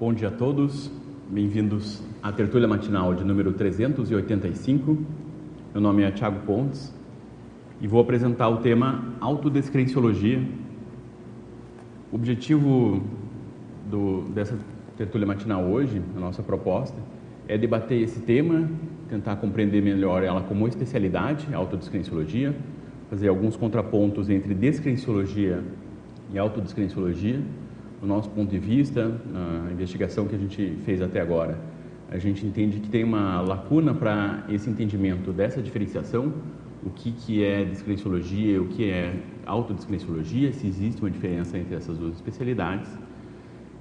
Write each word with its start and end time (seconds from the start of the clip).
Bom 0.00 0.14
dia 0.14 0.28
a 0.28 0.30
todos, 0.30 0.90
bem-vindos 1.28 2.02
à 2.22 2.32
tertúlia 2.32 2.66
matinal 2.66 3.14
de 3.14 3.22
número 3.22 3.52
385. 3.52 4.96
Meu 5.74 5.82
nome 5.82 6.02
é 6.02 6.10
Tiago 6.10 6.40
Pontes 6.46 6.90
e 7.82 7.86
vou 7.86 8.00
apresentar 8.00 8.48
o 8.48 8.56
tema 8.62 9.04
autodescrenciologia. 9.20 10.42
O 12.10 12.16
objetivo 12.16 13.02
do, 13.90 14.22
dessa 14.30 14.58
tertúlia 14.96 15.26
matinal 15.26 15.64
hoje, 15.64 16.00
a 16.16 16.18
nossa 16.18 16.42
proposta, 16.42 16.96
é 17.46 17.58
debater 17.58 18.00
esse 18.00 18.20
tema, 18.20 18.70
tentar 19.06 19.36
compreender 19.36 19.82
melhor 19.82 20.24
ela 20.24 20.40
como 20.40 20.66
especialidade, 20.66 21.46
a 21.52 21.58
autodescrenciologia, 21.58 22.56
fazer 23.10 23.28
alguns 23.28 23.54
contrapontos 23.54 24.30
entre 24.30 24.54
descrenciologia 24.54 25.62
e 26.32 26.38
autodescrenciologia, 26.38 27.42
do 28.00 28.06
nosso 28.06 28.30
ponto 28.30 28.50
de 28.50 28.58
vista, 28.58 29.08
na 29.08 29.70
investigação 29.72 30.26
que 30.26 30.34
a 30.34 30.38
gente 30.38 30.76
fez 30.84 31.02
até 31.02 31.20
agora, 31.20 31.58
a 32.10 32.18
gente 32.18 32.44
entende 32.44 32.80
que 32.80 32.88
tem 32.88 33.04
uma 33.04 33.40
lacuna 33.40 33.94
para 33.94 34.44
esse 34.48 34.68
entendimento 34.68 35.32
dessa 35.32 35.62
diferenciação, 35.62 36.32
o 36.82 36.90
que, 36.90 37.12
que 37.12 37.44
é 37.44 37.64
descrenciologia, 37.64 38.60
o 38.60 38.66
que 38.66 38.90
é 38.90 39.14
autodescrenciologia, 39.46 40.52
se 40.52 40.66
existe 40.66 41.00
uma 41.02 41.10
diferença 41.10 41.58
entre 41.58 41.74
essas 41.76 41.98
duas 41.98 42.14
especialidades, 42.14 42.90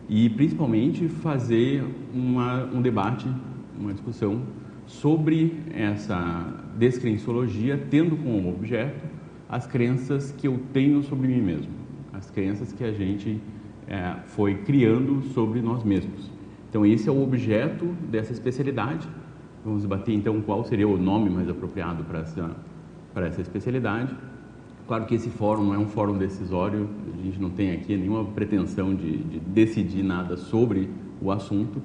e 0.10 0.30
principalmente 0.30 1.08
fazer 1.08 1.84
uma, 2.14 2.66
um 2.66 2.82
debate, 2.82 3.28
uma 3.80 3.94
discussão 3.94 4.44
sobre 4.86 5.56
essa 5.74 6.54
descrenciologia, 6.78 7.78
tendo 7.90 8.18
como 8.18 8.50
objeto 8.50 9.08
as 9.48 9.66
crenças 9.66 10.32
que 10.32 10.48
eu 10.48 10.60
tenho 10.74 11.02
sobre 11.04 11.28
mim 11.28 11.42
mesmo, 11.42 11.72
as 12.12 12.30
crenças 12.30 12.74
que 12.74 12.84
a 12.84 12.92
gente 12.92 13.40
é, 13.90 14.16
foi 14.28 14.54
criando 14.56 15.24
sobre 15.34 15.62
nós 15.62 15.84
mesmos. 15.84 16.30
Então, 16.70 16.86
esse 16.86 17.10
é 17.10 17.12
o 17.12 17.24
objeto 17.24 17.86
dessa 18.10 18.32
especialidade. 18.32 19.08
Vamos 19.66 19.82
debater 19.82 20.14
então 20.14 20.40
qual 20.42 20.64
seria 20.64 20.88
o 20.88 20.98
nome 20.98 21.30
mais 21.30 21.50
apropriado 21.50 22.04
para 22.04 22.20
essa, 22.20 22.56
para 23.14 23.28
essa 23.28 23.42
especialidade. 23.42 24.16
Claro 24.88 25.06
que 25.06 25.16
esse 25.16 25.30
fórum 25.30 25.74
é 25.74 25.78
um 25.78 25.88
fórum 25.88 26.18
decisório, 26.18 26.88
a 27.14 27.24
gente 27.24 27.42
não 27.42 27.50
tem 27.50 27.72
aqui 27.72 27.98
nenhuma 27.98 28.24
pretensão 28.26 28.94
de, 28.96 29.18
de 29.18 29.40
decidir 29.40 30.04
nada 30.04 30.38
sobre 30.38 30.90
o 31.22 31.32
assunto, 31.32 31.82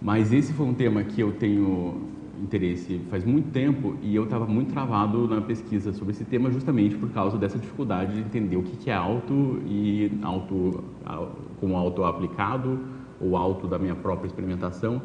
mas 0.00 0.32
esse 0.32 0.52
foi 0.52 0.66
um 0.66 0.74
tema 0.74 1.02
que 1.02 1.20
eu 1.20 1.32
tenho 1.32 2.02
interesse 2.42 3.00
faz 3.10 3.24
muito 3.24 3.50
tempo 3.50 3.96
e 4.02 4.14
eu 4.14 4.24
estava 4.24 4.46
muito 4.46 4.72
travado 4.72 5.26
na 5.26 5.40
pesquisa 5.40 5.92
sobre 5.92 6.12
esse 6.12 6.24
tema 6.24 6.50
justamente 6.50 6.96
por 6.96 7.10
causa 7.10 7.36
dessa 7.36 7.58
dificuldade 7.58 8.14
de 8.14 8.20
entender 8.20 8.56
o 8.56 8.62
que 8.62 8.90
é 8.90 8.94
auto 8.94 9.60
e 9.66 10.10
auto 10.22 10.84
como 11.60 11.76
auto 11.76 12.04
aplicado 12.04 12.78
ou 13.20 13.36
auto 13.36 13.66
da 13.66 13.78
minha 13.78 13.94
própria 13.94 14.26
experimentação 14.26 15.02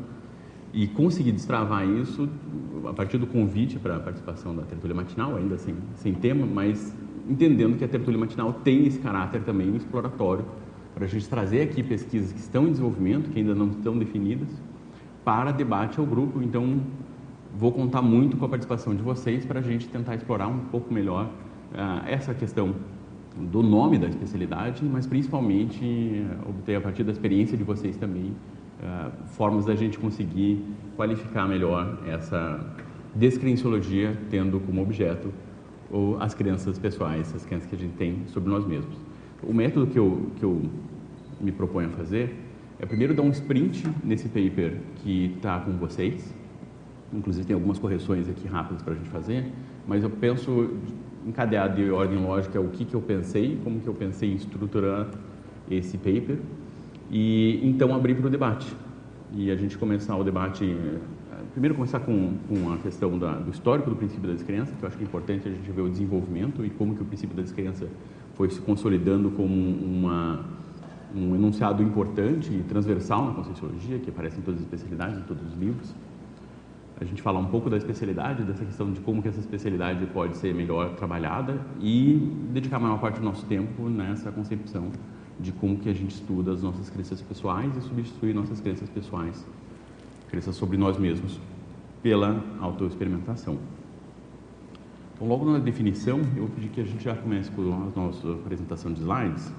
e 0.73 0.87
consegui 0.87 1.31
destravar 1.31 1.87
isso 1.87 2.27
a 2.87 2.93
partir 2.93 3.17
do 3.17 3.27
convite 3.27 3.77
para 3.77 3.97
a 3.97 3.99
participação 3.99 4.55
da 4.55 4.63
tertúlia 4.63 4.95
matinal, 4.95 5.35
ainda 5.35 5.57
sem, 5.57 5.75
sem 5.95 6.13
tema, 6.13 6.45
mas 6.45 6.93
entendendo 7.29 7.77
que 7.77 7.85
a 7.85 7.87
tertúlia 7.87 8.19
matinal 8.19 8.51
tem 8.51 8.87
esse 8.87 8.99
caráter 8.99 9.43
também 9.43 9.75
exploratório 9.75 10.43
para 10.93 11.05
a 11.05 11.07
gente 11.07 11.27
trazer 11.29 11.61
aqui 11.61 11.81
pesquisas 11.81 12.31
que 12.31 12.39
estão 12.39 12.67
em 12.67 12.71
desenvolvimento, 12.71 13.29
que 13.29 13.39
ainda 13.39 13.55
não 13.55 13.67
estão 13.67 13.97
definidas, 13.97 14.49
para 15.23 15.51
debate 15.51 15.99
ao 15.99 16.05
grupo. 16.05 16.41
Então, 16.41 16.81
vou 17.53 17.71
contar 17.71 18.01
muito 18.01 18.35
com 18.35 18.45
a 18.45 18.49
participação 18.49 18.95
de 18.95 19.01
vocês 19.01 19.45
para 19.45 19.59
a 19.59 19.63
gente 19.63 19.87
tentar 19.87 20.15
explorar 20.15 20.47
um 20.47 20.59
pouco 20.59 20.93
melhor 20.93 21.25
uh, 21.25 22.07
essa 22.07 22.33
questão 22.33 22.75
do 23.35 23.63
nome 23.63 23.97
da 23.97 24.07
especialidade, 24.07 24.83
mas 24.83 25.05
principalmente 25.05 25.83
uh, 25.85 26.49
obter 26.49 26.75
a 26.75 26.81
partir 26.81 27.03
da 27.03 27.11
experiência 27.11 27.55
de 27.55 27.63
vocês 27.63 27.95
também 27.97 28.33
uh, 28.81 29.11
formas 29.27 29.65
da 29.65 29.75
gente 29.75 29.99
conseguir 29.99 30.63
qualificar 30.95 31.47
melhor 31.47 31.99
essa 32.07 32.59
descrenciologia 33.15 34.17
tendo 34.29 34.59
como 34.59 34.81
objeto 34.81 35.31
ou 35.91 36.19
as 36.19 36.33
crenças 36.33 36.79
pessoais, 36.79 37.33
as 37.35 37.45
crenças 37.45 37.69
que 37.69 37.75
a 37.75 37.79
gente 37.79 37.93
tem 37.93 38.23
sobre 38.27 38.49
nós 38.49 38.65
mesmos. 38.65 38.95
O 39.43 39.53
método 39.53 39.85
que 39.85 39.99
eu, 39.99 40.31
que 40.37 40.43
eu 40.43 40.61
me 41.39 41.51
proponho 41.51 41.89
a 41.89 41.91
fazer 41.91 42.35
é 42.79 42.85
primeiro 42.85 43.13
dar 43.13 43.21
um 43.21 43.29
sprint 43.29 43.87
nesse 44.03 44.27
paper 44.27 44.79
que 44.95 45.33
está 45.35 45.59
com 45.59 45.73
vocês, 45.73 46.33
Inclusive 47.13 47.45
tem 47.45 47.53
algumas 47.53 47.77
correções 47.77 48.27
aqui 48.27 48.47
rápidas 48.47 48.81
para 48.81 48.93
a 48.93 48.95
gente 48.95 49.09
fazer, 49.09 49.51
mas 49.87 50.03
eu 50.03 50.09
penso 50.09 50.71
encadeado 51.25 51.75
de 51.75 51.89
ordem 51.89 52.19
lógica 52.19 52.59
o 52.59 52.69
que, 52.69 52.85
que 52.85 52.93
eu 52.93 53.01
pensei, 53.01 53.59
como 53.63 53.79
que 53.79 53.87
eu 53.87 53.93
pensei 53.93 54.31
em 54.31 54.35
estruturar 54.35 55.07
esse 55.69 55.97
paper 55.97 56.37
e 57.09 57.59
então 57.63 57.93
abrir 57.93 58.15
para 58.15 58.27
o 58.27 58.29
debate. 58.29 58.67
E 59.31 59.49
a 59.51 59.55
gente 59.55 59.77
começar 59.77 60.15
o 60.15 60.23
debate, 60.23 60.65
eh, 60.65 61.43
primeiro 61.51 61.75
começar 61.75 61.99
com, 61.99 62.33
com 62.47 62.73
a 62.73 62.77
questão 62.77 63.17
da, 63.17 63.33
do 63.33 63.51
histórico 63.51 63.89
do 63.89 63.95
princípio 63.95 64.27
da 64.27 64.33
descrença, 64.33 64.73
que 64.75 64.83
eu 64.83 64.87
acho 64.87 64.97
que 64.97 65.03
é 65.03 65.07
importante 65.07 65.47
a 65.47 65.51
gente 65.51 65.71
ver 65.71 65.81
o 65.81 65.89
desenvolvimento 65.89 66.65
e 66.65 66.69
como 66.69 66.95
que 66.95 67.01
o 67.01 67.05
princípio 67.05 67.35
da 67.35 67.41
descrença 67.41 67.87
foi 68.35 68.49
se 68.49 68.59
consolidando 68.59 69.31
como 69.31 69.53
uma, 69.53 70.45
um 71.15 71.35
enunciado 71.35 71.81
importante 71.81 72.53
e 72.53 72.63
transversal 72.63 73.25
na 73.25 73.33
Conscienciologia, 73.33 73.99
que 73.99 74.09
aparece 74.09 74.39
em 74.39 74.41
todas 74.41 74.59
as 74.59 74.65
especialidades, 74.65 75.17
em 75.17 75.23
todos 75.23 75.43
os 75.43 75.53
livros 75.57 75.93
a 76.99 77.05
gente 77.05 77.21
falar 77.21 77.39
um 77.39 77.47
pouco 77.47 77.69
da 77.69 77.77
especialidade, 77.77 78.43
dessa 78.43 78.63
questão 78.63 78.91
de 78.91 78.99
como 79.01 79.21
que 79.21 79.27
essa 79.27 79.39
especialidade 79.39 80.05
pode 80.07 80.37
ser 80.37 80.53
melhor 80.53 80.95
trabalhada 80.95 81.59
e 81.79 82.31
dedicar 82.51 82.77
a 82.77 82.79
maior 82.79 82.99
parte 82.99 83.19
do 83.19 83.25
nosso 83.25 83.45
tempo 83.45 83.89
nessa 83.89 84.31
concepção 84.31 84.91
de 85.39 85.51
como 85.51 85.77
que 85.77 85.89
a 85.89 85.93
gente 85.93 86.11
estuda 86.11 86.51
as 86.51 86.61
nossas 86.61 86.89
crenças 86.89 87.21
pessoais 87.21 87.75
e 87.75 87.81
substituir 87.81 88.33
nossas 88.33 88.61
crenças 88.61 88.89
pessoais, 88.89 89.45
crenças 90.29 90.55
sobre 90.55 90.77
nós 90.77 90.97
mesmos, 90.97 91.39
pela 92.01 92.43
autoexperimentação. 92.59 93.57
Então, 95.15 95.27
logo 95.27 95.49
na 95.49 95.59
definição, 95.59 96.19
eu 96.35 96.47
vou 96.47 96.49
pedir 96.49 96.69
que 96.69 96.81
a 96.81 96.83
gente 96.83 97.03
já 97.03 97.15
comece 97.15 97.49
com 97.51 97.61
a 97.61 97.99
nossa 97.99 98.31
apresentação 98.31 98.91
de 98.91 98.99
slides. 98.99 99.51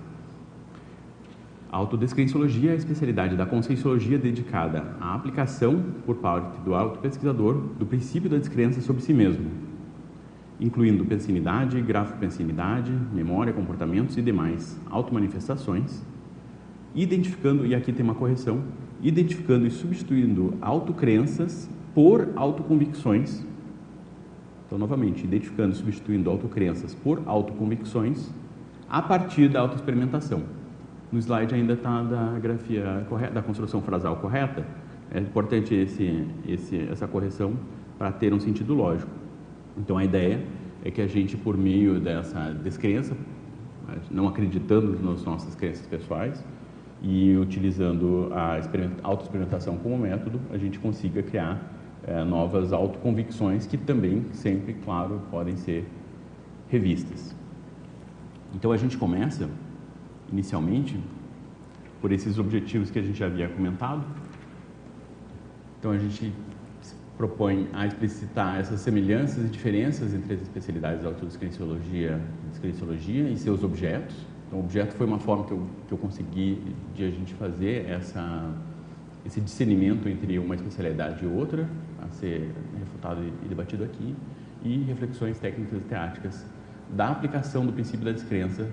A 1.75 1.77
autodescrenciologia 1.77 2.71
é 2.71 2.75
a 2.75 2.77
especialidade 2.77 3.35
da 3.35 3.45
conscienciologia 3.45 4.17
dedicada 4.17 4.95
à 5.01 5.13
aplicação, 5.13 5.83
por 6.07 6.15
parte 6.19 6.61
do 6.61 6.73
autopesquisador, 6.73 7.55
do 7.77 7.85
princípio 7.85 8.31
da 8.31 8.39
descrença 8.39 8.81
sobre 8.81 9.03
si 9.03 9.13
mesmo, 9.13 9.51
incluindo 10.61 11.05
pensinidade, 11.05 11.81
grafopensinidade, 11.81 12.93
memória, 13.13 13.53
comportamentos 13.53 14.17
e 14.17 14.23
demais 14.23 14.81
automanifestações, 14.89 16.01
identificando, 16.95 17.67
e 17.67 17.75
aqui 17.75 17.93
tem 17.93 18.05
uma 18.05 18.15
correção, 18.15 18.63
identificando 19.03 19.67
e 19.67 19.71
substituindo 19.73 20.55
autocrenças 20.61 21.69
por 21.93 22.29
autoconvicções. 22.37 23.45
Então, 24.65 24.79
novamente, 24.79 25.25
identificando 25.25 25.73
e 25.73 25.77
substituindo 25.77 26.31
autocrenças 26.31 26.95
por 26.95 27.21
autoconvicções 27.27 28.31
a 28.89 29.03
partir 29.03 29.49
da 29.49 29.59
autoexperimentação. 29.59 30.54
No 31.15 31.21
slide 31.21 31.55
ainda 31.55 31.75
está 31.75 32.03
da 32.03 32.37
grafia 32.41 33.07
correta, 33.09 33.35
da 33.35 33.41
construção 33.41 33.81
frasal 33.81 34.17
correta. 34.17 34.67
É 35.13 35.21
importante 35.21 35.73
esse, 35.73 36.27
esse, 36.45 36.89
essa 36.91 37.07
correção 37.07 37.55
para 37.97 38.11
ter 38.11 38.35
um 38.35 38.41
sentido 38.41 38.75
lógico. 38.75 39.13
Então, 39.79 39.97
a 39.97 40.05
ideia 40.05 40.45
é 40.85 40.91
que 40.91 41.01
a 41.01 41.07
gente, 41.07 41.37
por 41.37 41.57
meio 41.57 42.01
dessa 42.01 42.51
descrença, 42.65 43.17
não 44.11 44.27
acreditando 44.27 44.99
nas 45.01 45.23
nossas 45.23 45.55
crenças 45.55 45.87
pessoais 45.87 46.45
e 47.01 47.37
utilizando 47.37 48.33
a 48.33 48.59
autoexperimentação 49.05 49.77
como 49.77 49.97
método, 49.97 50.41
a 50.51 50.59
gente 50.59 50.81
consiga 50.81 51.23
criar 51.23 51.63
é, 52.09 52.25
novas 52.25 52.73
autoconvicções 52.73 53.69
que 53.69 53.77
também, 53.77 54.25
sempre, 54.33 54.75
claro, 54.85 55.23
podem 55.31 55.55
ser 55.55 55.89
revistas. 56.69 57.37
Então, 58.53 58.73
a 58.73 58.77
gente 58.77 58.99
começa 58.99 59.49
inicialmente, 60.33 60.99
por 62.01 62.13
esses 62.13 62.39
objetivos 62.39 62.91
que 62.91 62.99
a 62.99 63.03
gente 63.03 63.19
já 63.19 63.27
havia 63.27 63.49
comentado. 63.49 64.05
Então 65.79 65.91
a 65.91 65.99
gente 65.99 66.33
propõe 67.17 67.69
a 67.73 67.87
explicitar 67.87 68.59
essas 68.59 68.81
semelhanças 68.81 69.45
e 69.45 69.49
diferenças 69.49 70.13
entre 70.15 70.35
as 70.35 70.43
especialidades 70.43 71.03
da 71.03 71.09
autodescrenciologia 71.09 72.21
e 72.45 72.51
descrenciologia 72.51 73.29
e 73.29 73.37
seus 73.37 73.63
objetos. 73.63 74.17
Então, 74.47 74.59
o 74.59 74.63
objeto 74.63 74.95
foi 74.95 75.07
uma 75.07 75.19
forma 75.19 75.45
que 75.45 75.53
eu, 75.53 75.67
que 75.87 75.93
eu 75.93 75.99
consegui 75.99 76.61
de 76.95 77.05
a 77.05 77.11
gente 77.11 77.35
fazer 77.35 77.89
essa, 77.89 78.53
esse 79.25 79.41
discernimento 79.41 80.09
entre 80.09 80.39
uma 80.39 80.55
especialidade 80.55 81.25
e 81.25 81.29
outra, 81.29 81.69
a 82.03 82.09
ser 82.09 82.51
refutado 82.79 83.23
e 83.23 83.49
debatido 83.49 83.85
aqui, 83.85 84.15
e 84.63 84.79
reflexões 84.83 85.39
técnicas 85.39 85.79
e 85.79 85.83
teáticas 85.83 86.47
da 86.91 87.09
aplicação 87.09 87.65
do 87.65 87.73
princípio 87.73 88.05
da 88.05 88.13
descrença 88.13 88.69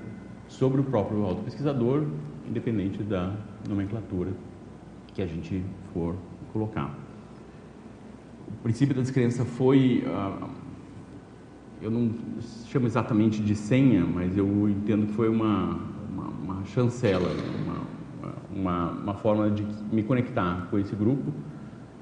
sobre 0.51 0.81
o 0.81 0.83
próprio 0.83 1.23
autopesquisador, 1.23 2.05
independente 2.47 3.01
da 3.03 3.33
nomenclatura 3.67 4.31
que 5.13 5.21
a 5.21 5.25
gente 5.25 5.63
for 5.93 6.15
colocar. 6.51 6.93
O 8.47 8.63
princípio 8.63 8.93
da 8.93 9.01
descrença 9.01 9.45
foi, 9.45 10.03
uh, 10.05 10.49
eu 11.81 11.89
não 11.89 12.11
chamo 12.65 12.85
exatamente 12.85 13.41
de 13.41 13.55
senha, 13.55 14.05
mas 14.05 14.37
eu 14.37 14.69
entendo 14.69 15.07
que 15.07 15.13
foi 15.13 15.29
uma, 15.29 15.79
uma, 16.11 16.27
uma 16.27 16.65
chancela, 16.65 17.29
uma, 17.63 18.35
um 18.53 18.59
uma, 18.61 18.91
uma 18.91 19.13
forma 19.13 19.49
de 19.49 19.65
me 19.91 20.03
conectar 20.03 20.67
com 20.69 20.77
esse 20.77 20.95
grupo. 20.95 21.33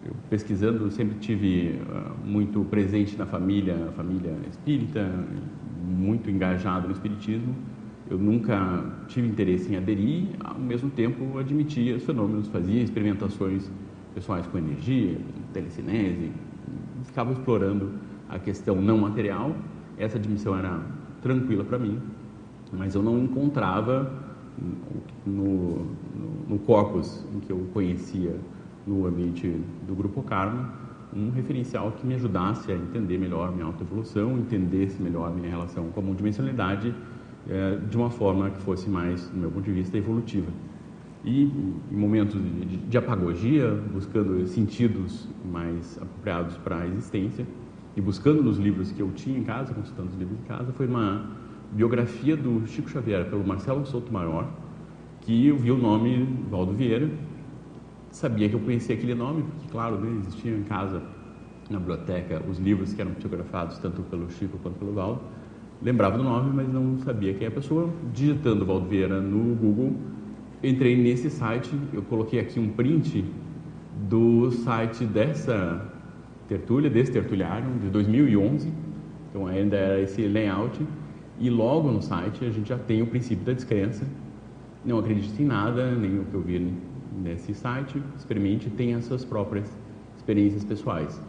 Eu, 0.04 0.16
pesquisando, 0.28 0.90
sempre 0.90 1.20
tive 1.20 1.80
uh, 1.88 2.28
muito 2.28 2.64
presente 2.66 3.16
na 3.16 3.28
família, 3.28 3.92
família 3.96 4.36
espírita, 4.50 5.08
muito 5.86 6.32
engajado 6.32 6.88
no 6.88 6.94
espiritismo. 6.94 7.56
Eu 8.10 8.18
nunca 8.18 8.84
tive 9.08 9.28
interesse 9.28 9.72
em 9.72 9.78
aderir, 9.78 10.30
ao 10.44 10.60
mesmo 10.60 10.90
tempo 10.90 11.38
admitia 11.38 11.96
os 11.96 12.04
fenômenos, 12.04 12.48
fazia 12.48 12.82
experimentações 12.82 13.70
pessoais 14.16 14.48
com 14.48 14.58
energia, 14.58 15.18
telecinese, 15.54 16.32
ficava 17.04 17.32
explorando 17.32 17.92
a 18.28 18.40
questão 18.40 18.82
não 18.82 18.98
material. 18.98 19.56
Essa 19.96 20.18
admissão 20.18 20.58
era 20.58 20.82
tranquila 21.22 21.64
para 21.64 21.78
mim, 21.78 22.00
mas 22.74 22.96
eu 22.96 23.04
não 23.04 23.20
encontrava 23.20 24.12
no, 25.24 25.32
no, 25.32 25.88
no 26.50 26.60
corpus 26.60 27.24
em 27.36 27.40
que 27.40 27.52
eu 27.52 27.68
conhecia 27.74 28.36
no 28.88 29.06
ambiente 29.06 29.56
do 29.88 29.94
Grupo 29.94 30.24
Karma 30.24 30.74
um 31.16 31.30
referencial 31.32 31.92
que 31.92 32.06
me 32.06 32.16
ajudasse 32.16 32.72
a 32.72 32.76
entender 32.76 33.18
melhor 33.18 33.52
minha 33.52 33.66
autoevolução, 33.66 34.38
entendesse 34.38 35.02
melhor 35.02 35.34
minha 35.34 35.50
relação 35.50 35.90
com 35.90 36.00
a 36.00 36.04
multidimensionalidade 36.04 36.94
é, 37.50 37.78
de 37.78 37.98
uma 37.98 38.10
forma 38.10 38.50
que 38.50 38.62
fosse 38.62 38.90
mais, 38.90 39.28
do 39.30 39.38
meu 39.38 39.52
ponto 39.52 39.64
de 39.64 39.72
vista, 39.72 39.98
evolutiva. 39.98 40.52
E 41.26 41.44
em 41.92 41.96
momentos 41.96 42.42
de, 42.42 42.78
de 42.78 42.98
apagogia, 42.98 43.72
buscando 43.94 44.48
sentidos 44.48 45.28
mais 45.52 45.98
apropriados 46.02 46.56
para 46.58 46.80
a 46.80 46.88
existência 46.88 47.46
e 47.96 48.02
buscando 48.02 48.42
nos 48.42 48.58
livros 48.58 48.92
que 48.92 49.02
eu 49.02 49.12
tinha 49.12 49.38
em 49.38 49.44
casa, 49.44 49.74
consultando 49.74 50.10
os 50.10 50.16
livros 50.16 50.38
em 50.40 50.48
casa, 50.48 50.72
foi 50.72 50.88
uma 50.88 51.26
biografia 51.72 52.38
do 52.38 52.66
Chico 52.68 52.90
Xavier 52.90 53.26
pelo 53.30 53.46
Marcelo 53.46 53.86
Souto 53.86 54.12
Maior, 54.14 54.48
que 55.22 55.48
eu 55.48 55.58
vi 55.58 55.72
o 55.72 55.78
nome 55.78 56.28
Valdo 56.50 56.74
Vieira, 56.74 57.10
sabia 58.12 58.48
que 58.50 58.56
eu 58.56 58.60
conhecia 58.60 58.96
aquele 58.96 59.14
nome, 59.14 59.44
porque, 59.44 59.68
claro, 59.70 59.98
né, 60.00 60.20
existiam 60.22 60.58
em 60.58 60.64
casa, 60.64 61.02
na 61.70 61.78
biblioteca, 61.78 62.42
os 62.50 62.58
livros 62.58 62.94
que 62.94 63.02
eram 63.02 63.12
psicografados 63.12 63.78
tanto 63.78 64.02
pelo 64.04 64.30
Chico 64.32 64.58
quanto 64.58 64.80
pelo 64.80 64.94
Valdo. 64.94 65.22
Lembrava 65.82 66.18
do 66.18 66.24
nome, 66.24 66.52
mas 66.54 66.68
não 66.68 67.00
sabia 67.00 67.34
quem 67.34 67.46
é 67.46 67.48
a 67.48 67.52
pessoa. 67.52 67.90
Digitando 68.14 68.66
Valdo 68.66 68.88
Vieira 68.88 69.22
no 69.22 69.56
Google, 69.56 69.94
entrei 70.62 70.98
nesse 70.98 71.30
site, 71.30 71.72
eu 71.94 72.02
coloquei 72.02 72.38
aqui 72.38 72.60
um 72.60 72.68
print 72.68 73.24
do 74.10 74.52
site 74.52 75.06
dessa 75.06 75.90
tertúlia, 76.50 76.90
desse 76.90 77.14
tertuliário, 77.14 77.70
de 77.80 77.88
2011, 77.90 78.70
então 79.30 79.48
ainda 79.48 79.78
era 79.78 80.02
esse 80.02 80.22
layout, 80.28 80.86
e 81.40 81.50
logo 81.50 81.90
no 81.90 82.02
site 82.02 82.44
a 82.44 82.50
gente 82.50 82.68
já 82.68 82.78
tem 82.78 83.02
o 83.02 83.08
princípio 83.08 83.46
da 83.46 83.54
descrença. 83.54 84.06
Não 84.84 85.00
acredite 85.00 85.42
em 85.42 85.46
nada, 85.46 85.96
nem 85.96 86.20
o 86.20 86.26
que 86.26 86.34
eu 86.34 86.42
vi 86.42 86.74
nesse 87.24 87.54
site, 87.54 88.02
experimente, 88.18 88.70
tenha 88.70 88.98
as 88.98 89.06
suas 89.06 89.24
próprias 89.24 89.74
experiências 90.18 90.66
pessoais. 90.66 91.22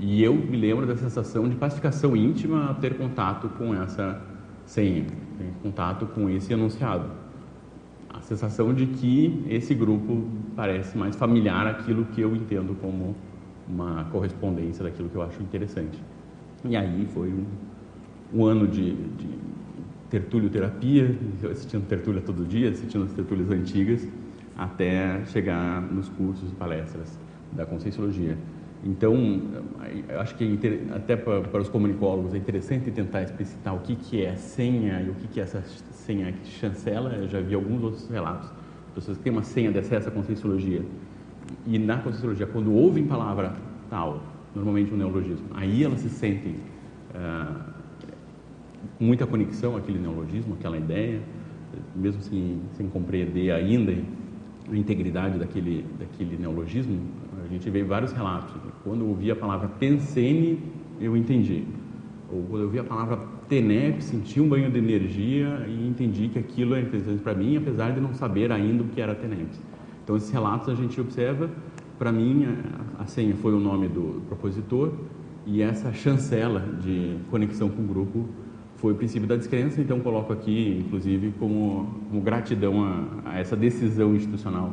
E 0.00 0.22
eu 0.22 0.32
me 0.32 0.56
lembro 0.56 0.86
da 0.86 0.96
sensação 0.96 1.48
de 1.48 1.56
pacificação 1.56 2.16
íntima 2.16 2.70
a 2.70 2.74
ter 2.74 2.96
contato 2.96 3.48
com 3.48 3.74
essa 3.74 4.20
senha, 4.64 5.04
ter 5.04 5.52
contato 5.60 6.06
com 6.06 6.30
esse 6.30 6.52
enunciado. 6.52 7.10
A 8.08 8.20
sensação 8.20 8.72
de 8.72 8.86
que 8.86 9.44
esse 9.48 9.74
grupo 9.74 10.24
parece 10.54 10.96
mais 10.96 11.16
familiar 11.16 11.66
àquilo 11.66 12.04
que 12.06 12.20
eu 12.20 12.34
entendo 12.36 12.76
como 12.80 13.16
uma 13.68 14.04
correspondência 14.04 14.84
daquilo 14.84 15.08
que 15.08 15.16
eu 15.16 15.22
acho 15.22 15.42
interessante. 15.42 16.00
E 16.64 16.76
aí 16.76 17.06
foi 17.12 17.28
um, 17.28 17.46
um 18.32 18.44
ano 18.44 18.68
de, 18.68 18.92
de 18.92 19.28
tertúlio-terapia, 20.08 21.16
assistindo 21.50 21.86
tertúlia 21.86 22.20
todo 22.20 22.46
dia, 22.46 22.70
assistindo 22.70 23.04
as 23.04 23.12
tertúlias 23.12 23.50
antigas, 23.50 24.06
até 24.56 25.24
chegar 25.26 25.82
nos 25.82 26.08
cursos 26.08 26.50
e 26.50 26.54
palestras 26.54 27.18
da 27.52 27.66
Conscienciologia. 27.66 28.36
Então, 28.84 29.42
eu 30.08 30.20
acho 30.20 30.36
que 30.36 30.44
é 30.44 30.94
até 30.94 31.16
para, 31.16 31.60
os 31.60 31.68
comunicólogos 31.68 32.32
é 32.32 32.36
interessante 32.36 32.90
tentar 32.90 33.22
explicitar 33.22 33.74
o 33.74 33.80
que, 33.80 33.96
que 33.96 34.24
é 34.24 34.36
senha 34.36 35.02
e 35.02 35.10
o 35.10 35.14
que, 35.14 35.26
que 35.28 35.40
é 35.40 35.42
essa 35.42 35.62
senha 35.92 36.32
que 36.32 36.48
chancela. 36.48 37.10
Eu 37.14 37.28
já 37.28 37.40
vi 37.40 37.54
alguns 37.54 37.82
outros 37.82 38.08
relatos. 38.08 38.50
Pessoas 38.94 39.18
que 39.18 39.24
têm 39.24 39.32
uma 39.32 39.42
senha 39.42 39.72
de 39.72 39.78
acesso 39.78 40.08
à 40.08 40.12
Conscienciologia 40.12 40.82
e 41.66 41.78
na 41.78 41.98
Conscienciologia, 41.98 42.46
quando 42.46 42.72
ouvem 42.72 43.04
palavra 43.04 43.54
tal, 43.90 44.22
normalmente 44.54 44.92
um 44.92 44.96
neologismo, 44.96 45.46
aí 45.54 45.82
elas 45.82 46.00
se 46.00 46.08
sentem 46.08 46.56
uh, 47.14 47.72
muita 48.98 49.26
conexão 49.26 49.76
àquele 49.76 49.98
neologismo, 49.98 50.54
àquela 50.54 50.76
ideia, 50.76 51.20
mesmo 51.94 52.22
sem, 52.22 52.60
sem 52.72 52.88
compreender 52.88 53.50
ainda 53.50 53.94
a 54.70 54.76
integridade 54.76 55.38
daquele, 55.38 55.84
daquele 55.98 56.36
neologismo, 56.36 56.98
a 57.48 57.52
gente 57.52 57.68
vê 57.70 57.82
vários 57.82 58.12
relatos. 58.12 58.54
Quando 58.84 59.00
eu 59.00 59.08
ouvi 59.08 59.30
a 59.30 59.36
palavra 59.36 59.68
pensene, 59.68 60.58
eu 61.00 61.16
entendi. 61.16 61.64
Ou 62.30 62.42
quando 62.42 62.60
eu 62.60 62.66
ouvi 62.66 62.78
a 62.78 62.84
palavra 62.84 63.18
tenep, 63.48 64.02
senti 64.04 64.38
um 64.38 64.48
banho 64.48 64.70
de 64.70 64.78
energia 64.78 65.64
e 65.66 65.88
entendi 65.88 66.28
que 66.28 66.38
aquilo 66.38 66.74
é 66.74 66.82
interessante 66.82 67.22
para 67.22 67.34
mim, 67.34 67.56
apesar 67.56 67.92
de 67.92 68.00
não 68.00 68.12
saber 68.12 68.52
ainda 68.52 68.82
o 68.82 68.88
que 68.88 69.00
era 69.00 69.14
tenep. 69.14 69.48
Então, 70.04 70.16
esses 70.16 70.30
relatos 70.30 70.68
a 70.68 70.74
gente 70.74 71.00
observa. 71.00 71.50
Para 71.98 72.12
mim, 72.12 72.46
a 72.98 73.06
senha 73.06 73.34
foi 73.36 73.54
o 73.54 73.58
nome 73.58 73.88
do 73.88 74.22
propositor 74.28 74.92
e 75.46 75.62
essa 75.62 75.92
chancela 75.92 76.60
de 76.80 77.16
conexão 77.30 77.70
com 77.70 77.82
o 77.82 77.86
grupo 77.86 78.28
foi 78.76 78.92
o 78.92 78.94
princípio 78.94 79.26
da 79.26 79.34
descrença, 79.34 79.80
então 79.80 79.98
coloco 79.98 80.32
aqui, 80.32 80.84
inclusive, 80.86 81.32
como, 81.38 82.00
como 82.08 82.20
gratidão 82.20 82.84
a, 82.84 83.30
a, 83.30 83.38
essa 83.40 83.56
decisão 83.56 84.14
institucional 84.14 84.72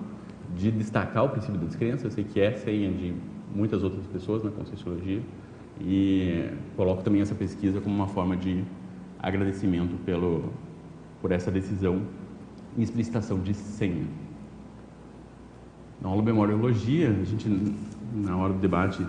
de 0.56 0.72
destacar 0.72 1.25
o 1.25 1.30
princípio 1.30 1.60
da 1.60 1.66
descrença. 1.66 2.07
Eu 2.07 2.12
sei 2.12 2.24
que 2.24 2.40
é 2.40 2.54
senha 2.54 2.92
de 2.92 3.13
muitas 3.54 3.84
outras 3.84 4.06
pessoas 4.07 4.44
na 4.44 4.52
Conscienciologia 4.52 5.22
e 5.80 6.50
coloco 6.75 7.04
também 7.04 7.22
essa 7.22 7.36
pesquisa 7.36 7.81
como 7.81 7.96
uma 7.96 8.07
forma 8.07 8.36
de 8.36 8.63
agradecimento 9.19 9.96
pelo, 10.06 10.52
por 11.22 11.31
essa 11.31 11.52
decisão 11.52 12.02
e 12.78 12.84
explicitação 12.84 13.40
de 13.40 13.54
senha. 13.54 14.06
Na 16.02 16.10
aula 16.10 16.22
Memoriologia, 16.22 17.10
a 17.10 17.24
gente, 17.24 17.50
na 18.13 18.38
hora 18.38 18.54
do 18.54 18.60
debate, 18.60 19.06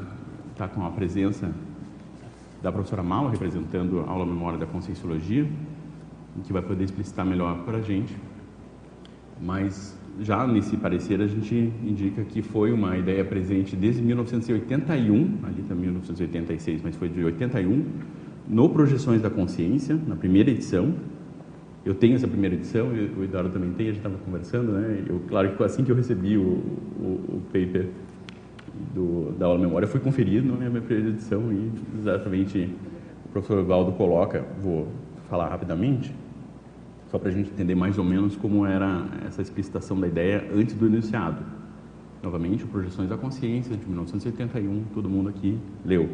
está 0.53 0.69
com 0.69 0.85
a 0.85 0.91
presença 0.91 1.53
da 2.63 2.73
professora 2.73 3.03
Mala, 3.03 3.31
representando 3.31 4.01
a 4.01 4.11
aula 4.11 4.25
memória 4.25 4.59
da 4.59 4.67
Conscienciologia, 4.67 5.49
que 6.45 6.53
vai 6.53 6.63
poder 6.63 6.85
explicitar 6.85 7.25
melhor 7.25 7.65
para 7.65 7.79
a 7.79 7.83
gente. 7.83 8.17
Mas 9.41 9.96
já 10.21 10.47
nesse 10.47 10.77
parecer 10.77 11.21
a 11.21 11.27
gente 11.27 11.73
indica 11.85 12.23
que 12.25 12.43
foi 12.43 12.73
uma 12.73 12.97
ideia 12.97 13.25
presente 13.25 13.77
desde 13.77 14.03
1981, 14.03 15.39
ali 15.43 15.61
está 15.61 15.75
1986, 15.75 16.83
mas 16.83 16.97
foi 16.97 17.09
de 17.09 17.23
81, 17.23 17.85
no 18.49 18.69
Projeções 18.69 19.21
da 19.21 19.29
Consciência, 19.29 19.99
na 20.07 20.17
primeira 20.17 20.51
edição. 20.51 20.95
Eu 21.85 21.95
tenho 21.95 22.15
essa 22.15 22.27
primeira 22.27 22.55
edição, 22.55 22.89
o 22.89 23.23
Eduardo 23.23 23.51
também 23.51 23.71
tem, 23.73 23.87
a 23.87 23.93
gente 23.93 23.99
estava 23.99 24.19
conversando, 24.19 24.73
né? 24.73 25.05
Eu, 25.09 25.21
claro 25.29 25.55
que 25.55 25.63
assim 25.63 25.85
que 25.85 25.93
eu 25.93 25.97
recebi 25.97 26.37
o, 26.37 26.43
o, 26.43 27.37
o 27.37 27.43
paper 27.53 27.89
do, 28.95 29.33
da 29.39 29.47
aula 29.47 29.59
memória, 29.59 29.87
fui 29.87 30.01
conferir 30.01 30.43
na 30.43 30.55
minha 30.55 30.81
primeira 30.81 31.11
edição 31.11 31.53
e 31.53 31.71
exatamente 32.01 32.69
o 33.25 33.29
professor 33.29 33.65
Valdo 33.65 33.93
coloca, 33.93 34.45
vou 34.63 34.89
falar 35.29 35.49
rapidamente, 35.49 36.13
só 37.11 37.19
para 37.19 37.29
a 37.29 37.33
gente 37.33 37.51
entender 37.51 37.75
mais 37.75 37.99
ou 37.99 38.05
menos 38.05 38.37
como 38.37 38.67
era 38.67 39.07
essa 39.27 39.43
explicitação 39.43 39.99
da 39.99 40.09
ideia 40.09 40.49
antes 40.55 40.75
do 40.75 40.87
enunciado. 40.87 41.43
Novamente, 42.23 42.65
Projeções 42.65 43.09
da 43.09 43.17
Consciência, 43.17 43.77
de 43.77 43.87
1981, 43.87 44.85
todo 44.95 45.09
mundo 45.09 45.29
aqui 45.29 45.59
leu. 45.85 46.09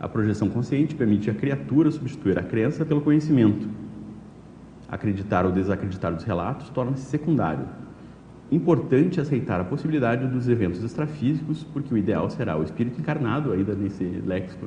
A 0.00 0.08
projeção 0.08 0.48
consciente 0.48 0.94
permite 0.94 1.30
à 1.30 1.34
criatura 1.34 1.90
substituir 1.90 2.38
a 2.38 2.42
crença 2.42 2.84
pelo 2.84 3.00
conhecimento. 3.00 3.68
Acreditar 4.88 5.46
ou 5.46 5.52
desacreditar 5.52 6.14
dos 6.14 6.24
relatos 6.24 6.68
torna-se 6.70 7.04
secundário 7.04 7.66
importante 8.50 9.20
aceitar 9.20 9.60
a 9.60 9.64
possibilidade 9.64 10.26
dos 10.26 10.48
eventos 10.48 10.82
extrafísicos, 10.82 11.64
porque 11.64 11.92
o 11.92 11.98
ideal 11.98 12.30
será 12.30 12.56
o 12.56 12.62
espírito 12.62 13.00
encarnado, 13.00 13.52
ainda 13.52 13.74
nesse 13.74 14.04
léxico 14.24 14.66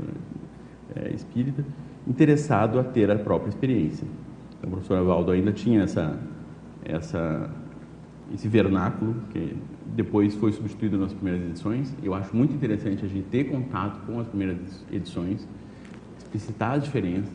é, 0.95 1.13
espírita, 1.13 1.63
interessado 2.07 2.79
a 2.79 2.83
ter 2.83 3.09
a 3.09 3.17
própria 3.17 3.49
experiência. 3.49 4.07
Então, 4.59 4.69
o 4.69 4.73
professor 4.73 5.31
ainda 5.31 5.51
tinha 5.51 5.81
essa, 5.81 6.19
essa, 6.83 7.49
esse 8.33 8.47
vernáculo, 8.47 9.15
que 9.31 9.55
depois 9.95 10.35
foi 10.35 10.51
substituído 10.51 10.97
nas 10.97 11.13
primeiras 11.13 11.47
edições. 11.47 11.95
Eu 12.03 12.13
acho 12.13 12.35
muito 12.35 12.53
interessante 12.53 13.03
a 13.03 13.07
gente 13.07 13.27
ter 13.29 13.45
contato 13.45 14.05
com 14.05 14.19
as 14.19 14.27
primeiras 14.27 14.85
edições, 14.91 15.47
explicitar 16.17 16.73
as 16.73 16.83
diferenças. 16.83 17.33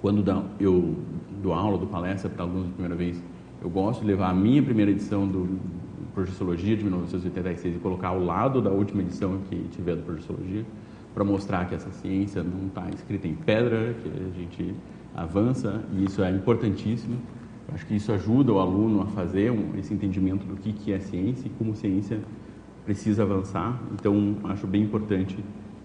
Quando 0.00 0.24
eu 0.58 0.96
dou 1.42 1.52
aula, 1.52 1.78
dou 1.78 1.86
palestra 1.86 2.28
para 2.28 2.42
alunos 2.42 2.66
da 2.68 2.72
primeira 2.72 2.96
vez, 2.96 3.22
eu 3.62 3.70
gosto 3.70 4.00
de 4.00 4.06
levar 4.06 4.30
a 4.30 4.34
minha 4.34 4.62
primeira 4.62 4.90
edição 4.90 5.28
do 5.28 5.60
Projeciologia 6.14 6.76
de 6.76 6.82
1986 6.82 7.76
e 7.76 7.78
colocar 7.78 8.08
ao 8.08 8.22
lado 8.22 8.60
da 8.60 8.70
última 8.70 9.00
edição 9.00 9.38
que 9.48 9.56
tiver 9.70 9.96
do 9.96 10.02
Projeciologia, 10.02 10.64
para 11.14 11.24
mostrar 11.24 11.66
que 11.66 11.74
essa 11.74 11.90
ciência 11.90 12.42
não 12.42 12.66
está 12.66 12.88
escrita 12.90 13.28
em 13.28 13.34
pedra, 13.34 13.94
que 14.02 14.08
a 14.08 14.38
gente 14.38 14.74
avança, 15.14 15.82
e 15.92 16.04
isso 16.04 16.22
é 16.22 16.30
importantíssimo. 16.30 17.16
Acho 17.72 17.86
que 17.86 17.94
isso 17.94 18.12
ajuda 18.12 18.52
o 18.52 18.58
aluno 18.58 19.02
a 19.02 19.06
fazer 19.06 19.50
um, 19.50 19.78
esse 19.78 19.94
entendimento 19.94 20.44
do 20.44 20.56
que, 20.56 20.72
que 20.72 20.92
é 20.92 20.98
ciência 20.98 21.46
e 21.46 21.50
como 21.50 21.74
ciência 21.74 22.20
precisa 22.84 23.22
avançar. 23.22 23.80
Então, 23.92 24.36
acho 24.44 24.66
bem 24.66 24.82
importante 24.82 25.38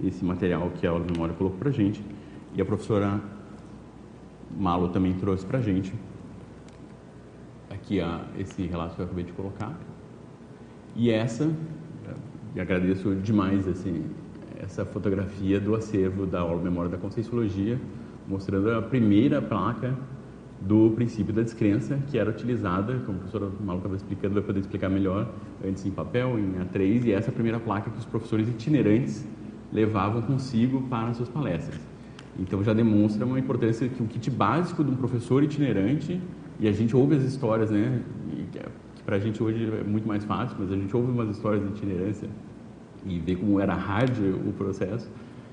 esse 0.03 0.23
material 0.25 0.71
que 0.75 0.85
a 0.85 0.91
aula 0.91 1.05
de 1.05 1.13
memória 1.13 1.33
colocou 1.35 1.59
para 1.59 1.69
a 1.69 1.71
gente. 1.71 2.01
E 2.55 2.61
a 2.61 2.65
professora 2.65 3.21
Malo 4.57 4.89
também 4.89 5.13
trouxe 5.13 5.45
para 5.45 5.59
a 5.59 5.61
gente 5.61 5.93
aqui 7.69 8.01
a, 8.01 8.25
esse 8.37 8.63
relato 8.63 8.95
que 8.95 9.01
eu 9.01 9.05
acabei 9.05 9.23
de 9.23 9.31
colocar. 9.31 9.77
E 10.95 11.11
essa, 11.11 11.49
e 12.55 12.59
agradeço 12.59 13.15
demais 13.15 13.67
assim, 13.67 14.03
essa 14.59 14.85
fotografia 14.85 15.59
do 15.59 15.75
acervo 15.75 16.25
da 16.25 16.41
aula 16.41 16.57
de 16.57 16.63
memória 16.63 16.89
da 16.89 16.97
Conscienciologia, 16.97 17.79
mostrando 18.27 18.69
a 18.71 18.81
primeira 18.81 19.41
placa 19.41 19.95
do 20.59 20.91
princípio 20.91 21.33
da 21.33 21.43
descrença, 21.43 21.99
que 22.07 22.17
era 22.17 22.29
utilizada, 22.29 22.99
como 23.05 23.17
o 23.17 23.21
professor 23.21 23.51
Malo 23.63 23.79
estava 23.79 23.95
explicando, 23.95 24.33
vai 24.33 24.43
poder 24.43 24.59
explicar 24.59 24.89
melhor, 24.89 25.31
antes 25.65 25.85
em 25.85 25.91
papel, 25.91 26.37
em 26.39 26.53
A3, 26.53 27.05
e 27.05 27.11
essa 27.11 27.29
é 27.29 27.31
a 27.31 27.33
primeira 27.33 27.59
placa 27.59 27.89
que 27.89 27.97
os 27.97 28.05
professores 28.05 28.47
itinerantes 28.49 29.25
levavam 29.71 30.21
consigo 30.21 30.81
para 30.83 31.09
as 31.09 31.17
suas 31.17 31.29
palestras. 31.29 31.79
Então 32.39 32.63
já 32.63 32.73
demonstra 32.73 33.25
uma 33.25 33.39
importância 33.39 33.87
que 33.87 34.01
o 34.01 34.07
kit 34.07 34.29
básico 34.29 34.83
de 34.83 34.91
um 34.91 34.95
professor 34.95 35.43
itinerante, 35.43 36.19
e 36.59 36.67
a 36.67 36.71
gente 36.71 36.95
ouve 36.95 37.15
as 37.15 37.23
histórias, 37.23 37.69
né, 37.69 38.01
que 38.51 39.03
para 39.03 39.17
a 39.17 39.19
gente 39.19 39.41
hoje 39.41 39.63
é 39.79 39.83
muito 39.83 40.07
mais 40.07 40.25
fácil, 40.25 40.57
mas 40.59 40.71
a 40.71 40.75
gente 40.75 40.95
ouve 40.95 41.11
umas 41.11 41.29
histórias 41.29 41.63
de 41.63 41.69
itinerância 41.69 42.27
e 43.05 43.19
vê 43.19 43.35
como 43.35 43.59
era 43.59 43.73
hard 43.73 44.17
o 44.45 44.51
processo, 44.53 45.09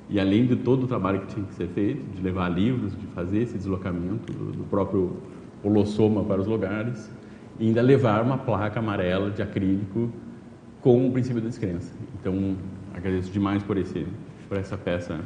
e 0.08 0.20
além 0.20 0.46
de 0.46 0.56
todo 0.56 0.84
o 0.84 0.86
trabalho 0.86 1.20
que 1.20 1.34
tinha 1.34 1.46
que 1.46 1.54
ser 1.54 1.68
feito, 1.68 2.04
de 2.14 2.22
levar 2.22 2.48
livros, 2.48 2.92
de 2.92 3.06
fazer 3.08 3.38
esse 3.38 3.56
deslocamento 3.56 4.32
do, 4.32 4.52
do 4.52 4.64
próprio 4.64 5.16
holossoma 5.62 6.22
para 6.24 6.40
os 6.40 6.46
lugares, 6.46 7.10
e 7.58 7.66
ainda 7.68 7.80
levar 7.80 8.22
uma 8.22 8.36
placa 8.36 8.80
amarela 8.80 9.30
de 9.30 9.42
acrílico 9.42 10.10
com 10.80 11.08
o 11.08 11.12
princípio 11.12 11.40
da 11.40 11.48
descrença. 11.48 11.92
Então, 12.20 12.56
agradeço 12.92 13.30
demais 13.30 13.62
por, 13.62 13.78
esse, 13.78 14.06
por 14.48 14.58
essa 14.58 14.76
peça, 14.76 15.20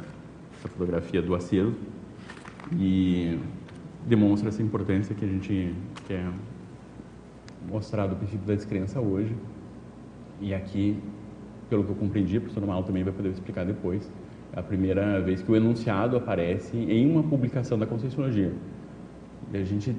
essa 0.57 0.67
fotografia 0.69 1.21
do 1.21 1.35
acervo, 1.35 1.75
e 2.77 3.37
demonstra 4.05 4.49
essa 4.49 4.61
importância 4.61 5.13
que 5.13 5.25
a 5.25 5.27
gente 5.27 5.73
quer 6.07 6.25
mostrar 7.67 8.07
do 8.07 8.15
princípio 8.15 8.47
da 8.47 8.55
descrença 8.55 9.01
hoje. 9.01 9.35
E 10.39 10.53
aqui, 10.53 10.97
pelo 11.69 11.83
que 11.83 11.89
eu 11.89 11.95
compreendi, 11.95 12.37
a 12.37 12.41
professora 12.41 12.65
Mal 12.65 12.83
também 12.83 13.03
vai 13.03 13.11
poder 13.11 13.29
explicar 13.29 13.65
depois, 13.65 14.09
a 14.55 14.61
primeira 14.61 15.21
vez 15.21 15.41
que 15.41 15.51
o 15.51 15.55
enunciado 15.55 16.17
aparece 16.17 16.75
em 16.75 17.09
uma 17.09 17.23
publicação 17.23 17.77
da 17.77 17.85
Conscienciologia. 17.85 18.53
E 19.53 19.57
a 19.57 19.63
gente, 19.63 19.95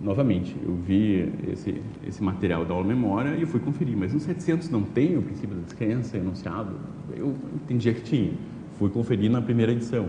novamente, 0.00 0.56
eu 0.62 0.74
vi 0.74 1.32
esse, 1.50 1.82
esse 2.06 2.22
material 2.22 2.64
da 2.64 2.74
aula 2.74 2.86
memória 2.86 3.36
e 3.36 3.46
fui 3.46 3.60
conferir, 3.60 3.96
mas 3.96 4.12
no 4.12 4.20
700 4.20 4.70
não 4.70 4.82
tem 4.82 5.16
o 5.16 5.22
princípio 5.22 5.56
da 5.56 5.62
descrença 5.62 6.16
enunciado? 6.16 6.76
Eu 7.14 7.34
entendia 7.54 7.94
que 7.94 8.02
tinha. 8.02 8.32
Fui 8.78 8.90
conferir 8.90 9.30
na 9.30 9.42
primeira 9.42 9.72
edição. 9.72 10.08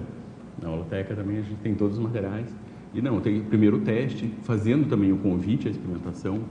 Na 0.62 0.70
técnica 0.84 1.16
também 1.16 1.40
a 1.40 1.42
gente 1.42 1.60
tem 1.62 1.74
todos 1.74 1.98
os 1.98 2.04
materiais. 2.04 2.54
E 2.94 3.02
não, 3.02 3.22
tem 3.22 3.42
primeiro 3.42 3.78
o 3.78 3.82
teste, 3.82 4.34
fazendo 4.44 4.88
também 4.88 5.12
o 5.14 5.18
convite 5.18 5.68
à 5.68 5.72
experimentação, 5.72 6.42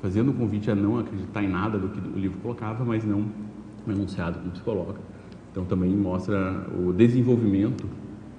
fazendo 0.00 0.30
o 0.30 0.34
convite 0.34 0.70
a 0.70 0.74
não 0.74 0.98
acreditar 0.98 1.42
em 1.42 1.48
nada 1.48 1.76
do 1.76 1.88
que 1.88 1.98
o 1.98 2.18
livro 2.18 2.38
colocava, 2.38 2.84
mas 2.84 3.04
não 3.04 3.26
enunciado 3.86 4.38
como 4.38 4.54
se 4.54 4.62
coloca. 4.62 5.00
Então 5.58 5.66
também 5.66 5.90
mostra 5.90 6.64
o 6.72 6.92
desenvolvimento 6.92 7.84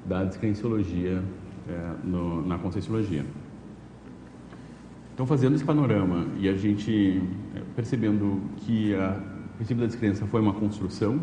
da 0.06 0.24
descrenciologia 0.24 1.22
é, 1.68 1.94
no, 2.02 2.48
na 2.48 2.58
conscienciologia. 2.58 3.26
Então 5.14 5.28
fazendo 5.28 5.54
esse 5.54 5.66
panorama 5.66 6.28
e 6.40 6.48
a 6.48 6.56
gente 6.56 7.22
é, 7.54 7.62
percebendo 7.76 8.40
que 8.60 8.96
a, 8.96 9.22
o 9.54 9.58
princípio 9.58 9.82
da 9.82 9.88
descrença 9.88 10.26
foi 10.28 10.40
uma 10.40 10.54
construção 10.54 11.20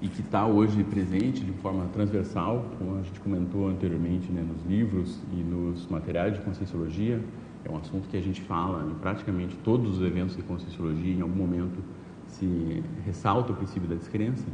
e 0.00 0.08
que 0.08 0.22
está 0.22 0.46
hoje 0.46 0.82
presente 0.82 1.44
de 1.44 1.52
forma 1.52 1.84
transversal, 1.92 2.64
como 2.78 3.00
a 3.00 3.02
gente 3.02 3.20
comentou 3.20 3.68
anteriormente 3.68 4.32
né, 4.32 4.42
nos 4.42 4.64
livros 4.64 5.20
e 5.30 5.42
nos 5.42 5.86
materiais 5.88 6.32
de 6.32 6.40
conscienciologia, 6.40 7.20
é 7.66 7.70
um 7.70 7.76
assunto 7.76 8.08
que 8.08 8.16
a 8.16 8.22
gente 8.22 8.40
fala 8.40 8.90
em 8.90 8.94
praticamente 8.94 9.54
todos 9.62 9.98
os 9.98 10.02
eventos 10.02 10.34
de 10.34 10.42
conscienciologia, 10.42 11.12
em 11.12 11.20
algum 11.20 11.36
momento 11.36 11.84
se 12.38 12.82
ressalta 13.04 13.52
o 13.52 13.56
princípio 13.56 13.88
da 13.88 13.94
descrença. 13.94 14.44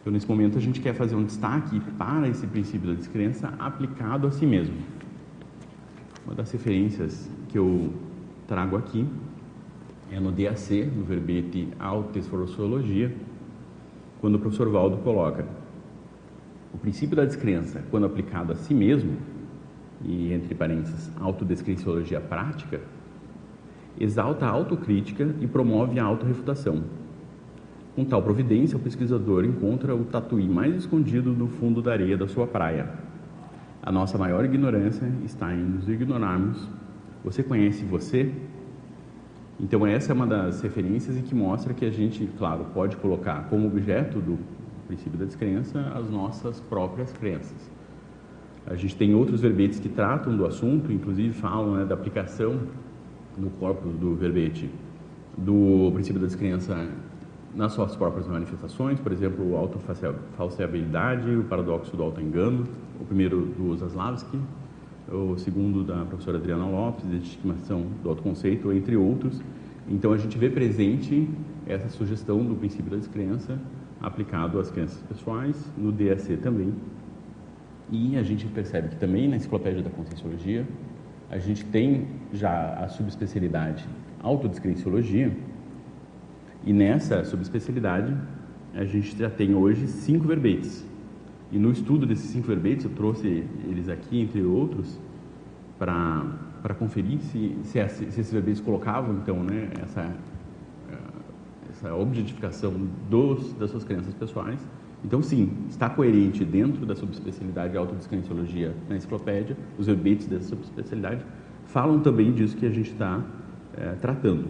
Então, 0.00 0.12
nesse 0.12 0.26
momento, 0.26 0.56
a 0.56 0.60
gente 0.60 0.80
quer 0.80 0.94
fazer 0.94 1.14
um 1.14 1.24
destaque 1.24 1.78
para 1.98 2.26
esse 2.28 2.46
princípio 2.46 2.88
da 2.88 2.94
descrença 2.94 3.52
aplicado 3.58 4.26
a 4.26 4.30
si 4.30 4.46
mesmo. 4.46 4.76
Uma 6.24 6.34
das 6.34 6.50
referências 6.50 7.28
que 7.48 7.58
eu 7.58 7.92
trago 8.46 8.76
aqui 8.76 9.06
é 10.10 10.18
no 10.18 10.32
DAC, 10.32 10.84
no 10.84 11.04
verbete 11.04 11.68
Autoesforçologia, 11.78 13.14
quando 14.20 14.36
o 14.36 14.38
professor 14.38 14.68
Valdo 14.70 14.98
coloca 14.98 15.46
o 16.72 16.78
princípio 16.78 17.16
da 17.16 17.24
descrença, 17.24 17.84
quando 17.90 18.06
aplicado 18.06 18.52
a 18.52 18.56
si 18.56 18.72
mesmo, 18.72 19.16
e 20.02 20.32
entre 20.32 20.54
parênteses, 20.54 21.10
autodescrenciologia 21.20 22.20
prática, 22.20 22.80
exalta 23.98 24.46
a 24.46 24.50
autocrítica 24.50 25.34
e 25.40 25.46
promove 25.46 25.98
a 25.98 26.04
autorrefutação. 26.04 26.82
Com 27.94 28.04
tal 28.04 28.22
providência, 28.22 28.76
o 28.76 28.80
pesquisador 28.80 29.44
encontra 29.44 29.94
o 29.94 30.04
tatuí 30.04 30.48
mais 30.48 30.74
escondido 30.74 31.32
no 31.32 31.48
fundo 31.48 31.82
da 31.82 31.92
areia 31.92 32.16
da 32.16 32.28
sua 32.28 32.46
praia. 32.46 32.88
A 33.82 33.90
nossa 33.90 34.16
maior 34.16 34.44
ignorância 34.44 35.10
está 35.24 35.52
em 35.54 35.62
nos 35.62 35.88
ignorarmos. 35.88 36.68
Você 37.24 37.42
conhece 37.42 37.84
você? 37.84 38.32
Então, 39.58 39.86
essa 39.86 40.12
é 40.12 40.14
uma 40.14 40.26
das 40.26 40.62
referências 40.62 41.18
e 41.18 41.22
que 41.22 41.34
mostra 41.34 41.74
que 41.74 41.84
a 41.84 41.90
gente, 41.90 42.26
claro, 42.38 42.66
pode 42.72 42.96
colocar 42.96 43.46
como 43.50 43.66
objeto 43.66 44.18
do 44.18 44.38
princípio 44.86 45.18
da 45.18 45.24
descrença 45.24 45.80
as 45.94 46.08
nossas 46.10 46.60
próprias 46.60 47.12
crenças. 47.12 47.70
A 48.66 48.74
gente 48.74 48.96
tem 48.96 49.14
outros 49.14 49.40
verbetes 49.40 49.78
que 49.78 49.88
tratam 49.88 50.36
do 50.36 50.46
assunto, 50.46 50.92
inclusive 50.92 51.32
falam 51.34 51.74
né, 51.76 51.84
da 51.84 51.94
aplicação 51.94 52.60
no 53.36 53.50
corpus 53.50 53.92
do 53.94 54.14
verbete 54.14 54.70
do 55.36 55.90
princípio 55.92 56.20
da 56.20 56.26
descrença 56.26 56.88
nas 57.54 57.72
suas 57.72 57.96
próprias 57.96 58.26
manifestações, 58.26 59.00
por 59.00 59.12
exemplo, 59.12 59.56
a 59.56 59.58
autofalseabilidade, 59.58 61.30
o 61.30 61.44
paradoxo 61.44 61.96
do 61.96 62.02
autoengano, 62.02 62.66
o 63.00 63.04
primeiro 63.04 63.46
do 63.46 63.76
Zaslavski, 63.76 64.38
o 65.10 65.36
segundo 65.36 65.82
da 65.82 66.04
professora 66.04 66.38
Adriana 66.38 66.66
Lopes, 66.66 67.08
de 67.08 67.16
estimação 67.16 67.86
do 68.02 68.08
autoconceito, 68.08 68.72
entre 68.72 68.96
outros. 68.96 69.40
Então, 69.88 70.12
a 70.12 70.16
gente 70.16 70.38
vê 70.38 70.48
presente 70.48 71.28
essa 71.66 71.88
sugestão 71.88 72.44
do 72.44 72.54
princípio 72.54 72.90
da 72.90 72.96
descrença 72.96 73.58
aplicado 74.00 74.58
às 74.58 74.70
crenças 74.70 75.02
pessoais, 75.02 75.70
no 75.76 75.90
DAC 75.90 76.36
também. 76.36 76.72
E 77.90 78.16
a 78.16 78.22
gente 78.22 78.46
percebe 78.46 78.90
que 78.90 78.96
também 78.96 79.28
na 79.28 79.36
Enciclopédia 79.36 79.82
da 79.82 79.90
Conscienciologia, 79.90 80.66
a 81.30 81.38
gente 81.38 81.64
tem 81.64 82.08
já 82.32 82.74
a 82.74 82.88
subespecialidade 82.88 83.86
autodescrenciologia, 84.22 85.32
e 86.64 86.72
nessa 86.72 87.24
subespecialidade 87.24 88.14
a 88.74 88.84
gente 88.84 89.16
já 89.16 89.30
tem 89.30 89.54
hoje 89.54 89.86
cinco 89.86 90.26
verbetes. 90.26 90.84
E 91.50 91.58
no 91.58 91.72
estudo 91.72 92.06
desses 92.06 92.30
cinco 92.30 92.46
verbetes, 92.46 92.84
eu 92.84 92.90
trouxe 92.90 93.44
eles 93.64 93.88
aqui, 93.88 94.20
entre 94.20 94.42
outros, 94.42 95.00
para 95.78 96.74
conferir 96.78 97.20
se, 97.20 97.56
se, 97.64 97.88
se, 97.88 98.04
esses 98.04 98.32
verbetes 98.32 98.60
colocavam, 98.60 99.16
então, 99.16 99.42
né, 99.42 99.70
essa, 99.82 100.14
essa 101.70 101.94
objetificação 101.94 102.72
dos, 103.08 103.52
das 103.54 103.70
suas 103.70 103.82
crenças 103.82 104.12
pessoais. 104.14 104.60
Então, 105.04 105.22
sim, 105.22 105.50
está 105.68 105.88
coerente 105.88 106.44
dentro 106.44 106.84
da 106.84 106.94
subespecialidade 106.94 107.72
de 107.72 107.78
autodescrenciologia 107.78 108.74
na 108.88 108.96
enciclopédia, 108.96 109.56
os 109.78 109.86
verbetes 109.86 110.26
dessa 110.26 110.48
subespecialidade 110.48 111.24
falam 111.66 112.00
também 112.00 112.32
disso 112.32 112.56
que 112.56 112.66
a 112.66 112.70
gente 112.70 112.90
está 112.90 113.22
é, 113.76 113.92
tratando. 114.00 114.48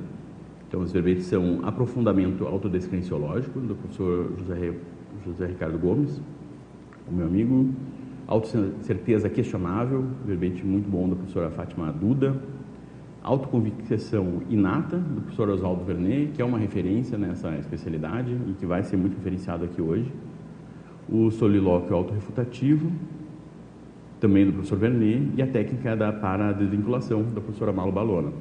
Então, 0.66 0.80
os 0.80 0.92
verbetes 0.92 1.26
são 1.26 1.60
aprofundamento 1.64 2.46
autodescrenciológico, 2.46 3.60
do 3.60 3.74
professor 3.74 4.32
José, 4.38 4.74
José 5.24 5.46
Ricardo 5.46 5.78
Gomes, 5.78 6.20
o 7.08 7.12
meu 7.12 7.26
amigo, 7.26 7.70
autocerteza 8.26 9.28
questionável, 9.28 10.04
verbete 10.24 10.64
muito 10.64 10.88
bom 10.88 11.08
da 11.08 11.16
professora 11.16 11.50
Fátima 11.50 11.92
Duda, 11.92 12.40
autoconvicção 13.22 14.42
inata, 14.48 14.96
do 14.96 15.20
professor 15.22 15.48
Oswaldo 15.50 15.84
Vernet, 15.84 16.32
que 16.32 16.40
é 16.40 16.44
uma 16.44 16.58
referência 16.58 17.18
nessa 17.18 17.54
especialidade 17.56 18.32
e 18.48 18.52
que 18.54 18.64
vai 18.64 18.82
ser 18.82 18.96
muito 18.96 19.16
referenciado 19.16 19.64
aqui 19.64 19.82
hoje, 19.82 20.10
o 21.10 21.30
solilóquio 21.30 21.96
autorrefutativo, 21.96 22.90
também 24.20 24.46
do 24.46 24.52
professor 24.52 24.78
Vernet, 24.78 25.32
e 25.36 25.42
a 25.42 25.46
técnica 25.46 25.96
da 25.96 26.12
para-desvinculação, 26.12 27.22
da 27.22 27.40
professora 27.40 27.72
Malo 27.72 27.90
Balona. 27.90 28.32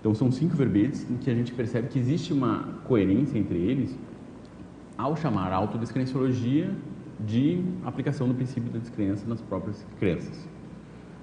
Então, 0.00 0.14
são 0.14 0.30
cinco 0.30 0.54
verbetes 0.54 1.08
em 1.10 1.16
que 1.16 1.30
a 1.30 1.34
gente 1.34 1.52
percebe 1.52 1.88
que 1.88 1.98
existe 1.98 2.32
uma 2.32 2.68
coerência 2.84 3.38
entre 3.38 3.56
eles 3.56 3.98
ao 4.98 5.16
chamar 5.16 5.50
a 5.50 5.56
autodescrenciologia 5.56 6.70
de 7.18 7.62
aplicação 7.84 8.28
do 8.28 8.34
princípio 8.34 8.70
da 8.70 8.78
descrença 8.78 9.26
nas 9.26 9.40
próprias 9.40 9.86
crenças. 9.98 10.46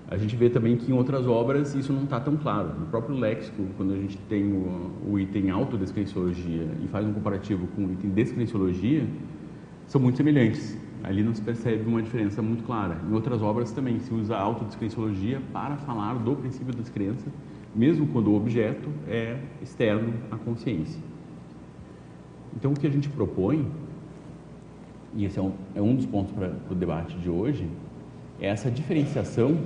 A 0.08 0.18
gente 0.18 0.36
vê 0.36 0.50
também 0.50 0.76
que 0.76 0.92
em 0.92 0.96
outras 0.96 1.28
obras 1.28 1.74
isso 1.76 1.94
não 1.94 2.04
está 2.04 2.20
tão 2.20 2.36
claro. 2.36 2.78
No 2.80 2.88
próprio 2.88 3.16
léxico, 3.16 3.64
quando 3.78 3.94
a 3.94 3.98
gente 3.98 4.18
tem 4.28 4.52
o, 4.52 4.92
o 5.10 5.20
item 5.20 5.50
autodescrenciologia 5.52 6.68
e 6.84 6.88
faz 6.88 7.06
um 7.06 7.14
comparativo 7.14 7.68
com 7.68 7.86
o 7.86 7.94
item 7.94 8.10
descrenciologia, 8.10 9.06
são 9.92 10.00
muito 10.00 10.16
semelhantes. 10.16 10.78
Ali 11.04 11.22
não 11.22 11.36
se 11.36 11.42
percebe 11.42 11.86
uma 11.86 12.02
diferença 12.02 12.42
muito 12.42 12.64
clara. 12.64 12.98
Em 13.10 13.14
outras 13.14 13.42
obras 13.42 13.74
também 13.74 14.00
se 14.00 14.14
usa 14.14 14.38
a 14.38 14.40
autodescrenciologia 14.40 15.42
para 15.52 15.76
falar 15.76 16.14
do 16.14 16.34
princípio 16.34 16.74
das 16.74 16.88
crenças, 16.88 17.28
mesmo 17.76 18.08
quando 18.08 18.32
o 18.32 18.36
objeto 18.36 18.90
é 19.06 19.38
externo 19.62 20.14
à 20.32 20.38
consciência. 20.38 20.98
Então, 22.56 22.72
o 22.72 22.80
que 22.80 22.88
a 22.88 22.90
gente 22.90 23.10
propõe, 23.10 23.70
e 25.14 25.26
esse 25.26 25.38
é 25.38 25.42
um, 25.42 25.52
é 25.76 25.82
um 25.82 25.94
dos 25.94 26.06
pontos 26.06 26.32
para 26.32 26.54
o 26.70 26.76
debate 26.76 27.18
de 27.18 27.30
hoje, 27.30 27.68
é 28.40 28.48
essa 28.48 28.72
diferenciação 28.72 29.60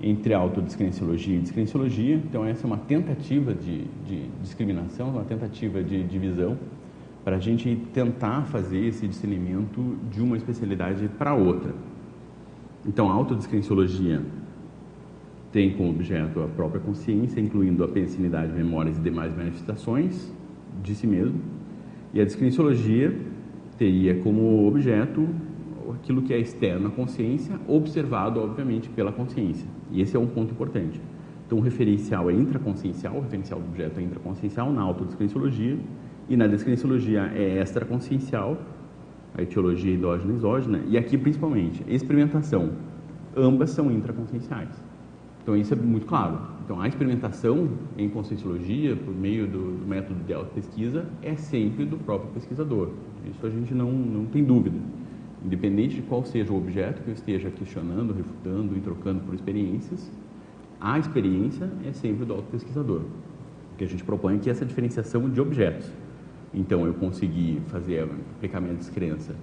entre 0.00 0.32
autodescrenciologia 0.32 1.36
e 1.36 1.40
descrenciologia. 1.40 2.14
Então, 2.14 2.46
essa 2.46 2.64
é 2.64 2.66
uma 2.66 2.78
tentativa 2.78 3.52
de, 3.52 3.84
de 4.06 4.26
discriminação, 4.42 5.10
uma 5.10 5.24
tentativa 5.24 5.82
de 5.82 6.02
divisão, 6.02 6.56
para 7.24 7.36
a 7.36 7.40
gente 7.40 7.74
tentar 7.92 8.42
fazer 8.42 8.86
esse 8.86 9.08
discernimento 9.08 9.96
de 10.10 10.20
uma 10.20 10.36
especialidade 10.36 11.08
para 11.18 11.34
outra. 11.34 11.72
Então, 12.86 13.08
a 13.08 13.14
autodescrenciologia 13.14 14.20
tem 15.50 15.72
como 15.72 15.88
objeto 15.88 16.42
a 16.42 16.48
própria 16.48 16.80
consciência, 16.80 17.40
incluindo 17.40 17.82
a 17.82 17.88
pensinidade, 17.88 18.52
memórias 18.52 18.98
e 18.98 19.00
demais 19.00 19.34
manifestações 19.34 20.30
de 20.82 20.94
si 20.94 21.06
mesmo. 21.06 21.40
E 22.12 22.20
a 22.20 22.24
descrenciologia 22.24 23.16
teria 23.78 24.16
como 24.20 24.66
objeto 24.66 25.26
aquilo 25.94 26.22
que 26.22 26.34
é 26.34 26.38
externo 26.38 26.88
à 26.88 26.90
consciência, 26.90 27.58
observado, 27.66 28.40
obviamente, 28.40 28.88
pela 28.90 29.12
consciência. 29.12 29.66
E 29.90 30.02
esse 30.02 30.14
é 30.14 30.18
um 30.18 30.26
ponto 30.26 30.52
importante. 30.52 31.00
Então, 31.46 31.58
o 31.58 31.60
referencial 31.60 32.30
é 32.30 32.34
intraconsciencial, 32.34 33.14
o 33.16 33.20
referencial 33.20 33.60
do 33.60 33.66
objeto 33.66 34.00
é 34.00 34.02
intraconsciencial 34.02 34.72
na 34.72 34.82
autodescrenciologia, 34.82 35.78
e 36.28 36.36
na 36.36 36.46
descrenciologia 36.46 37.30
é 37.34 37.60
extraconsciencial, 37.60 38.58
a 39.36 39.42
etiologia 39.42 39.94
endógena 39.94 40.32
e 40.32 40.36
exógena, 40.36 40.80
e 40.88 40.96
aqui 40.96 41.18
principalmente, 41.18 41.84
experimentação. 41.88 42.72
Ambas 43.36 43.70
são 43.70 43.90
intraconscienciais. 43.90 44.70
Então, 45.42 45.56
isso 45.56 45.74
é 45.74 45.76
muito 45.76 46.06
claro. 46.06 46.38
Então, 46.64 46.80
a 46.80 46.88
experimentação 46.88 47.68
em 47.98 48.08
conscienciologia, 48.08 48.96
por 48.96 49.14
meio 49.14 49.46
do, 49.46 49.78
do 49.78 49.86
método 49.86 50.22
de 50.24 50.32
auto-pesquisa, 50.32 51.04
é 51.20 51.36
sempre 51.36 51.84
do 51.84 51.98
próprio 51.98 52.30
pesquisador. 52.30 52.90
Isso 53.30 53.46
a 53.46 53.50
gente 53.50 53.74
não, 53.74 53.92
não 53.92 54.24
tem 54.24 54.42
dúvida. 54.42 54.78
Independente 55.44 55.96
de 55.96 56.02
qual 56.02 56.24
seja 56.24 56.50
o 56.50 56.56
objeto 56.56 57.02
que 57.02 57.08
eu 57.08 57.14
esteja 57.14 57.50
questionando, 57.50 58.14
refutando 58.14 58.74
e 58.78 58.80
trocando 58.80 59.20
por 59.20 59.34
experiências, 59.34 60.10
a 60.80 60.98
experiência 60.98 61.70
é 61.86 61.92
sempre 61.92 62.24
do 62.24 62.32
auto-pesquisador. 62.32 63.02
O 63.74 63.76
que 63.76 63.84
a 63.84 63.86
gente 63.86 64.04
propõe 64.04 64.36
aqui 64.36 64.48
é 64.48 64.52
essa 64.52 64.64
diferenciação 64.64 65.28
de 65.28 65.40
objetos. 65.40 65.90
Então, 66.54 66.86
eu 66.86 66.94
consegui 66.94 67.60
fazer 67.66 68.08
aplicar 68.36 68.60
minha 68.60 68.74
descrença 68.74 69.34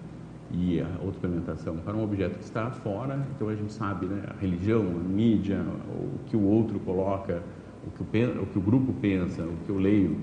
e 0.53 0.81
a 0.81 0.87
outra 0.99 1.11
experimentação 1.11 1.77
para 1.77 1.95
um 1.95 2.03
objeto 2.03 2.37
que 2.37 2.43
está 2.43 2.69
fora, 2.71 3.25
então 3.35 3.47
a 3.49 3.55
gente 3.55 3.71
sabe, 3.71 4.05
né, 4.05 4.23
a 4.27 4.39
religião, 4.39 4.81
a 4.81 5.03
mídia, 5.07 5.61
o 5.89 6.19
que 6.25 6.35
o 6.35 6.43
outro 6.43 6.79
coloca, 6.79 7.41
o 7.85 7.91
que 7.91 8.01
o, 8.01 8.43
o 8.43 8.45
que 8.45 8.57
o 8.57 8.61
grupo 8.61 8.93
pensa, 8.93 9.43
o 9.43 9.57
que 9.65 9.69
eu 9.69 9.77
leio 9.77 10.17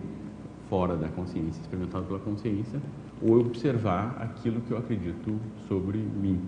fora 0.68 0.96
da 0.96 1.08
consciência, 1.08 1.60
experimentado 1.60 2.04
pela 2.04 2.18
consciência, 2.18 2.80
ou 3.22 3.40
observar 3.40 4.16
aquilo 4.20 4.60
que 4.60 4.70
eu 4.70 4.78
acredito 4.78 5.38
sobre 5.66 5.98
mim, 5.98 6.40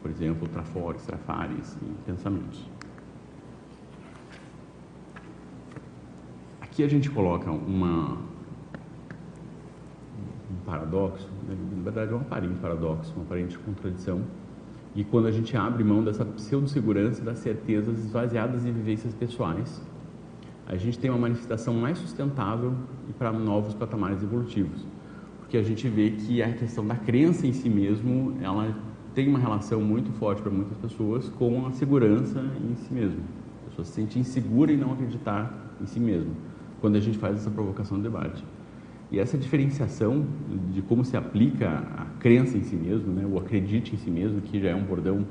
por 0.00 0.10
exemplo, 0.10 0.48
trafores, 0.48 1.04
trafares 1.04 1.76
e 1.82 2.04
pensamentos. 2.06 2.64
Aqui 6.60 6.84
a 6.84 6.88
gente 6.88 7.10
coloca 7.10 7.50
uma, 7.50 8.12
um 8.12 8.35
paradoxo, 10.66 11.28
né? 11.48 11.56
na 11.76 11.82
verdade 11.82 12.12
é 12.12 12.14
um 12.14 12.20
aparente 12.20 12.58
paradoxo, 12.58 13.12
uma 13.14 13.24
aparente 13.24 13.58
contradição, 13.58 14.22
e 14.94 15.04
quando 15.04 15.26
a 15.26 15.30
gente 15.30 15.56
abre 15.56 15.84
mão 15.84 16.02
dessa 16.02 16.24
pseudo-segurança 16.24 17.22
das 17.22 17.38
certezas 17.38 17.98
esvaziadas 17.98 18.66
em 18.66 18.72
vivências 18.72 19.14
pessoais, 19.14 19.80
a 20.66 20.76
gente 20.76 20.98
tem 20.98 21.10
uma 21.10 21.20
manifestação 21.20 21.72
mais 21.74 21.96
sustentável 21.98 22.74
e 23.08 23.12
para 23.12 23.32
novos 23.32 23.72
patamares 23.72 24.22
evolutivos 24.22 24.84
porque 25.46 25.56
a 25.56 25.62
gente 25.62 25.88
vê 25.88 26.10
que 26.10 26.42
a 26.42 26.52
questão 26.52 26.84
da 26.84 26.96
crença 26.96 27.46
em 27.46 27.52
si 27.52 27.70
mesmo, 27.70 28.36
ela 28.42 28.76
tem 29.14 29.28
uma 29.28 29.38
relação 29.38 29.80
muito 29.80 30.10
forte 30.18 30.42
para 30.42 30.50
muitas 30.50 30.76
pessoas 30.76 31.28
com 31.28 31.66
a 31.66 31.72
segurança 31.72 32.44
em 32.60 32.74
si 32.74 32.92
mesmo. 32.92 33.20
A 33.62 33.68
pessoa 33.70 33.84
se 33.84 33.92
sente 33.92 34.18
insegura 34.18 34.72
em 34.72 34.76
não 34.76 34.92
acreditar 34.92 35.76
em 35.80 35.86
si 35.86 36.00
mesmo, 36.00 36.34
quando 36.80 36.96
a 36.96 37.00
gente 37.00 37.16
faz 37.16 37.36
essa 37.36 37.50
provocação 37.50 37.96
de 37.98 38.02
debate. 38.02 38.44
E 39.10 39.20
essa 39.20 39.38
diferenciação 39.38 40.26
de 40.72 40.82
como 40.82 41.04
se 41.04 41.16
aplica 41.16 41.68
a 41.96 42.06
crença 42.18 42.58
em 42.58 42.62
si 42.62 42.74
mesmo, 42.74 43.12
né, 43.12 43.24
o 43.24 43.38
acredite 43.38 43.94
em 43.94 43.98
si 43.98 44.10
mesmo, 44.10 44.40
que 44.40 44.60
já 44.60 44.70
é 44.70 44.74
um 44.74 44.82
bordão 44.82 45.24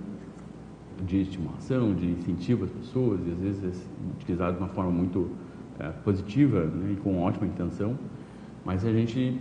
de 1.05 1.21
estimulação, 1.21 1.93
de 1.93 2.07
incentivo 2.07 2.63
às 2.63 2.71
pessoas, 2.71 3.19
e 3.27 3.31
às 3.31 3.39
vezes 3.39 3.63
é 3.63 4.11
utilizado 4.17 4.55
de 4.55 4.63
uma 4.63 4.69
forma 4.69 4.91
muito 4.91 5.29
é, 5.77 5.89
positiva 5.89 6.63
né, 6.65 6.93
e 6.93 6.95
com 6.95 7.21
ótima 7.21 7.45
intenção, 7.45 7.97
mas 8.63 8.85
a 8.85 8.91
gente 8.93 9.39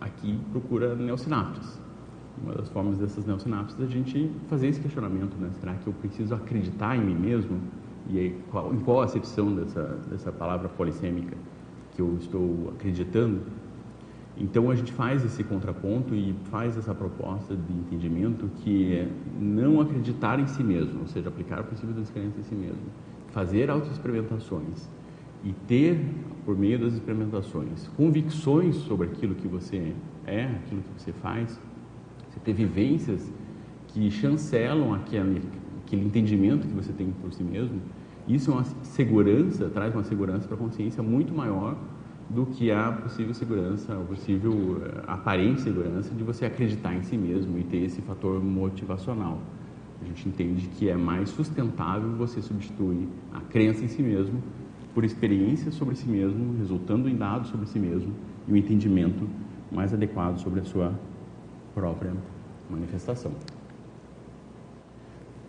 aqui 0.00 0.38
procura 0.50 0.94
neosinapses. 0.94 1.78
Uma 2.42 2.54
das 2.54 2.68
formas 2.68 2.98
dessas 2.98 3.26
neosinapses 3.26 3.78
é 3.80 3.84
a 3.84 3.86
gente 3.86 4.30
fazer 4.48 4.68
esse 4.68 4.80
questionamento, 4.80 5.34
né? 5.38 5.48
Será 5.58 5.74
que 5.74 5.86
eu 5.86 5.92
preciso 5.94 6.34
acreditar 6.34 6.94
em 6.94 7.00
mim 7.00 7.14
mesmo? 7.14 7.58
E 8.10 8.18
aí, 8.18 8.38
qual, 8.50 8.74
em 8.74 8.78
qual 8.80 9.00
acepção 9.00 9.54
dessa, 9.54 9.82
dessa 10.10 10.30
palavra 10.30 10.68
polissêmica 10.68 11.34
que 11.96 12.02
eu 12.02 12.16
estou 12.20 12.72
acreditando? 12.76 13.40
Então 14.38 14.70
a 14.70 14.74
gente 14.74 14.92
faz 14.92 15.24
esse 15.24 15.42
contraponto 15.42 16.14
e 16.14 16.34
faz 16.50 16.76
essa 16.76 16.94
proposta 16.94 17.56
de 17.56 17.72
entendimento 17.72 18.50
que 18.56 18.92
é 18.92 19.08
não 19.40 19.80
acreditar 19.80 20.38
em 20.38 20.46
si 20.46 20.62
mesmo, 20.62 21.00
ou 21.00 21.06
seja, 21.06 21.30
aplicar 21.30 21.60
o 21.62 21.64
princípio 21.64 21.94
da 21.94 22.02
descrença 22.02 22.38
em 22.38 22.42
si 22.42 22.54
mesmo, 22.54 22.82
fazer 23.28 23.70
autoexperimentações 23.70 24.88
e 25.42 25.52
ter, 25.66 25.98
por 26.44 26.56
meio 26.56 26.78
das 26.78 26.92
experimentações, 26.92 27.88
convicções 27.96 28.76
sobre 28.76 29.06
aquilo 29.06 29.34
que 29.34 29.48
você 29.48 29.94
é, 30.26 30.44
aquilo 30.44 30.82
que 30.82 31.02
você 31.02 31.12
faz, 31.12 31.58
você 32.28 32.40
ter 32.40 32.52
vivências 32.52 33.32
que 33.88 34.10
chancelam 34.10 34.92
aquele, 34.92 35.42
aquele 35.82 36.04
entendimento 36.04 36.66
que 36.66 36.74
você 36.74 36.92
tem 36.92 37.10
por 37.22 37.32
si 37.32 37.42
mesmo, 37.42 37.80
isso 38.28 38.50
é 38.50 38.54
uma 38.54 38.64
segurança, 38.82 39.68
traz 39.68 39.94
uma 39.94 40.04
segurança 40.04 40.46
para 40.46 40.56
a 40.56 40.58
consciência 40.58 41.02
muito 41.02 41.32
maior 41.32 41.76
do 42.28 42.46
que 42.46 42.72
a 42.72 42.90
possível 42.90 43.32
segurança, 43.32 43.92
a 43.92 44.04
possível 44.04 44.82
eh, 44.84 45.04
aparente 45.06 45.60
segurança 45.60 46.12
de 46.12 46.24
você 46.24 46.44
acreditar 46.44 46.94
em 46.94 47.02
si 47.02 47.16
mesmo 47.16 47.56
e 47.56 47.62
ter 47.62 47.78
esse 47.78 48.02
fator 48.02 48.42
motivacional. 48.42 49.38
A 50.02 50.04
gente 50.04 50.28
entende 50.28 50.66
que 50.68 50.88
é 50.88 50.96
mais 50.96 51.30
sustentável 51.30 52.10
você 52.16 52.42
substituir 52.42 53.08
a 53.32 53.40
crença 53.40 53.84
em 53.84 53.88
si 53.88 54.02
mesmo 54.02 54.42
por 54.92 55.04
experiências 55.04 55.74
sobre 55.74 55.94
si 55.94 56.08
mesmo, 56.08 56.56
resultando 56.58 57.08
em 57.08 57.16
dados 57.16 57.48
sobre 57.48 57.66
si 57.66 57.78
mesmo 57.78 58.12
e 58.48 58.52
um 58.52 58.56
entendimento 58.56 59.28
mais 59.70 59.92
adequado 59.92 60.38
sobre 60.38 60.60
a 60.60 60.64
sua 60.64 60.92
própria 61.74 62.12
manifestação. 62.68 63.32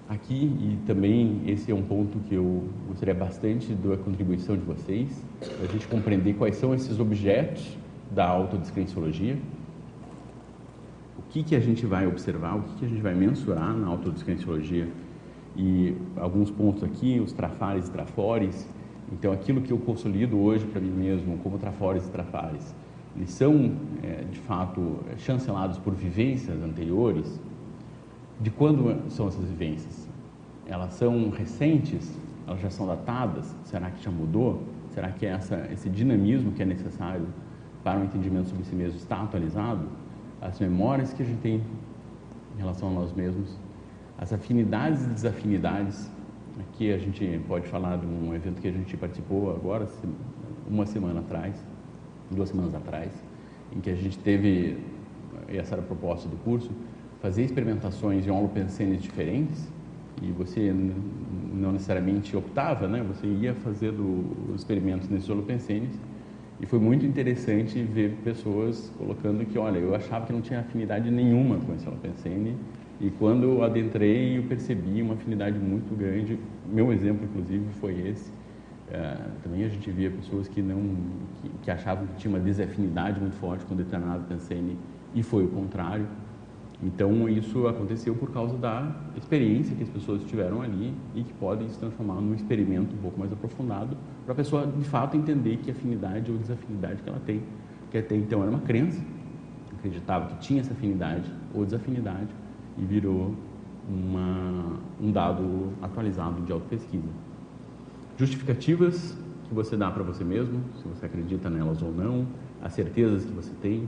Aqui, 0.10 0.36
e 0.36 0.80
também 0.88 1.41
esse 1.46 1.70
é 1.70 1.76
um 1.76 1.82
ponto 1.82 2.17
que 2.20 2.36
eu 2.36 2.63
gostaria 2.88 3.13
bastante 3.13 3.74
da 3.74 3.98
contribuição 3.98 4.56
de 4.56 4.63
vocês, 4.63 5.10
a 5.62 5.72
gente 5.72 5.88
compreender 5.88 6.34
quais 6.36 6.56
são 6.56 6.74
esses 6.74 6.98
objetos 7.00 7.78
da 8.10 8.26
autodescrenciologia, 8.26 9.38
o 11.20 11.22
que, 11.30 11.43
que 11.43 11.56
a 11.56 11.60
gente 11.60 11.86
vai 11.86 12.08
observar, 12.08 12.56
o 12.56 12.62
que, 12.62 12.76
que 12.76 12.86
a 12.86 12.88
gente 12.88 13.02
vai 13.02 13.13
mensurar 13.13 13.76
na 13.76 13.88
autodescrenciologia, 13.88 14.88
e 15.58 15.96
alguns 16.15 16.50
pontos 16.50 16.84
aqui, 16.84 17.20
os 17.20 17.34
trafares 17.34 17.88
e 17.88 17.91
trafores, 17.91 18.67
então, 19.12 19.32
aquilo 19.32 19.62
que 19.62 19.72
eu 19.72 19.78
consolido 19.78 20.38
hoje 20.38 20.65
para 20.65 20.82
mim 20.82 20.89
mesmo, 20.89 21.38
como 21.38 21.58
trafores 21.58 22.06
e 22.06 22.12
trafares, 22.12 22.76
eles 23.15 23.32
são, 23.32 23.72
é, 24.04 24.26
de 24.30 24.39
fato, 24.39 24.98
chancelados 25.17 25.78
por 25.78 25.93
vivências 25.93 26.62
anteriores. 26.62 27.39
De 28.39 28.52
quando 28.52 29.10
são 29.10 29.28
essas 29.28 29.45
vivências? 29.45 30.08
Elas 30.65 30.93
são 30.93 31.30
recentes? 31.30 32.17
Elas 32.45 32.62
já 32.62 32.69
são 32.69 32.88
datadas? 32.88 33.56
Será 33.63 33.89
que 33.89 34.04
já 34.04 34.12
mudou? 34.12 34.63
Será 34.89 35.12
que 35.12 35.26
essa, 35.26 35.67
esse 35.71 35.89
dinamismo 35.89 36.52
que 36.52 36.62
é 36.62 36.65
necessário 36.65 37.28
para 37.84 38.00
o 38.00 38.02
um 38.02 38.06
entendimento 38.06 38.50
sobre 38.50 38.63
si 38.63 38.76
mesmo 38.76 38.97
está 38.97 39.21
atualizado? 39.21 39.88
As 40.41 40.60
memórias 40.60 41.13
que 41.13 41.23
a 41.23 41.26
gente 41.26 41.39
tem 41.39 41.62
em 42.56 42.58
relação 42.58 42.89
a 42.89 42.91
nós 42.91 43.13
mesmos, 43.13 43.58
as 44.17 44.34
afinidades 44.34 45.04
e 45.06 45.10
desafinidades 45.10 46.10
Aqui 46.60 46.91
a 46.91 46.97
gente 46.97 47.39
pode 47.47 47.67
falar 47.67 47.97
de 47.97 48.08
um 48.08 48.34
evento 48.34 48.60
que 48.60 48.67
a 48.67 48.71
gente 48.71 48.97
participou 48.97 49.52
agora, 49.52 49.88
uma 50.67 50.88
semana 50.88 51.19
atrás, 51.19 51.56
duas 52.32 52.50
semanas 52.50 52.73
atrás, 52.73 53.12
em 53.71 53.80
que 53.80 53.91
a 53.91 53.95
gente 53.95 54.17
teve, 54.17 54.78
essa 55.47 55.76
era 55.76 55.84
a 55.84 55.86
proposta 55.86 56.28
do 56.28 56.36
curso, 56.38 56.71
fazer 57.21 57.43
experimentações 57.43 58.25
em 58.25 58.30
holopensenes 58.30 59.01
diferentes 59.01 59.67
e 60.21 60.32
você 60.32 60.73
não 61.53 61.71
necessariamente 61.71 62.36
optava, 62.36 62.88
né? 62.88 63.03
Você 63.08 63.27
ia 63.27 63.53
fazendo 63.53 64.25
os 64.53 64.62
experimentos 64.62 65.10
nesses 65.10 65.30
holopensenes 65.30 65.99
e 66.60 66.65
foi 66.65 66.80
muito 66.80 67.06
interessante 67.06 67.82
ver 67.84 68.17
pessoas 68.23 68.91
colocando 68.97 69.45
que, 69.45 69.58
olha, 69.60 69.77
eu 69.77 69.93
achava 69.93 70.25
que 70.25 70.34
não 70.34 70.41
tinha 70.41 70.60
afinidade 70.60 71.12
nenhuma 71.12 71.58
com 71.58 71.73
esse 71.73 71.88
holopensene 71.88 72.56
e 72.99 73.12
quando 73.12 73.43
eu 73.43 73.63
adentrei 73.63 74.38
eu 74.38 74.43
percebi 74.43 75.01
uma 75.01 75.13
afinidade 75.13 75.60
muito 75.60 75.95
grande. 75.95 76.39
Meu 76.65 76.91
exemplo, 76.91 77.25
inclusive, 77.25 77.63
foi 77.80 77.93
esse. 78.08 78.32
Uh, 78.88 79.32
também 79.43 79.65
a 79.65 79.69
gente 79.69 79.91
via 79.91 80.10
pessoas 80.10 80.47
que 80.47 80.62
não 80.62 80.82
que, 81.41 81.49
que, 81.63 81.71
achavam 81.71 82.08
que 82.08 82.15
tinha 82.15 82.34
uma 82.34 82.39
desafinidade 82.39 83.19
muito 83.19 83.36
forte 83.36 83.65
com 83.65 83.75
determinado 83.75 84.23
pensene 84.23 84.77
e 85.13 85.21
foi 85.21 85.43
o 85.43 85.49
contrário. 85.49 86.08
Então, 86.82 87.28
isso 87.28 87.68
aconteceu 87.68 88.13
por 88.13 88.32
causa 88.32 88.56
da 88.56 88.96
experiência 89.16 89.76
que 89.76 89.82
as 89.82 89.90
pessoas 89.90 90.24
tiveram 90.26 90.62
ali 90.62 90.94
e 91.16 91.24
que 91.24 91.34
podem 91.34 91.68
se 91.70 91.80
transformar 91.80 92.22
num 92.22 92.36
experimento 92.36 92.96
um 92.96 93.00
pouco 93.00 93.20
mais 93.20 93.32
aprofundado 93.34 93.98
para 94.24 94.34
a 94.34 94.36
pessoa, 94.36 94.68
de 94.68 94.86
fato, 94.86 95.18
entender 95.18 95.58
que 95.58 95.72
afinidade 95.72 96.32
ou 96.32 96.38
desafinidade 96.38 97.02
que 97.02 97.10
ela 97.10 97.22
tem. 97.26 97.42
Que 97.90 97.98
até 97.98 98.16
então 98.16 98.42
era 98.42 98.52
uma 98.52 98.60
crença, 98.60 99.04
acreditava 99.76 100.28
que 100.28 100.40
tinha 100.40 100.62
essa 100.62 100.74
afinidade 100.74 101.32
ou 101.54 101.66
desafinidade 101.66 102.30
e 102.78 102.86
virou 102.86 103.34
uma, 103.90 104.78
um 105.02 105.12
dado 105.12 105.74
atualizado 105.82 106.42
de 106.42 106.52
autopesquisa. 106.52 107.08
Justificativas 108.18 109.18
que 109.48 109.54
você 109.54 109.76
dá 109.76 109.90
para 109.90 110.04
você 110.04 110.24
mesmo, 110.24 110.62
se 110.76 110.88
você 110.88 111.06
acredita 111.06 111.50
nelas 111.50 111.82
ou 111.82 111.92
não, 111.92 112.28
as 112.62 112.74
certezas 112.74 113.26
que 113.26 113.32
você 113.32 113.54
tem, 113.62 113.88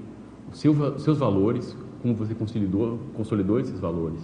os 0.52 0.60
seu, 0.60 0.97
seus 0.99 1.19
valores, 1.19 1.75
como 2.01 2.13
você 2.13 2.33
consolidou, 2.33 2.99
consolidou 3.13 3.59
esses 3.59 3.79
valores, 3.79 4.21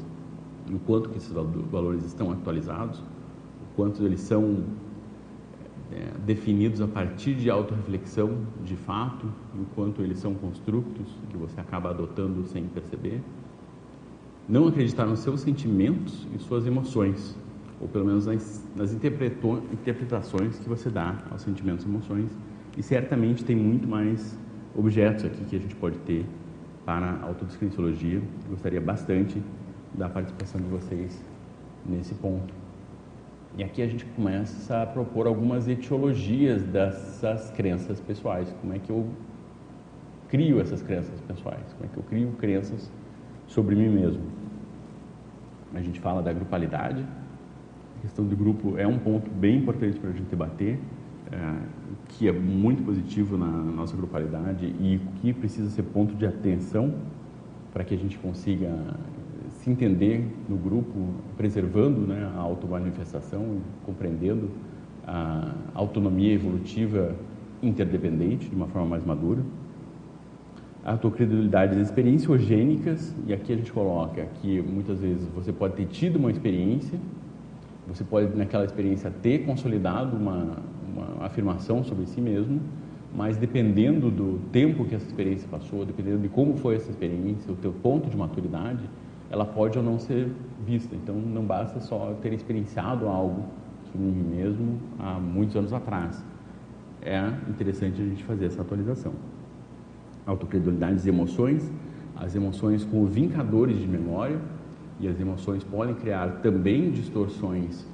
o 0.72 0.80
quanto 0.80 1.10
que 1.10 1.18
esses 1.18 1.32
valores 1.32 2.04
estão 2.06 2.32
atualizados, 2.32 3.00
o 3.00 3.76
quanto 3.76 4.04
eles 4.04 4.22
são 4.22 4.64
é, 5.92 6.12
definidos 6.26 6.82
a 6.82 6.88
partir 6.88 7.36
de 7.36 7.50
autorreflexão 7.50 8.38
de 8.64 8.76
fato, 8.76 9.28
o 9.54 9.66
quanto 9.76 10.02
eles 10.02 10.20
são 10.20 10.34
constructos 10.34 11.08
que 11.30 11.38
você 11.38 11.60
acaba 11.60 11.90
adotando 11.90 12.46
sem 12.46 12.66
perceber. 12.66 13.22
Não 14.48 14.68
acreditar 14.68 15.06
nos 15.06 15.20
seus 15.20 15.42
sentimentos 15.42 16.28
e 16.36 16.40
suas 16.40 16.66
emoções, 16.66 17.36
ou 17.80 17.88
pelo 17.88 18.06
menos 18.06 18.26
nas, 18.26 18.64
nas 18.76 18.94
interpretações 18.94 20.58
que 20.60 20.70
você 20.70 20.90
dá 20.90 21.24
aos 21.32 21.42
sentimentos 21.42 21.86
e 21.86 21.90
emoções. 21.90 22.30
E 22.78 22.84
certamente 22.84 23.44
tem 23.44 23.56
muito 23.56 23.88
mais 23.88 24.38
objetos 24.76 25.26
aqui 25.26 25.44
que 25.46 25.56
a 25.56 25.60
gente 25.60 25.76
pode 25.76 25.98
ter 26.00 26.26
para 26.86 27.06
a 27.06 27.24
autodescriciologia. 27.26 28.22
Gostaria 28.50 28.80
bastante 28.80 29.42
da 29.94 30.08
participação 30.08 30.62
de 30.62 30.68
vocês 30.68 31.24
nesse 31.86 32.14
ponto. 32.16 32.54
E 33.58 33.64
aqui 33.64 33.82
a 33.82 33.88
gente 33.88 34.06
começa 34.06 34.84
a 34.84 34.86
propor 34.86 35.28
algumas 35.28 35.68
etiologias 35.68 36.62
dessas 36.64 37.50
crenças 37.52 38.00
pessoais. 38.02 38.54
Como 38.62 38.74
é 38.74 38.80
que 38.80 38.90
eu 38.90 39.10
crio 40.28 40.60
essas 40.60 40.82
crenças 40.82 41.20
pessoais? 41.22 41.74
Como 41.74 41.86
é 41.86 41.88
que 41.88 41.98
eu 41.98 42.04
crio 42.04 42.32
crenças 42.34 42.92
sobre 43.48 43.76
mim 43.76 43.90
mesmo? 43.90 44.24
A 45.74 45.82
gente 45.82 46.00
fala 46.00 46.22
da 46.22 46.34
grupalidade. 46.34 47.06
A 47.98 48.02
questão 48.02 48.26
do 48.26 48.36
grupo 48.36 48.78
é 48.78 48.86
um 48.86 49.00
ponto 49.00 49.32
bem 49.32 49.58
importante 49.60 50.00
para 50.00 50.10
a 50.10 50.14
gente 50.14 50.30
debater 50.30 50.78
é, 51.32 51.85
que 52.10 52.28
é 52.28 52.32
muito 52.32 52.84
positivo 52.84 53.38
na 53.38 53.48
nossa 53.48 53.96
grupalidade 53.96 54.66
e 54.66 55.00
que 55.22 55.34
precisa 55.34 55.70
ser 55.70 55.84
ponto 55.84 56.16
de 56.16 56.26
atenção 56.26 56.94
para 57.74 57.84
que 57.84 57.94
a 57.94 57.98
gente 57.98 58.18
consiga 58.18 58.72
se 59.50 59.70
entender 59.70 60.26
no 60.48 60.56
grupo, 60.56 61.10
preservando 61.36 62.02
né, 62.02 62.32
a 62.36 62.40
automanifestação, 62.40 63.58
compreendendo 63.86 64.50
a 65.06 65.54
autonomia 65.74 66.34
evolutiva 66.34 67.16
interdependente 67.62 68.50
de 68.50 68.56
uma 68.56 68.68
forma 68.68 68.88
mais 68.88 69.06
madura. 69.06 69.42
A 70.84 70.92
autocredulidade 70.92 71.76
das 71.76 71.88
experienciogênicas, 71.88 73.16
e 73.26 73.34
aqui 73.34 73.52
a 73.52 73.56
gente 73.56 73.74
coloca 73.74 74.28
que 74.42 74.62
muitas 74.62 75.00
vezes 75.00 75.28
você 75.34 75.52
pode 75.52 75.76
ter 75.76 75.86
tido 75.86 76.18
uma 76.18 76.30
experiência, 76.30 77.00
você 77.88 78.04
pode 78.04 78.36
naquela 78.38 78.66
experiência 78.66 79.12
ter 79.22 79.46
consolidado 79.46 80.16
uma, 80.16 80.58
uma 80.96 81.26
afirmação 81.26 81.84
sobre 81.84 82.06
si 82.06 82.22
mesmo, 82.22 82.60
mas 83.16 83.38
dependendo 83.38 84.10
do 84.10 84.40
tempo 84.52 84.86
que 84.86 84.96
essa 84.96 85.06
experiência 85.06 85.48
passou, 85.50 85.86
dependendo 85.86 86.20
de 86.20 86.30
como 86.30 86.58
foi 86.58 86.76
essa 86.76 86.90
experiência, 86.90 87.52
o 87.52 87.56
teu 87.56 87.72
ponto 87.72 88.10
de 88.10 88.18
maturidade, 88.18 88.90
ela 89.30 89.46
pode 89.46 89.78
ou 89.78 89.84
não 89.84 89.98
ser 90.00 90.30
vista. 90.66 90.96
Então, 90.96 91.16
não 91.16 91.44
basta 91.44 91.80
só 91.80 92.16
ter 92.22 92.34
experienciado 92.34 93.08
algo 93.08 93.44
sobre 93.92 94.06
mim 94.08 94.36
mesmo 94.36 94.80
há 95.00 95.20
muitos 95.20 95.56
anos 95.56 95.74
atrás. 95.74 96.24
É 97.02 97.32
interessante 97.50 98.02
a 98.02 98.06
gente 98.06 98.24
fazer 98.24 98.46
essa 98.46 98.62
atualização. 98.62 99.14
Autocredulidade 100.26 100.96
das 100.96 101.08
emoções, 101.08 101.72
as 102.16 102.36
emoções 102.36 102.84
como 102.84 103.06
vincadores 103.06 103.80
de 103.80 103.88
memória, 103.88 104.40
e 105.00 105.08
as 105.08 105.20
emoções 105.20 105.64
podem 105.64 105.94
criar 105.94 106.40
também 106.42 106.90
distorções 106.90 107.86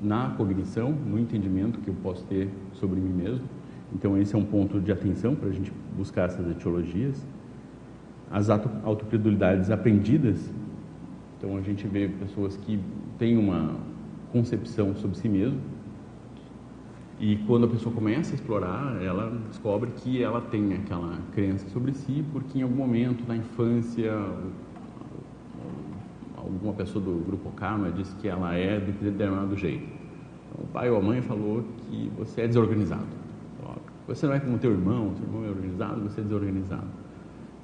na 0.00 0.30
cognição, 0.30 0.92
no 0.92 1.18
entendimento 1.18 1.78
que 1.80 1.88
eu 1.88 1.94
posso 2.02 2.24
ter 2.24 2.48
sobre 2.72 3.00
mim 3.00 3.12
mesmo. 3.12 3.44
Então, 3.92 4.16
esse 4.16 4.34
é 4.34 4.38
um 4.38 4.44
ponto 4.44 4.80
de 4.80 4.92
atenção 4.92 5.34
para 5.34 5.48
a 5.48 5.52
gente 5.52 5.72
buscar 5.96 6.26
essas 6.26 6.48
etiologias. 6.50 7.26
As 8.30 8.48
autocredulidades 8.48 9.70
aprendidas. 9.70 10.50
Então, 11.36 11.56
a 11.56 11.60
gente 11.60 11.86
vê 11.86 12.08
pessoas 12.08 12.56
que 12.56 12.80
têm 13.18 13.36
uma 13.36 13.76
concepção 14.32 14.94
sobre 14.94 15.16
si 15.16 15.28
mesmo. 15.28 15.58
E 17.18 17.36
quando 17.46 17.66
a 17.66 17.68
pessoa 17.68 17.94
começa 17.94 18.32
a 18.32 18.34
explorar, 18.34 19.02
ela 19.02 19.38
descobre 19.48 19.90
que 19.90 20.22
ela 20.22 20.40
tem 20.40 20.72
aquela 20.72 21.18
crença 21.32 21.68
sobre 21.68 21.92
si, 21.92 22.24
porque 22.32 22.58
em 22.58 22.62
algum 22.62 22.76
momento 22.76 23.24
na 23.28 23.36
infância 23.36 24.10
alguma 26.54 26.74
pessoa 26.74 27.04
do 27.04 27.24
grupo 27.24 27.50
Karma 27.52 27.90
disse 27.90 28.14
que 28.16 28.28
ela 28.28 28.54
é 28.54 28.78
de 28.78 28.92
determinado 28.92 29.56
jeito. 29.56 29.84
Então, 29.84 30.64
o 30.64 30.66
pai 30.68 30.90
ou 30.90 30.98
a 30.98 31.02
mãe 31.02 31.20
falou 31.22 31.64
que 31.78 32.10
você 32.16 32.42
é 32.42 32.46
desorganizado. 32.46 33.20
Você 34.10 34.26
não 34.26 34.34
é 34.34 34.40
como 34.40 34.58
teu 34.58 34.72
irmão, 34.72 35.14
seu 35.14 35.24
irmão 35.24 35.44
é 35.44 35.48
organizado, 35.48 36.00
você 36.00 36.20
é 36.20 36.24
desorganizado. 36.24 36.88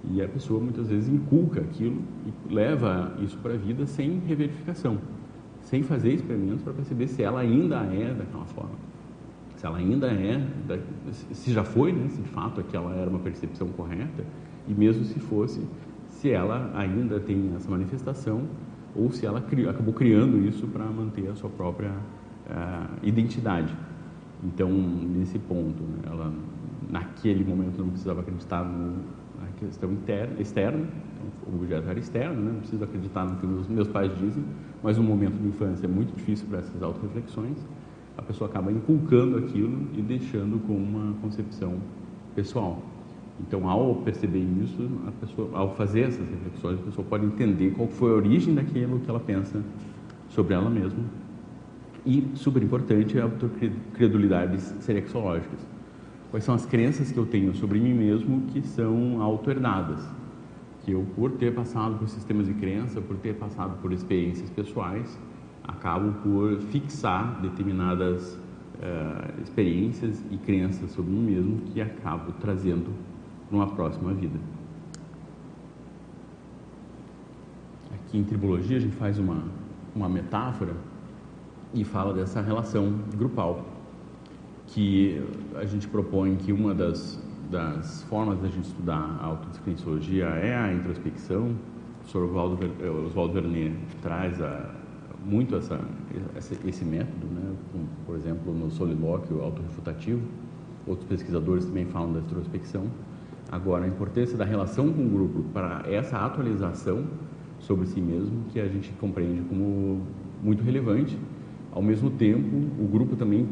E 0.05 0.23
a 0.23 0.29
pessoa 0.29 0.61
muitas 0.61 0.89
vezes 0.89 1.09
inculca 1.09 1.61
aquilo 1.61 2.01
e 2.25 2.55
leva 2.55 3.13
isso 3.21 3.37
para 3.39 3.55
a 3.55 3.57
vida 3.57 3.85
sem 3.85 4.21
reverificação, 4.21 4.99
sem 5.61 5.83
fazer 5.83 6.13
experimentos 6.13 6.63
para 6.63 6.73
perceber 6.73 7.09
se 7.09 7.21
ela 7.21 7.41
ainda 7.41 7.79
é 7.87 8.15
daquela 8.15 8.45
forma. 8.45 8.77
Se 9.57 9.67
ela 9.67 9.79
ainda 9.79 10.07
é, 10.07 10.47
se 11.33 11.53
já 11.53 11.65
foi, 11.65 11.93
né, 11.93 12.09
se 12.11 12.21
de 12.23 12.29
fato 12.29 12.61
aquela 12.61 12.95
era 12.95 13.11
uma 13.11 13.19
percepção 13.19 13.67
correta, 13.69 14.25
e 14.69 14.73
mesmo 14.73 15.05
se 15.05 15.19
fosse, 15.19 15.67
se 16.07 16.31
ela 16.31 16.71
ainda 16.77 17.19
tem 17.19 17.53
essa 17.57 17.69
manifestação 17.69 18.43
ou 18.97 19.11
se 19.11 19.27
ela 19.27 19.39
acabou 19.39 19.95
criando 19.95 20.39
isso 20.47 20.67
para 20.67 20.85
manter 20.87 21.29
a 21.29 21.35
sua 21.35 21.51
própria 21.51 21.91
uh, 21.91 23.07
identidade. 23.07 23.75
Então, 24.43 24.71
nesse 24.71 25.39
ponto, 25.39 25.83
né, 25.83 25.99
ela 26.07 26.33
naquele 26.89 27.45
momento 27.45 27.79
não 27.79 27.89
precisava 27.89 28.21
acreditar 28.21 28.65
no, 28.65 28.93
na 29.41 29.49
questão 29.59 29.93
interna, 29.93 30.41
externa, 30.41 30.87
o 31.47 31.57
objeto 31.57 31.89
era 31.89 31.99
externo, 31.99 32.41
né, 32.41 32.53
não 32.53 32.61
preciso 32.61 32.85
acreditar 32.85 33.25
no 33.25 33.37
que 33.37 33.47
os 33.47 33.69
meus 33.69 33.89
pais 33.89 34.13
dizem, 34.19 34.45
mas 34.83 34.97
no 34.97 35.03
momento 35.03 35.35
de 35.35 35.49
infância 35.49 35.87
é 35.87 35.89
muito 35.89 36.15
difícil 36.15 36.47
para 36.49 36.59
essas 36.59 36.83
auto-reflexões, 36.83 37.57
a 38.17 38.23
pessoa 38.23 38.49
acaba 38.49 38.73
inculcando 38.73 39.37
aquilo 39.39 39.89
e 39.95 40.01
deixando 40.01 40.59
com 40.67 40.75
uma 40.75 41.15
concepção 41.21 41.75
pessoal. 42.35 42.83
Então, 43.41 43.69
ao 43.69 43.97
perceber 43.97 44.45
isso, 44.63 44.89
a 45.07 45.13
pessoa, 45.13 45.51
ao 45.53 45.75
fazer 45.75 46.03
essas 46.03 46.27
reflexões, 46.29 46.81
a 46.81 46.83
pessoa 46.83 47.07
pode 47.07 47.27
entender 47.27 47.73
qual 47.73 47.89
foi 47.89 48.11
a 48.11 48.15
origem 48.15 48.55
daquilo 48.55 48.99
que 49.01 49.11
ela 49.11 49.21
pensa 49.21 49.63
sobre 50.31 50.55
ela 50.55 50.71
mesma. 50.71 51.05
E, 52.05 52.25
super 52.35 52.63
importante, 52.63 53.19
a 53.19 53.25
autocredulidades 53.25 54.75
serexológicas. 54.81 55.59
Quais 56.31 56.45
são 56.45 56.55
as 56.55 56.65
crenças 56.65 57.13
que 57.13 57.19
eu 57.19 57.27
tenho 57.27 57.55
sobre 57.55 57.79
mim 57.79 57.95
mesmo 57.95 58.43
que 58.53 58.63
são 58.63 59.21
auto-herdadas? 59.21 60.03
Que 60.85 60.93
eu, 60.93 61.05
por 61.15 61.33
ter 61.33 61.55
passado 61.55 61.99
por 61.99 62.09
sistemas 62.09 62.47
de 62.47 62.55
crença, 62.55 63.01
por 63.01 63.17
ter 63.17 63.35
passado 63.35 63.81
por 63.83 63.93
experiências 63.93 64.49
pessoais, 64.51 65.19
acabo 65.65 66.13
por 66.23 66.61
fixar 66.71 67.41
determinadas 67.43 68.35
uh, 68.35 69.43
experiências 69.43 70.23
e 70.31 70.37
crenças 70.37 70.91
sobre 70.93 71.11
mim 71.11 71.23
mesmo 71.23 71.61
que 71.73 71.81
acabo 71.81 72.33
trazendo 72.41 72.91
numa 73.51 73.67
próxima 73.69 74.13
vida. 74.13 74.39
Aqui 77.95 78.19
em 78.19 78.25
tribologia 78.25 78.77
a 78.77 78.81
gente 78.81 78.97
faz 78.97 79.19
uma, 79.19 79.45
uma 79.95 80.09
metáfora 80.09 80.75
e 81.75 81.85
fala 81.85 82.15
dessa 82.15 82.41
relação 82.41 82.93
grupal, 83.17 83.65
que 84.69 85.23
a 85.55 85.65
gente 85.65 85.87
propõe 85.89 86.37
que 86.37 86.53
uma 86.53 86.75
das, 86.75 87.21
das 87.51 88.03
formas 88.05 88.41
da 88.41 88.49
gente 88.49 88.67
estudar 88.67 89.19
a 89.21 89.27
autodescriciologia 89.27 90.27
é 90.27 90.57
a 90.57 90.73
introspecção. 90.73 91.55
O 92.03 92.09
Sr. 92.09 92.19
Oswaldo, 92.19 92.59
Oswaldo 93.07 93.35
Vernet 93.35 93.77
traz 94.01 94.41
a, 94.41 94.71
muito 95.25 95.57
essa, 95.57 95.81
esse 96.65 96.85
método, 96.85 97.27
né? 97.27 97.55
por 98.07 98.17
exemplo, 98.17 98.53
no 98.55 98.71
solilóquio 98.71 99.43
autorrefutativo. 99.43 100.23
Outros 100.87 101.09
pesquisadores 101.09 101.65
também 101.65 101.85
falam 101.87 102.13
da 102.13 102.21
introspecção. 102.21 102.87
Agora, 103.51 103.85
a 103.85 103.89
importância 103.89 104.37
da 104.37 104.45
relação 104.45 104.93
com 104.93 105.07
o 105.07 105.09
grupo 105.09 105.43
para 105.53 105.85
essa 105.87 106.19
atualização 106.19 107.05
sobre 107.59 107.87
si 107.87 108.01
mesmo, 108.01 108.45
que 108.53 108.61
a 108.61 108.67
gente 108.67 108.93
compreende 109.01 109.43
como 109.49 110.03
muito 110.43 110.63
relevante. 110.63 111.17
Ao 111.73 111.83
mesmo 111.83 112.11
tempo, 112.11 112.57
o 112.79 112.87
grupo 112.87 113.17
também 113.17 113.47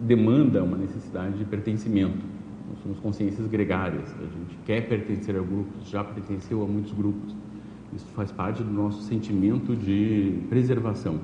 demanda 0.00 0.62
uma 0.62 0.76
necessidade 0.76 1.38
de 1.38 1.44
pertencimento. 1.44 2.24
Nós 2.68 2.78
somos 2.82 2.98
consciências 3.00 3.46
gregárias, 3.46 4.14
a 4.18 4.22
gente 4.22 4.58
quer 4.64 4.88
pertencer 4.88 5.36
a 5.36 5.40
grupos, 5.40 5.88
já 5.88 6.04
pertenceu 6.04 6.62
a 6.62 6.66
muitos 6.66 6.92
grupos. 6.92 7.34
Isso 7.94 8.06
faz 8.12 8.30
parte 8.30 8.62
do 8.62 8.70
nosso 8.70 9.02
sentimento 9.02 9.74
de 9.74 10.40
preservação. 10.48 11.20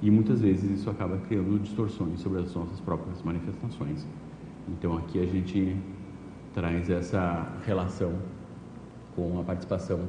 E 0.00 0.10
muitas 0.10 0.40
vezes 0.40 0.80
isso 0.80 0.90
acaba 0.90 1.16
criando 1.18 1.60
distorções 1.60 2.20
sobre 2.20 2.40
as 2.40 2.52
nossas 2.54 2.80
próprias 2.80 3.22
manifestações. 3.22 4.06
Então 4.68 4.98
aqui 4.98 5.20
a 5.20 5.26
gente 5.26 5.76
traz 6.54 6.88
essa 6.90 7.46
relação 7.66 8.12
com 9.16 9.40
a 9.40 9.42
participação 9.42 10.00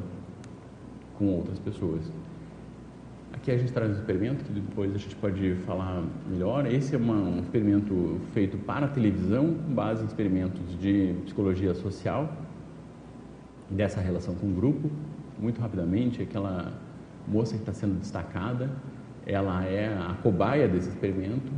com 1.18 1.28
outras 1.28 1.60
pessoas. 1.60 2.12
Aqui 3.34 3.52
a 3.52 3.58
gente 3.58 3.74
traz 3.74 3.92
um 3.92 3.96
experimento 3.96 4.44
que 4.44 4.52
depois 4.52 4.94
a 4.94 4.98
gente 4.98 5.16
pode 5.16 5.56
falar 5.66 6.04
melhor. 6.30 6.66
Esse 6.66 6.96
é 6.96 6.98
uma, 6.98 7.16
um 7.16 7.40
experimento 7.40 8.20
feito 8.34 8.58
para 8.58 8.88
televisão, 8.88 9.56
com 9.56 9.74
base 9.74 10.04
em 10.04 10.06
experimentos 10.06 10.80
de 10.80 11.16
psicologia 11.26 11.74
social, 11.74 12.32
dessa 13.70 14.00
relação 14.00 14.36
com 14.36 14.48
o 14.48 14.54
grupo. 14.54 14.90
Muito 15.40 15.60
rapidamente, 15.60 16.22
aquela 16.22 16.72
moça 17.28 17.56
que 17.56 17.62
está 17.62 17.74
sendo 17.74 18.00
destacada, 18.00 18.70
ela 19.26 19.64
é 19.66 19.88
a 19.88 20.16
cobaia 20.22 20.68
desse 20.68 20.90
experimento. 20.90 21.52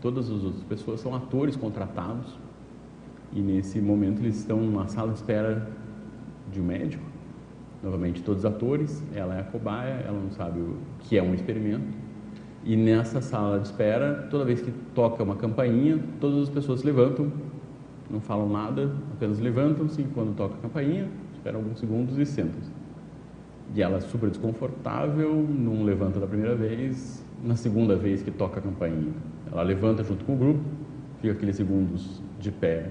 Todas 0.00 0.30
as 0.30 0.42
outras 0.42 0.64
pessoas 0.64 1.00
são 1.00 1.14
atores 1.14 1.56
contratados 1.56 2.38
e 3.32 3.40
nesse 3.40 3.80
momento 3.80 4.20
eles 4.20 4.38
estão 4.38 4.60
numa 4.60 4.88
sala 4.88 5.12
de 5.12 5.18
espera 5.18 5.68
de 6.52 6.60
um 6.60 6.64
médico 6.64 7.10
novamente 7.82 8.22
todos 8.22 8.44
atores, 8.44 9.02
ela 9.14 9.36
é 9.36 9.40
a 9.40 9.44
cobaia, 9.44 10.04
ela 10.06 10.18
não 10.18 10.30
sabe 10.30 10.60
o 10.60 10.76
que 11.00 11.16
é 11.16 11.22
um 11.22 11.34
experimento. 11.34 11.98
E 12.62 12.76
nessa 12.76 13.20
sala 13.20 13.58
de 13.58 13.66
espera, 13.66 14.28
toda 14.30 14.44
vez 14.44 14.60
que 14.60 14.70
toca 14.94 15.22
uma 15.22 15.34
campainha, 15.36 15.98
todas 16.20 16.42
as 16.42 16.48
pessoas 16.50 16.80
se 16.80 16.86
levantam, 16.86 17.32
não 18.10 18.20
falam 18.20 18.48
nada, 18.48 18.92
apenas 19.14 19.38
levantam-se 19.38 20.02
quando 20.14 20.36
toca 20.36 20.54
a 20.56 20.58
campainha, 20.58 21.08
esperam 21.32 21.60
alguns 21.60 21.78
segundos 21.78 22.18
e 22.18 22.26
sentam-se. 22.26 22.70
E 23.74 23.80
ela 23.80 23.96
é 23.96 24.00
super 24.00 24.28
desconfortável, 24.28 25.32
não 25.34 25.84
levanta 25.84 26.20
da 26.20 26.26
primeira 26.26 26.54
vez, 26.54 27.24
na 27.42 27.56
segunda 27.56 27.96
vez 27.96 28.22
que 28.22 28.30
toca 28.30 28.58
a 28.58 28.62
campainha, 28.62 29.12
ela 29.50 29.62
levanta 29.62 30.04
junto 30.04 30.24
com 30.24 30.34
o 30.34 30.36
grupo, 30.36 30.60
fica 31.22 31.32
aqueles 31.32 31.56
segundos 31.56 32.20
de 32.38 32.50
pé, 32.50 32.90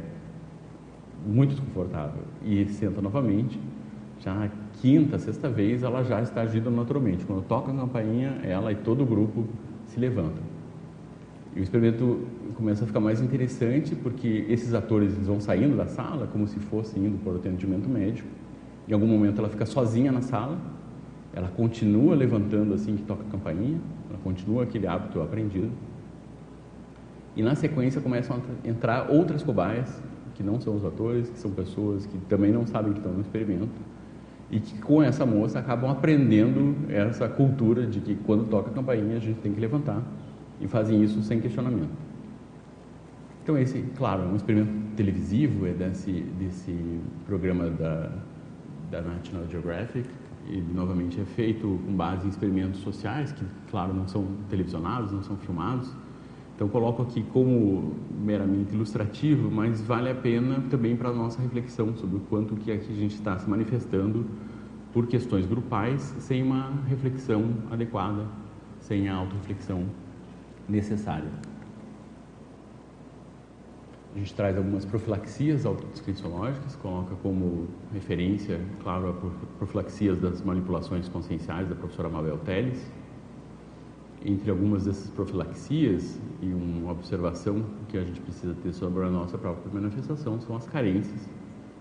muito 1.25 1.51
desconfortável, 1.51 2.23
e 2.45 2.65
senta 2.65 3.01
novamente 3.01 3.59
já 4.19 4.49
quinta, 4.81 5.17
sexta 5.17 5.49
vez, 5.49 5.81
ela 5.83 6.03
já 6.03 6.21
está 6.21 6.41
agindo 6.41 6.69
naturalmente. 6.69 7.25
Quando 7.25 7.41
toca 7.43 7.71
a 7.71 7.75
campainha, 7.75 8.39
ela 8.43 8.71
e 8.71 8.75
todo 8.75 9.03
o 9.03 9.05
grupo 9.05 9.45
se 9.87 9.99
levantam. 9.99 10.43
E 11.55 11.59
o 11.59 11.63
experimento 11.63 12.27
começa 12.55 12.83
a 12.83 12.87
ficar 12.87 12.99
mais 12.99 13.21
interessante 13.21 13.95
porque 13.95 14.45
esses 14.49 14.73
atores 14.73 15.13
eles 15.13 15.27
vão 15.27 15.39
saindo 15.39 15.75
da 15.75 15.87
sala 15.87 16.27
como 16.27 16.47
se 16.47 16.59
fossem 16.59 17.05
indo 17.05 17.17
para 17.23 17.33
o 17.33 17.35
atendimento 17.37 17.87
médico. 17.89 18.27
Em 18.87 18.93
algum 18.93 19.07
momento 19.07 19.39
ela 19.39 19.49
fica 19.49 19.65
sozinha 19.65 20.11
na 20.11 20.21
sala, 20.21 20.57
ela 21.33 21.47
continua 21.47 22.15
levantando 22.15 22.73
assim 22.73 22.95
que 22.95 23.03
toca 23.03 23.23
a 23.23 23.31
campainha, 23.31 23.79
ela 24.09 24.19
continua 24.23 24.63
aquele 24.63 24.85
hábito 24.85 25.21
aprendido. 25.21 25.71
E 27.35 27.41
na 27.41 27.55
sequência 27.55 28.01
começam 28.01 28.37
a 28.37 28.67
entrar 28.67 29.09
outras 29.09 29.43
cobaias, 29.43 30.01
que 30.39 30.43
não 30.43 30.61
são 30.61 30.77
os 30.77 30.85
atores, 30.85 31.29
que 31.29 31.37
são 31.37 31.51
pessoas 31.51 32.05
que 32.05 32.17
também 32.29 32.49
não 32.49 32.65
sabem 32.65 32.93
que 32.93 32.99
estão 32.99 33.11
no 33.11 33.19
experimento 33.19 33.67
e 34.49 34.61
que 34.61 34.79
com 34.79 35.03
essa 35.03 35.25
moça 35.25 35.59
acabam 35.59 35.91
aprendendo 35.91 36.89
essa 36.89 37.27
cultura 37.27 37.85
de 37.85 37.99
que 37.99 38.15
quando 38.15 38.45
toca 38.45 38.69
a 38.69 38.73
campainha 38.73 39.17
a 39.17 39.19
gente 39.19 39.41
tem 39.41 39.53
que 39.53 39.59
levantar 39.59 40.01
e 40.61 40.65
fazem 40.65 41.03
isso 41.03 41.21
sem 41.23 41.41
questionamento. 41.41 41.91
Então 43.43 43.57
esse, 43.57 43.83
claro, 43.97 44.23
é 44.23 44.27
um 44.27 44.37
experimento 44.37 44.71
televisivo, 44.95 45.67
é 45.67 45.73
desse, 45.73 46.21
desse 46.39 47.01
programa 47.25 47.69
da, 47.69 48.09
da 48.89 49.01
National 49.01 49.45
Geographic 49.49 50.07
e 50.47 50.61
novamente 50.73 51.19
é 51.19 51.25
feito 51.25 51.81
com 51.85 51.93
base 51.97 52.25
em 52.25 52.29
experimentos 52.29 52.79
sociais 52.79 53.33
que, 53.33 53.43
claro, 53.69 53.93
não 53.93 54.07
são 54.07 54.25
televisionados, 54.49 55.11
não 55.11 55.21
são 55.21 55.35
filmados. 55.35 55.93
Então 56.59 56.67
coloco 56.67 57.01
aqui 57.01 57.23
como 57.31 57.95
meramente 58.11 58.75
ilustrativo, 58.75 59.49
mas 59.49 59.79
vale 59.79 60.09
a 60.09 60.13
pena 60.13 60.61
também 60.69 60.93
para 60.93 61.07
a 61.07 61.13
nossa 61.13 61.41
reflexão 61.41 61.95
sobre 61.95 62.17
o 62.17 62.19
quanto 62.19 62.53
que 62.57 62.69
aqui 62.69 62.91
a 62.91 62.95
gente 62.95 63.15
está 63.15 63.39
se 63.39 63.49
manifestando 63.49 64.25
por 64.91 65.07
questões 65.07 65.45
grupais 65.45 66.01
sem 66.19 66.43
uma 66.43 66.69
reflexão 66.85 67.45
adequada, 67.71 68.25
sem 68.81 69.07
a 69.07 69.15
autorreflexão 69.15 69.85
necessária. 70.67 71.29
A 74.13 74.19
gente 74.19 74.33
traz 74.33 74.57
algumas 74.57 74.83
profilaxias 74.83 75.65
autodescripciológicas, 75.65 76.75
coloca 76.75 77.15
como 77.23 77.69
referência, 77.93 78.59
claro, 78.83 79.11
a 79.11 79.57
profilaxias 79.57 80.19
das 80.19 80.41
manipulações 80.41 81.07
conscienciais 81.07 81.69
da 81.69 81.75
professora 81.75 82.09
Mabel 82.09 82.37
Teles, 82.39 82.91
entre 84.25 84.51
algumas 84.51 84.85
dessas 84.85 85.09
profilaxias 85.09 86.19
e 86.41 86.47
uma 86.47 86.91
observação 86.91 87.63
que 87.87 87.97
a 87.97 88.03
gente 88.03 88.19
precisa 88.19 88.53
ter 88.61 88.73
sobre 88.73 89.03
a 89.05 89.09
nossa 89.09 89.37
própria 89.37 89.73
manifestação 89.73 90.39
são 90.41 90.55
as 90.55 90.67
carências 90.67 91.29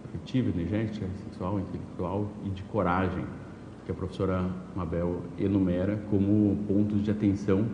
afetiva, 0.09 0.49
energética, 0.51 1.07
sexual, 1.25 1.61
intelectual 1.61 2.31
e 2.45 2.51
de 2.51 2.63
coragem, 2.65 3.25
que 3.85 3.93
a 3.93 3.95
professora 3.95 4.51
Mabel 4.75 5.23
enumera 5.39 6.03
como 6.11 6.57
pontos 6.67 7.03
de 7.03 7.11
atenção 7.11 7.67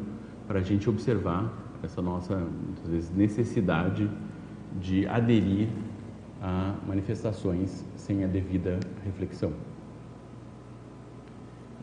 para 0.46 0.58
a 0.60 0.62
gente 0.62 0.88
observar 0.88 1.52
essa 1.82 2.00
nossa, 2.00 2.36
muitas 2.36 2.88
vezes, 2.88 3.10
necessidade 3.14 4.10
de 4.80 5.06
aderir 5.06 5.68
a 6.42 6.74
manifestações 6.86 7.84
sem 7.96 8.24
a 8.24 8.26
devida 8.26 8.80
reflexão 9.04 9.52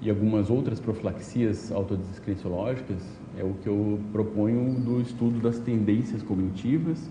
e 0.01 0.09
algumas 0.09 0.49
outras 0.49 0.79
profilaxias 0.79 1.71
autodescriciológicas 1.71 2.97
é 3.37 3.43
o 3.43 3.53
que 3.61 3.67
eu 3.67 3.99
proponho 4.11 4.73
do 4.79 4.99
estudo 4.99 5.39
das 5.39 5.59
tendências 5.59 6.23
cognitivas, 6.23 7.07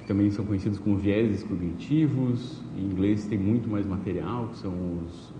que 0.00 0.06
também 0.08 0.30
são 0.30 0.44
conhecidos 0.44 0.78
como 0.78 0.96
vieses 0.96 1.44
cognitivos. 1.44 2.60
Em 2.76 2.82
inglês 2.82 3.26
tem 3.26 3.38
muito 3.38 3.70
mais 3.70 3.86
material, 3.86 4.48
que 4.48 4.58
são 4.58 4.72
os, 4.72 5.32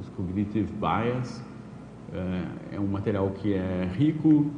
os 0.00 0.08
cognitive 0.16 0.72
bias. 0.72 1.40
É, 2.12 2.76
é 2.76 2.80
um 2.80 2.86
material 2.86 3.30
que 3.30 3.54
é 3.54 3.88
rico, 3.96 4.50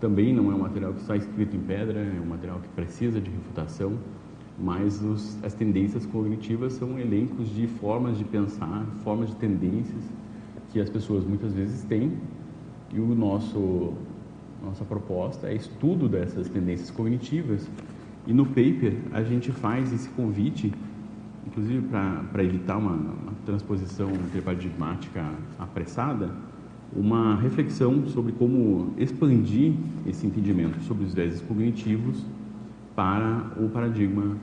também 0.00 0.32
não 0.32 0.52
é 0.52 0.54
um 0.54 0.60
material 0.60 0.92
que 0.92 1.00
está 1.00 1.16
escrito 1.16 1.56
em 1.56 1.60
pedra, 1.60 2.00
é 2.00 2.20
um 2.20 2.26
material 2.26 2.60
que 2.60 2.68
precisa 2.68 3.18
de 3.18 3.30
refutação, 3.30 3.94
mas 4.58 5.02
os, 5.02 5.42
as 5.42 5.54
tendências 5.54 6.04
cognitivas 6.04 6.74
são 6.74 6.98
elencos 6.98 7.48
de 7.48 7.66
formas 7.66 8.18
de 8.18 8.24
pensar, 8.24 8.86
formas 9.02 9.30
de 9.30 9.36
tendências 9.36 10.04
que 10.74 10.80
as 10.80 10.90
pessoas 10.90 11.24
muitas 11.24 11.54
vezes 11.54 11.84
têm 11.84 12.12
e 12.92 12.98
o 12.98 13.14
nosso 13.14 13.94
nossa 14.60 14.84
proposta 14.84 15.46
é 15.46 15.54
estudo 15.54 16.08
dessas 16.08 16.48
tendências 16.48 16.90
cognitivas. 16.90 17.68
E 18.26 18.32
no 18.32 18.46
paper 18.46 18.96
a 19.12 19.22
gente 19.22 19.52
faz 19.52 19.92
esse 19.92 20.08
convite 20.10 20.72
inclusive 21.46 21.86
para 21.86 22.42
evitar 22.42 22.76
uma, 22.76 22.92
uma 22.92 23.32
transposição 23.46 24.10
paradigmática 24.44 25.24
apressada 25.58 26.30
uma 26.92 27.36
reflexão 27.36 28.06
sobre 28.08 28.32
como 28.32 28.92
expandir 28.96 29.74
esse 30.06 30.26
entendimento 30.26 30.82
sobre 30.84 31.04
os 31.04 31.14
viéses 31.14 31.40
cognitivos 31.40 32.24
para 32.96 33.52
o 33.58 33.68
paradigma 33.68 34.36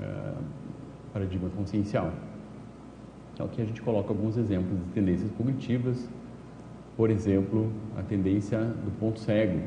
uh, 0.00 0.42
paradigma 1.12 1.50
consciencial 1.50 2.12
então, 3.42 3.50
aqui 3.50 3.62
a 3.62 3.64
gente 3.64 3.82
coloca 3.82 4.10
alguns 4.10 4.36
exemplos 4.36 4.78
de 4.78 4.84
tendências 4.92 5.28
cognitivas, 5.32 6.08
por 6.96 7.10
exemplo, 7.10 7.72
a 7.98 8.02
tendência 8.02 8.58
do 8.58 8.96
ponto 9.00 9.18
cego, 9.18 9.58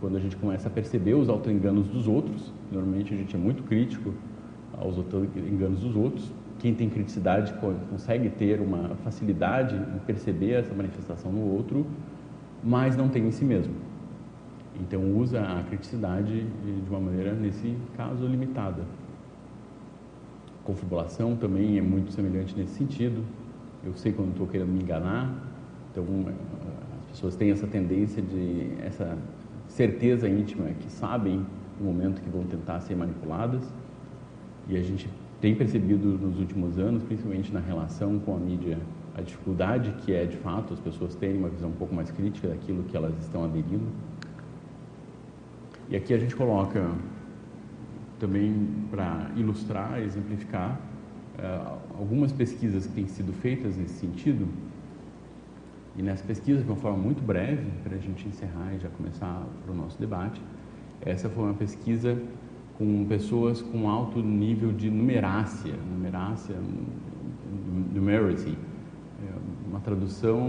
quando 0.00 0.16
a 0.16 0.20
gente 0.20 0.36
começa 0.36 0.68
a 0.68 0.70
perceber 0.70 1.14
os 1.14 1.28
autoenganos 1.28 1.88
dos 1.88 2.06
outros, 2.06 2.52
normalmente 2.70 3.12
a 3.12 3.16
gente 3.16 3.34
é 3.34 3.38
muito 3.38 3.64
crítico 3.64 4.14
aos 4.78 4.96
autoenganos 4.96 5.80
dos 5.80 5.96
outros, 5.96 6.32
quem 6.60 6.72
tem 6.72 6.88
criticidade 6.88 7.52
consegue 7.90 8.30
ter 8.30 8.60
uma 8.60 8.94
facilidade 9.02 9.74
em 9.74 9.98
perceber 10.06 10.52
essa 10.52 10.72
manifestação 10.72 11.32
no 11.32 11.52
outro, 11.52 11.84
mas 12.62 12.96
não 12.96 13.08
tem 13.08 13.26
em 13.26 13.32
si 13.32 13.44
mesmo. 13.44 13.74
Então 14.78 15.16
usa 15.16 15.40
a 15.40 15.64
criticidade 15.64 16.44
de 16.44 16.88
uma 16.88 17.00
maneira, 17.00 17.34
nesse 17.34 17.74
caso, 17.96 18.24
limitada 18.24 18.84
confabulação 20.64 21.36
também 21.36 21.78
é 21.78 21.82
muito 21.82 22.12
semelhante 22.12 22.56
nesse 22.56 22.74
sentido. 22.74 23.24
Eu 23.84 23.94
sei 23.94 24.12
quando 24.12 24.30
estou 24.30 24.46
querendo 24.46 24.68
me 24.68 24.82
enganar, 24.82 25.34
então 25.90 26.04
as 26.98 27.06
pessoas 27.12 27.36
têm 27.36 27.50
essa 27.50 27.66
tendência 27.66 28.22
de 28.22 28.72
essa 28.84 29.16
certeza 29.68 30.28
íntima 30.28 30.66
que 30.80 30.90
sabem 30.90 31.44
no 31.78 31.86
momento 31.86 32.20
que 32.20 32.28
vão 32.28 32.44
tentar 32.44 32.80
ser 32.80 32.94
manipuladas 32.94 33.62
e 34.68 34.76
a 34.76 34.82
gente 34.82 35.08
tem 35.40 35.54
percebido 35.54 36.06
nos 36.18 36.38
últimos 36.38 36.78
anos, 36.78 37.02
principalmente 37.02 37.52
na 37.52 37.60
relação 37.60 38.18
com 38.18 38.36
a 38.36 38.38
mídia, 38.38 38.78
a 39.16 39.22
dificuldade 39.22 39.92
que 40.04 40.12
é 40.12 40.26
de 40.26 40.36
fato 40.36 40.74
as 40.74 40.80
pessoas 40.80 41.14
terem 41.14 41.38
uma 41.38 41.48
visão 41.48 41.70
um 41.70 41.74
pouco 41.74 41.94
mais 41.94 42.10
crítica 42.10 42.48
daquilo 42.48 42.82
que 42.84 42.96
elas 42.96 43.16
estão 43.20 43.44
aderindo. 43.44 43.86
E 45.88 45.96
aqui 45.96 46.12
a 46.12 46.18
gente 46.18 46.36
coloca 46.36 46.88
também 48.20 48.68
para 48.90 49.30
ilustrar, 49.34 50.00
exemplificar 50.00 50.78
uh, 51.38 51.78
algumas 51.98 52.30
pesquisas 52.30 52.86
que 52.86 52.92
têm 52.92 53.08
sido 53.08 53.32
feitas 53.32 53.76
nesse 53.76 53.94
sentido. 53.94 54.46
E 55.96 56.02
nessa 56.02 56.22
pesquisa, 56.22 56.62
de 56.62 56.68
uma 56.68 56.76
forma 56.76 56.98
muito 56.98 57.20
breve, 57.22 57.66
para 57.82 57.96
a 57.96 57.98
gente 57.98 58.28
encerrar 58.28 58.74
e 58.74 58.78
já 58.78 58.88
começar 58.90 59.44
o 59.68 59.74
nosso 59.74 59.98
debate, 59.98 60.40
essa 61.00 61.28
foi 61.28 61.44
uma 61.44 61.54
pesquisa 61.54 62.22
com 62.78 63.04
pessoas 63.06 63.60
com 63.60 63.88
alto 63.88 64.22
nível 64.22 64.72
de 64.72 64.88
numerácia, 64.90 65.74
numerácia, 65.92 66.56
numeracy. 67.92 68.56
É 69.22 69.68
uma 69.68 69.80
tradução 69.80 70.48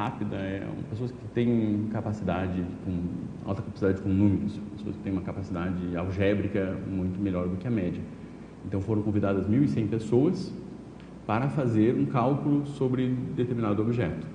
rápida 0.00 0.36
é 0.36 0.66
pessoas 0.88 1.10
que 1.10 1.28
têm 1.34 1.86
capacidade, 1.92 2.64
com 2.86 3.02
alta 3.44 3.60
capacidade 3.60 4.00
com 4.00 4.08
números, 4.08 4.58
pessoas 4.78 4.96
que 4.96 5.02
têm 5.02 5.12
uma 5.12 5.20
capacidade 5.20 5.94
algébrica 5.94 6.74
muito 6.88 7.20
melhor 7.20 7.46
do 7.46 7.56
que 7.58 7.68
a 7.68 7.70
média. 7.70 8.00
Então 8.64 8.80
foram 8.80 9.02
convidadas 9.02 9.46
1.100 9.46 9.88
pessoas 9.88 10.54
para 11.26 11.50
fazer 11.50 11.94
um 11.94 12.06
cálculo 12.06 12.66
sobre 12.66 13.08
determinado 13.36 13.82
objeto. 13.82 14.26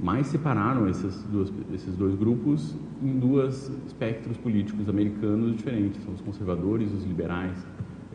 Mas 0.00 0.26
separaram 0.26 0.88
esses 0.88 1.22
dois, 1.24 1.52
esses 1.72 1.96
dois 1.96 2.16
grupos 2.16 2.76
em 3.00 3.18
dois 3.18 3.70
espectros 3.86 4.36
políticos 4.36 4.88
americanos 4.88 5.56
diferentes, 5.56 6.02
são 6.02 6.12
os 6.12 6.20
conservadores 6.20 6.90
e 6.90 6.94
os 6.94 7.04
liberais 7.04 7.64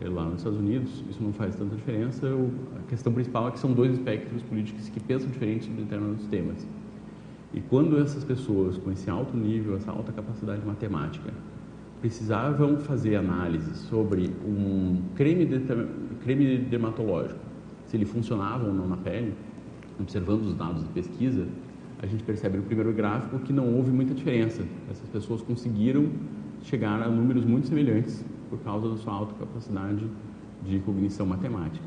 lá 0.08 0.24
nos 0.24 0.38
Estados 0.38 0.58
Unidos. 0.58 1.04
Isso 1.08 1.22
não 1.22 1.32
faz 1.32 1.56
tanta 1.56 1.74
diferença. 1.74 2.26
A 2.76 2.88
questão 2.88 3.12
principal 3.12 3.48
é 3.48 3.50
que 3.50 3.58
são 3.58 3.72
dois 3.72 3.92
espectros 3.92 4.42
políticos 4.42 4.88
que 4.88 5.00
pensam 5.00 5.30
diferente 5.30 5.64
sobre 5.66 5.82
determinados 5.82 6.26
temas. 6.26 6.66
E 7.52 7.60
quando 7.60 7.98
essas 7.98 8.24
pessoas 8.24 8.76
com 8.78 8.90
esse 8.90 9.08
alto 9.08 9.36
nível, 9.36 9.76
essa 9.76 9.90
alta 9.90 10.12
capacidade 10.12 10.64
matemática, 10.66 11.32
precisavam 12.00 12.76
fazer 12.78 13.16
análise 13.16 13.74
sobre 13.76 14.30
um 14.44 15.00
creme, 15.14 15.46
de, 15.46 15.60
creme 16.22 16.58
dermatológico, 16.58 17.40
se 17.86 17.96
ele 17.96 18.04
funcionava 18.04 18.66
ou 18.66 18.74
não 18.74 18.88
na 18.88 18.96
pele, 18.96 19.32
observando 20.00 20.42
os 20.42 20.54
dados 20.54 20.82
de 20.82 20.88
pesquisa, 20.90 21.46
a 22.02 22.06
gente 22.06 22.22
percebe 22.24 22.58
no 22.58 22.64
primeiro 22.64 22.92
gráfico 22.92 23.38
que 23.38 23.52
não 23.52 23.72
houve 23.74 23.90
muita 23.90 24.12
diferença. 24.12 24.62
Essas 24.90 25.08
pessoas 25.08 25.40
conseguiram 25.40 26.08
chegar 26.62 27.00
a 27.00 27.08
números 27.08 27.44
muito 27.44 27.68
semelhantes 27.68 28.24
por 28.54 28.60
causa 28.60 28.88
da 28.88 28.96
sua 28.96 29.12
alta 29.12 29.34
capacidade 29.34 30.06
de 30.64 30.78
cognição 30.80 31.26
matemática. 31.26 31.86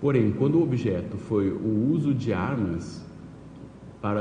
Porém, 0.00 0.32
quando 0.32 0.56
o 0.56 0.62
objeto 0.62 1.16
foi 1.16 1.50
o 1.50 1.90
uso 1.90 2.12
de 2.12 2.32
armas 2.32 3.04
para 4.00 4.20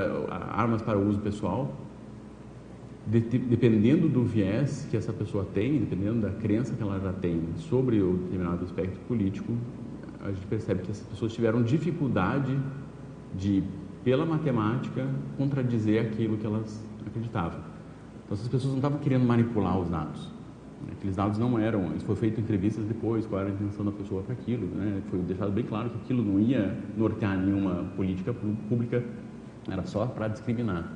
armas 0.51 0.82
para 0.82 0.97
uso 0.97 1.19
pessoal, 1.19 1.73
de, 3.05 3.19
dependendo 3.19 4.08
do 4.08 4.23
viés 4.23 4.88
que 4.89 4.95
essa 4.95 5.12
pessoa 5.12 5.45
tem, 5.53 5.79
dependendo 5.79 6.21
da 6.21 6.32
crença 6.32 6.73
que 6.73 6.82
ela 6.82 6.99
já 6.99 7.13
tem 7.13 7.41
sobre 7.58 8.01
o 8.01 8.13
determinado 8.13 8.63
aspecto 8.63 8.99
político, 9.08 9.53
a 10.21 10.32
gente 10.32 10.45
percebe 10.47 10.84
que 10.84 10.91
essas 10.91 11.08
pessoas 11.08 11.34
tiveram 11.34 11.63
dificuldade 11.63 12.58
de, 13.36 13.63
pela 14.03 14.25
matemática, 14.25 15.08
contradizer 15.38 16.05
aquilo 16.05 16.38
que 16.38 16.45
elas 16.45 16.84
acreditavam. 17.05 17.60
Então, 18.25 18.36
essas 18.36 18.47
pessoas 18.47 18.71
não 18.71 18.79
estavam 18.79 18.99
querendo 18.99 19.25
manipular 19.25 19.79
os 19.79 19.89
dados. 19.89 20.38
Aqueles 20.91 21.15
dados 21.15 21.37
não 21.37 21.59
eram, 21.59 21.95
isso 21.95 22.05
foi 22.05 22.15
feito 22.15 22.39
entrevistas 22.39 22.85
depois, 22.85 23.25
qual 23.25 23.41
era 23.41 23.49
a 23.49 23.53
intenção 23.53 23.85
da 23.85 23.91
pessoa 23.91 24.23
para 24.23 24.33
aquilo. 24.33 24.67
Né? 24.67 25.01
Foi 25.09 25.19
deixado 25.19 25.51
bem 25.51 25.63
claro 25.63 25.89
que 25.89 25.97
aquilo 25.97 26.23
não 26.23 26.39
ia 26.39 26.75
nortear 26.97 27.37
nenhuma 27.37 27.85
política 27.95 28.33
pública, 28.67 29.03
era 29.69 29.83
só 29.85 30.05
para 30.05 30.27
discriminar. 30.27 30.91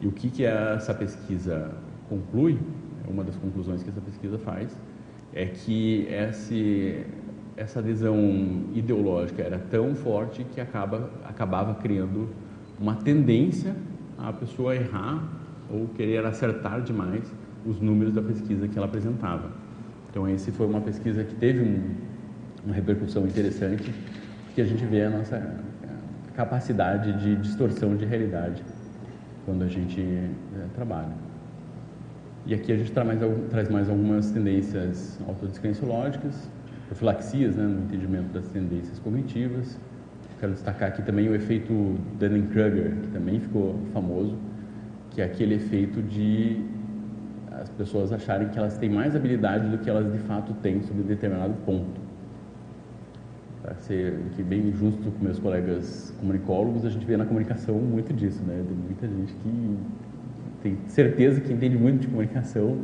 E 0.00 0.06
o 0.06 0.12
que, 0.12 0.30
que 0.30 0.44
essa 0.44 0.94
pesquisa 0.94 1.72
conclui, 2.08 2.58
uma 3.08 3.24
das 3.24 3.36
conclusões 3.36 3.82
que 3.82 3.90
essa 3.90 4.00
pesquisa 4.00 4.38
faz, 4.38 4.76
é 5.32 5.46
que 5.46 6.06
esse, 6.08 7.04
essa 7.56 7.80
adesão 7.80 8.16
ideológica 8.74 9.42
era 9.42 9.58
tão 9.58 9.94
forte 9.94 10.44
que 10.44 10.60
acaba, 10.60 11.10
acabava 11.24 11.74
criando 11.74 12.28
uma 12.78 12.94
tendência 12.94 13.74
a 14.16 14.32
pessoa 14.32 14.74
errar 14.74 15.22
ou 15.70 15.88
querer 15.88 16.24
acertar 16.24 16.80
demais 16.82 17.32
os 17.66 17.80
números 17.80 18.14
da 18.14 18.22
pesquisa 18.22 18.68
que 18.68 18.76
ela 18.76 18.86
apresentava. 18.86 19.50
Então, 20.10 20.28
esse 20.28 20.50
foi 20.50 20.66
uma 20.66 20.80
pesquisa 20.80 21.22
que 21.24 21.34
teve 21.34 21.60
um, 21.60 21.94
uma 22.64 22.74
repercussão 22.74 23.26
interessante, 23.26 23.92
porque 24.46 24.60
a 24.60 24.64
gente 24.64 24.84
vê 24.84 25.04
a 25.04 25.10
nossa 25.10 25.56
capacidade 26.34 27.12
de 27.20 27.36
distorção 27.36 27.96
de 27.96 28.04
realidade 28.04 28.62
quando 29.44 29.64
a 29.64 29.68
gente 29.68 30.00
é, 30.00 30.28
trabalha. 30.74 31.12
E 32.46 32.54
aqui 32.54 32.72
a 32.72 32.76
gente 32.76 32.92
traz 32.92 33.06
mais, 33.06 33.20
traz 33.50 33.68
mais 33.68 33.90
algumas 33.90 34.30
tendências 34.30 35.18
autodescrenciológicas, 35.26 36.48
profilaxias 36.86 37.56
né, 37.56 37.64
no 37.64 37.84
entendimento 37.84 38.32
das 38.32 38.48
tendências 38.48 38.98
cognitivas. 38.98 39.78
Quero 40.40 40.52
destacar 40.52 40.88
aqui 40.88 41.02
também 41.02 41.28
o 41.28 41.34
efeito 41.34 41.96
Dunning-Kruger, 42.18 42.94
que 43.02 43.08
também 43.08 43.40
ficou 43.40 43.78
famoso, 43.92 44.36
que 45.10 45.20
é 45.20 45.24
aquele 45.24 45.56
efeito 45.56 46.00
de 46.00 46.64
as 47.68 47.76
pessoas 47.76 48.12
acharem 48.12 48.48
que 48.48 48.58
elas 48.58 48.76
têm 48.76 48.88
mais 48.88 49.14
habilidade 49.14 49.68
do 49.68 49.78
que 49.78 49.88
elas 49.88 50.10
de 50.10 50.18
fato 50.18 50.52
têm 50.54 50.82
sobre 50.82 51.02
determinado 51.02 51.54
ponto 51.64 52.08
para 53.68 53.74
ser 53.74 54.14
aqui 54.32 54.42
bem 54.42 54.72
justo 54.72 55.10
com 55.10 55.24
meus 55.24 55.38
colegas 55.38 56.14
comunicólogos, 56.18 56.86
a 56.86 56.88
gente 56.88 57.04
vê 57.04 57.18
na 57.18 57.26
comunicação 57.26 57.74
muito 57.74 58.14
disso, 58.14 58.42
né? 58.44 58.64
Tem 58.66 58.76
muita 58.76 59.06
gente 59.06 59.34
que 59.34 59.76
tem 60.62 60.78
certeza 60.86 61.40
que 61.40 61.52
entende 61.52 61.76
muito 61.76 62.00
de 62.00 62.06
comunicação 62.06 62.78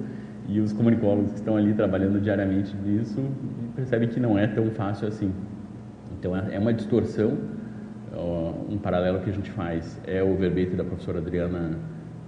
e 0.47 0.61
os 0.61 0.75
comunicólogos 0.75 1.33
que 1.33 1.39
estão 1.39 1.57
ali 1.57 1.73
trabalhando 1.73 2.21
diariamente 2.21 2.77
nisso 2.77 3.25
percebem 3.75 4.09
que 4.09 4.21
não 4.21 4.39
é 4.39 4.47
tão 4.47 4.71
fácil 4.73 5.09
assim. 5.09 5.33
Então 6.19 6.37
é, 6.37 6.55
é 6.55 6.59
uma 6.59 6.73
distorção. 6.73 7.39
Um 8.69 8.79
paralelo 8.79 9.21
que 9.21 9.31
a 9.31 9.33
gente 9.33 9.51
faz 9.51 10.01
é 10.07 10.23
o 10.23 10.37
verbete 10.37 10.77
da 10.77 10.85
professora 10.85 11.19
Adriana, 11.19 11.79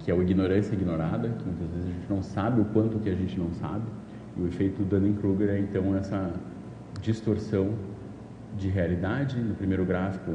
que 0.07 0.11
é 0.11 0.13
o 0.13 0.21
ignorância 0.21 0.73
ignorada, 0.73 1.27
que 1.27 1.43
muitas 1.43 1.67
vezes 1.67 1.85
a 1.85 1.91
gente 1.91 2.09
não 2.09 2.23
sabe 2.23 2.61
o 2.61 2.63
quanto 2.63 2.97
que 2.97 3.09
a 3.09 3.13
gente 3.13 3.37
não 3.37 3.51
sabe. 3.51 3.83
E 4.37 4.41
o 4.41 4.47
efeito 4.47 4.81
Dunning-Kruger 4.81 5.49
é 5.49 5.59
então 5.59 5.93
essa 5.97 6.31
distorção 7.01 7.73
de 8.57 8.69
realidade. 8.69 9.37
No 9.37 9.53
primeiro 9.53 9.83
gráfico 9.83 10.31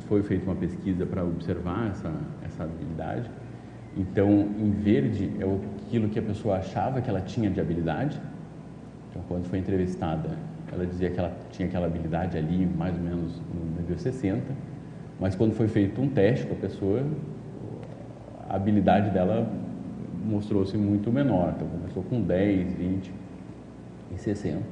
foi 0.00 0.22
feita 0.22 0.44
uma 0.44 0.54
pesquisa 0.54 1.06
para 1.06 1.24
observar 1.24 1.88
essa, 1.88 2.12
essa 2.44 2.64
habilidade. 2.64 3.30
Então, 3.96 4.28
em 4.58 4.70
verde 4.72 5.32
é 5.40 5.44
aquilo 5.86 6.10
que 6.10 6.18
a 6.18 6.22
pessoa 6.22 6.58
achava 6.58 7.00
que 7.00 7.08
ela 7.08 7.22
tinha 7.22 7.48
de 7.48 7.58
habilidade. 7.58 8.20
Então, 9.08 9.22
quando 9.26 9.46
foi 9.46 9.58
entrevistada, 9.58 10.36
ela 10.70 10.84
dizia 10.84 11.08
que 11.08 11.18
ela 11.18 11.34
tinha 11.50 11.66
aquela 11.66 11.86
habilidade 11.86 12.36
ali, 12.36 12.66
mais 12.66 12.94
ou 12.94 13.02
menos 13.02 13.40
no 13.54 13.80
nível 13.80 13.96
60. 13.96 14.42
Mas 15.18 15.34
quando 15.34 15.54
foi 15.54 15.66
feito 15.66 15.98
um 16.02 16.10
teste 16.10 16.46
com 16.46 16.52
a 16.52 16.58
pessoa, 16.58 17.02
habilidade 18.54 19.10
dela 19.10 19.50
mostrou-se 20.24 20.76
muito 20.76 21.12
menor. 21.12 21.54
Então, 21.56 21.68
começou 21.68 22.02
com 22.02 22.20
10, 22.20 22.72
20 22.74 23.12
e 24.14 24.18
60. 24.18 24.62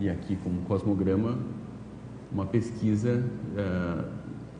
E 0.00 0.08
aqui, 0.08 0.36
como 0.42 0.60
cosmograma, 0.62 1.38
uma 2.32 2.46
pesquisa 2.46 3.22
uh, 3.56 4.04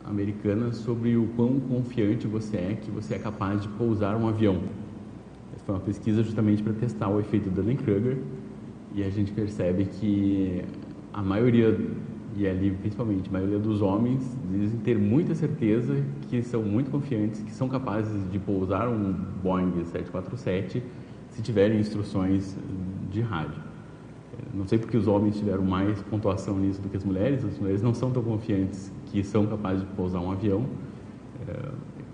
americana 0.05 0.71
sobre 0.71 1.17
o 1.17 1.27
quão 1.35 1.59
confiante 1.59 2.27
você 2.27 2.57
é 2.57 2.77
que 2.81 2.89
você 2.91 3.15
é 3.15 3.19
capaz 3.19 3.61
de 3.61 3.67
pousar 3.69 4.15
um 4.15 4.27
avião. 4.27 4.61
Essa 5.53 5.65
foi 5.65 5.75
uma 5.75 5.81
pesquisa 5.81 6.23
justamente 6.23 6.63
para 6.63 6.73
testar 6.73 7.09
o 7.09 7.19
efeito 7.19 7.49
Dunning-Kruger 7.49 8.17
e 8.93 9.03
a 9.03 9.09
gente 9.09 9.31
percebe 9.31 9.85
que 9.85 10.63
a 11.13 11.21
maioria 11.21 11.77
e 12.37 12.47
ali 12.47 12.71
principalmente 12.71 13.29
a 13.29 13.31
maioria 13.31 13.59
dos 13.59 13.81
homens 13.81 14.37
dizem 14.51 14.79
ter 14.79 14.97
muita 14.97 15.33
certeza 15.33 16.03
que 16.41 16.47
são 16.47 16.63
muito 16.63 16.91
confiantes, 16.91 17.41
que 17.41 17.51
são 17.51 17.67
capazes 17.67 18.29
de 18.31 18.39
pousar 18.39 18.87
um 18.87 19.13
Boeing 19.43 19.71
747 19.85 20.83
se 21.29 21.41
tiverem 21.41 21.79
instruções 21.79 22.55
de 23.11 23.21
rádio. 23.21 23.61
Não 24.53 24.67
sei 24.67 24.77
porque 24.77 24.97
os 24.97 25.07
homens 25.07 25.37
tiveram 25.37 25.63
mais 25.63 26.01
pontuação 26.03 26.57
nisso 26.57 26.81
do 26.81 26.89
que 26.89 26.97
as 26.97 27.03
mulheres. 27.03 27.43
As 27.43 27.57
mulheres 27.57 27.81
não 27.81 27.93
são 27.93 28.11
tão 28.11 28.23
confiantes 28.23 28.91
que 29.07 29.23
são 29.23 29.45
capazes 29.45 29.81
de 29.81 29.87
pousar 29.95 30.21
um 30.21 30.31
avião. 30.31 30.65
É, 31.47 31.69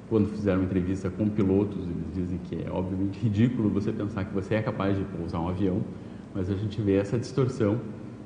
quando 0.09 0.27
fizeram 0.29 0.63
entrevista 0.63 1.09
com 1.09 1.29
pilotos, 1.29 1.79
eles 1.83 2.13
dizem 2.13 2.37
que 2.39 2.55
é 2.55 2.69
obviamente 2.69 3.19
ridículo 3.19 3.69
você 3.69 3.91
pensar 3.91 4.25
que 4.25 4.33
você 4.33 4.55
é 4.55 4.61
capaz 4.61 4.97
de 4.97 5.03
pousar 5.05 5.39
um 5.39 5.47
avião, 5.47 5.81
mas 6.33 6.49
a 6.49 6.55
gente 6.55 6.81
vê 6.81 6.95
essa 6.95 7.17
distorção 7.17 7.79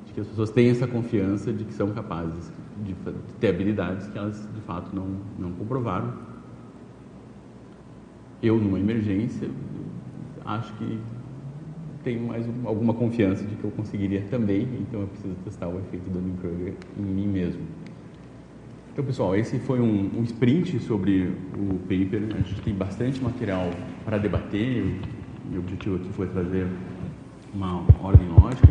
de 0.04 0.12
que 0.12 0.20
as 0.20 0.26
pessoas 0.26 0.50
têm 0.50 0.68
essa 0.68 0.86
confiança 0.86 1.52
de 1.52 1.64
que 1.64 1.72
são 1.72 1.90
capazes 1.90 2.50
de, 2.84 2.94
ter 3.40 3.48
habilidades 3.48 4.06
que 4.08 4.18
elas 4.18 4.48
de 4.54 4.60
fato 4.62 4.94
não, 4.94 5.06
não 5.38 5.52
comprovaram. 5.52 6.12
eu, 8.42 8.58
numa 8.58 8.78
emergência, 8.78 9.48
acho 10.44 10.72
que 10.74 10.98
tenho 12.04 12.24
mais 12.24 12.46
alguma 12.64 12.94
confiança 12.94 13.44
de 13.44 13.56
que 13.56 13.64
eu 13.64 13.70
conseguiria 13.72 14.22
também, 14.30 14.62
então 14.80 15.00
eu 15.00 15.08
preciso 15.08 15.34
testar 15.44 15.66
o 15.66 15.78
efeito 15.80 16.08
Dunning-Kruger 16.08 16.74
em 16.96 17.02
mim 17.02 17.26
mesmo. 17.26 17.62
Então, 18.92 19.04
pessoal, 19.04 19.34
esse 19.34 19.58
foi 19.58 19.80
um, 19.80 20.10
um, 20.16 20.22
sprint 20.22 20.78
sobre 20.78 21.32
o 21.54 21.74
paper. 21.80 22.34
A 22.34 22.42
gente 22.42 22.62
tem 22.62 22.74
bastante 22.74 23.22
material 23.22 23.68
para 24.04 24.16
debater. 24.16 25.00
O 25.52 25.58
objetivo 25.58 25.96
aqui 25.96 26.08
foi 26.14 26.28
trazer 26.28 26.66
uma 27.52 27.84
ordem 28.00 28.26
lógica. 28.28 28.68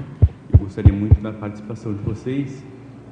Eu 0.51 0.59
gostaria 0.59 0.91
muito 0.91 1.21
da 1.21 1.31
participação 1.31 1.93
de 1.93 2.01
vocês. 2.01 2.63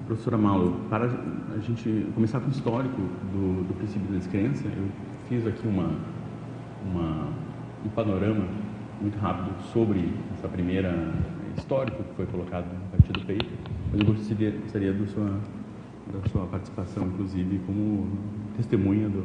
Professora 0.06 0.38
Malo, 0.38 0.82
para 0.90 1.06
a 1.06 1.60
gente 1.60 2.08
começar 2.14 2.42
com 2.42 2.48
o 2.48 2.52
histórico 2.52 3.02
do, 3.32 3.66
do 3.68 3.74
princípio 3.78 4.12
da 4.12 4.18
descrença, 4.18 4.68
eu 4.68 4.90
fiz 5.30 5.48
aqui 5.48 5.66
uma, 5.66 5.96
uma, 6.86 7.30
um 7.86 7.90
panorama 7.96 8.46
muito 9.00 9.18
rápido 9.18 9.62
sobre 9.72 10.14
essa 10.38 10.50
primeira 10.50 10.94
histórico 11.58 12.04
que 12.04 12.16
foi 12.16 12.26
colocado 12.26 12.66
a 12.66 12.98
partir 12.98 13.14
do 13.14 13.22
paper, 13.22 13.58
mas 13.92 14.02
eu 14.02 14.08
gostaria, 14.08 14.52
gostaria 14.52 14.94
do 14.94 15.08
sua, 15.08 15.40
da 16.12 16.30
sua 16.30 16.46
participação, 16.48 17.08
inclusive, 17.08 17.62
como 17.66 18.10
testemunha 18.58 19.08
do, 19.08 19.22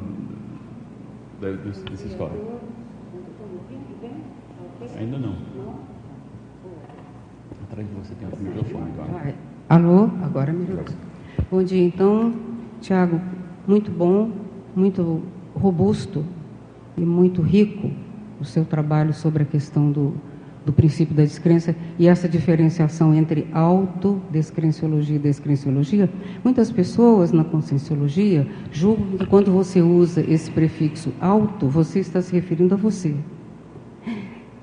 do, 1.41 1.65
desse, 1.65 1.85
desse 1.87 2.07
histórico. 2.07 2.61
Ainda 4.97 5.19
não. 5.19 5.37
Atrás 7.65 7.89
de 7.89 7.95
você 7.95 8.15
tem 8.15 8.29
outro 8.29 8.45
microfone, 8.45 8.93
claro. 8.95 9.35
Alô, 9.69 10.09
agora 10.23 10.51
melhorou. 10.51 10.87
Bom 11.51 11.63
dia, 11.63 11.85
então, 11.85 12.33
Tiago, 12.81 13.21
muito 13.67 13.91
bom, 13.91 14.31
muito 14.75 15.21
robusto 15.55 16.25
e 16.97 17.03
muito 17.03 17.43
rico 17.43 17.91
o 18.41 18.47
seu 18.47 18.65
trabalho 18.65 19.13
sobre 19.13 19.43
a 19.43 19.47
questão 19.47 19.93
do, 19.93 20.15
do 20.65 20.73
princípio 20.73 21.15
da 21.15 21.23
descrença 21.23 21.77
e 21.99 22.09
essa 22.09 22.27
diferenciação 22.27 23.15
entre 23.15 23.47
autodescrenciologia 23.53 25.17
e 25.17 25.19
descrenciologia. 25.19 26.09
Muitas 26.43 26.73
pessoas 26.73 27.31
na 27.31 27.45
conscienciologia 27.45 28.47
julgam 28.73 29.19
que 29.19 29.27
quando 29.27 29.53
você 29.53 29.83
usa 29.83 30.23
esse 30.23 30.51
prefixo 30.51 31.13
auto, 31.21 31.69
você 31.69 31.99
está 31.99 32.23
se 32.23 32.33
referindo 32.33 32.73
a 32.73 32.79
você. 32.79 33.15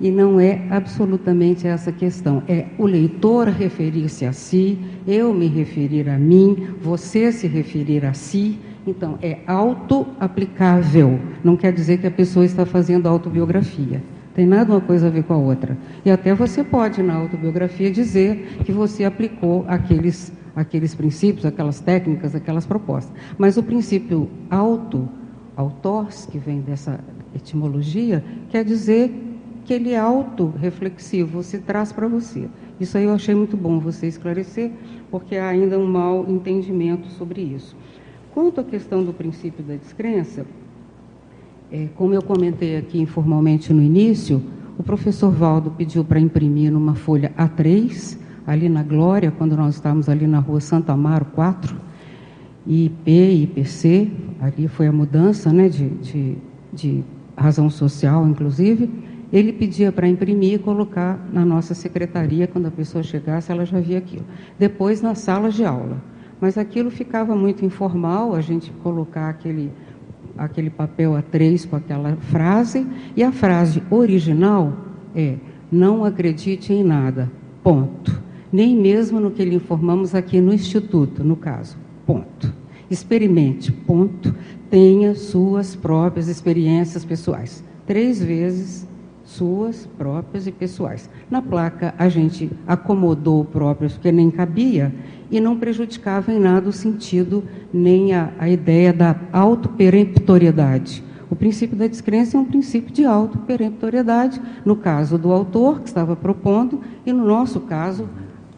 E 0.00 0.10
não 0.10 0.38
é 0.38 0.62
absolutamente 0.70 1.66
essa 1.66 1.90
questão. 1.90 2.42
É 2.46 2.66
o 2.78 2.86
leitor 2.86 3.48
referir-se 3.48 4.26
a 4.26 4.32
si, 4.32 4.78
eu 5.06 5.32
me 5.32 5.46
referir 5.46 6.08
a 6.08 6.18
mim, 6.18 6.68
você 6.80 7.32
se 7.32 7.46
referir 7.46 8.04
a 8.04 8.12
si. 8.12 8.58
Então, 8.86 9.18
é 9.20 9.38
auto-aplicável. 9.46 11.18
Não 11.42 11.56
quer 11.56 11.72
dizer 11.72 11.98
que 11.98 12.06
a 12.06 12.10
pessoa 12.10 12.44
está 12.44 12.64
fazendo 12.64 13.08
autobiografia. 13.08 14.02
Tem 14.34 14.46
nada 14.46 14.70
uma 14.74 14.82
coisa 14.82 15.06
a 15.06 15.10
ver 15.10 15.24
com 15.24 15.32
a 15.32 15.38
outra. 15.38 15.76
E 16.04 16.10
até 16.10 16.34
você 16.34 16.62
pode, 16.62 17.02
na 17.02 17.14
autobiografia, 17.14 17.90
dizer 17.90 18.58
que 18.64 18.70
você 18.70 19.02
aplicou 19.02 19.64
aqueles, 19.66 20.30
aqueles 20.54 20.94
princípios, 20.94 21.46
aquelas 21.46 21.80
técnicas, 21.80 22.34
aquelas 22.34 22.66
propostas. 22.66 23.12
Mas 23.38 23.56
o 23.56 23.62
princípio 23.62 24.28
auto, 24.50 25.08
autors, 25.56 26.26
que 26.26 26.38
vem 26.38 26.60
dessa 26.60 27.00
etimologia, 27.34 28.22
quer 28.50 28.62
dizer 28.62 29.10
que 29.66 29.74
ele 29.74 29.90
é 29.90 29.98
auto-reflexivo, 29.98 31.42
se 31.42 31.58
traz 31.58 31.92
para 31.92 32.06
você. 32.06 32.48
Isso 32.78 32.96
aí 32.96 33.04
eu 33.04 33.12
achei 33.12 33.34
muito 33.34 33.56
bom 33.56 33.80
você 33.80 34.06
esclarecer, 34.06 34.70
porque 35.10 35.36
há 35.36 35.48
ainda 35.48 35.76
um 35.76 35.86
mau 35.86 36.24
entendimento 36.28 37.08
sobre 37.08 37.42
isso. 37.42 37.76
Quanto 38.32 38.60
à 38.60 38.64
questão 38.64 39.02
do 39.02 39.12
princípio 39.12 39.64
da 39.64 39.74
descrença, 39.74 40.46
é, 41.72 41.88
como 41.96 42.14
eu 42.14 42.22
comentei 42.22 42.76
aqui 42.76 43.00
informalmente 43.00 43.72
no 43.72 43.82
início, 43.82 44.40
o 44.78 44.84
professor 44.84 45.32
Valdo 45.32 45.72
pediu 45.72 46.04
para 46.04 46.20
imprimir 46.20 46.70
numa 46.70 46.94
folha 46.94 47.32
A3, 47.36 48.16
ali 48.46 48.68
na 48.68 48.84
Glória, 48.84 49.32
quando 49.36 49.56
nós 49.56 49.74
estávamos 49.74 50.08
ali 50.08 50.28
na 50.28 50.38
rua 50.38 50.60
Santa 50.60 50.92
Amaro 50.92 51.24
4, 51.34 51.76
IP, 52.68 53.10
IPC, 53.10 54.12
ali 54.40 54.68
foi 54.68 54.86
a 54.86 54.92
mudança 54.92 55.52
né, 55.52 55.68
de, 55.68 55.88
de, 55.88 56.38
de 56.72 57.04
razão 57.36 57.68
social, 57.68 58.28
inclusive, 58.28 58.88
ele 59.32 59.52
pedia 59.52 59.90
para 59.90 60.08
imprimir 60.08 60.54
e 60.54 60.58
colocar 60.58 61.28
na 61.32 61.44
nossa 61.44 61.74
secretaria, 61.74 62.46
quando 62.46 62.66
a 62.66 62.70
pessoa 62.70 63.02
chegasse, 63.02 63.50
ela 63.50 63.64
já 63.64 63.80
via 63.80 63.98
aquilo. 63.98 64.24
Depois, 64.58 65.02
na 65.02 65.14
sala 65.14 65.50
de 65.50 65.64
aula 65.64 66.00
mas 66.40 66.58
aquilo 66.58 66.90
ficava 66.90 67.34
muito 67.34 67.64
informal, 67.64 68.34
a 68.34 68.40
gente 68.40 68.70
colocar 68.82 69.30
aquele, 69.30 69.72
aquele 70.36 70.70
papel 70.70 71.12
A3 71.12 71.68
com 71.68 71.76
aquela 71.76 72.16
frase, 72.16 72.86
e 73.16 73.22
a 73.22 73.32
frase 73.32 73.82
original 73.90 74.72
é: 75.14 75.36
não 75.70 76.04
acredite 76.04 76.72
em 76.72 76.84
nada, 76.84 77.30
ponto. 77.62 78.24
Nem 78.52 78.76
mesmo 78.76 79.18
no 79.18 79.30
que 79.30 79.44
lhe 79.44 79.56
informamos 79.56 80.14
aqui 80.14 80.40
no 80.40 80.52
Instituto, 80.52 81.24
no 81.24 81.36
caso, 81.36 81.76
ponto. 82.06 82.52
Experimente, 82.88 83.72
ponto. 83.72 84.34
Tenha 84.70 85.14
suas 85.14 85.74
próprias 85.74 86.28
experiências 86.28 87.04
pessoais. 87.04 87.64
Três 87.86 88.22
vezes 88.22 88.86
suas 89.36 89.86
próprias 89.98 90.46
e 90.46 90.52
pessoais. 90.52 91.08
Na 91.30 91.42
placa, 91.42 91.94
a 91.98 92.08
gente 92.08 92.50
acomodou 92.66 93.44
próprias, 93.44 93.92
porque 93.92 94.10
nem 94.10 94.30
cabia, 94.30 94.92
e 95.30 95.40
não 95.40 95.58
prejudicava 95.58 96.32
em 96.32 96.38
nada 96.38 96.68
o 96.68 96.72
sentido 96.72 97.44
nem 97.72 98.14
a, 98.14 98.30
a 98.38 98.48
ideia 98.48 98.92
da 98.92 99.14
autoperemptoriedade. 99.32 101.04
O 101.28 101.36
princípio 101.36 101.76
da 101.76 101.86
descrença 101.86 102.36
é 102.36 102.40
um 102.40 102.44
princípio 102.44 102.92
de 102.92 103.04
autoperemptoriedade, 103.04 104.40
no 104.64 104.76
caso 104.76 105.18
do 105.18 105.32
autor, 105.32 105.80
que 105.80 105.88
estava 105.88 106.14
propondo, 106.14 106.80
e 107.04 107.12
no 107.12 107.24
nosso 107.24 107.60
caso, 107.60 108.08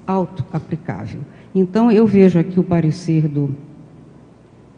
auto-aplicável. 0.07 1.21
Então, 1.55 1.91
eu 1.91 2.07
vejo 2.07 2.39
aqui 2.39 2.61
o 2.61 2.65
parecer 2.65 3.27
do, 3.27 3.55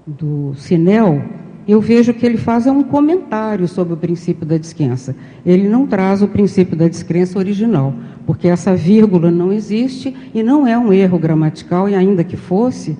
do 0.06 0.54
Sinel, 0.54 1.22
eu 1.70 1.80
vejo 1.80 2.14
que 2.14 2.24
ele 2.24 2.38
faz 2.38 2.66
um 2.66 2.82
comentário 2.82 3.68
sobre 3.68 3.94
o 3.94 3.96
princípio 3.96 4.46
da 4.46 4.56
descrença. 4.56 5.14
Ele 5.44 5.68
não 5.68 5.86
traz 5.86 6.22
o 6.22 6.28
princípio 6.28 6.76
da 6.76 6.88
descrença 6.88 7.38
original, 7.38 7.94
porque 8.26 8.48
essa 8.48 8.74
vírgula 8.74 9.30
não 9.30 9.52
existe 9.52 10.16
e 10.34 10.42
não 10.42 10.66
é 10.66 10.78
um 10.78 10.92
erro 10.92 11.18
gramatical, 11.18 11.88
e 11.88 11.94
ainda 11.94 12.24
que 12.24 12.36
fosse, 12.36 12.96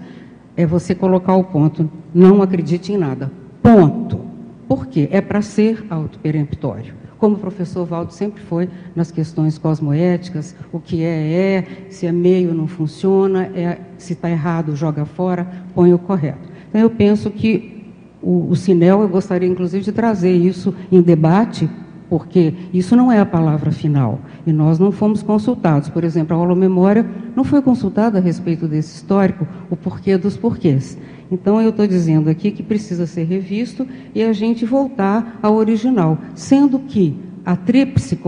é 0.56 0.66
você 0.66 0.94
colocar 0.94 1.34
o 1.34 1.44
ponto. 1.44 1.90
Não 2.14 2.42
acredite 2.42 2.92
em 2.92 2.98
nada. 2.98 3.30
Ponto. 3.62 4.20
Por 4.68 4.86
quê? 4.86 5.08
É 5.10 5.20
para 5.20 5.42
ser 5.42 5.84
autoperemptório. 5.90 6.94
Como 7.18 7.36
o 7.36 7.38
professor 7.38 7.84
Valdo 7.84 8.12
sempre 8.12 8.40
foi 8.42 8.68
nas 8.94 9.10
questões 9.10 9.58
cosmoéticas, 9.58 10.54
o 10.72 10.78
que 10.78 11.02
é, 11.02 11.32
é, 11.32 11.66
se 11.90 12.06
é 12.06 12.12
meio 12.12 12.54
não 12.54 12.66
funciona, 12.66 13.50
é, 13.54 13.78
se 13.98 14.12
está 14.12 14.30
errado, 14.30 14.76
joga 14.76 15.04
fora, 15.04 15.46
põe 15.74 15.92
o 15.92 15.98
correto. 15.98 16.48
Então, 16.68 16.80
eu 16.80 16.88
penso 16.88 17.30
que 17.30 17.79
o, 18.22 18.48
o 18.50 18.56
Sinel, 18.56 19.02
eu 19.02 19.08
gostaria 19.08 19.48
inclusive 19.48 19.84
de 19.84 19.92
trazer 19.92 20.32
isso 20.32 20.74
em 20.90 21.00
debate, 21.00 21.68
porque 22.08 22.54
isso 22.72 22.96
não 22.96 23.10
é 23.10 23.20
a 23.20 23.26
palavra 23.26 23.70
final. 23.70 24.20
E 24.46 24.52
nós 24.52 24.78
não 24.78 24.90
fomos 24.90 25.22
consultados. 25.22 25.88
Por 25.88 26.02
exemplo, 26.02 26.36
a 26.36 26.38
aula 26.38 26.54
memória 26.54 27.06
não 27.36 27.44
foi 27.44 27.62
consultada 27.62 28.18
a 28.18 28.20
respeito 28.20 28.66
desse 28.66 28.96
histórico, 28.96 29.46
o 29.70 29.76
porquê 29.76 30.16
dos 30.18 30.36
porquês. 30.36 30.98
Então, 31.30 31.60
eu 31.60 31.70
estou 31.70 31.86
dizendo 31.86 32.28
aqui 32.28 32.50
que 32.50 32.62
precisa 32.62 33.06
ser 33.06 33.24
revisto 33.24 33.86
e 34.14 34.22
a 34.22 34.32
gente 34.32 34.64
voltar 34.64 35.38
ao 35.40 35.54
original, 35.54 36.18
sendo 36.34 36.80
que 36.80 37.16
a 37.44 37.56
tríplice 37.56 38.18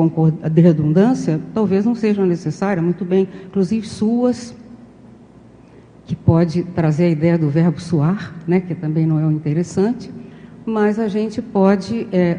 de 0.51 0.61
redundância 0.61 1.41
talvez 1.53 1.85
não 1.85 1.95
seja 1.95 2.25
necessária, 2.25 2.83
muito 2.83 3.05
bem, 3.05 3.29
inclusive 3.47 3.87
suas 3.87 4.55
que 6.05 6.17
pode 6.17 6.63
trazer 6.65 7.05
a 7.05 7.09
ideia 7.11 7.39
do 7.39 7.49
verbo 7.49 7.81
suar, 7.81 8.35
né, 8.47 8.61
que 8.61 8.75
também 8.75 9.07
não 9.07 9.19
é 9.19 9.27
um 9.27 9.33
interessante, 9.33 10.11
mas 10.67 10.99
a 10.99 11.09
gente 11.09 11.41
pode 11.41 12.07
é, 12.13 12.39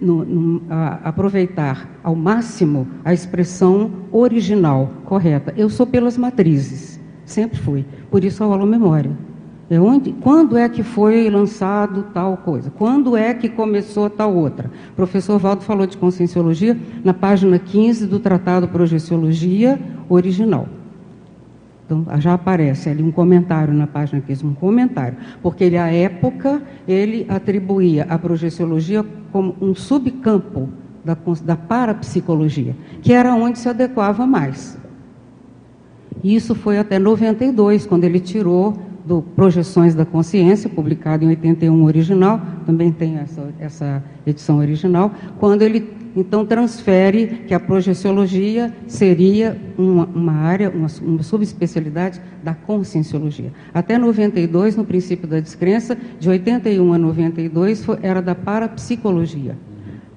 no, 0.00 0.24
no, 0.24 0.62
a, 0.68 1.00
aproveitar 1.04 1.88
ao 2.02 2.14
máximo 2.14 2.86
a 3.04 3.12
expressão 3.12 3.90
original, 4.10 4.90
correta. 5.04 5.54
Eu 5.56 5.70
sou 5.70 5.86
pelas 5.86 6.18
matrizes, 6.18 7.00
sempre 7.24 7.58
fui, 7.58 7.84
por 8.10 8.24
isso 8.24 8.42
a 8.42 8.46
aula 8.46 8.66
memória. 8.66 9.10
É 9.70 9.80
onde, 9.80 10.12
quando 10.12 10.58
é 10.58 10.68
que 10.68 10.82
foi 10.82 11.30
lançado 11.30 12.02
tal 12.12 12.36
coisa? 12.36 12.70
Quando 12.70 13.16
é 13.16 13.32
que 13.32 13.48
começou 13.48 14.10
tal 14.10 14.34
outra? 14.34 14.70
O 14.90 14.96
professor 14.96 15.38
Valdo 15.38 15.62
falou 15.62 15.86
de 15.86 15.96
conscienciologia 15.96 16.78
na 17.02 17.14
página 17.14 17.58
15 17.58 18.06
do 18.06 18.18
Tratado 18.18 18.68
Projeciologia 18.68 19.80
original. 20.10 20.68
Então, 21.92 22.06
já 22.18 22.32
aparece 22.32 22.88
ali 22.88 23.02
um 23.02 23.12
comentário 23.12 23.74
na 23.74 23.86
página 23.86 24.22
15, 24.22 24.46
um 24.46 24.54
comentário, 24.54 25.18
porque 25.42 25.64
ele, 25.64 25.76
à 25.76 25.92
época, 25.92 26.62
ele 26.88 27.26
atribuía 27.28 28.06
a 28.08 28.18
projeciologia 28.18 29.04
como 29.30 29.54
um 29.60 29.74
subcampo 29.74 30.70
da, 31.04 31.16
da 31.44 31.56
parapsicologia, 31.56 32.74
que 33.02 33.12
era 33.12 33.34
onde 33.34 33.58
se 33.58 33.68
adequava 33.68 34.26
mais. 34.26 34.78
Isso 36.24 36.54
foi 36.54 36.78
até 36.78 36.98
92, 36.98 37.84
quando 37.84 38.04
ele 38.04 38.20
tirou 38.20 38.78
do 39.04 39.22
Projeções 39.22 39.94
da 39.94 40.04
Consciência, 40.04 40.70
publicado 40.70 41.24
em 41.24 41.28
81 41.28 41.84
original, 41.84 42.40
também 42.64 42.92
tem 42.92 43.18
essa, 43.18 43.48
essa 43.58 44.04
edição 44.26 44.58
original, 44.58 45.12
quando 45.38 45.62
ele 45.62 46.02
então 46.14 46.44
transfere 46.44 47.44
que 47.46 47.54
a 47.54 47.60
projeciologia 47.60 48.72
seria 48.86 49.58
uma, 49.78 50.04
uma 50.04 50.32
área, 50.32 50.70
uma, 50.70 50.86
uma, 51.00 51.22
subespecialidade 51.22 52.20
da 52.42 52.54
conscienciologia. 52.54 53.52
Até 53.72 53.96
92, 53.96 54.76
no 54.76 54.84
princípio 54.84 55.26
da 55.26 55.40
descrença, 55.40 55.96
de 56.20 56.28
81 56.28 56.92
a 56.92 56.98
92, 56.98 57.84
foi, 57.84 57.98
era 58.02 58.20
da 58.20 58.34
parapsicologia, 58.34 59.56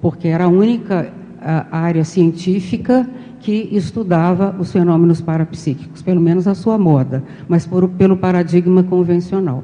porque 0.00 0.28
era 0.28 0.44
a 0.44 0.48
única 0.48 1.12
a, 1.40 1.78
área 1.78 2.04
científica 2.04 3.08
que 3.46 3.68
estudava 3.70 4.56
os 4.58 4.72
fenômenos 4.72 5.20
parapsíquicos, 5.20 6.02
pelo 6.02 6.20
menos 6.20 6.48
a 6.48 6.54
sua 6.56 6.76
moda, 6.76 7.22
mas 7.46 7.64
por, 7.64 7.88
pelo 7.90 8.16
paradigma 8.16 8.82
convencional. 8.82 9.62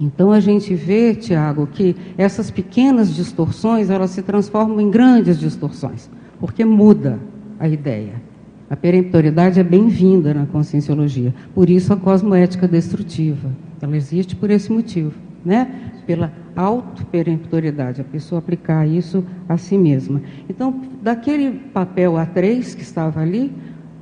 Então 0.00 0.32
a 0.32 0.40
gente 0.40 0.74
vê, 0.74 1.14
Tiago, 1.14 1.68
que 1.68 1.94
essas 2.18 2.50
pequenas 2.50 3.14
distorções 3.14 3.90
elas 3.90 4.10
se 4.10 4.22
transformam 4.22 4.80
em 4.80 4.90
grandes 4.90 5.38
distorções, 5.38 6.10
porque 6.40 6.64
muda 6.64 7.20
a 7.60 7.68
ideia. 7.68 8.20
A 8.68 8.74
peremptoriedade 8.74 9.60
é 9.60 9.62
bem-vinda 9.62 10.34
na 10.34 10.46
conscienciologia. 10.46 11.32
Por 11.54 11.70
isso 11.70 11.92
a 11.92 11.96
cosmoética 11.96 12.66
destrutiva. 12.66 13.52
Ela 13.80 13.96
existe 13.96 14.34
por 14.34 14.50
esse 14.50 14.72
motivo, 14.72 15.12
né? 15.44 15.92
Pela 16.06 16.32
auto-peremptoriedade, 16.54 18.00
a 18.00 18.04
pessoa 18.04 18.38
aplicar 18.38 18.86
isso 18.86 19.24
a 19.48 19.56
si 19.56 19.76
mesma. 19.76 20.22
Então, 20.48 20.82
daquele 21.02 21.50
papel 21.50 22.12
A3 22.12 22.74
que 22.76 22.82
estava 22.82 23.20
ali, 23.20 23.52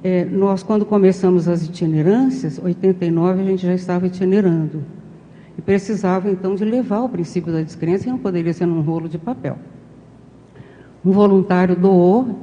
é, 0.04 0.22
nós, 0.26 0.62
quando 0.62 0.84
começamos 0.84 1.48
as 1.48 1.64
itinerâncias, 1.64 2.60
89 2.62 3.40
a 3.40 3.44
gente 3.44 3.66
já 3.66 3.74
estava 3.74 4.06
itinerando. 4.06 4.84
E 5.56 5.62
precisava, 5.62 6.30
então, 6.30 6.54
de 6.54 6.64
levar 6.64 7.00
o 7.00 7.08
princípio 7.08 7.50
da 7.50 7.62
descrença, 7.62 8.06
e 8.06 8.12
não 8.12 8.18
poderia 8.18 8.52
ser 8.52 8.66
num 8.66 8.82
rolo 8.82 9.08
de 9.08 9.16
papel. 9.16 9.56
Um 11.02 11.10
voluntário 11.10 11.74
doou 11.74 12.38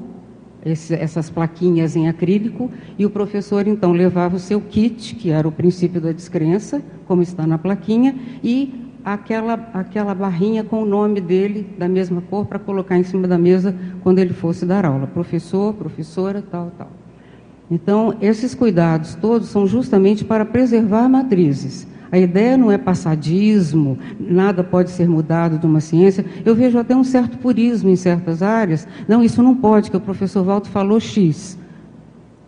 esse, 0.66 0.93
essas 0.95 1.30
plaquinhas 1.30 1.95
em 1.95 2.07
acrílico 2.07 2.72
e 2.97 3.05
o 3.05 3.09
professor, 3.09 3.68
então, 3.68 3.91
levava 3.91 4.38
o 4.38 4.39
seu 4.39 4.59
kit, 4.59 5.16
que 5.16 5.30
era 5.30 5.47
o 5.47 5.51
princípio 5.51 6.01
da 6.01 6.12
descrença, 6.12 6.82
como 7.05 7.22
está 7.22 7.45
na 7.45 7.59
plaquinha, 7.59 8.16
e 8.43 8.90
aquela, 9.04 9.54
aquela 9.74 10.14
barrinha 10.14 10.64
com 10.64 10.84
o 10.84 10.86
nome 10.86 11.20
dele, 11.22 11.68
da 11.78 11.88
mesma 11.88 12.22
cor, 12.22 12.45
para 12.45 12.60
colocar 12.60 12.97
em 12.97 13.04
cima 13.04 13.28
da 13.28 13.38
mesa 13.38 13.76
quando 14.04 14.20
ele 14.20 14.34
fosse 14.34 14.66
dar 14.66 14.86
aula. 14.86 15.08
Professor, 15.08 15.74
professora, 15.74 16.41
tal, 16.41 16.72
tal. 16.78 16.89
Então, 17.70 18.16
esses 18.22 18.54
cuidados 18.54 19.16
todos 19.16 19.47
são 19.47 19.66
justamente 19.66 20.26
para 20.26 20.43
preservar 20.43 21.08
matrizes. 21.08 21.88
A 22.12 22.20
ideia 22.20 22.58
não 22.58 22.70
é 22.70 22.78
passadismo, 22.78 23.97
nada 24.20 24.62
pode 24.62 24.89
ser 24.91 25.08
mudado 25.08 25.58
de 25.58 25.66
uma 25.66 25.80
ciência. 25.80 26.26
Eu 26.43 26.54
vejo 26.54 26.78
até 26.78 26.93
um 26.93 27.06
certo 27.06 27.38
purismo 27.38 27.89
em 27.89 27.95
certas 27.95 28.43
áreas. 28.43 28.86
Não, 29.08 29.24
isso 29.24 29.41
não 29.41 29.56
pode, 29.56 29.89
que 29.89 29.95
o 29.95 30.02
professor 30.02 30.43
Walter 30.43 30.70
falou 30.70 30.99
X. 30.99 31.58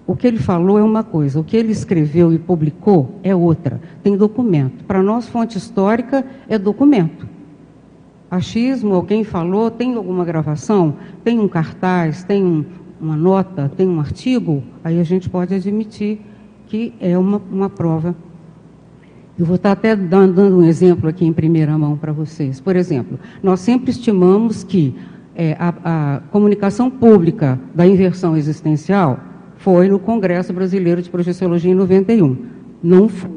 O 0.05 0.15
que 0.15 0.27
ele 0.27 0.37
falou 0.37 0.77
é 0.77 0.83
uma 0.83 1.03
coisa, 1.03 1.39
o 1.39 1.43
que 1.43 1.55
ele 1.55 1.71
escreveu 1.71 2.33
e 2.33 2.37
publicou 2.37 3.19
é 3.23 3.33
outra. 3.33 3.79
Tem 4.01 4.17
documento. 4.17 4.83
Para 4.83 5.01
nós, 5.01 5.27
fonte 5.27 5.57
histórica 5.57 6.25
é 6.47 6.57
documento. 6.57 7.27
Achismo, 8.29 8.95
alguém 8.95 9.23
falou, 9.23 9.71
tem 9.71 9.95
alguma 9.95 10.25
gravação, 10.25 10.95
tem 11.23 11.39
um 11.39 11.47
cartaz, 11.47 12.23
tem 12.23 12.43
um, 12.43 12.65
uma 12.99 13.15
nota, 13.15 13.71
tem 13.77 13.87
um 13.87 13.99
artigo, 13.99 14.63
aí 14.83 14.99
a 14.99 15.03
gente 15.03 15.29
pode 15.29 15.53
admitir 15.53 16.19
que 16.67 16.93
é 16.99 17.17
uma, 17.17 17.41
uma 17.51 17.69
prova 17.69 18.15
eu 19.37 19.45
vou 19.47 19.55
estar 19.55 19.71
até 19.71 19.95
dando 19.95 20.41
um 20.41 20.63
exemplo 20.63 21.09
aqui 21.09 21.25
em 21.25 21.33
primeira 21.33 21.75
mão 21.75 21.97
para 21.97 22.11
vocês. 22.11 22.59
Por 22.59 22.75
exemplo, 22.75 23.19
nós 23.41 23.61
sempre 23.61 23.89
estimamos 23.89 24.63
que 24.63 24.95
é, 25.35 25.57
a, 25.59 25.73
a, 25.83 26.19
comunicação 26.29 26.89
pública 26.91 27.59
da 27.73 27.87
inversão 27.87 28.37
existencial 28.37 29.19
foi 29.63 29.87
no 29.87 29.97
Congresso 29.97 30.51
Brasileiro 30.51 31.01
de 31.01 31.09
Projeciologia 31.09 31.71
em 31.71 31.75
91. 31.75 32.35
Não 32.83 33.07
foi. 33.07 33.31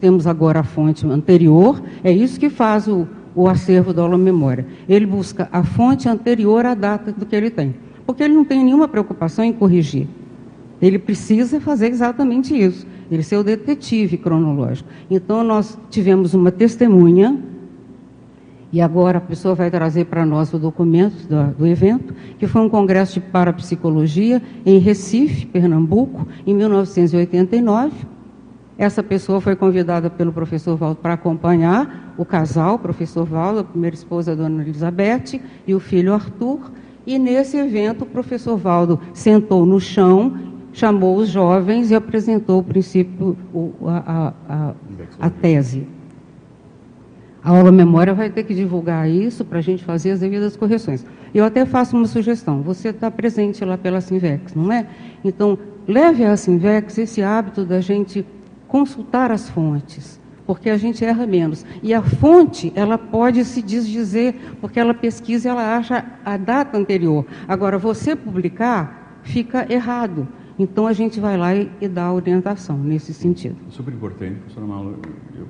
Temos 0.00 0.26
agora 0.26 0.60
a 0.60 0.64
fonte 0.64 1.06
anterior, 1.06 1.80
é 2.04 2.12
isso 2.12 2.38
que 2.38 2.50
faz 2.50 2.86
o, 2.86 3.06
o 3.34 3.48
acervo 3.48 3.94
da 3.94 4.02
aula 4.02 4.18
memória. 4.18 4.66
Ele 4.88 5.06
busca 5.06 5.48
a 5.50 5.62
fonte 5.62 6.08
anterior 6.08 6.66
à 6.66 6.74
data 6.74 7.12
do 7.12 7.24
que 7.24 7.34
ele 7.34 7.48
tem, 7.48 7.74
porque 8.04 8.22
ele 8.22 8.34
não 8.34 8.44
tem 8.44 8.62
nenhuma 8.62 8.88
preocupação 8.88 9.44
em 9.44 9.52
corrigir. 9.52 10.06
Ele 10.82 10.98
precisa 10.98 11.60
fazer 11.60 11.88
exatamente 11.88 12.54
isso 12.54 12.86
ele 13.10 13.22
ser 13.22 13.36
o 13.36 13.44
detetive 13.44 14.16
cronológico. 14.16 14.88
Então, 15.10 15.44
nós 15.44 15.78
tivemos 15.90 16.34
uma 16.34 16.50
testemunha, 16.50 17.38
e 18.72 18.80
agora 18.80 19.18
a 19.18 19.20
pessoa 19.20 19.54
vai 19.54 19.70
trazer 19.70 20.06
para 20.06 20.26
nós 20.26 20.52
o 20.52 20.58
documento 20.58 21.26
do, 21.28 21.54
do, 21.58 21.66
evento, 21.66 22.14
que 22.38 22.46
foi 22.46 22.62
um 22.62 22.68
congresso 22.68 23.14
de 23.14 23.20
parapsicologia 23.20 24.42
em 24.64 24.78
Recife, 24.78 25.46
Pernambuco, 25.46 26.26
em 26.46 26.54
1989. 26.54 27.92
Essa 28.76 29.02
pessoa 29.02 29.40
foi 29.40 29.56
convidada 29.56 30.10
pelo 30.10 30.32
professor 30.32 30.76
Valdo 30.76 30.96
para 30.96 31.14
acompanhar 31.14 32.14
o 32.18 32.24
casal, 32.24 32.74
o 32.74 32.78
professor 32.78 33.24
Valdo, 33.24 33.60
a 33.60 33.64
primeira 33.64 33.94
esposa, 33.94 34.32
a 34.32 34.34
dona 34.34 34.62
Elizabeth, 34.62 35.40
e 35.66 35.74
o 35.74 35.80
filho 35.80 36.12
Arthur. 36.12 36.72
E 37.06 37.18
nesse 37.18 37.56
evento, 37.56 38.02
o 38.02 38.06
professor 38.06 38.56
Valdo 38.56 39.00
sentou 39.14 39.64
no 39.64 39.80
chão 39.80 40.54
chamou 40.76 41.16
os 41.16 41.30
jovens 41.30 41.90
e 41.90 41.94
apresentou 41.94 42.58
o 42.58 42.62
princípio, 42.62 43.34
a, 43.86 43.96
a, 43.96 44.32
a, 44.46 44.74
a 45.20 45.30
tese. 45.30 45.86
A 47.46 47.50
aula 47.50 47.70
memória 47.70 48.12
vai 48.12 48.28
ter 48.28 48.42
que 48.42 48.52
divulgar 48.52 49.08
isso 49.08 49.44
para 49.44 49.60
a 49.60 49.62
gente 49.62 49.84
fazer 49.84 50.10
as 50.10 50.18
devidas 50.18 50.56
correções. 50.56 51.06
Eu 51.32 51.44
até 51.44 51.64
faço 51.64 51.96
uma 51.96 52.08
sugestão. 52.08 52.60
Você 52.62 52.88
está 52.88 53.08
presente 53.08 53.64
lá 53.64 53.78
pela 53.78 54.00
Sinvex, 54.00 54.52
não 54.52 54.72
é? 54.72 54.84
Então, 55.24 55.56
leve 55.86 56.24
à 56.24 56.36
Sinvex 56.36 56.98
esse 56.98 57.22
hábito 57.22 57.64
da 57.64 57.80
gente 57.80 58.26
consultar 58.66 59.30
as 59.30 59.48
fontes, 59.48 60.20
porque 60.44 60.68
a 60.68 60.76
gente 60.76 61.04
erra 61.04 61.24
menos. 61.24 61.64
E 61.84 61.94
a 61.94 62.02
fonte, 62.02 62.72
ela 62.74 62.98
pode 62.98 63.44
se 63.44 63.62
desdizer, 63.62 64.34
porque 64.60 64.80
ela 64.80 64.92
pesquisa 64.92 65.46
e 65.46 65.50
ela 65.52 65.76
acha 65.76 66.04
a 66.24 66.36
data 66.36 66.76
anterior. 66.76 67.24
Agora, 67.46 67.78
você 67.78 68.16
publicar, 68.16 69.20
fica 69.22 69.72
errado. 69.72 70.26
Então 70.58 70.84
a 70.84 70.92
gente 70.92 71.20
vai 71.20 71.36
lá 71.36 71.54
e, 71.54 71.70
e 71.80 71.86
dá 71.86 72.06
a 72.06 72.12
orientação 72.12 72.76
nesse 72.76 73.14
sentido. 73.14 73.54
Super 73.68 73.94
importante, 73.94 74.34
professora 74.40 74.66
Malu. 74.66 74.98
Eu, 75.32 75.46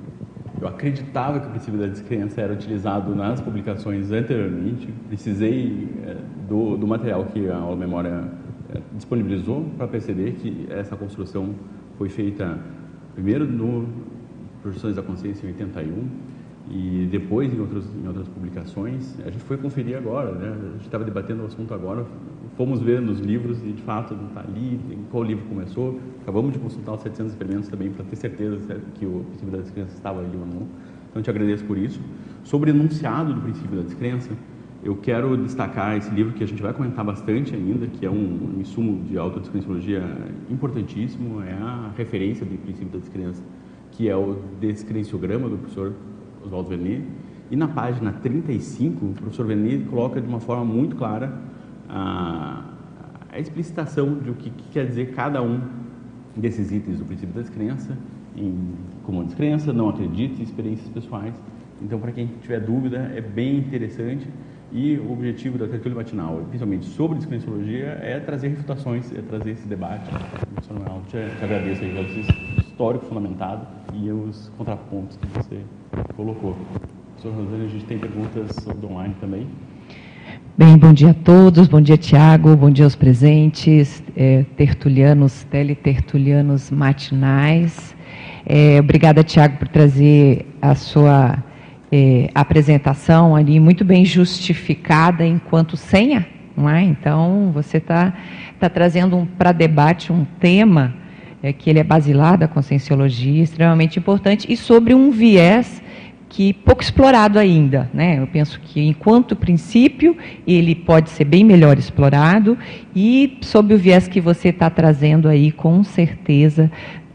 eu 0.59 0.67
acreditava 0.67 1.39
que 1.39 1.47
o 1.47 1.49
princípio 1.49 1.79
da 1.79 1.87
descrença 1.87 2.41
era 2.41 2.53
utilizado 2.53 3.15
nas 3.15 3.39
publicações 3.39 4.11
anteriormente. 4.11 4.87
Precisei 5.07 5.87
é, 6.05 6.17
do, 6.47 6.77
do, 6.77 6.87
material 6.87 7.25
que 7.25 7.47
a 7.47 7.57
aula 7.57 7.75
memória 7.75 8.23
é, 8.73 8.79
disponibilizou 8.93 9.65
para 9.77 9.87
perceber 9.87 10.33
que 10.33 10.67
essa 10.69 10.95
construção 10.95 11.53
foi 11.97 12.09
feita 12.09 12.57
primeiro 13.13 13.45
no 13.45 13.87
Projeções 14.61 14.95
da 14.95 15.03
Consciência 15.03 15.45
em 15.45 15.49
81 15.51 16.07
e 16.69 17.07
depois 17.09 17.53
em, 17.53 17.59
outros, 17.59 17.85
em 17.95 18.07
outras 18.07 18.27
publicações. 18.27 19.17
A 19.25 19.29
gente 19.29 19.43
foi 19.43 19.57
conferir 19.57 19.97
agora, 19.97 20.31
né? 20.31 20.49
a 20.49 20.71
gente 20.73 20.85
estava 20.85 21.03
debatendo 21.03 21.43
o 21.43 21.45
assunto 21.45 21.73
agora, 21.73 22.05
fomos 22.55 22.81
ver 22.81 23.01
nos 23.01 23.19
livros 23.19 23.59
e 23.63 23.71
de 23.71 23.81
fato 23.83 24.13
não 24.15 24.27
está 24.27 24.41
ali, 24.41 24.79
qual 25.09 25.23
livro 25.23 25.45
começou. 25.45 25.99
Acabamos 26.21 26.53
de 26.53 26.59
consultar 26.59 26.93
os 26.93 27.01
700 27.01 27.31
experimentos 27.31 27.69
também 27.69 27.91
para 27.91 28.03
ter 28.03 28.15
certeza 28.15 28.81
que 28.95 29.05
o 29.05 29.23
princípio 29.29 29.51
da 29.51 29.59
descrença 29.59 29.93
estava 29.95 30.19
ali 30.19 30.35
ou 30.37 30.45
não. 30.45 30.67
Então 31.09 31.21
te 31.21 31.29
agradeço 31.29 31.63
por 31.63 31.77
isso. 31.77 32.01
Sobre 32.43 32.71
o 32.71 32.75
enunciado 32.75 33.33
do 33.33 33.41
princípio 33.41 33.77
da 33.77 33.83
descrença, 33.83 34.31
eu 34.83 34.95
quero 34.95 35.35
destacar 35.37 35.97
esse 35.97 36.09
livro 36.11 36.33
que 36.33 36.43
a 36.43 36.47
gente 36.47 36.61
vai 36.61 36.73
comentar 36.73 37.03
bastante 37.03 37.55
ainda, 37.55 37.87
que 37.87 38.05
é 38.05 38.09
um, 38.09 38.55
um 38.55 38.61
insumo 38.61 39.03
de 39.03 39.17
autodescrenciologia 39.17 40.03
importantíssimo, 40.49 41.41
é 41.41 41.53
a 41.53 41.91
referência 41.97 42.45
do 42.45 42.57
princípio 42.57 42.89
da 42.89 42.99
descrença, 42.99 43.41
que 43.91 44.07
é 44.07 44.15
o 44.15 44.37
descrenciograma 44.59 45.49
do 45.49 45.57
professor 45.57 45.93
Oswaldo 46.47 46.69
Vernier. 46.69 47.01
E 47.49 47.55
na 47.55 47.67
página 47.67 48.11
35, 48.11 49.05
o 49.05 49.13
professor 49.13 49.45
Vernier 49.45 49.85
coloca 49.85 50.19
de 50.19 50.27
uma 50.27 50.39
forma 50.39 50.65
muito 50.65 50.95
clara 50.95 51.33
a, 51.87 52.63
a 53.31 53.39
explicitação 53.39 54.15
de 54.15 54.29
o 54.29 54.33
que, 54.33 54.49
que, 54.49 54.69
quer 54.69 54.85
dizer 54.85 55.13
cada 55.13 55.41
um 55.41 55.61
desses 56.35 56.71
itens 56.71 56.99
do 56.99 57.05
princípio 57.05 57.33
da 57.33 57.41
descrença, 57.41 57.97
em 58.35 58.75
comum 59.03 59.23
descrença, 59.23 59.71
não 59.71 59.89
acredite, 59.89 60.41
experiências 60.43 60.89
pessoais. 60.89 61.33
Então, 61.81 61.99
para 61.99 62.11
quem 62.11 62.27
tiver 62.41 62.59
dúvida, 62.59 63.11
é 63.15 63.21
bem 63.21 63.57
interessante. 63.57 64.27
E 64.71 64.97
o 64.97 65.13
objetivo 65.13 65.57
da 65.57 65.65
tertúlia 65.67 65.95
matinal, 65.95 66.41
principalmente 66.49 66.85
sobre 66.87 67.17
descrenciologia, 67.17 67.99
é 68.01 68.19
trazer 68.19 68.49
refutações, 68.49 69.09
é 69.17 69.21
trazer 69.21 69.51
esse 69.51 69.65
debate. 69.65 70.09
Professor 70.53 70.77
Manuel, 70.77 71.01
te, 71.07 71.11
te 71.11 71.43
agradeço 71.43 71.83
aí 71.83 71.93
pelo 71.93 72.66
histórico 72.77 73.05
fundamentado 73.05 73.65
e 73.91 74.11
os 74.11 74.51
contrapontos 74.55 75.17
que 75.17 75.25
você 75.29 75.61
colocou. 76.15 76.55
Professor 77.15 77.43
Rosane, 77.43 77.65
a 77.65 77.69
gente 77.69 77.85
tem 77.85 77.97
perguntas 77.97 78.67
online 78.83 79.15
também. 79.19 79.47
Bem, 80.55 80.77
bom 80.77 80.93
dia 80.93 81.09
a 81.09 81.13
todos, 81.15 81.67
bom 81.67 81.81
dia 81.81 81.97
Tiago, 81.97 82.55
bom 82.55 82.69
dia 82.69 82.85
aos 82.85 82.95
presentes, 82.95 84.03
é, 84.15 84.45
tertulianos, 84.55 85.43
teletertulianos 85.45 86.69
matinais. 86.69 87.95
É, 88.45 88.79
obrigada, 88.79 89.23
Tiago, 89.23 89.57
por 89.57 89.69
trazer 89.69 90.45
a 90.61 90.75
sua 90.75 91.43
é, 91.91 92.29
apresentação 92.35 93.35
ali 93.35 93.59
muito 93.59 93.83
bem 93.83 94.05
justificada 94.05 95.25
enquanto 95.25 95.75
senha, 95.75 96.27
não 96.55 96.69
é? 96.69 96.83
Então, 96.83 97.49
você 97.51 97.77
está 97.77 98.13
tá 98.59 98.69
trazendo 98.69 99.17
um, 99.17 99.25
para 99.25 99.51
debate 99.51 100.13
um 100.13 100.23
tema 100.39 101.06
é, 101.41 101.53
que 101.53 101.69
ele 101.69 101.79
é 101.79 101.83
basilar 101.83 102.37
da 102.37 102.47
conscienciologia, 102.47 103.43
extremamente 103.43 103.99
importante, 103.99 104.51
e 104.51 104.57
sobre 104.57 104.93
um 104.93 105.11
viés 105.11 105.81
que 106.29 106.53
pouco 106.53 106.81
explorado 106.81 107.39
ainda, 107.39 107.89
né? 107.93 108.19
Eu 108.19 108.27
penso 108.27 108.59
que 108.59 108.81
enquanto 108.81 109.35
princípio 109.35 110.17
ele 110.45 110.75
pode 110.75 111.09
ser 111.09 111.23
bem 111.23 111.43
melhor 111.43 111.77
explorado 111.77 112.57
e 112.95 113.37
sob 113.41 113.73
o 113.73 113.77
viés 113.77 114.07
que 114.07 114.19
você 114.19 114.49
está 114.49 114.69
trazendo 114.69 115.29
aí, 115.29 115.51
com 115.51 115.83
certeza 115.83 116.69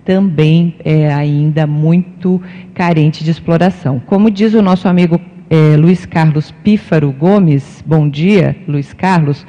também 0.05 0.75
é 0.85 1.13
ainda 1.13 1.67
muito 1.67 2.41
carente 2.75 3.23
de 3.23 3.31
exploração. 3.31 4.01
Como 4.05 4.31
diz 4.31 4.55
o 4.55 4.63
nosso 4.63 4.89
amigo 4.89 5.21
é, 5.49 5.77
Luiz 5.77 6.07
Carlos 6.07 6.51
Pífaro 6.51 7.13
Gomes, 7.13 7.85
bom 7.87 8.09
dia, 8.09 8.57
Luiz 8.67 8.93
Carlos, 8.93 9.47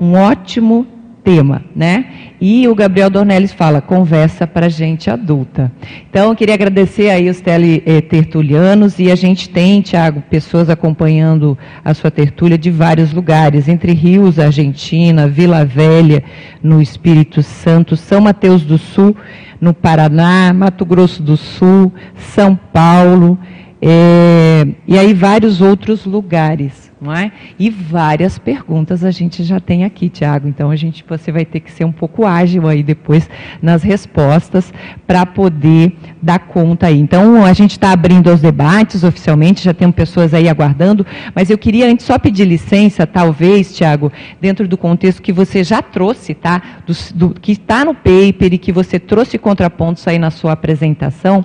um 0.00 0.14
ótimo 0.14 0.86
tema, 1.24 1.62
né? 1.74 2.06
E 2.40 2.66
o 2.68 2.74
Gabriel 2.74 3.10
Dornelles 3.10 3.52
fala, 3.52 3.80
conversa 3.80 4.46
para 4.46 4.68
gente 4.68 5.10
adulta. 5.10 5.70
Então, 6.08 6.30
eu 6.30 6.36
queria 6.36 6.54
agradecer 6.54 7.10
aí 7.10 7.28
os 7.28 7.40
teletertulianos, 7.40 8.98
e 8.98 9.10
a 9.10 9.16
gente 9.16 9.48
tem, 9.48 9.80
Tiago, 9.80 10.22
pessoas 10.30 10.70
acompanhando 10.70 11.58
a 11.84 11.92
sua 11.94 12.10
tertúlia 12.10 12.56
de 12.56 12.70
vários 12.70 13.12
lugares, 13.12 13.68
entre 13.68 13.92
Rios, 13.92 14.38
Argentina, 14.38 15.28
Vila 15.28 15.64
Velha, 15.64 16.22
no 16.62 16.80
Espírito 16.80 17.42
Santo, 17.42 17.96
São 17.96 18.20
Mateus 18.20 18.62
do 18.62 18.78
Sul, 18.78 19.16
no 19.60 19.74
Paraná, 19.74 20.52
Mato 20.52 20.84
Grosso 20.84 21.22
do 21.22 21.36
Sul, 21.36 21.92
São 22.14 22.58
Paulo, 22.72 23.38
é, 23.80 24.66
e 24.86 24.98
aí 24.98 25.14
vários 25.14 25.60
outros 25.60 26.04
lugares 26.04 26.87
não 27.00 27.12
é? 27.12 27.30
E 27.58 27.70
várias 27.70 28.38
perguntas 28.38 29.04
a 29.04 29.10
gente 29.10 29.44
já 29.44 29.60
tem 29.60 29.84
aqui, 29.84 30.08
Tiago. 30.08 30.48
Então 30.48 30.70
a 30.70 30.76
gente 30.76 31.04
você 31.08 31.30
vai 31.30 31.44
ter 31.44 31.60
que 31.60 31.70
ser 31.70 31.84
um 31.84 31.92
pouco 31.92 32.26
ágil 32.26 32.66
aí 32.66 32.82
depois 32.82 33.28
nas 33.62 33.82
respostas 33.82 34.72
para 35.06 35.24
poder 35.24 35.96
dar 36.20 36.38
conta 36.40 36.88
aí. 36.88 36.98
Então 36.98 37.44
a 37.44 37.52
gente 37.52 37.72
está 37.72 37.92
abrindo 37.92 38.32
os 38.32 38.40
debates 38.40 39.04
oficialmente, 39.04 39.64
já 39.64 39.72
tem 39.72 39.90
pessoas 39.90 40.34
aí 40.34 40.48
aguardando, 40.48 41.06
mas 41.34 41.50
eu 41.50 41.58
queria 41.58 41.90
antes 41.90 42.06
só 42.06 42.18
pedir 42.18 42.44
licença, 42.44 43.06
talvez, 43.06 43.76
Tiago, 43.76 44.12
dentro 44.40 44.66
do 44.66 44.76
contexto 44.76 45.22
que 45.22 45.32
você 45.32 45.62
já 45.62 45.80
trouxe, 45.80 46.34
tá? 46.34 46.60
Do, 46.86 46.94
do 47.14 47.40
que 47.40 47.52
está 47.52 47.84
no 47.84 47.94
paper 47.94 48.52
e 48.52 48.58
que 48.58 48.72
você 48.72 48.98
trouxe 48.98 49.38
contrapontos 49.38 50.06
aí 50.06 50.18
na 50.18 50.30
sua 50.30 50.52
apresentação, 50.52 51.44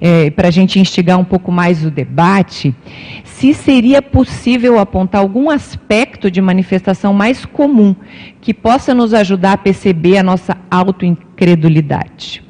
é, 0.00 0.30
para 0.30 0.48
a 0.48 0.50
gente 0.50 0.78
instigar 0.78 1.18
um 1.18 1.24
pouco 1.24 1.52
mais 1.52 1.84
o 1.84 1.90
debate, 1.90 2.74
se 3.24 3.52
seria 3.52 4.00
possível 4.00 4.78
apontar 4.94 5.20
algum 5.20 5.50
aspecto 5.50 6.30
de 6.30 6.40
manifestação 6.40 7.12
mais 7.12 7.44
comum 7.44 7.96
que 8.40 8.54
possa 8.54 8.94
nos 8.94 9.12
ajudar 9.12 9.54
a 9.54 9.58
perceber 9.58 10.18
a 10.18 10.22
nossa 10.22 10.56
autoincredulidade. 10.70 12.44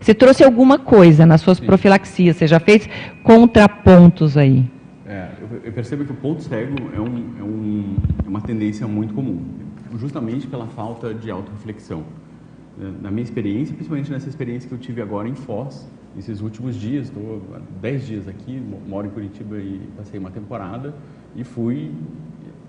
Você 0.00 0.14
trouxe 0.14 0.44
alguma 0.44 0.78
coisa 0.78 1.26
nas 1.26 1.40
suas 1.40 1.58
Sim. 1.58 1.66
profilaxias, 1.66 2.36
você 2.36 2.46
já 2.46 2.60
fez 2.60 2.88
contrapontos 3.24 4.36
aí. 4.36 4.70
É, 5.04 5.30
eu 5.64 5.72
percebo 5.72 6.04
que 6.04 6.12
o 6.12 6.14
ponto 6.14 6.42
cego 6.44 6.76
é, 6.94 7.00
um, 7.00 7.24
é, 7.40 7.42
um, 7.42 7.96
é 8.24 8.28
uma 8.28 8.40
tendência 8.40 8.86
muito 8.86 9.12
comum, 9.12 9.42
justamente 9.96 10.46
pela 10.46 10.68
falta 10.68 11.12
de 11.12 11.28
autorreflexão. 11.28 12.04
Na 13.02 13.10
minha 13.10 13.24
experiência, 13.24 13.74
principalmente 13.74 14.12
nessa 14.12 14.28
experiência 14.28 14.68
que 14.68 14.74
eu 14.74 14.78
tive 14.78 15.02
agora 15.02 15.28
em 15.28 15.34
Foz, 15.34 15.90
esses 16.18 16.40
últimos 16.40 16.76
dias, 16.76 17.06
estou 17.06 17.42
há 17.54 17.60
10 17.80 18.06
dias 18.06 18.28
aqui, 18.28 18.60
moro 18.86 19.06
em 19.06 19.10
Curitiba 19.10 19.56
e 19.58 19.88
passei 19.96 20.18
uma 20.18 20.30
temporada 20.30 20.94
e 21.34 21.44
fui 21.44 21.92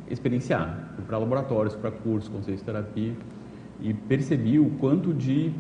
experienciar. 0.10 0.92
Fui 0.96 1.04
para 1.06 1.18
laboratórios, 1.18 1.76
para 1.76 1.92
cursos, 1.92 2.30
conceitos 2.30 2.62
de 2.62 2.66
terapia 2.66 3.14
e 3.82 3.94
percebi 3.94 4.60
o 4.60 4.70
quanto 4.72 5.14
de, 5.14 5.52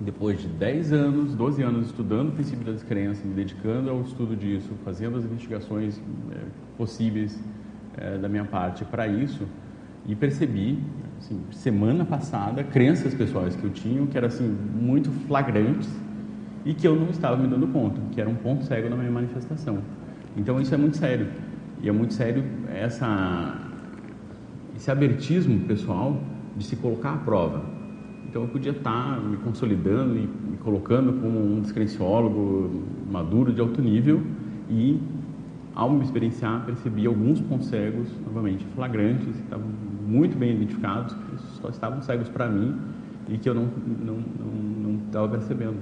depois 0.00 0.40
de 0.40 0.48
10 0.48 0.92
anos, 0.92 1.34
12 1.34 1.62
anos 1.62 1.86
estudando 1.86 2.28
o 2.28 2.32
princípio 2.32 2.64
da 2.64 2.72
descrença, 2.72 3.26
me 3.26 3.34
dedicando 3.34 3.90
ao 3.90 4.02
estudo 4.02 4.36
disso, 4.36 4.70
fazendo 4.84 5.18
as 5.18 5.24
investigações 5.24 6.00
é, 6.30 6.36
possíveis 6.76 7.38
é, 7.96 8.18
da 8.18 8.28
minha 8.28 8.44
parte 8.44 8.84
para 8.84 9.06
isso, 9.06 9.46
e 10.06 10.14
percebi, 10.14 10.78
assim, 11.18 11.40
semana 11.50 12.04
passada, 12.04 12.62
crenças 12.62 13.14
pessoais 13.14 13.56
que 13.56 13.64
eu 13.64 13.70
tinha, 13.70 14.06
que 14.06 14.16
eram 14.16 14.28
assim, 14.28 14.46
muito 14.46 15.10
flagrantes, 15.26 15.88
e 16.64 16.74
que 16.74 16.86
eu 16.86 16.94
não 16.94 17.10
estava 17.10 17.36
me 17.36 17.48
dando 17.48 17.66
conta, 17.68 18.00
que 18.12 18.20
era 18.20 18.28
um 18.28 18.34
ponto 18.34 18.64
cego 18.64 18.88
na 18.88 18.96
minha 18.96 19.10
manifestação. 19.10 19.78
Então 20.36 20.60
isso 20.60 20.74
é 20.74 20.76
muito 20.76 20.96
sério. 20.96 21.28
E 21.82 21.88
é 21.88 21.92
muito 21.92 22.14
sério 22.14 22.44
essa, 22.74 23.54
esse 24.76 24.90
abertismo 24.90 25.60
pessoal 25.60 26.20
de 26.56 26.64
se 26.64 26.76
colocar 26.76 27.14
à 27.14 27.16
prova. 27.16 27.62
Então 28.28 28.42
eu 28.42 28.48
podia 28.48 28.72
estar 28.72 29.20
me 29.20 29.36
consolidando 29.38 30.16
e 30.16 30.28
me 30.50 30.56
colocando 30.58 31.12
como 31.20 31.40
um 31.40 31.60
descrenciólogo 31.60 32.84
maduro 33.10 33.52
de 33.52 33.60
alto 33.60 33.80
nível 33.80 34.22
e 34.68 35.00
ao 35.74 35.90
me 35.90 36.02
experienciar 36.02 36.64
percebi 36.66 37.06
alguns 37.06 37.40
pontos 37.40 37.68
cegos, 37.68 38.08
novamente 38.26 38.64
flagrantes, 38.74 39.24
que 39.24 39.42
estavam 39.42 39.66
muito 40.06 40.36
bem 40.36 40.56
identificados, 40.56 41.14
que 41.14 41.60
só 41.60 41.68
estavam 41.68 42.02
cegos 42.02 42.28
para 42.28 42.48
mim 42.48 42.76
e 43.28 43.38
que 43.38 43.48
eu 43.48 43.54
não 43.54 43.68
não 44.04 44.16
não 44.16 44.98
estava 45.06 45.28
percebendo. 45.28 45.76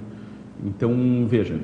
Então, 0.65 1.27
veja, 1.29 1.59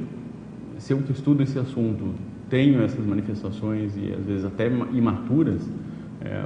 se 0.78 0.93
eu 0.93 0.99
que 0.99 1.12
estudo 1.12 1.43
esse 1.43 1.59
assunto 1.59 2.14
tenho 2.49 2.82
essas 2.82 3.07
manifestações 3.07 3.97
e 3.97 4.12
às 4.12 4.24
vezes 4.24 4.45
até 4.45 4.66
imaturas, 4.66 5.68
é, 6.20 6.45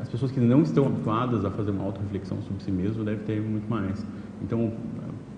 as 0.00 0.08
pessoas 0.08 0.32
que 0.32 0.40
não 0.40 0.62
estão 0.62 0.86
habituadas 0.86 1.44
a 1.44 1.50
fazer 1.50 1.70
uma 1.70 1.84
auto-reflexão 1.84 2.40
sobre 2.42 2.62
si 2.62 2.72
mesmo 2.72 3.04
devem 3.04 3.24
ter 3.24 3.40
muito 3.40 3.68
mais. 3.68 4.04
Então, 4.42 4.72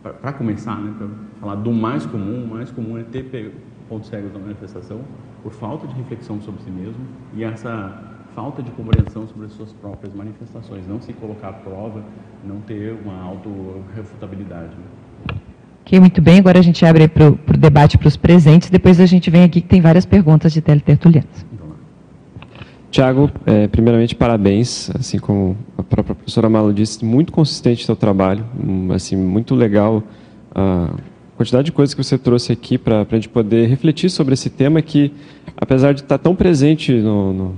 para 0.03 0.33
começar, 0.33 0.81
né, 0.81 0.95
para 0.97 1.09
falar 1.41 1.55
do 1.57 1.73
mais 1.73 2.07
comum, 2.07 2.45
o 2.45 2.49
mais 2.49 2.71
comum 2.71 2.99
é 2.99 3.03
ter 3.03 3.53
pontos 3.89 4.09
cegos 4.09 4.33
da 4.33 4.39
manifestação 4.39 5.01
por 5.43 5.53
falta 5.53 5.87
de 5.87 5.95
reflexão 5.95 6.41
sobre 6.41 6.63
si 6.63 6.71
mesmo 6.71 7.05
e 7.35 7.45
essa 7.45 8.03
falta 8.35 8.63
de 8.63 8.71
compreensão 8.71 9.27
sobre 9.27 9.47
as 9.47 9.53
suas 9.53 9.73
próprias 9.73 10.15
manifestações, 10.15 10.87
não 10.87 11.01
se 11.01 11.13
colocar 11.15 11.49
à 11.49 11.53
prova, 11.53 12.03
não 12.47 12.61
ter 12.61 12.97
uma 13.05 13.21
auto-refutabilidade. 13.21 14.77
Né? 14.77 15.00
Ok, 15.83 15.99
muito 15.99 16.21
bem. 16.21 16.39
Agora 16.39 16.59
a 16.59 16.63
gente 16.63 16.85
abre 16.85 17.09
para 17.09 17.29
o 17.29 17.59
debate 17.59 17.99
para 17.99 18.09
os 18.09 18.17
presentes. 18.17 18.71
Depois 18.71 19.01
a 19.01 19.07
gente 19.07 19.31
vem 19.31 19.45
aqui 19.45 19.61
que 19.61 19.69
tem 19.69 19.81
várias 19.81 20.07
perguntas 20.07 20.53
de 20.53 20.61
teletertulianos. 20.61 21.51
Tiago, 22.91 23.31
é, 23.47 23.69
primeiramente 23.69 24.17
parabéns, 24.17 24.91
assim 24.99 25.19
como 25.19 25.57
a 25.79 25.83
própria 25.83 26.15
professora 26.15 26.49
Malo 26.49 26.75
disse, 26.75 27.05
muito 27.05 27.33
consistente 27.33 27.87
seu 27.87 27.95
trabalho, 27.95 28.45
um, 28.59 28.93
assim 28.93 29.15
muito 29.15 29.55
legal 29.55 30.03
a 30.53 30.91
quantidade 31.37 31.67
de 31.67 31.73
coisas 31.73 31.95
que 31.95 32.03
você 32.03 32.19
trouxe 32.19 32.53
aqui 32.53 32.77
para 32.77 33.07
a 33.09 33.15
gente 33.15 33.29
poder 33.29 33.69
refletir 33.69 34.11
sobre 34.11 34.35
esse 34.35 34.51
tema 34.51 34.83
que, 34.83 35.13
apesar 35.57 35.95
de 35.95 36.03
estar 36.03 36.19
tão 36.19 36.35
presente 36.35 36.93
no, 36.93 37.33
no, 37.33 37.57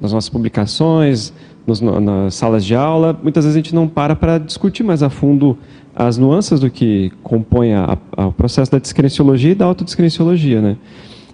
nas 0.00 0.12
nossas 0.12 0.30
publicações, 0.30 1.34
nos, 1.66 1.80
nas 1.80 2.34
salas 2.34 2.64
de 2.64 2.74
aula, 2.74 3.18
muitas 3.22 3.44
vezes 3.44 3.56
a 3.56 3.58
gente 3.58 3.74
não 3.74 3.86
para 3.86 4.16
para 4.16 4.38
discutir 4.38 4.82
mais 4.82 5.02
a 5.02 5.10
fundo 5.10 5.56
as 5.94 6.16
nuances 6.16 6.58
do 6.60 6.70
que 6.70 7.12
compõe 7.22 7.72
a, 7.74 7.98
a, 8.16 8.26
o 8.26 8.32
processo 8.32 8.72
da 8.72 8.78
descrenciologia 8.78 9.52
e 9.52 9.54
da 9.54 9.66
autodescrenciologia, 9.66 10.60
né? 10.60 10.76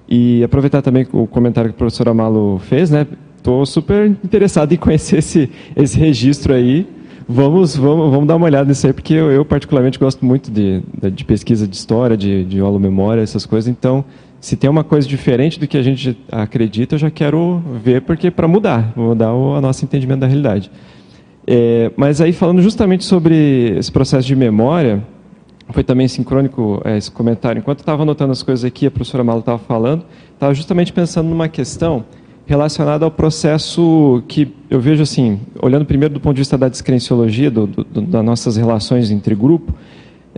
E 0.09 0.43
aproveitar 0.43 0.83
também 0.83 1.07
o 1.12 1.26
comentário 1.26 1.70
que 1.70 1.74
o 1.74 1.79
professor 1.79 2.09
Amalo 2.09 2.59
fez, 2.61 2.91
né? 2.91 3.07
Estou 3.37 3.64
super 3.64 4.07
interessado 4.24 4.72
em 4.72 4.76
conhecer 4.76 5.18
esse, 5.18 5.51
esse 5.76 5.99
registro 5.99 6.53
aí. 6.55 6.87
Vamos, 7.29 7.76
vamos, 7.76 8.11
vamos 8.11 8.26
dar 8.26 8.37
uma 8.37 8.47
olhada 8.47 8.68
nisso 8.68 8.87
aí, 8.87 8.93
porque 8.93 9.12
eu, 9.12 9.31
eu 9.31 9.45
particularmente 9.45 9.99
gosto 9.99 10.24
muito 10.24 10.51
de, 10.51 10.83
de 11.12 11.24
pesquisa 11.24 11.68
de 11.68 11.76
história, 11.76 12.16
de, 12.16 12.43
de 12.45 12.57
memória, 12.57 13.20
essas 13.20 13.45
coisas. 13.45 13.68
Então, 13.68 14.05
se 14.41 14.57
tem 14.57 14.70
uma 14.70 14.84
coisa 14.84 15.07
diferente 15.07 15.59
do 15.59 15.66
que 15.66 15.76
a 15.76 15.82
gente 15.82 16.16
acredita, 16.30 16.95
eu 16.95 16.99
já 16.99 17.11
quero 17.11 17.62
ver, 17.82 18.03
porque 18.03 18.30
para 18.30 18.47
mudar, 18.47 18.93
mudar 18.97 19.34
o 19.34 19.55
a 19.55 19.61
nosso 19.61 19.84
entendimento 19.84 20.20
da 20.20 20.26
realidade. 20.26 20.70
É, 21.47 21.91
mas 21.97 22.20
aí 22.20 22.32
falando 22.32 22.61
justamente 22.62 23.05
sobre 23.05 23.74
esse 23.78 23.91
processo 23.91 24.26
de 24.26 24.36
memória, 24.36 25.03
foi 25.70 25.82
também 25.82 26.07
sincrônico 26.07 26.80
é, 26.84 26.97
esse 26.97 27.11
comentário. 27.11 27.59
Enquanto 27.59 27.80
estava 27.80 28.03
anotando 28.03 28.32
as 28.32 28.43
coisas 28.43 28.64
aqui, 28.64 28.86
a 28.86 28.91
professora 28.91 29.24
Malo 29.24 29.41
estava 29.41 29.59
falando, 29.59 30.05
estava 30.34 30.55
justamente 30.55 30.93
pensando 30.93 31.28
numa 31.28 31.49
questão 31.49 32.05
relacionada 32.47 33.05
ao 33.05 33.11
processo 33.11 34.22
que 34.26 34.55
eu 34.70 34.80
vejo 34.80 35.03
assim, 35.03 35.39
olhando 35.61 35.84
primeiro 35.84 36.14
do 36.14 36.20
ponto 36.20 36.34
de 36.34 36.41
vista 36.41 36.57
da 36.57 36.68
descrenciologia, 36.68 37.51
do, 37.51 37.66
do, 37.66 38.01
das 38.01 38.24
nossas 38.24 38.57
relações 38.57 39.11
entre 39.11 39.34
grupo, 39.34 39.74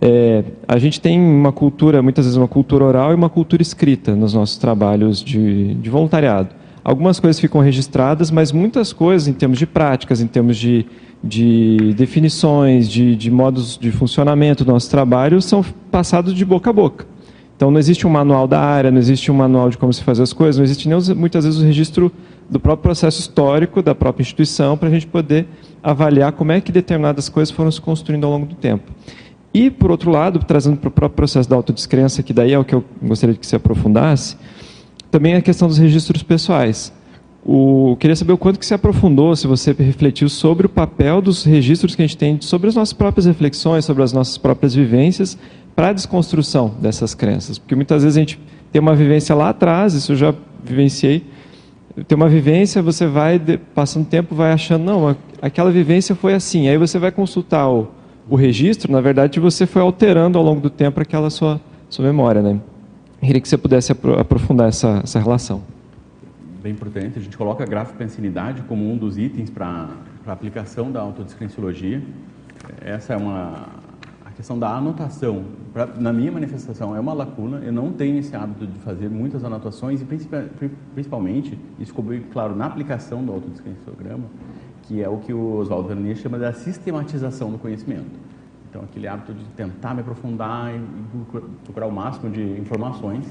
é, 0.00 0.44
a 0.66 0.78
gente 0.78 1.00
tem 1.00 1.20
uma 1.20 1.52
cultura, 1.52 2.02
muitas 2.02 2.24
vezes 2.24 2.36
uma 2.36 2.48
cultura 2.48 2.84
oral 2.84 3.12
e 3.12 3.14
uma 3.14 3.28
cultura 3.28 3.60
escrita 3.60 4.16
nos 4.16 4.32
nossos 4.32 4.56
trabalhos 4.56 5.22
de, 5.22 5.74
de 5.74 5.90
voluntariado. 5.90 6.48
algumas 6.82 7.20
coisas 7.20 7.38
ficam 7.38 7.60
registradas, 7.60 8.30
mas 8.30 8.50
muitas 8.50 8.92
coisas, 8.92 9.28
em 9.28 9.34
termos 9.34 9.58
de 9.58 9.66
práticas, 9.66 10.22
em 10.22 10.26
termos 10.26 10.56
de, 10.56 10.86
de 11.22 11.92
definições, 11.94 12.88
de, 12.88 13.14
de 13.14 13.30
modos 13.30 13.76
de 13.76 13.92
funcionamento 13.92 14.64
do 14.64 14.72
nosso 14.72 14.90
trabalho, 14.90 15.42
são 15.42 15.62
passados 15.90 16.32
de 16.32 16.44
boca 16.44 16.70
a 16.70 16.72
boca. 16.72 17.06
Então, 17.54 17.70
não 17.70 17.78
existe 17.78 18.06
um 18.06 18.10
manual 18.10 18.48
da 18.48 18.58
área, 18.58 18.90
não 18.90 18.98
existe 18.98 19.30
um 19.30 19.34
manual 19.34 19.68
de 19.68 19.76
como 19.76 19.92
se 19.92 20.02
faz 20.02 20.18
as 20.18 20.32
coisas, 20.32 20.56
não 20.56 20.64
existe 20.64 20.88
nem, 20.88 20.98
muitas 21.14 21.44
vezes, 21.44 21.60
o 21.60 21.64
registro 21.64 22.10
do 22.48 22.58
próprio 22.58 22.84
processo 22.84 23.20
histórico 23.20 23.82
da 23.82 23.94
própria 23.94 24.22
instituição 24.22 24.78
para 24.78 24.88
a 24.88 24.90
gente 24.90 25.06
poder 25.06 25.46
avaliar 25.82 26.32
como 26.32 26.52
é 26.52 26.60
que 26.62 26.72
determinadas 26.72 27.28
coisas 27.28 27.54
foram 27.54 27.70
se 27.70 27.78
construindo 27.78 28.24
ao 28.24 28.32
longo 28.32 28.46
do 28.46 28.54
tempo. 28.54 28.90
E, 29.52 29.70
por 29.70 29.90
outro 29.90 30.10
lado, 30.10 30.38
trazendo 30.40 30.76
para 30.76 30.88
o 30.88 30.90
próprio 30.92 31.16
processo 31.16 31.48
da 31.48 31.56
autodescrença, 31.56 32.22
que 32.22 32.32
daí 32.32 32.52
é 32.52 32.58
o 32.58 32.64
que 32.64 32.74
eu 32.74 32.84
gostaria 33.02 33.34
que 33.34 33.46
se 33.46 33.56
aprofundasse, 33.56 34.36
também 35.10 35.34
a 35.34 35.42
questão 35.42 35.66
dos 35.66 35.78
registros 35.78 36.22
pessoais. 36.22 36.92
O, 37.44 37.96
queria 37.98 38.14
saber 38.14 38.32
o 38.32 38.38
quanto 38.38 38.58
que 38.58 38.66
se 38.66 38.74
aprofundou, 38.74 39.34
se 39.34 39.46
você 39.46 39.72
refletiu 39.72 40.28
sobre 40.28 40.66
o 40.66 40.68
papel 40.68 41.20
dos 41.20 41.42
registros 41.42 41.96
que 41.96 42.02
a 42.02 42.06
gente 42.06 42.16
tem 42.16 42.38
sobre 42.40 42.68
as 42.68 42.74
nossas 42.74 42.92
próprias 42.92 43.26
reflexões, 43.26 43.84
sobre 43.84 44.02
as 44.02 44.12
nossas 44.12 44.36
próprias 44.38 44.74
vivências, 44.74 45.38
para 45.74 45.88
a 45.88 45.92
desconstrução 45.92 46.74
dessas 46.80 47.14
crenças. 47.14 47.58
Porque 47.58 47.74
muitas 47.74 48.02
vezes 48.02 48.16
a 48.16 48.20
gente 48.20 48.38
tem 48.70 48.80
uma 48.80 48.94
vivência 48.94 49.34
lá 49.34 49.48
atrás, 49.48 49.94
isso 49.94 50.12
eu 50.12 50.16
já 50.16 50.34
vivenciei, 50.62 51.24
tem 52.06 52.14
uma 52.14 52.28
vivência, 52.28 52.82
você 52.82 53.06
vai, 53.06 53.40
passando 53.74 54.06
tempo, 54.06 54.34
vai 54.34 54.52
achando, 54.52 54.84
não, 54.84 55.16
aquela 55.42 55.70
vivência 55.70 56.14
foi 56.14 56.34
assim. 56.34 56.68
Aí 56.68 56.76
você 56.76 56.98
vai 56.98 57.10
consultar 57.10 57.68
o, 57.68 57.88
o 58.30 58.36
registro, 58.36 58.90
na 58.92 59.00
verdade 59.00 59.40
você 59.40 59.66
foi 59.66 59.82
alterando 59.82 60.38
ao 60.38 60.44
longo 60.44 60.60
do 60.60 60.70
tempo 60.70 61.00
aquela 61.00 61.28
sua, 61.28 61.60
sua 61.88 62.04
memória. 62.04 62.40
Né? 62.40 62.60
Queria 63.20 63.40
que 63.40 63.48
você 63.48 63.58
pudesse 63.58 63.90
aprofundar 63.92 64.68
essa, 64.68 65.00
essa 65.02 65.18
relação. 65.18 65.62
Bem 66.62 66.72
importante, 66.72 67.18
a 67.18 67.22
gente 67.22 67.36
coloca 67.36 67.64
a 67.64 67.66
grafopensinidade 67.66 68.62
como 68.62 68.88
um 68.88 68.96
dos 68.96 69.18
itens 69.18 69.50
para 69.50 69.88
a 70.26 70.32
aplicação 70.32 70.92
da 70.92 71.00
autodescrenciologia. 71.00 72.02
Essa 72.82 73.14
é 73.14 73.16
uma, 73.16 73.66
questão 74.40 74.58
da 74.58 74.74
anotação, 74.74 75.44
pra, 75.70 75.84
na 75.84 76.14
minha 76.14 76.32
manifestação, 76.32 76.96
é 76.96 77.00
uma 77.00 77.12
lacuna. 77.12 77.58
Eu 77.58 77.72
não 77.72 77.92
tenho 77.92 78.18
esse 78.18 78.34
hábito 78.34 78.66
de 78.66 78.78
fazer 78.78 79.10
muitas 79.10 79.44
anotações 79.44 80.00
e 80.00 80.06
principalmente, 80.94 81.58
isso 81.78 81.88
ficou 81.88 82.02
bem 82.02 82.22
claro 82.32 82.56
na 82.56 82.64
aplicação 82.64 83.22
do 83.22 83.32
autodescrenciograma, 83.32 84.24
que 84.90 85.00
é 85.00 85.08
o 85.08 85.18
que 85.18 85.32
o 85.32 85.58
Oswaldo 85.58 85.86
Vernier 85.86 86.16
chama 86.16 86.36
da 86.36 86.52
sistematização 86.52 87.52
do 87.52 87.58
conhecimento. 87.58 88.10
Então, 88.68 88.82
aquele 88.82 89.06
hábito 89.06 89.32
de 89.32 89.44
tentar 89.56 89.94
me 89.94 90.00
aprofundar 90.00 90.74
e 90.74 90.80
procurar 91.62 91.86
o 91.86 91.92
máximo 91.92 92.28
de 92.28 92.42
informações, 92.58 93.24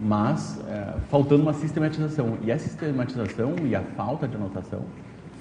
mas 0.00 0.60
é, 0.66 0.98
faltando 1.08 1.44
uma 1.44 1.52
sistematização. 1.52 2.38
E 2.42 2.50
a 2.50 2.58
sistematização 2.58 3.54
e 3.64 3.76
a 3.76 3.82
falta 3.82 4.26
de 4.26 4.34
anotação 4.34 4.82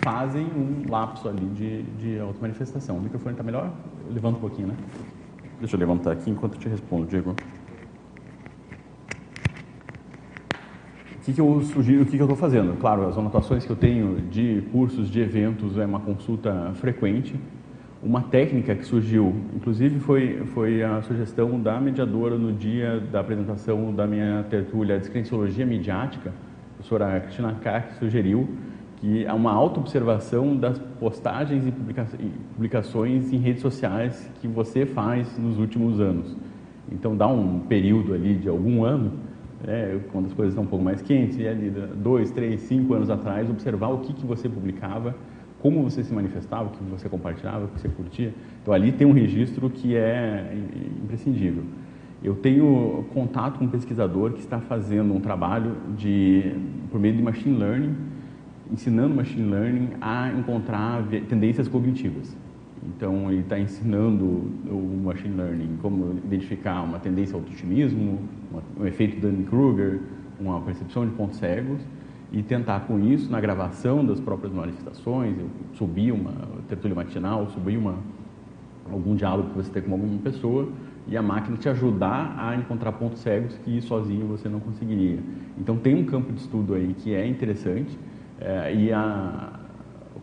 fazem 0.02 0.46
um 0.46 0.84
lapso 0.88 1.28
ali 1.28 1.46
de, 1.48 1.82
de 1.82 2.20
auto-manifestação. 2.20 2.98
O 2.98 3.02
microfone 3.02 3.34
está 3.34 3.44
melhor? 3.44 3.72
Levanta 4.12 4.38
um 4.38 4.42
pouquinho, 4.42 4.68
né? 4.68 4.76
Deixa 5.60 5.76
eu 5.76 5.80
levantar 5.80 6.12
aqui 6.12 6.30
enquanto 6.30 6.54
eu 6.54 6.60
te 6.60 6.70
respondo, 6.70 7.08
Diego. 7.08 7.36
Que, 11.26 11.34
que 11.34 11.42
eu 11.42 11.62
sugiro, 11.62 12.04
o 12.04 12.06
que, 12.06 12.12
que 12.12 12.22
eu 12.22 12.26
estou 12.26 12.38
fazendo? 12.38 12.78
Claro, 12.80 13.08
as 13.08 13.18
anotações 13.18 13.66
que 13.66 13.72
eu 13.72 13.76
tenho 13.76 14.22
de 14.30 14.64
cursos, 14.72 15.10
de 15.10 15.20
eventos, 15.20 15.78
é 15.78 15.86
uma 15.86 16.00
consulta 16.00 16.72
frequente. 16.76 17.34
Uma 18.04 18.22
técnica 18.22 18.76
que 18.76 18.86
surgiu, 18.86 19.34
inclusive 19.56 20.00
foi, 20.00 20.44
foi 20.54 20.84
a 20.84 21.02
sugestão 21.02 21.60
da 21.60 21.82
mediadora 21.82 22.38
no 22.38 22.54
dia 22.54 23.00
da 23.12 23.22
apresentação 23.22 23.92
da 23.92 24.06
minha 24.06 24.46
tertúlia 24.48 25.00
Descrenciologia 25.00 25.66
Midiática, 25.66 26.30
a 26.30 26.74
professora 26.76 27.20
Cristina 27.20 27.58
que 27.90 27.96
sugeriu 27.96 28.48
que 28.98 29.26
é 29.26 29.34
uma 29.34 29.52
auto-observação 29.52 30.56
das 30.56 30.80
postagens 31.00 31.66
e 31.68 31.72
publicações 31.72 33.32
em 33.34 33.38
redes 33.38 33.62
sociais 33.62 34.32
que 34.40 34.48
você 34.48 34.86
faz 34.86 35.38
nos 35.38 35.58
últimos 35.58 36.00
anos. 36.00 36.36
Então, 36.92 37.16
dá 37.16 37.28
um 37.28 37.60
período 37.60 38.14
ali 38.14 38.36
de 38.36 38.48
algum 38.48 38.84
ano, 38.84 39.14
né, 39.66 40.00
quando 40.12 40.28
as 40.28 40.34
coisas 40.34 40.54
estão 40.54 40.64
um 40.64 40.68
pouco 40.68 40.84
mais 40.84 41.02
quentes, 41.02 41.38
e 41.38 41.48
ali 41.48 41.70
dois, 41.96 42.32
três, 42.32 42.62
cinco 42.62 42.94
anos 42.94 43.10
atrás, 43.10 43.50
observar 43.50 43.90
o 43.90 44.00
que, 44.00 44.14
que 44.14 44.26
você 44.26 44.48
publicava, 44.48 45.16
como 45.60 45.82
você 45.82 46.04
se 46.04 46.14
manifestava, 46.14 46.66
o 46.66 46.70
que 46.70 46.84
você 46.84 47.10
compartilhava, 47.10 47.66
o 47.66 47.68
que 47.70 47.82
você 47.82 47.90
curtia. 47.90 48.34
Então, 48.62 48.74
ali 48.74 48.92
tem 48.92 49.08
um 49.08 49.14
registro 49.14 49.70
que 49.70 49.96
é 49.96 50.56
imprescindível. 51.04 51.64
Eu 52.24 52.36
tenho 52.36 53.06
contato 53.14 53.60
com 53.60 53.66
um 53.66 53.68
pesquisador 53.68 54.34
que 54.34 54.40
está 54.40 54.60
fazendo 54.60 55.14
um 55.14 55.20
trabalho 55.20 55.76
de, 55.98 56.56
por 56.92 57.00
meio 57.00 57.16
de 57.16 57.22
machine 57.22 57.58
learning, 57.58 57.96
ensinando 58.72 59.14
machine 59.14 59.50
learning 59.50 59.90
a 60.02 60.32
encontrar 60.32 61.04
tendências 61.28 61.68
cognitivas. 61.68 62.36
Então, 62.88 63.32
ele 63.32 63.42
está 63.42 63.60
ensinando 63.60 64.24
o 64.24 65.02
machine 65.04 65.36
learning 65.36 65.78
como 65.82 66.20
identificar 66.24 66.82
uma 66.84 67.00
tendência 67.00 67.36
ao 67.36 67.42
otimismo, 67.42 68.20
um 68.80 68.86
efeito 68.86 69.20
Dunning-Kruger, 69.20 70.00
uma 70.40 70.62
percepção 70.62 71.06
de 71.06 71.12
pontos 71.14 71.38
cegos, 71.38 71.82
e 72.32 72.44
tentar 72.44 72.82
com 72.82 73.00
isso, 73.00 73.32
na 73.32 73.40
gravação 73.40 74.06
das 74.06 74.20
próprias 74.20 74.54
manifestações, 74.54 75.36
subir 75.74 76.12
uma 76.12 76.34
tertúlia 76.68 76.96
matinal, 76.96 77.50
subir 77.50 77.78
uma, 77.78 77.96
algum 78.92 79.16
diálogo 79.16 79.50
que 79.50 79.58
você 79.58 79.72
tem 79.72 79.82
com 79.82 79.94
alguma 79.94 80.20
pessoa, 80.20 80.68
e 81.08 81.16
a 81.16 81.22
máquina 81.22 81.56
te 81.58 81.70
ajudar 81.70 82.36
a 82.38 82.56
encontrar 82.56 82.92
pontos 82.94 83.22
cegos 83.22 83.56
que 83.64 83.80
sozinho 83.82 84.28
você 84.28 84.50
não 84.50 84.60
conseguiria. 84.60 85.20
Então, 85.58 85.78
tem 85.78 85.96
um 85.96 86.06
campo 86.06 86.32
de 86.32 86.40
estudo 86.40 86.74
aí 86.74 86.96
que 86.98 87.14
é 87.14 87.26
interessante, 87.26 87.98
é, 88.40 88.74
e 88.76 88.92
a, 88.92 89.60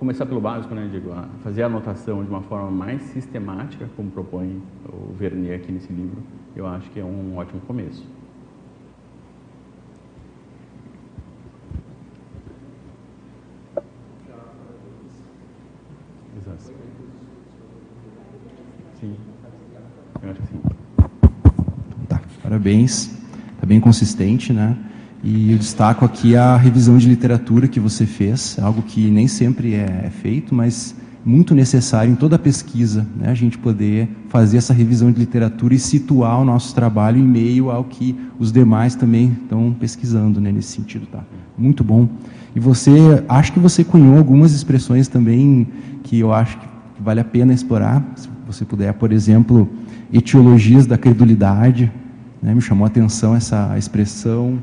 começar 0.03 0.27
pelo 0.27 0.41
básico, 0.41 0.75
né, 0.75 0.89
Diego? 0.91 1.15
Fazer 1.45 1.63
a 1.63 1.67
anotação 1.67 2.25
de 2.25 2.29
uma 2.29 2.43
forma 2.43 2.69
mais 2.73 3.01
sistemática, 3.03 3.89
como 3.95 4.11
propõe 4.11 4.61
o 4.93 5.13
Vernier 5.13 5.61
aqui 5.61 5.71
nesse 5.71 5.93
livro, 5.93 6.21
eu 6.57 6.67
acho 6.67 6.91
que 6.91 6.99
é 6.99 7.05
um 7.05 7.37
ótimo 7.37 7.61
começo. 7.61 8.05
Exato. 16.37 16.75
Sim, 18.99 19.17
eu 20.21 20.31
acho 20.33 20.41
que 20.41 20.49
sim. 20.49 20.63
Tá, 22.09 22.21
parabéns. 22.43 23.23
Está 23.55 23.67
bem 23.67 23.79
consistente, 23.79 24.53
né? 24.53 24.77
E 25.23 25.53
eu 25.53 25.59
destaco 25.59 26.05
aqui 26.05 26.35
a 26.35 26.57
revisão 26.57 26.99
de 26.99 27.09
literatura 27.09 27.69
que 27.69 27.79
você 27.79 28.05
fez, 28.05 28.59
algo 28.61 28.83
que 28.83 29.09
nem 29.09 29.29
sempre 29.29 29.75
é, 29.75 30.07
é 30.07 30.11
feito, 30.11 30.53
mas 30.53 30.97
muito 31.25 31.55
necessário 31.55 32.11
em 32.11 32.17
toda 32.17 32.35
a 32.35 32.39
pesquisa, 32.41 33.07
né? 33.17 33.29
a 33.31 33.35
gente 33.35 33.57
poder 33.57 34.09
fazer 34.29 34.57
essa 34.57 34.75
revisão 34.75 35.13
de 35.13 35.21
literatura 35.21 35.75
e 35.75 35.79
situar 35.79 36.41
o 36.41 36.45
nosso 36.45 36.75
trabalho 36.75 37.19
em 37.19 37.23
meio 37.23 37.71
ao 37.71 37.85
que 37.85 38.17
os 38.37 38.51
demais 38.51 38.97
também 38.97 39.37
estão 39.45 39.73
pesquisando 39.73 40.41
né? 40.41 40.51
nesse 40.51 40.73
sentido. 40.73 41.07
Tá? 41.07 41.23
Muito 41.57 41.85
bom. 41.85 42.09
E 42.57 42.59
você, 42.59 42.91
acho 43.29 43.53
que 43.53 43.61
você 43.61 43.85
cunhou 43.85 44.19
algumas 44.19 44.53
expressões 44.53 45.07
também 45.07 45.69
que 46.03 46.19
eu 46.19 46.33
acho 46.33 46.59
que 46.59 46.67
vale 46.99 47.21
a 47.21 47.25
pena 47.25 47.53
explorar. 47.53 48.05
Se 48.17 48.29
você 48.45 48.65
puder, 48.65 48.93
por 48.95 49.13
exemplo, 49.13 49.71
etiologias 50.13 50.85
da 50.85 50.99
credulidade, 50.99 51.93
né? 52.43 52.53
me 52.53 52.61
chamou 52.61 52.85
a 52.85 52.89
atenção 52.89 53.37
essa 53.37 53.79
expressão 53.79 54.59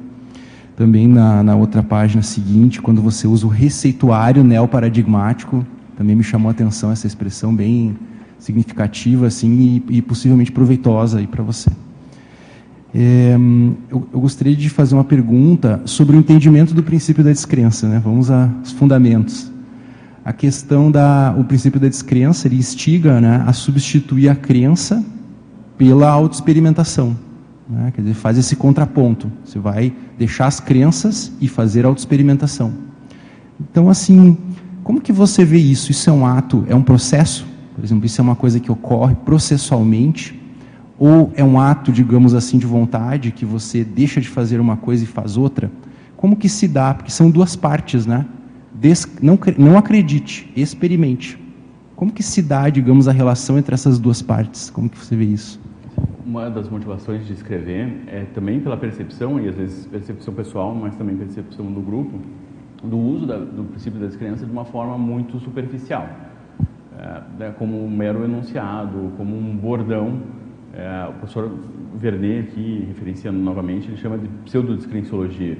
também 0.79 1.09
na, 1.09 1.43
na 1.43 1.57
outra 1.57 1.83
página 1.83 2.23
seguinte, 2.23 2.81
quando 2.81 3.01
você 3.01 3.27
usa 3.27 3.45
o 3.45 3.49
receituário 3.49 4.45
neoparadigmático, 4.45 5.65
também 5.97 6.15
me 6.15 6.23
chamou 6.23 6.47
a 6.47 6.51
atenção 6.51 6.89
essa 6.89 7.05
expressão 7.05 7.53
bem 7.53 7.97
significativa 8.39 9.27
assim 9.27 9.83
e, 9.89 9.97
e 9.97 10.01
possivelmente 10.01 10.53
proveitosa 10.53 11.19
aí 11.19 11.27
para 11.27 11.43
você. 11.43 11.69
É, 12.95 13.35
eu, 13.91 14.07
eu, 14.13 14.21
gostaria 14.21 14.55
de 14.55 14.69
fazer 14.69 14.95
uma 14.95 15.03
pergunta 15.03 15.81
sobre 15.83 16.15
o 16.15 16.19
entendimento 16.19 16.73
do 16.73 16.81
princípio 16.81 17.25
da 17.25 17.31
descrença. 17.33 17.85
Né? 17.89 18.01
Vamos 18.01 18.31
aos 18.31 18.71
fundamentos. 18.71 19.51
A 20.23 20.31
questão 20.31 20.89
da 20.89 21.35
o 21.37 21.43
princípio 21.43 21.77
da 21.77 21.89
descrença 21.89 22.47
ele 22.47 22.55
instiga 22.55 23.19
né, 23.19 23.43
a 23.45 23.51
substituir 23.51 24.29
a 24.29 24.35
crença 24.35 25.03
pela 25.77 26.09
autoexperimentação. 26.09 27.17
Né? 27.69 27.91
Quer 27.93 28.01
dizer, 28.01 28.15
faz 28.15 28.37
esse 28.37 28.55
contraponto. 28.55 29.31
Você 29.45 29.59
vai 29.59 29.93
deixar 30.17 30.47
as 30.47 30.59
crenças 30.59 31.31
e 31.39 31.47
fazer 31.47 31.85
autoexperimentação. 31.85 32.73
Então, 33.59 33.89
assim, 33.89 34.37
como 34.83 34.99
que 34.99 35.11
você 35.11 35.45
vê 35.45 35.59
isso? 35.59 35.91
Isso 35.91 36.09
é 36.09 36.13
um 36.13 36.25
ato, 36.25 36.65
é 36.67 36.73
um 36.73 36.81
processo? 36.81 37.45
Por 37.75 37.83
exemplo, 37.83 38.05
isso 38.05 38.19
é 38.19 38.23
uma 38.23 38.35
coisa 38.35 38.59
que 38.59 38.71
ocorre 38.71 39.13
processualmente? 39.13 40.37
Ou 40.97 41.31
é 41.35 41.43
um 41.43 41.59
ato, 41.59 41.91
digamos 41.91 42.33
assim, 42.33 42.57
de 42.57 42.65
vontade, 42.65 43.31
que 43.31 43.45
você 43.45 43.83
deixa 43.83 44.19
de 44.19 44.27
fazer 44.27 44.59
uma 44.59 44.75
coisa 44.75 45.03
e 45.03 45.07
faz 45.07 45.37
outra? 45.37 45.71
Como 46.17 46.35
que 46.35 46.49
se 46.49 46.67
dá? 46.67 46.93
Porque 46.93 47.11
são 47.11 47.29
duas 47.29 47.55
partes, 47.55 48.05
né? 48.05 48.25
Des, 48.73 49.07
não, 49.21 49.37
não 49.57 49.77
acredite, 49.77 50.51
experimente. 50.55 51.39
Como 51.95 52.11
que 52.11 52.23
se 52.23 52.41
dá, 52.41 52.69
digamos, 52.69 53.07
a 53.07 53.11
relação 53.11 53.57
entre 53.57 53.73
essas 53.73 53.99
duas 53.99 54.21
partes? 54.21 54.69
Como 54.69 54.89
que 54.89 54.97
você 54.97 55.15
vê 55.15 55.25
isso? 55.25 55.59
Uma 56.25 56.49
das 56.49 56.69
motivações 56.69 57.25
de 57.25 57.33
escrever 57.33 58.03
é 58.07 58.25
também 58.33 58.59
pela 58.59 58.77
percepção, 58.77 59.39
e 59.39 59.47
às 59.47 59.55
vezes 59.55 59.87
percepção 59.87 60.33
pessoal, 60.33 60.75
mas 60.75 60.95
também 60.95 61.17
percepção 61.17 61.65
do 61.65 61.81
grupo, 61.81 62.19
do 62.83 62.97
uso 62.97 63.25
da, 63.25 63.37
do 63.37 63.63
princípio 63.63 63.99
da 63.99 64.07
descrença 64.07 64.45
de 64.45 64.51
uma 64.51 64.65
forma 64.65 64.97
muito 64.97 65.39
superficial, 65.39 66.07
é, 66.97 67.21
né, 67.37 67.55
como 67.57 67.83
um 67.83 67.89
mero 67.89 68.23
enunciado, 68.23 69.11
como 69.17 69.35
um 69.35 69.55
bordão. 69.55 70.21
É, 70.73 71.07
o 71.09 71.13
professor 71.13 71.51
Vernet 71.95 72.49
aqui, 72.49 72.85
referenciando 72.87 73.39
novamente, 73.39 73.87
ele 73.87 73.97
chama 73.97 74.17
de 74.17 74.27
pseudodescrenciologia. 74.45 75.57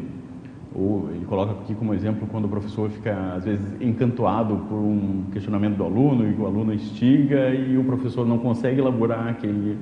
Ou 0.74 1.10
ele 1.12 1.26
coloca 1.26 1.54
aqui 1.54 1.74
como 1.74 1.94
exemplo 1.96 2.28
quando 2.28 2.46
o 2.46 2.48
professor 2.48 2.90
fica, 2.92 3.34
às 3.36 3.44
vezes, 3.44 3.82
encantoado 3.82 4.56
por 4.70 4.78
um 4.78 5.24
questionamento 5.32 5.78
do 5.78 5.84
aluno 5.84 6.30
e 6.30 6.34
o 6.40 6.46
aluno 6.46 6.72
instiga 6.72 7.50
e 7.50 7.76
o 7.76 7.84
professor 7.84 8.26
não 8.28 8.38
consegue 8.38 8.80
elaborar 8.80 9.30
aquele, 9.30 9.78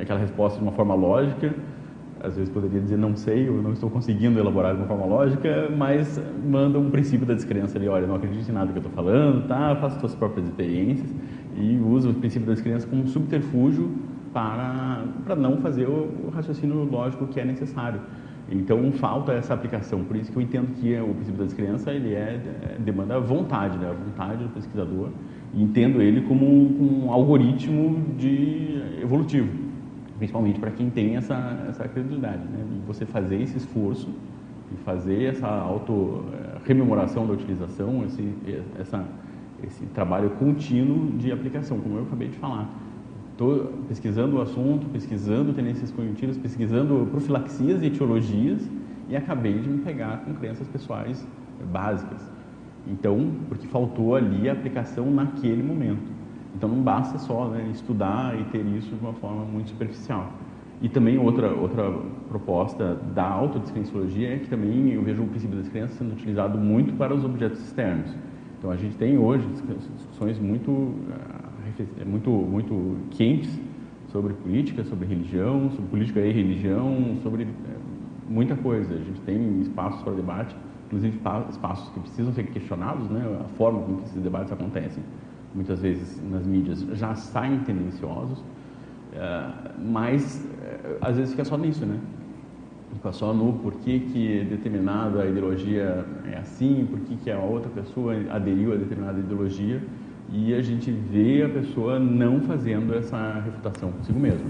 aquela 0.00 0.20
resposta 0.20 0.58
de 0.58 0.64
uma 0.64 0.72
forma 0.72 0.94
lógica 0.94 1.54
às 2.24 2.36
vezes 2.36 2.50
poderia 2.50 2.80
dizer 2.80 2.96
não 2.96 3.14
sei, 3.14 3.48
ou 3.48 3.62
não 3.62 3.72
estou 3.72 3.90
conseguindo 3.90 4.38
elaborar 4.38 4.74
de 4.74 4.80
uma 4.80 4.88
forma 4.88 5.04
lógica, 5.04 5.68
mas 5.76 6.20
manda 6.42 6.78
um 6.78 6.90
princípio 6.90 7.26
da 7.26 7.34
descrença 7.34 7.76
ali, 7.76 7.86
olha, 7.86 8.06
não 8.06 8.14
acredite 8.14 8.50
em 8.50 8.54
nada 8.54 8.72
que 8.72 8.78
eu 8.78 8.82
estou 8.82 8.92
falando, 8.92 9.46
tá? 9.46 9.76
Faça 9.76 10.00
suas 10.00 10.14
próprias 10.14 10.46
experiências 10.46 11.14
e 11.56 11.78
usa 11.84 12.08
o 12.08 12.14
princípio 12.14 12.46
da 12.46 12.54
descrença 12.54 12.86
como 12.86 13.02
um 13.02 13.06
subterfúgio 13.06 13.90
para, 14.32 15.04
para 15.24 15.36
não 15.36 15.58
fazer 15.58 15.86
o, 15.86 16.08
o 16.26 16.30
raciocínio 16.34 16.84
lógico 16.84 17.26
que 17.26 17.38
é 17.38 17.44
necessário. 17.44 18.00
Então 18.50 18.90
falta 18.92 19.32
essa 19.32 19.52
aplicação, 19.52 20.02
por 20.04 20.16
isso 20.16 20.32
que 20.32 20.38
eu 20.38 20.42
entendo 20.42 20.68
que 20.80 20.98
o 20.98 21.14
princípio 21.14 21.38
da 21.38 21.44
descrença 21.44 21.92
ele 21.92 22.14
é, 22.14 22.40
é 22.62 22.76
demanda 22.78 23.20
vontade, 23.20 23.76
né? 23.76 23.90
a 23.90 23.92
vontade 23.92 24.44
do 24.44 24.50
pesquisador, 24.50 25.08
e 25.52 25.62
entendo 25.62 26.00
ele 26.00 26.22
como 26.22 26.46
um, 26.46 27.04
um 27.06 27.12
algoritmo 27.12 28.02
de 28.16 28.82
evolutivo 29.02 29.63
principalmente 30.18 30.58
para 30.58 30.70
quem 30.70 30.90
tem 30.90 31.16
essa, 31.16 31.66
essa 31.68 31.88
credibilidade. 31.88 32.44
Né? 32.44 32.64
E 32.76 32.86
você 32.86 33.04
fazer 33.04 33.40
esse 33.42 33.56
esforço 33.56 34.08
e 34.72 34.76
fazer 34.84 35.24
essa 35.24 35.46
auto-rememoração 35.46 37.24
eh, 37.24 37.26
da 37.26 37.32
utilização, 37.32 38.04
esse, 38.04 38.34
essa, 38.78 39.04
esse 39.62 39.84
trabalho 39.86 40.30
contínuo 40.30 41.12
de 41.18 41.32
aplicação, 41.32 41.78
como 41.80 41.98
eu 41.98 42.02
acabei 42.04 42.28
de 42.28 42.36
falar. 42.36 42.68
Estou 43.32 43.72
pesquisando 43.88 44.36
o 44.36 44.40
assunto, 44.40 44.86
pesquisando 44.90 45.52
tendências 45.52 45.90
cognitivas, 45.90 46.36
pesquisando 46.38 47.08
profilaxias 47.10 47.82
e 47.82 47.86
etiologias 47.86 48.68
e 49.08 49.16
acabei 49.16 49.58
de 49.58 49.68
me 49.68 49.78
pegar 49.78 50.18
com 50.18 50.34
crenças 50.34 50.68
pessoais 50.68 51.26
básicas. 51.72 52.22
Então, 52.86 53.32
porque 53.48 53.66
faltou 53.66 54.14
ali 54.14 54.48
a 54.48 54.52
aplicação 54.52 55.10
naquele 55.10 55.62
momento. 55.62 56.13
Então 56.54 56.68
não 56.68 56.82
basta 56.82 57.18
só 57.18 57.48
né, 57.48 57.68
estudar 57.72 58.38
e 58.38 58.44
ter 58.44 58.64
isso 58.66 58.94
de 58.94 59.00
uma 59.00 59.14
forma 59.14 59.44
muito 59.44 59.70
superficial. 59.70 60.32
E 60.80 60.88
também 60.88 61.18
outra, 61.18 61.52
outra 61.52 61.90
proposta 62.28 62.94
da 63.14 63.26
autodescrenciologia 63.26 64.34
é 64.34 64.38
que 64.38 64.48
também 64.48 64.92
eu 64.92 65.02
vejo 65.02 65.22
o 65.22 65.26
princípio 65.26 65.56
das 65.56 65.68
crenças 65.68 65.96
sendo 65.96 66.12
utilizado 66.12 66.58
muito 66.58 66.92
para 66.94 67.14
os 67.14 67.24
objetos 67.24 67.60
externos. 67.60 68.14
Então 68.58 68.70
a 68.70 68.76
gente 68.76 68.96
tem 68.96 69.18
hoje 69.18 69.46
discussões 69.48 70.38
muito, 70.38 70.94
ah, 71.10 72.04
muito, 72.06 72.30
muito 72.30 72.96
quentes 73.10 73.58
sobre 74.08 74.32
política, 74.34 74.84
sobre 74.84 75.06
religião, 75.06 75.70
sobre 75.70 75.86
política 75.90 76.20
e 76.20 76.32
religião, 76.32 77.16
sobre 77.22 77.44
eh, 77.44 77.46
muita 78.28 78.54
coisa. 78.54 78.94
A 78.94 78.98
gente 78.98 79.20
tem 79.22 79.60
espaços 79.60 80.02
para 80.02 80.12
debate, 80.12 80.54
inclusive 80.86 81.18
espaços 81.50 81.90
que 81.92 82.00
precisam 82.00 82.32
ser 82.32 82.44
questionados, 82.44 83.08
né, 83.10 83.22
a 83.44 83.48
forma 83.56 83.80
como 83.80 84.00
esses 84.02 84.22
debates 84.22 84.52
acontecem 84.52 85.02
muitas 85.54 85.80
vezes 85.80 86.20
nas 86.30 86.44
mídias, 86.46 86.80
já 86.94 87.14
saem 87.14 87.60
tendenciosos, 87.60 88.42
eh, 89.12 89.50
mas 89.78 90.44
eh, 90.62 90.98
às 91.00 91.16
vezes 91.16 91.30
fica 91.30 91.44
só 91.44 91.56
nisso, 91.56 91.86
né? 91.86 91.98
Fica 92.94 93.12
só 93.12 93.32
no 93.32 93.52
porquê 93.54 94.00
que 94.00 94.44
determinada 94.44 95.26
ideologia 95.26 96.04
é 96.30 96.38
assim, 96.38 96.86
por 96.90 97.00
que 97.00 97.30
a 97.30 97.38
outra 97.38 97.70
pessoa 97.70 98.14
aderiu 98.30 98.72
a 98.72 98.76
determinada 98.76 99.18
ideologia, 99.18 99.80
e 100.32 100.54
a 100.54 100.62
gente 100.62 100.90
vê 100.90 101.42
a 101.44 101.48
pessoa 101.48 101.98
não 101.98 102.40
fazendo 102.40 102.94
essa 102.94 103.40
refutação 103.44 103.92
consigo 103.92 104.18
mesmo. 104.18 104.46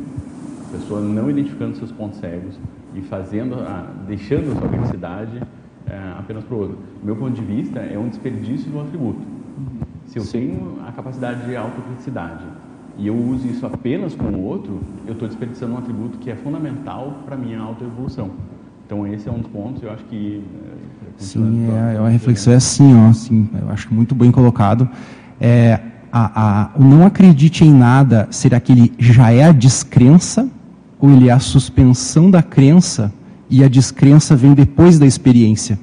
A 0.69 0.77
pessoa 0.77 1.01
não 1.01 1.31
identificando 1.31 1.77
seus 1.77 1.93
pontos 1.93 2.19
cegos 2.19 2.59
e 2.95 3.03
fazendo, 3.03 3.57
a, 3.57 3.93
deixando 4.07 4.53
a 4.53 4.61
sua 4.61 4.69
felicidade 4.69 5.43
é, 5.87 5.97
apenas 6.19 6.45
para 6.45 6.55
o 6.55 6.61
outro. 6.61 6.79
Do 7.01 7.05
meu 7.05 7.17
ponto 7.17 7.33
de 7.33 7.43
vista, 7.43 7.81
é 7.81 7.99
um 7.99 8.09
desperdício 8.09 8.71
de 8.71 8.77
um 8.77 8.81
atributo. 8.81 9.21
Se 10.07 10.19
eu 10.19 10.25
Sim. 10.25 10.39
tenho 10.39 10.79
a 10.87 10.93
capacidade 10.93 11.47
de 11.47 11.57
autocriticidade 11.57 12.45
e 12.97 13.07
eu 13.07 13.17
uso 13.17 13.47
isso 13.49 13.67
apenas 13.67 14.15
com 14.15 14.27
o 14.27 14.45
outro, 14.45 14.81
eu 15.07 15.15
estou 15.15 15.27
desperdiçando 15.27 15.75
um 15.75 15.79
atributo 15.79 16.19
que 16.19 16.31
é 16.31 16.37
fundamental 16.37 17.19
para 17.25 17.35
a 17.35 17.39
minha 17.39 17.61
autoevolução. 17.61 18.31
Então 18.87 19.07
esse 19.07 19.29
é 19.29 19.33
um 19.33 19.39
dos 19.39 19.51
pontos, 19.51 19.83
eu 19.83 19.91
acho 19.91 20.05
que... 20.05 20.43
Eh, 20.43 21.11
Sim, 21.17 21.69
é, 21.71 21.97
é 21.97 22.01
uma 22.01 22.09
reflexão 22.09 22.53
é 22.53 22.57
assim, 22.57 22.95
ó, 22.95 23.09
assim, 23.09 23.49
eu 23.61 23.71
acho 23.71 23.93
muito 23.93 24.15
bem 24.15 24.31
colocado. 24.31 24.89
É, 25.41 25.81
a, 26.13 26.71
a, 26.71 26.71
o 26.79 26.85
não 26.85 27.05
acredite 27.05 27.65
em 27.65 27.73
nada, 27.73 28.29
será 28.31 28.61
que 28.61 28.73
ele 28.73 28.93
já 28.99 29.33
é 29.33 29.45
a 29.45 29.53
descrença 29.53 30.49
ou 31.01 31.11
ele 31.11 31.29
é 31.29 31.33
a 31.33 31.41
suspensão 31.41 32.31
da 32.31 32.43
crença 32.43 33.13
e 33.51 33.65
a 33.65 33.69
descrença 33.69 34.37
vem 34.37 34.55
depois 34.55 34.99
da 34.99 35.07
experiência? 35.07 35.79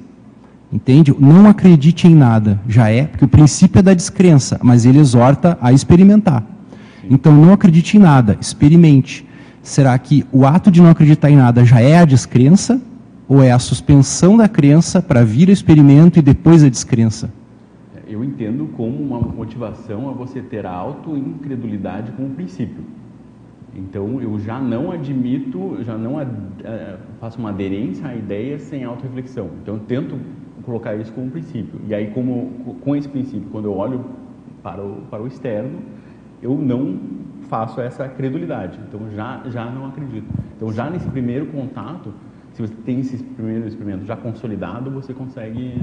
Entende? 0.72 1.14
Não 1.18 1.46
acredite 1.46 2.08
em 2.08 2.14
nada, 2.14 2.58
já 2.66 2.88
é, 2.88 3.04
porque 3.04 3.26
o 3.26 3.28
princípio 3.28 3.80
é 3.80 3.82
da 3.82 3.92
descrença, 3.92 4.58
mas 4.62 4.86
ele 4.86 4.98
exorta 4.98 5.58
a 5.60 5.72
experimentar. 5.72 6.42
Então 7.10 7.32
não 7.32 7.52
acredite 7.52 7.98
em 7.98 8.00
nada, 8.00 8.38
experimente. 8.40 9.26
Será 9.62 9.96
que 9.98 10.24
o 10.32 10.46
ato 10.46 10.70
de 10.70 10.80
não 10.80 10.90
acreditar 10.90 11.30
em 11.30 11.36
nada 11.36 11.64
já 11.64 11.80
é 11.80 11.98
a 11.98 12.04
descrença? 12.04 12.80
Ou 13.28 13.42
é 13.42 13.52
a 13.52 13.58
suspensão 13.58 14.36
da 14.36 14.48
crença 14.48 15.00
para 15.00 15.24
vir 15.24 15.48
o 15.48 15.52
experimento 15.52 16.18
e 16.18 16.22
depois 16.22 16.64
a 16.64 16.68
descrença? 16.68 17.32
Eu 18.06 18.24
entendo 18.24 18.68
como 18.76 18.96
uma 18.96 19.20
motivação 19.20 20.08
a 20.08 20.12
você 20.12 20.40
ter 20.40 20.66
a 20.66 20.70
auto-incredulidade 20.70 22.12
como 22.12 22.30
princípio. 22.30 22.84
Então 23.74 24.20
eu 24.20 24.38
já 24.38 24.60
não 24.60 24.90
admito, 24.90 25.78
já 25.82 25.96
não 25.96 26.16
uh, 26.16 26.26
faço 27.20 27.38
uma 27.38 27.48
aderência 27.50 28.06
à 28.06 28.14
ideia 28.14 28.58
sem 28.58 28.84
auto-reflexão. 28.84 29.48
Então 29.62 29.74
eu 29.74 29.80
tento 29.80 30.18
colocar 30.64 30.94
isso 30.94 31.12
como 31.12 31.26
um 31.26 31.30
princípio. 31.30 31.80
E 31.86 31.94
aí, 31.94 32.08
como, 32.08 32.76
com 32.82 32.96
esse 32.96 33.08
princípio, 33.08 33.48
quando 33.50 33.66
eu 33.66 33.76
olho 33.76 34.04
para 34.62 34.82
o, 34.82 35.02
para 35.10 35.22
o 35.22 35.26
externo, 35.26 35.78
eu 36.42 36.56
não 36.56 36.98
faço 37.48 37.80
essa 37.80 38.08
credulidade. 38.08 38.78
Então, 38.88 39.00
já, 39.14 39.42
já 39.50 39.64
não 39.66 39.86
acredito. 39.86 40.26
Então, 40.56 40.72
já 40.72 40.88
nesse 40.88 41.06
primeiro 41.08 41.46
contato, 41.46 42.12
se 42.54 42.62
você 42.62 42.74
tem 42.84 43.00
esse 43.00 43.16
primeiro 43.16 43.66
experimento 43.66 44.04
já 44.04 44.16
consolidado, 44.16 44.90
você 44.90 45.12
consegue... 45.12 45.74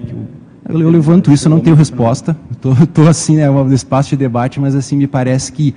Eu, 0.68 0.80
eu 0.80 0.90
levanto 0.90 1.32
isso, 1.32 1.48
eu 1.48 1.50
não 1.50 1.60
tenho 1.60 1.76
resposta. 1.76 2.36
Estou 2.52 3.08
assim, 3.08 3.38
né, 3.38 3.50
no 3.50 3.74
espaço 3.74 4.10
de 4.10 4.18
debate, 4.18 4.60
mas 4.60 4.76
assim, 4.76 4.96
me 4.96 5.08
parece 5.08 5.52
que 5.52 5.74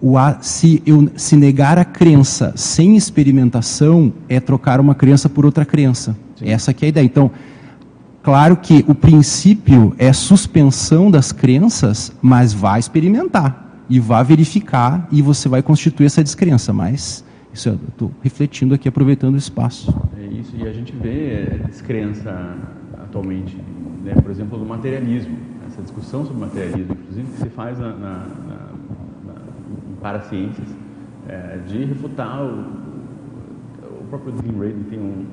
o, 0.00 0.16
se, 0.40 0.82
eu, 0.86 1.10
se 1.16 1.36
negar 1.36 1.78
a 1.78 1.84
crença 1.84 2.52
sem 2.56 2.96
experimentação 2.96 4.12
é 4.28 4.38
trocar 4.38 4.80
uma 4.80 4.94
crença 4.94 5.28
por 5.28 5.44
outra 5.44 5.64
crença. 5.64 6.16
Sim. 6.36 6.50
Essa 6.50 6.72
que 6.72 6.84
é 6.84 6.86
a 6.86 6.88
ideia. 6.90 7.04
Então, 7.04 7.30
Claro 8.22 8.56
que 8.56 8.84
o 8.88 8.94
princípio 8.94 9.94
é 9.98 10.12
suspensão 10.12 11.10
das 11.10 11.32
crenças, 11.32 12.12
mas 12.20 12.52
vá 12.52 12.78
experimentar 12.78 13.84
e 13.88 13.98
vá 13.98 14.22
verificar 14.22 15.08
e 15.10 15.22
você 15.22 15.48
vai 15.48 15.62
constituir 15.62 16.06
essa 16.06 16.22
descrença. 16.22 16.72
Mas 16.72 17.24
isso 17.52 17.70
eu 17.70 17.78
estou 17.88 18.10
refletindo 18.22 18.74
aqui, 18.74 18.88
aproveitando 18.88 19.34
o 19.34 19.38
espaço. 19.38 19.94
É 20.16 20.26
isso, 20.26 20.54
e 20.56 20.66
a 20.66 20.72
gente 20.72 20.92
vê 20.94 21.60
descrença 21.66 22.56
atualmente, 22.98 23.56
né? 24.04 24.14
por 24.14 24.30
exemplo, 24.30 24.58
do 24.58 24.66
materialismo. 24.66 25.36
Essa 25.66 25.82
discussão 25.82 26.24
sobre 26.24 26.40
materialismo, 26.40 26.96
inclusive, 27.00 27.28
que 27.32 27.38
se 27.38 27.48
faz 27.50 27.78
na, 27.78 27.88
na, 27.92 28.26
na, 28.46 29.36
para 30.00 30.20
ciências, 30.22 30.68
é, 31.28 31.58
de 31.66 31.84
refutar 31.84 32.42
o, 32.42 32.60
o 34.00 34.04
próprio 34.08 34.32
Dean 34.32 34.58
Radin 34.58 34.82
tem 34.84 34.98
um 34.98 35.26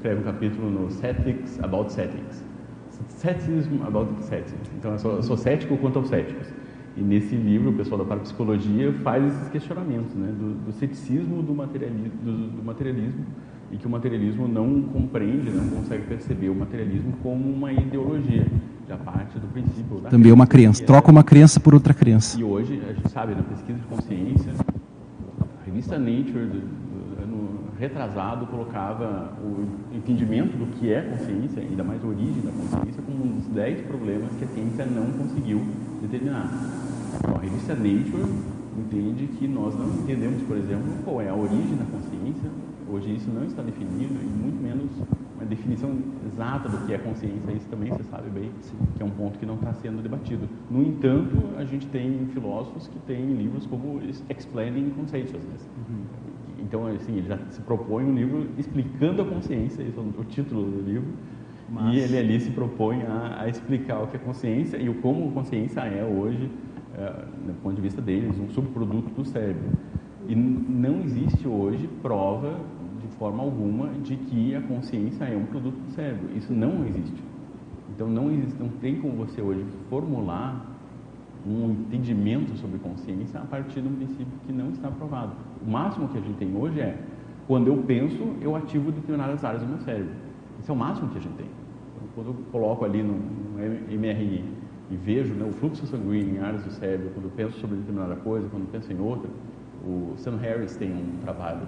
escreve 0.00 0.22
um 0.22 0.24
capítulo 0.24 0.70
no 0.70 0.90
Cetics 0.90 1.62
About 1.62 1.92
Cetics. 1.92 2.42
Ceticism 3.08 3.82
About 3.86 4.24
Cetics. 4.24 4.70
Então, 4.78 4.92
eu 4.92 4.98
sou, 4.98 5.16
eu 5.16 5.22
sou 5.22 5.36
cético 5.36 5.76
quanto 5.76 5.98
aos 5.98 6.08
céticos. 6.08 6.48
E 6.96 7.02
nesse 7.02 7.36
livro, 7.36 7.70
o 7.70 7.74
pessoal 7.74 7.98
da 7.98 8.04
parapsicologia 8.06 8.92
faz 9.04 9.26
esses 9.26 9.48
questionamentos, 9.50 10.14
né, 10.14 10.32
do, 10.32 10.54
do 10.54 10.72
ceticismo 10.72 11.42
do 11.42 11.54
materialismo, 11.54 12.12
do, 12.22 12.48
do, 12.48 12.62
materialismo, 12.64 13.26
e 13.70 13.76
que 13.76 13.86
o 13.86 13.90
materialismo 13.90 14.48
não 14.48 14.82
compreende, 14.82 15.50
não 15.50 15.68
consegue 15.68 16.04
perceber 16.06 16.48
o 16.48 16.54
materialismo 16.54 17.12
como 17.22 17.48
uma 17.48 17.70
ideologia, 17.70 18.46
já 18.88 18.96
parte 18.96 19.38
do 19.38 19.46
princípio. 19.48 20.00
Também 20.08 20.30
é 20.30 20.34
uma 20.34 20.46
crença, 20.46 20.82
troca 20.82 21.10
uma 21.10 21.22
crença 21.22 21.60
por 21.60 21.74
outra 21.74 21.92
crença. 21.92 22.40
E 22.40 22.42
hoje, 22.42 22.80
a 22.88 22.92
gente 22.94 23.10
sabe, 23.10 23.34
na 23.34 23.42
pesquisa 23.42 23.78
de 23.78 23.84
consciência, 23.84 24.52
a 25.38 25.64
revista 25.66 25.98
Nature, 25.98 26.62
retrasado 27.80 28.46
colocava 28.46 29.32
o 29.42 29.96
entendimento 29.96 30.54
do 30.58 30.66
que 30.76 30.92
é 30.92 31.00
consciência, 31.00 31.62
ainda 31.62 31.82
mais 31.82 32.04
a 32.04 32.06
origem 32.06 32.42
da 32.42 32.52
consciência, 32.52 33.02
como 33.02 33.24
um 33.24 33.38
dos 33.38 33.46
dez 33.46 33.80
problemas 33.80 34.30
que 34.38 34.44
a 34.44 34.48
ciência 34.48 34.84
não 34.84 35.10
conseguiu 35.12 35.62
determinar. 36.02 36.46
Então, 37.18 37.36
a 37.36 37.38
revista 37.38 37.74
Nature 37.74 38.28
entende 38.78 39.26
que 39.28 39.48
nós 39.48 39.74
não 39.74 39.86
entendemos, 39.86 40.42
por 40.42 40.58
exemplo, 40.58 40.92
qual 41.04 41.22
é 41.22 41.30
a 41.30 41.34
origem 41.34 41.74
da 41.76 41.84
consciência. 41.86 42.50
Hoje 42.86 43.14
isso 43.14 43.30
não 43.30 43.44
está 43.44 43.62
definido 43.62 44.14
e 44.20 44.26
muito 44.26 44.62
menos 44.62 44.90
uma 45.36 45.46
definição 45.46 45.96
exata 46.26 46.68
do 46.68 46.84
que 46.84 46.92
é 46.92 46.98
consciência, 46.98 47.50
isso 47.52 47.66
também 47.70 47.90
você 47.90 48.02
sabe 48.04 48.28
bem, 48.28 48.50
que 48.96 49.02
é 49.02 49.06
um 49.06 49.10
ponto 49.10 49.38
que 49.38 49.46
não 49.46 49.54
está 49.54 49.72
sendo 49.72 50.02
debatido. 50.02 50.46
No 50.70 50.82
entanto, 50.82 51.56
a 51.56 51.64
gente 51.64 51.86
tem 51.86 52.26
filósofos 52.34 52.88
que 52.88 52.98
têm 53.00 53.32
livros 53.32 53.64
como 53.66 54.02
Explaining 54.28 54.90
Consciousness. 54.90 55.66
Uhum. 55.88 56.29
Então, 56.70 56.86
assim, 56.86 57.16
ele 57.16 57.26
já 57.26 57.36
se 57.50 57.60
propõe 57.62 58.04
um 58.04 58.14
livro 58.14 58.46
explicando 58.56 59.22
a 59.22 59.24
consciência, 59.24 59.82
esse 59.82 59.98
é 59.98 60.00
o 60.00 60.24
título 60.24 60.62
do 60.62 60.88
livro, 60.88 61.08
Mas... 61.68 61.92
e 61.92 61.98
ele 61.98 62.16
ali 62.16 62.40
se 62.40 62.50
propõe 62.52 63.02
a, 63.02 63.42
a, 63.42 63.48
explicar 63.48 64.00
o 64.00 64.06
que 64.06 64.14
é 64.14 64.20
consciência 64.20 64.76
e 64.76 64.88
o 64.88 64.94
como 64.94 65.28
a 65.28 65.32
consciência 65.32 65.80
é 65.80 66.04
hoje, 66.04 66.48
é, 66.96 67.24
do 67.46 67.60
ponto 67.60 67.74
de 67.74 67.82
vista 67.82 68.00
deles, 68.00 68.38
um 68.38 68.48
subproduto 68.50 69.10
do 69.10 69.24
cérebro. 69.24 69.68
E 70.28 70.34
não 70.36 71.02
existe 71.02 71.48
hoje 71.48 71.88
prova 72.00 72.56
forma 73.20 73.42
alguma 73.42 73.88
de 74.02 74.16
que 74.16 74.54
a 74.54 74.62
consciência 74.62 75.24
é 75.24 75.36
um 75.36 75.44
produto 75.44 75.76
do 75.76 75.90
cérebro. 75.92 76.30
Isso 76.34 76.52
não 76.54 76.86
existe. 76.86 77.22
Então 77.94 78.08
não 78.08 78.32
existe, 78.32 78.58
não 78.58 78.70
tem 78.70 78.98
como 78.98 79.14
você 79.14 79.42
hoje 79.42 79.62
formular 79.90 80.69
um 81.46 81.70
entendimento 81.70 82.56
sobre 82.56 82.78
consciência 82.78 83.40
a 83.40 83.44
partir 83.44 83.80
de 83.80 83.88
um 83.88 83.94
princípio 83.94 84.32
que 84.46 84.52
não 84.52 84.70
está 84.70 84.90
provado. 84.90 85.32
O 85.66 85.70
máximo 85.70 86.08
que 86.08 86.18
a 86.18 86.20
gente 86.20 86.36
tem 86.36 86.54
hoje 86.56 86.80
é 86.80 86.98
quando 87.46 87.68
eu 87.68 87.76
penso, 87.78 88.36
eu 88.40 88.54
ativo 88.54 88.92
determinadas 88.92 89.44
áreas 89.44 89.62
do 89.62 89.68
meu 89.68 89.78
cérebro. 89.78 90.12
Esse 90.60 90.70
é 90.70 90.72
o 90.72 90.76
máximo 90.76 91.08
que 91.08 91.18
a 91.18 91.20
gente 91.20 91.34
tem. 91.34 91.46
Então, 91.46 92.08
quando 92.14 92.26
eu 92.28 92.34
coloco 92.52 92.84
ali 92.84 93.02
no, 93.02 93.14
no 93.14 93.98
MRI 93.98 94.44
e 94.90 94.96
vejo 94.96 95.34
né, 95.34 95.44
o 95.48 95.52
fluxo 95.52 95.86
sanguíneo 95.86 96.36
em 96.36 96.38
áreas 96.38 96.62
do 96.62 96.70
cérebro, 96.70 97.10
quando 97.14 97.24
eu 97.24 97.32
penso 97.32 97.58
sobre 97.58 97.76
determinada 97.78 98.16
coisa, 98.16 98.48
quando 98.48 98.64
eu 98.64 98.68
penso 98.70 98.92
em 98.92 99.00
outra, 99.00 99.30
o 99.84 100.12
Sam 100.16 100.36
Harris 100.36 100.76
tem 100.76 100.92
um 100.92 101.18
trabalho 101.22 101.66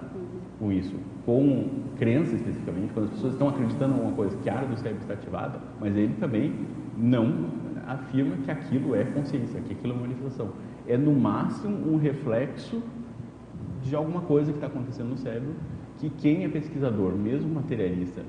com 0.59 0.71
isso, 0.71 0.95
com 1.25 1.67
crença 1.97 2.35
especificamente, 2.35 2.93
quando 2.93 3.05
as 3.05 3.11
pessoas 3.11 3.33
estão 3.33 3.49
acreditando 3.49 3.93
em 3.93 3.97
alguma 3.97 4.15
coisa 4.15 4.37
que 4.37 4.49
a 4.49 4.55
área 4.55 4.67
do 4.67 4.77
cérebro 4.77 5.01
está 5.01 5.15
ativada, 5.15 5.59
mas 5.79 5.95
ele 5.97 6.13
também 6.19 6.53
não 6.97 7.47
afirma 7.85 8.37
que 8.37 8.51
aquilo 8.51 8.95
é 8.95 9.03
consciência, 9.03 9.59
que 9.61 9.73
aquilo 9.73 9.93
é 9.93 9.97
manifestação. 9.97 10.51
É 10.87 10.97
no 10.97 11.13
máximo 11.13 11.93
um 11.93 11.97
reflexo 11.97 12.81
de 13.81 13.95
alguma 13.95 14.21
coisa 14.21 14.51
que 14.51 14.57
está 14.57 14.67
acontecendo 14.67 15.09
no 15.09 15.17
cérebro, 15.17 15.53
que 15.97 16.09
quem 16.09 16.43
é 16.43 16.49
pesquisador, 16.49 17.13
mesmo 17.13 17.53
materialista, 17.53 18.23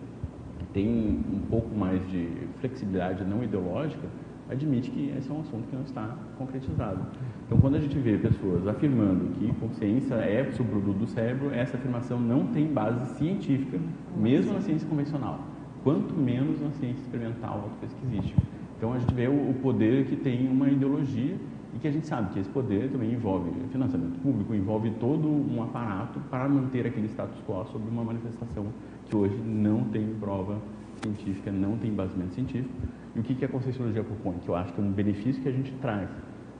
tem 0.73 0.89
um 1.33 1.41
pouco 1.49 1.75
mais 1.75 2.07
de 2.11 2.29
flexibilidade 2.61 3.25
não 3.25 3.43
ideológica, 3.43 4.09
admite 4.51 4.91
que 4.91 5.13
esse 5.17 5.31
é 5.31 5.33
um 5.33 5.41
assunto 5.41 5.69
que 5.69 5.77
não 5.77 5.85
está 5.85 6.17
concretizado. 6.37 7.01
Então, 7.47 7.59
quando 7.59 7.77
a 7.77 7.81
gente 7.81 7.99
vê 7.99 8.19
pessoas 8.19 8.67
afirmando 8.67 9.33
que 9.35 9.53
consciência 9.55 10.15
é 10.15 10.51
subproduto 10.53 10.99
do 10.99 11.07
cérebro, 11.07 11.53
essa 11.55 11.77
afirmação 11.77 12.21
não 12.21 12.49
tem 12.49 12.67
base 12.67 13.17
científica, 13.17 13.79
mesmo 14.17 14.53
na 14.53 14.61
ciência 14.61 14.89
convencional, 14.89 15.41
quanto 15.83 16.15
menos 16.15 16.61
na 16.61 16.71
ciência 16.73 17.03
experimental 17.03 17.63
autopesquisística. 17.63 18.54
Então, 18.77 18.93
a 18.93 18.99
gente 18.99 19.15
vê 19.15 19.29
o 19.29 19.55
poder 19.63 20.07
que 20.07 20.17
tem 20.17 20.49
uma 20.49 20.69
ideologia 20.69 21.37
e 21.75 21.79
que 21.79 21.89
a 21.89 21.91
gente 21.91 22.07
sabe 22.07 22.33
que 22.33 22.39
esse 22.39 22.51
poder 22.51 22.91
também 22.91 23.13
envolve 23.13 23.51
financiamento 23.71 24.21
público, 24.21 24.55
envolve 24.55 24.91
todo 25.01 25.29
um 25.29 25.63
aparato 25.63 26.21
para 26.31 26.49
manter 26.49 26.87
aquele 26.87 27.09
status 27.09 27.41
quo 27.47 27.65
sobre 27.73 27.91
uma 27.91 28.05
manifestação 28.05 28.67
que 29.07 29.17
hoje 29.17 29.37
não 29.45 29.85
tem 29.85 30.07
prova 30.21 30.59
científica, 31.01 31.51
não 31.51 31.77
tem 31.77 31.91
embasamento 31.91 32.35
científico 32.35 32.73
e 33.15 33.21
o 33.21 33.23
que, 33.23 33.45
a 33.45 33.49
Conscienciologia 33.49 34.03
propõe? 34.03 34.39
Que 34.39 34.49
eu 34.49 34.57
acho 34.57 34.73
que 34.73 34.81
é 34.81 34.85
um 34.85 34.91
benefício 34.91 35.41
que 35.41 35.49
a 35.49 35.53
gente 35.53 35.73
traz 35.81 36.09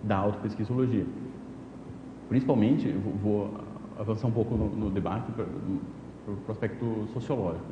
da 0.03 0.17
autopesquisologia. 0.17 1.05
Principalmente, 2.29 2.89
vou 3.23 3.53
avançar 3.99 4.29
um 4.29 4.33
pouco 4.33 4.57
no, 4.57 4.69
no 4.69 4.91
debate 4.91 5.33
para 5.33 5.45
o 5.45 6.51
aspecto 6.51 7.09
sociológico. 7.13 7.67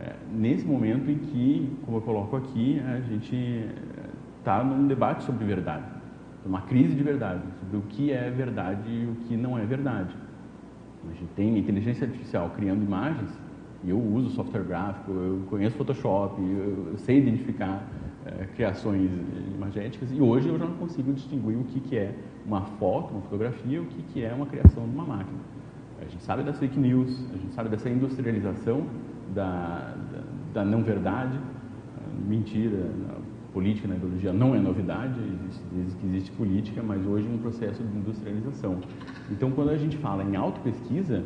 É, 0.00 0.14
nesse 0.32 0.64
momento 0.64 1.10
em 1.10 1.18
que, 1.18 1.76
como 1.84 1.98
eu 1.98 2.02
coloco 2.02 2.36
aqui, 2.36 2.80
a 2.80 3.00
gente 3.00 3.68
está 4.38 4.62
num 4.64 4.86
debate 4.86 5.22
sobre 5.22 5.44
verdade, 5.44 5.84
uma 6.44 6.62
crise 6.62 6.94
de 6.94 7.02
verdade, 7.02 7.42
sobre 7.60 7.76
o 7.76 7.82
que 7.82 8.10
é 8.10 8.30
verdade 8.30 8.90
e 8.90 9.06
o 9.06 9.14
que 9.26 9.36
não 9.36 9.56
é 9.56 9.64
verdade. 9.64 10.14
A 11.08 11.12
gente 11.12 11.32
tem 11.34 11.58
inteligência 11.58 12.06
artificial 12.06 12.50
criando 12.50 12.82
imagens 12.82 13.30
e 13.84 13.90
eu 13.90 13.98
uso 14.00 14.30
software 14.30 14.62
gráfico, 14.62 15.10
eu 15.10 15.42
conheço 15.48 15.76
Photoshop, 15.76 16.40
eu, 16.40 16.96
sei 16.98 17.18
identificar 17.18 17.84
é, 18.24 18.46
criações 18.54 19.10
imagéticas 19.54 20.12
e 20.12 20.20
hoje 20.20 20.48
eu 20.48 20.58
já 20.58 20.64
não 20.64 20.74
consigo 20.74 21.12
distinguir 21.12 21.56
o 21.56 21.64
que, 21.64 21.80
que 21.80 21.96
é 21.96 22.14
uma 22.46 22.62
foto, 22.62 23.12
uma 23.12 23.22
fotografia, 23.22 23.80
o 23.80 23.86
que, 23.86 24.02
que 24.02 24.24
é 24.24 24.32
uma 24.32 24.46
criação 24.46 24.84
de 24.84 24.94
uma 24.94 25.04
máquina. 25.04 25.38
A 26.00 26.04
gente 26.04 26.22
sabe 26.22 26.42
das 26.42 26.58
fake 26.58 26.78
news, 26.78 27.24
a 27.32 27.36
gente 27.36 27.54
sabe 27.54 27.68
dessa 27.68 27.88
industrialização 27.88 28.86
da, 29.34 29.94
da, 30.12 30.22
da 30.54 30.64
não 30.64 30.82
verdade, 30.82 31.38
mentira, 32.26 32.90
política 33.52 33.86
na 33.86 33.96
ideologia 33.96 34.32
não 34.32 34.54
é 34.54 34.58
novidade, 34.58 35.14
existe, 35.20 35.98
que 35.98 36.06
existe 36.06 36.32
política, 36.32 36.82
mas 36.82 37.06
hoje 37.06 37.26
é 37.26 37.30
um 37.30 37.38
processo 37.38 37.82
de 37.82 37.96
industrialização. 37.96 38.78
Então, 39.30 39.50
quando 39.50 39.70
a 39.70 39.76
gente 39.76 39.96
fala 39.98 40.24
em 40.24 40.36
autopesquisa, 40.36 41.22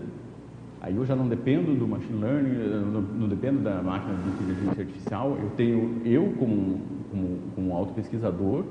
Aí 0.87 0.95
eu 0.95 1.05
já 1.05 1.17
não 1.17 1.27
dependo 1.27 1.75
do 1.75 1.89
machine 1.89 2.21
learning, 2.21 2.51
não, 2.93 3.01
não 3.01 3.29
dependo 3.29 3.61
da 3.61 3.83
máquina 3.83 4.15
de 4.23 4.29
inteligência 4.29 4.83
artificial, 4.83 5.37
eu 5.43 5.51
tenho, 5.57 6.01
eu 6.05 6.33
como, 6.39 6.81
como, 7.11 7.39
como 7.55 7.75
auto-pesquisador, 7.75 8.65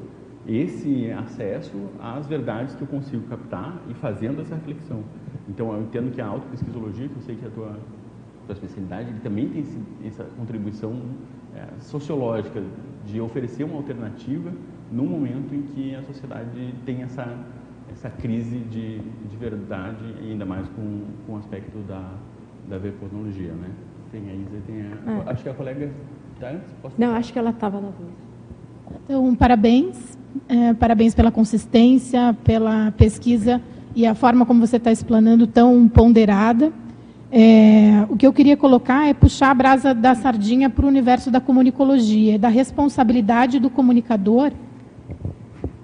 esse 0.48 1.12
acesso 1.12 1.76
às 2.00 2.28
verdades 2.28 2.76
que 2.76 2.84
eu 2.84 2.88
consigo 2.88 3.28
captar 3.28 3.82
e 3.90 3.94
fazendo 3.96 4.42
essa 4.42 4.56
reflexão. 4.56 5.02
Então, 5.50 5.74
eu 5.74 5.82
entendo 5.82 6.10
que 6.14 6.22
a 6.22 6.28
autopesquisologia, 6.28 7.08
que 7.08 7.16
eu 7.16 7.22
sei 7.22 7.36
que 7.36 7.44
é 7.44 7.48
a 7.48 7.52
tua, 7.52 7.76
tua 8.46 8.54
especialidade, 8.54 9.10
ele 9.10 9.20
também 9.20 9.50
tem 9.50 9.62
esse, 9.62 9.78
essa 10.06 10.24
contribuição 10.38 11.02
é, 11.56 11.66
sociológica 11.80 12.62
de 13.06 13.22
oferecer 13.22 13.64
uma 13.64 13.76
alternativa 13.76 14.52
no 14.92 15.04
momento 15.04 15.54
em 15.54 15.62
que 15.64 15.96
a 15.96 16.04
sociedade 16.04 16.74
tem 16.86 17.04
essa 17.04 17.28
essa 17.92 18.10
crise 18.10 18.58
de, 18.58 19.00
de 19.00 19.38
verdade, 19.40 20.04
ainda 20.22 20.46
mais 20.46 20.68
com, 20.70 21.02
com 21.26 21.34
o 21.34 21.38
aspecto 21.38 21.78
da, 21.88 22.12
da 22.68 22.78
verponologia, 22.78 23.54
né? 23.54 23.70
Tem 24.12 24.30
a 24.30 24.34
Isa, 24.34 24.62
tem 24.68 24.82
a... 24.82 25.24
É. 25.28 25.32
Acho 25.32 25.44
que 25.44 25.50
a 25.50 25.54
colega 25.54 25.92
está 26.34 26.50
antes? 26.50 26.74
Posso 26.82 26.96
Não, 26.98 27.14
acho 27.16 27.32
que 27.32 27.40
ela 27.40 27.52
estava 27.52 27.80
na 27.80 27.90
Então, 29.06 29.36
parabéns. 29.36 30.18
É, 30.50 30.74
parabéns 30.74 31.16
pela 31.16 31.32
consistência, 31.32 32.36
pela 32.44 32.92
pesquisa 32.92 33.62
e 33.96 34.06
a 34.06 34.14
forma 34.14 34.46
como 34.46 34.66
você 34.66 34.76
está 34.76 34.92
explanando 34.92 35.48
tão 35.48 35.88
ponderada. 35.88 36.74
É, 37.32 38.06
o 38.10 38.16
que 38.16 38.26
eu 38.26 38.32
queria 38.32 38.56
colocar 38.56 39.08
é 39.08 39.14
puxar 39.14 39.52
a 39.52 39.54
brasa 39.54 39.94
da 39.94 40.14
sardinha 40.14 40.70
para 40.70 40.86
o 40.86 40.88
universo 40.88 41.32
da 41.32 41.42
comunicologia, 41.42 42.38
da 42.38 42.50
responsabilidade 42.50 43.60
do 43.60 43.70
comunicador 43.70 44.52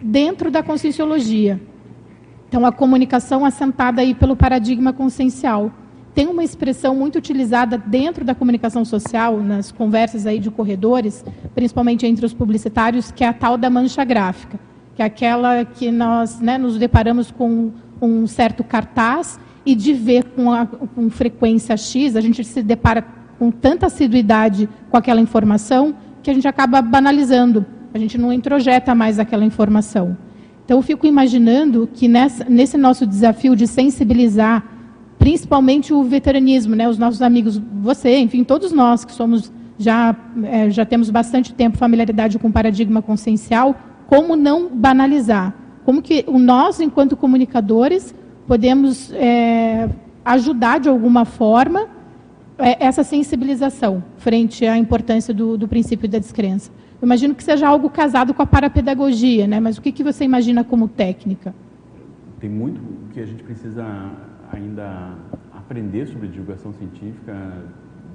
dentro 0.01 0.51
da 0.51 0.61
conscienciologia. 0.61 1.59
Então, 2.47 2.65
a 2.65 2.71
comunicação 2.71 3.45
assentada 3.45 4.01
aí 4.01 4.13
pelo 4.13 4.35
paradigma 4.35 4.91
consciencial. 4.91 5.71
Tem 6.13 6.27
uma 6.27 6.43
expressão 6.43 6.93
muito 6.93 7.17
utilizada 7.17 7.77
dentro 7.77 8.25
da 8.25 8.35
comunicação 8.35 8.83
social, 8.83 9.39
nas 9.41 9.71
conversas 9.71 10.25
aí 10.25 10.37
de 10.37 10.51
corredores, 10.51 11.23
principalmente 11.55 12.05
entre 12.05 12.25
os 12.25 12.33
publicitários, 12.33 13.09
que 13.11 13.23
é 13.23 13.27
a 13.27 13.33
tal 13.33 13.57
da 13.57 13.69
mancha 13.69 14.03
gráfica, 14.03 14.59
que 14.93 15.01
é 15.01 15.05
aquela 15.05 15.63
que 15.63 15.89
nós 15.89 16.41
né, 16.41 16.57
nos 16.57 16.77
deparamos 16.77 17.31
com 17.31 17.71
um 18.01 18.27
certo 18.27 18.61
cartaz 18.63 19.39
e 19.65 19.75
de 19.75 19.93
ver 19.93 20.23
com, 20.23 20.51
a, 20.51 20.65
com 20.65 21.09
frequência 21.09 21.75
X, 21.77 22.15
a 22.15 22.21
gente 22.21 22.43
se 22.43 22.63
depara 22.63 23.05
com 23.37 23.51
tanta 23.51 23.87
assiduidade 23.87 24.69
com 24.89 24.97
aquela 24.97 25.21
informação 25.21 25.95
que 26.21 26.29
a 26.29 26.33
gente 26.33 26.47
acaba 26.47 26.81
banalizando, 26.81 27.65
a 27.93 27.97
gente 27.97 28.17
não 28.17 28.31
introjeta 28.31 28.93
mais 28.93 29.19
aquela 29.19 29.43
informação. 29.43 30.17
Então, 30.63 30.77
eu 30.77 30.81
fico 30.81 31.05
imaginando 31.07 31.89
que 31.91 32.07
nessa, 32.07 32.45
nesse 32.45 32.77
nosso 32.77 33.05
desafio 33.05 33.55
de 33.55 33.67
sensibilizar, 33.67 34.63
principalmente 35.17 35.93
o 35.93 36.03
veteranismo, 36.03 36.75
né, 36.75 36.87
os 36.87 36.97
nossos 36.97 37.21
amigos, 37.21 37.61
você, 37.81 38.17
enfim, 38.19 38.43
todos 38.43 38.71
nós 38.71 39.03
que 39.03 39.11
somos 39.11 39.51
já, 39.77 40.15
é, 40.43 40.69
já 40.69 40.85
temos 40.85 41.09
bastante 41.09 41.53
tempo 41.53 41.77
familiaridade 41.77 42.37
com 42.37 42.47
o 42.47 42.51
paradigma 42.51 43.01
consciencial, 43.01 43.75
como 44.07 44.35
não 44.35 44.69
banalizar? 44.69 45.53
Como 45.83 46.01
que 46.01 46.23
nós, 46.29 46.79
enquanto 46.79 47.17
comunicadores, 47.17 48.13
podemos 48.51 49.13
é, 49.13 49.89
ajudar 50.25 50.77
de 50.77 50.89
alguma 50.89 51.23
forma 51.23 51.87
é, 52.59 52.85
essa 52.85 53.01
sensibilização 53.01 54.03
frente 54.17 54.65
à 54.65 54.77
importância 54.77 55.33
do, 55.33 55.57
do 55.57 55.69
princípio 55.69 56.09
da 56.09 56.19
descrença? 56.19 56.69
Eu 57.01 57.05
imagino 57.05 57.33
que 57.33 57.45
seja 57.45 57.65
algo 57.65 57.89
casado 57.89 58.33
com 58.33 58.41
a 58.41 58.45
parapedagogia, 58.45 59.47
né? 59.47 59.61
mas 59.61 59.77
o 59.77 59.81
que, 59.81 59.89
que 59.89 60.03
você 60.03 60.25
imagina 60.25 60.65
como 60.65 60.89
técnica? 60.89 61.55
Tem 62.41 62.49
muito 62.49 62.81
que 63.13 63.21
a 63.21 63.25
gente 63.25 63.41
precisa 63.41 63.85
ainda 64.51 65.13
aprender 65.53 66.07
sobre 66.07 66.27
divulgação 66.27 66.73
científica 66.73 67.33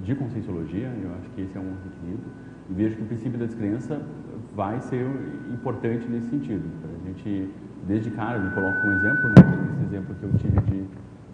de 0.03 0.13
conscienciologia, 0.13 0.93
eu 1.01 1.15
acho 1.19 1.29
que 1.31 1.41
esse 1.41 1.57
é 1.57 1.59
um 1.59 1.73
requisito, 1.83 2.27
e 2.69 2.73
vejo 2.75 2.95
que 2.95 3.01
o 3.01 3.05
princípio 3.07 3.39
da 3.39 3.45
descrença 3.47 3.99
vai 4.55 4.79
ser 4.81 5.03
importante 5.51 6.07
nesse 6.07 6.29
sentido. 6.29 6.63
A 6.83 7.07
gente, 7.07 7.49
desde 7.87 8.11
cara, 8.11 8.37
me 8.37 8.51
coloco 8.51 8.85
um 8.85 8.91
exemplo, 8.91 9.29
né? 9.29 9.35
esse 9.73 9.83
exemplo 9.85 10.15
que 10.15 10.23
eu 10.23 10.33
tive 10.33 10.61
de 10.61 10.85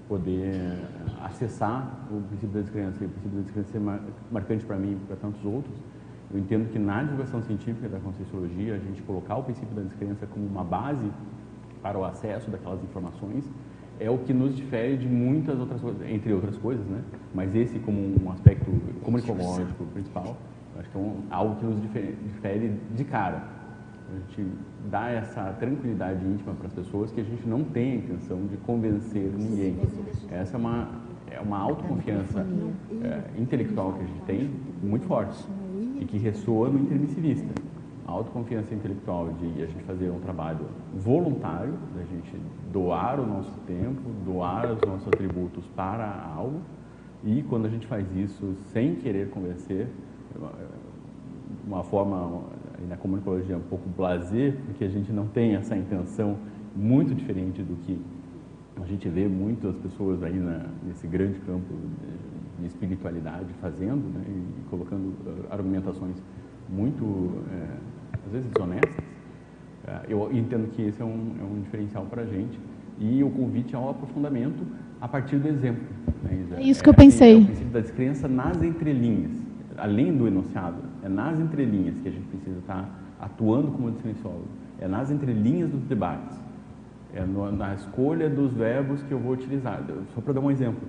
poder 0.08 0.78
acessar 1.24 2.06
o 2.12 2.22
princípio 2.22 2.50
da 2.50 2.62
descrença. 2.62 3.04
E 3.04 3.08
o 3.08 3.10
princípio 3.10 3.38
da 3.38 3.42
descrença 3.42 3.78
é 3.78 4.32
marcante 4.32 4.66
para 4.66 4.78
mim 4.78 4.92
e 4.92 5.06
para 5.08 5.16
tantos 5.16 5.44
outros. 5.44 5.74
Eu 6.32 6.40
entendo 6.40 6.72
que 6.72 6.80
na 6.80 7.04
divulgação 7.04 7.42
científica 7.42 7.90
da 7.90 8.00
Conscienciologia, 8.00 8.76
a 8.76 8.80
gente 8.80 9.02
colocar 9.02 9.38
o 9.38 9.44
princípio 9.44 9.76
da 9.76 9.82
descrença 9.82 10.28
como 10.28 10.46
uma 10.46 10.64
base 10.64 11.12
para 11.82 11.98
o 11.98 12.06
acesso 12.06 12.50
daquelas 12.50 12.82
informações 12.84 13.44
é 14.00 14.10
o 14.10 14.18
que 14.18 14.34
nos 14.34 14.56
difere 14.56 14.98
de 14.98 15.08
muitas 15.08 15.60
outras 15.60 15.80
coisas, 15.80 16.02
entre 16.10 16.34
outras 16.34 16.58
coisas, 16.58 16.86
né? 16.88 17.02
Mas 17.34 17.56
esse 17.56 17.78
como 17.80 18.00
um 18.00 18.32
aspecto 18.32 18.66
comunicológico 19.04 19.86
principal, 19.94 20.36
acho 20.80 20.90
que 20.90 20.98
é 20.98 21.00
um, 21.00 21.22
algo 21.30 21.56
que 21.56 21.66
nos 21.66 21.82
difere, 21.82 22.18
difere 22.26 22.80
de 22.96 23.04
cara. 23.04 23.44
A 24.14 24.16
gente 24.16 24.48
dá 24.92 25.10
essa 25.10 25.52
tranquilidade 25.54 26.24
íntima 26.24 26.54
para 26.54 26.68
as 26.68 26.74
pessoas 26.74 27.12
que 27.12 27.20
a 27.20 27.24
gente 27.24 27.48
não 27.48 27.64
tem 27.64 27.94
a 27.94 27.96
intenção 27.96 28.46
de 28.46 28.58
convencer 28.58 29.32
ninguém. 29.36 29.78
Essa 30.30 30.56
é 30.56 30.60
uma, 30.60 30.88
é 31.32 31.40
uma 31.40 31.58
autoconfiança 31.58 32.46
é, 33.04 33.42
intelectual 33.42 33.94
que 33.94 34.04
a 34.04 34.06
gente 34.06 34.22
tem 34.22 34.52
muito 34.84 35.08
forte 35.08 35.44
e 36.00 36.06
que 36.06 36.18
ressoa 36.18 36.70
no 36.70 36.80
intermissivista. 36.80 37.50
A 38.06 38.12
autoconfiança 38.12 38.76
intelectual 38.76 39.34
de 39.34 39.64
a 39.64 39.66
gente 39.66 39.84
fazer 39.86 40.12
um 40.12 40.20
trabalho 40.20 40.68
voluntário, 40.94 41.74
da 41.96 42.04
gente 42.04 42.38
doar 42.72 43.20
o 43.20 43.26
nosso 43.26 43.58
tempo, 43.66 44.02
doar 44.24 44.72
os 44.74 44.82
nossos 44.82 45.08
atributos 45.08 45.66
para 45.76 46.06
algo, 46.36 46.62
e 47.24 47.42
quando 47.44 47.66
a 47.66 47.70
gente 47.70 47.88
faz 47.88 48.06
isso 48.16 48.54
sem 48.74 48.96
querer 48.96 49.30
convencer, 49.30 49.88
uma 51.66 51.84
forma 51.84 52.44
na 52.88 52.98
comunicologia 52.98 53.58
um 53.58 53.62
pouco 53.62 53.88
blazer, 53.90 54.58
porque 54.66 54.84
a 54.84 54.90
gente 54.90 55.12
não 55.12 55.28
tem 55.28 55.56
essa 55.56 55.76
intenção 55.76 56.38
muito 56.76 57.14
diferente 57.14 57.62
do 57.62 57.76
que 57.84 58.00
a 58.82 58.86
gente 58.86 59.08
vê 59.08 59.28
muitas 59.28 59.76
pessoas 59.78 60.24
aí 60.24 60.38
na, 60.38 60.66
nesse 60.86 61.06
grande 61.08 61.40
campo 61.40 61.74
de 62.60 62.68
espiritualidade 62.68 63.48
fazendo 63.62 64.04
né, 64.14 64.24
e 64.28 64.70
colocando 64.70 65.08
uh, 65.08 65.46
argumentações 65.50 66.16
muito, 66.70 67.44
é, 67.52 68.18
às 68.26 68.32
vezes, 68.32 68.50
desonestas. 68.52 68.96
Uh, 68.96 70.10
eu 70.10 70.30
entendo 70.34 70.70
que 70.72 70.82
esse 70.82 71.02
é 71.02 71.06
um, 71.06 71.36
é 71.40 71.44
um 71.44 71.62
diferencial 71.62 72.06
para 72.06 72.24
a 72.24 72.26
gente 72.26 72.60
e 73.00 73.24
o 73.24 73.30
convite 73.30 73.76
ao 73.76 73.90
aprofundamento 73.90 74.66
a 75.00 75.08
partir 75.08 75.38
do 75.38 75.48
exemplo. 75.48 75.84
Né, 76.24 76.46
é 76.58 76.64
isso 76.64 76.84
que 76.84 76.90
eu 76.90 76.94
pensei. 76.94 77.36
É, 77.36 77.42
o 77.42 77.46
princípio 77.46 77.72
da 77.72 77.80
descrença 77.80 78.28
nas 78.28 78.62
entrelinhas, 78.64 79.32
além 79.78 80.16
do 80.16 80.28
enunciado, 80.28 80.93
é 81.04 81.10
nas 81.10 81.40
entrelinhas 81.40 82.00
que 82.00 82.08
a 82.08 82.12
gente 82.12 82.28
precisa 82.28 82.60
estar 82.60 82.90
atuando 83.20 83.72
como 83.72 83.92
descrenciólogo, 83.92 84.48
é 84.80 84.88
nas 84.88 85.12
entrelinhas 85.12 85.70
dos 85.70 85.82
debates, 85.84 86.38
é 87.14 87.24
no, 87.24 87.52
na 87.52 87.74
escolha 87.76 88.30
dos 88.30 88.54
verbos 88.54 89.04
que 89.04 89.12
eu 89.12 89.20
vou 89.20 89.34
utilizar. 89.34 89.82
Só 90.16 90.22
para 90.22 90.34
dar 90.34 90.42
um 90.42 90.50
exemplo. 90.50 90.82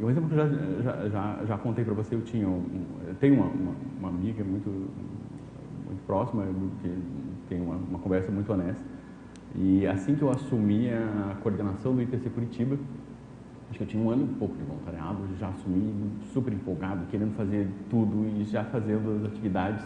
Um 0.00 0.10
exemplo 0.10 0.28
que 0.28 0.34
eu 0.34 0.82
já, 0.82 0.82
já, 0.82 1.08
já, 1.08 1.44
já 1.46 1.58
contei 1.58 1.84
para 1.84 1.94
você, 1.94 2.14
eu, 2.14 2.20
tinha 2.22 2.46
um, 2.46 2.64
eu 3.06 3.14
tenho 3.14 3.34
uma, 3.34 3.46
uma, 3.46 3.72
uma, 3.98 4.08
amiga 4.08 4.44
muito, 4.44 4.68
muito 4.68 6.04
próxima, 6.06 6.44
que 6.82 7.02
tem 7.48 7.60
uma, 7.60 7.76
uma 7.76 7.98
conversa 7.98 8.30
muito 8.30 8.52
honesta, 8.52 8.84
e 9.54 9.86
assim 9.86 10.14
que 10.14 10.20
eu 10.20 10.28
assumi 10.28 10.90
a 10.90 11.36
coordenação 11.42 11.94
do 11.94 12.02
IPC 12.02 12.28
Curitiba, 12.28 12.76
acho 13.68 13.78
que 13.78 13.84
eu 13.84 13.88
tinha 13.88 14.02
um 14.02 14.10
ano 14.10 14.24
e 14.24 14.34
pouco 14.38 14.56
de 14.56 14.62
voluntariado, 14.62 15.18
já 15.38 15.48
assumi 15.48 16.10
super 16.32 16.52
empolgado, 16.52 17.06
querendo 17.06 17.34
fazer 17.34 17.68
tudo 17.90 18.26
e 18.28 18.44
já 18.44 18.64
fazendo 18.64 19.16
as 19.16 19.32
atividades. 19.32 19.84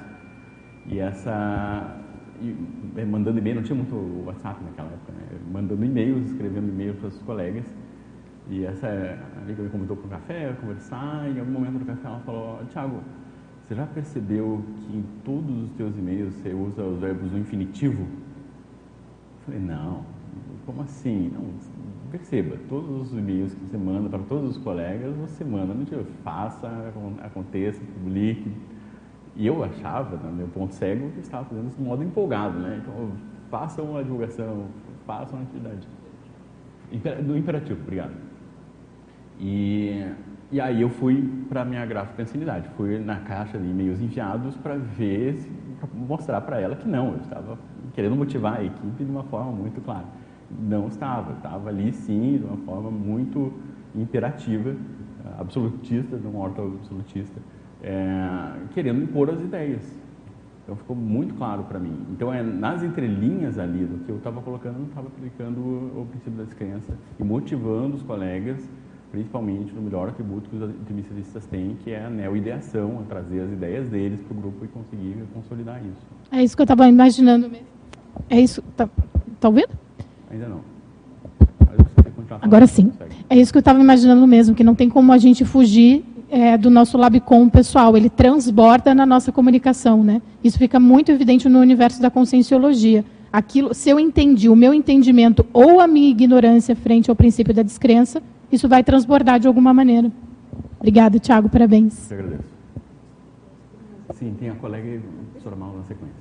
E 0.86 0.98
essa. 0.98 1.98
E, 2.40 2.56
é, 2.96 3.04
mandando 3.04 3.38
e-mail, 3.38 3.56
não 3.56 3.62
tinha 3.62 3.76
muito 3.76 3.94
WhatsApp 4.26 4.62
naquela 4.64 4.88
época, 4.88 5.12
né? 5.12 5.38
Mandando 5.52 5.84
e-mails, 5.84 6.30
escrevendo 6.30 6.68
e-mails 6.68 6.96
para 6.98 7.08
os 7.08 7.22
colegas. 7.22 7.66
E 8.48 8.64
essa 8.64 8.88
amiga 9.40 9.62
me 9.62 9.68
convidou 9.68 9.96
para 9.96 10.06
um 10.06 10.10
café, 10.10 10.52
conversar, 10.60 11.28
e 11.28 11.36
em 11.36 11.40
algum 11.40 11.52
momento 11.52 11.78
do 11.78 11.84
café 11.84 12.06
ela 12.06 12.20
falou: 12.20 12.64
Tiago, 12.70 13.00
você 13.66 13.74
já 13.74 13.86
percebeu 13.86 14.64
que 14.78 14.96
em 14.96 15.04
todos 15.24 15.64
os 15.64 15.70
teus 15.72 15.96
e-mails 15.96 16.34
você 16.34 16.52
usa 16.52 16.82
os 16.82 16.98
verbos 16.98 17.30
no 17.30 17.38
infinitivo? 17.38 18.02
Eu 18.02 19.44
falei: 19.44 19.60
Não, 19.60 20.04
como 20.66 20.82
assim? 20.82 21.30
Não, 21.32 21.44
perceba, 22.10 22.56
todos 22.68 23.12
os 23.12 23.18
e-mails 23.18 23.54
que 23.54 23.64
você 23.64 23.78
manda 23.78 24.08
para 24.08 24.18
todos 24.20 24.56
os 24.56 24.62
colegas, 24.62 25.14
você 25.16 25.44
manda 25.44 25.72
no 25.72 25.84
dia, 25.84 26.04
faça, 26.24 26.68
aconteça, 27.22 27.80
publique. 28.02 28.52
E 29.36 29.46
eu 29.46 29.62
achava, 29.62 30.16
no 30.16 30.32
meu 30.32 30.48
ponto 30.48 30.74
cego, 30.74 31.10
que 31.12 31.20
estava 31.20 31.44
fazendo 31.44 31.68
isso 31.68 31.76
de 31.76 31.82
modo 31.82 32.02
empolgado, 32.02 32.58
né? 32.58 32.82
Então, 32.82 33.12
façam 33.48 33.96
a 33.96 34.02
divulgação, 34.02 34.66
façam 35.06 35.38
a 35.38 35.42
atividade. 35.42 35.86
Do 37.24 37.36
imperativo, 37.36 37.80
obrigado. 37.80 38.14
E, 39.38 40.04
e 40.50 40.60
aí 40.60 40.82
eu 40.82 40.90
fui 40.90 41.44
para 41.48 41.62
a 41.62 41.64
minha 41.64 41.86
gráfica 41.86 42.22
insanidade, 42.22 42.68
fui 42.76 42.98
na 42.98 43.20
caixa 43.20 43.56
de 43.56 43.64
e-mails 43.64 44.00
enviados 44.00 44.56
para 44.56 44.76
ver, 44.76 45.40
para 45.78 45.88
mostrar 45.94 46.40
para 46.40 46.60
ela 46.60 46.74
que 46.74 46.86
não, 46.86 47.12
eu 47.12 47.20
estava 47.20 47.56
querendo 47.94 48.16
motivar 48.16 48.58
a 48.58 48.64
equipe 48.64 49.04
de 49.04 49.10
uma 49.10 49.22
forma 49.22 49.52
muito 49.52 49.80
clara 49.80 50.06
não 50.58 50.88
estava. 50.88 51.32
Estava 51.32 51.68
ali, 51.68 51.92
sim, 51.92 52.38
de 52.38 52.44
uma 52.44 52.56
forma 52.58 52.90
muito 52.90 53.52
imperativa, 53.94 54.74
absolutista, 55.38 56.16
não 56.16 56.36
orto-absolutista, 56.36 57.40
é, 57.82 58.52
querendo 58.72 59.02
impor 59.02 59.30
as 59.30 59.40
ideias. 59.40 60.00
Então 60.62 60.76
ficou 60.76 60.94
muito 60.94 61.34
claro 61.34 61.64
para 61.64 61.78
mim. 61.78 62.06
Então 62.10 62.32
é 62.32 62.42
nas 62.42 62.82
entrelinhas 62.82 63.58
ali 63.58 63.84
do 63.84 64.04
que 64.04 64.10
eu 64.10 64.16
estava 64.16 64.40
colocando, 64.40 64.78
eu 64.78 64.86
estava 64.86 65.08
aplicando 65.08 65.58
o, 65.58 66.06
princípio 66.08 66.38
da 66.38 66.44
descrença 66.44 66.94
e 67.18 67.24
motivando 67.24 67.96
os 67.96 68.02
colegas, 68.02 68.68
principalmente 69.10 69.74
no 69.74 69.82
melhor 69.82 70.10
atributo 70.10 70.48
que 70.48 70.56
os 70.56 70.70
intimistas 70.70 71.46
têm, 71.46 71.76
que 71.82 71.90
é 71.90 72.04
a 72.04 72.10
neo-ideação, 72.10 73.00
a 73.00 73.02
trazer 73.02 73.40
as 73.40 73.50
ideias 73.50 73.88
deles 73.88 74.20
para 74.20 74.36
o 74.36 74.40
grupo 74.40 74.64
e 74.64 74.68
conseguir 74.68 75.16
consolidar 75.34 75.80
isso. 75.84 76.06
É 76.30 76.42
isso 76.44 76.54
que 76.54 76.62
eu 76.62 76.64
estava 76.64 76.86
imaginando 76.86 77.48
mesmo. 77.50 77.66
É 78.28 78.40
isso. 78.40 78.62
Tá, 78.76 78.88
tá 79.40 79.48
ouvindo? 79.48 79.70
Ainda 80.30 80.48
não. 80.48 80.60
Agora 82.40 82.66
sim. 82.66 82.92
É 83.28 83.36
isso 83.36 83.52
que 83.52 83.58
eu 83.58 83.60
estava 83.60 83.80
imaginando 83.80 84.26
mesmo, 84.26 84.54
que 84.54 84.62
não 84.62 84.74
tem 84.74 84.88
como 84.88 85.12
a 85.12 85.18
gente 85.18 85.44
fugir 85.44 86.04
é, 86.30 86.56
do 86.56 86.70
nosso 86.70 86.96
Labcom 86.96 87.48
pessoal. 87.48 87.96
Ele 87.96 88.08
transborda 88.08 88.94
na 88.94 89.04
nossa 89.04 89.32
comunicação. 89.32 90.04
Né? 90.04 90.22
Isso 90.42 90.58
fica 90.58 90.78
muito 90.78 91.10
evidente 91.10 91.48
no 91.48 91.58
universo 91.58 92.00
da 92.00 92.10
conscienciologia. 92.10 93.04
Aquilo, 93.32 93.74
se 93.74 93.90
eu 93.90 93.98
entendi 93.98 94.48
o 94.48 94.56
meu 94.56 94.74
entendimento 94.74 95.46
ou 95.52 95.80
a 95.80 95.86
minha 95.86 96.10
ignorância 96.10 96.74
frente 96.74 97.10
ao 97.10 97.16
princípio 97.16 97.54
da 97.54 97.62
descrença, 97.62 98.22
isso 98.50 98.68
vai 98.68 98.82
transbordar 98.82 99.38
de 99.38 99.46
alguma 99.46 99.72
maneira. 99.72 100.10
Obrigada, 100.78 101.18
Tiago. 101.18 101.48
Parabéns. 101.48 102.10
Eu 102.10 102.18
agradeço. 102.18 102.50
Sim, 104.14 104.34
tem 104.38 104.50
a 104.50 104.54
colega 104.54 104.86
e 104.88 104.96
a 104.96 105.00
professora 105.30 105.56
Mauro 105.56 105.78
na 105.78 105.84
sequência. 105.84 106.16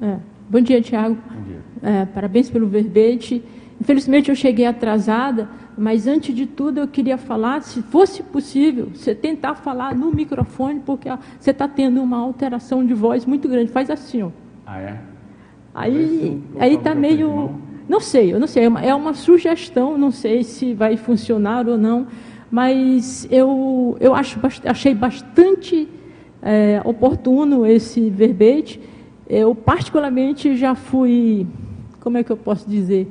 É. 0.00 0.31
Bom 0.52 0.60
dia, 0.60 0.82
Tiago. 0.82 1.16
Bom 1.30 1.42
dia. 1.44 1.60
É, 1.82 2.04
parabéns 2.04 2.50
pelo 2.50 2.66
verbete. 2.66 3.42
Infelizmente 3.80 4.28
eu 4.28 4.34
cheguei 4.34 4.66
atrasada, 4.66 5.48
mas 5.78 6.06
antes 6.06 6.34
de 6.34 6.44
tudo 6.44 6.78
eu 6.78 6.86
queria 6.86 7.16
falar, 7.16 7.62
se 7.62 7.80
fosse 7.80 8.22
possível, 8.22 8.90
você 8.94 9.14
tentar 9.14 9.54
falar 9.54 9.94
no 9.94 10.12
microfone, 10.12 10.80
porque 10.80 11.08
você 11.40 11.52
está 11.52 11.66
tendo 11.66 12.02
uma 12.02 12.18
alteração 12.18 12.84
de 12.84 12.92
voz 12.92 13.24
muito 13.24 13.48
grande. 13.48 13.72
Faz 13.72 13.88
assim, 13.88 14.24
ó. 14.24 14.28
Ah, 14.66 14.78
é? 14.78 15.00
Aí 15.74 16.42
aí 16.58 16.74
está 16.74 16.94
meio. 16.94 17.54
Não 17.88 17.98
sei, 17.98 18.34
eu 18.34 18.38
não 18.38 18.46
sei. 18.46 18.64
É 18.64 18.68
uma, 18.68 18.82
é 18.82 18.94
uma 18.94 19.14
sugestão, 19.14 19.96
não 19.96 20.10
sei 20.10 20.44
se 20.44 20.74
vai 20.74 20.98
funcionar 20.98 21.66
ou 21.66 21.78
não, 21.78 22.06
mas 22.50 23.26
eu, 23.30 23.96
eu 23.98 24.14
acho, 24.14 24.38
achei 24.66 24.94
bastante 24.94 25.88
é, 26.42 26.82
oportuno 26.84 27.64
esse 27.64 28.10
verbete 28.10 28.91
eu, 29.28 29.54
particularmente, 29.54 30.56
já 30.56 30.74
fui, 30.74 31.46
como 32.00 32.18
é 32.18 32.24
que 32.24 32.30
eu 32.30 32.36
posso 32.36 32.68
dizer? 32.68 33.10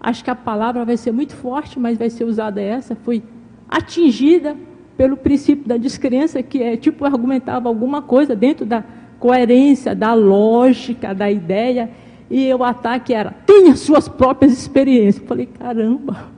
Acho 0.00 0.22
que 0.22 0.30
a 0.30 0.34
palavra 0.34 0.84
vai 0.84 0.96
ser 0.96 1.12
muito 1.12 1.34
forte, 1.34 1.78
mas 1.78 1.96
vai 1.96 2.10
ser 2.10 2.24
usada 2.24 2.60
essa. 2.60 2.94
Fui 2.94 3.22
atingida 3.68 4.56
pelo 4.96 5.16
princípio 5.16 5.66
da 5.66 5.76
descrença, 5.76 6.42
que 6.42 6.62
é 6.62 6.76
tipo 6.76 7.04
argumentava 7.04 7.68
alguma 7.68 8.02
coisa 8.02 8.36
dentro 8.36 8.66
da 8.66 8.84
coerência, 9.18 9.94
da 9.94 10.12
lógica, 10.12 11.14
da 11.14 11.30
ideia, 11.30 11.90
e 12.30 12.52
o 12.52 12.62
ataque 12.62 13.14
era: 13.14 13.30
tenha 13.46 13.74
suas 13.76 14.08
próprias 14.08 14.52
experiências. 14.52 15.22
Eu 15.22 15.28
falei: 15.28 15.46
caramba. 15.46 16.34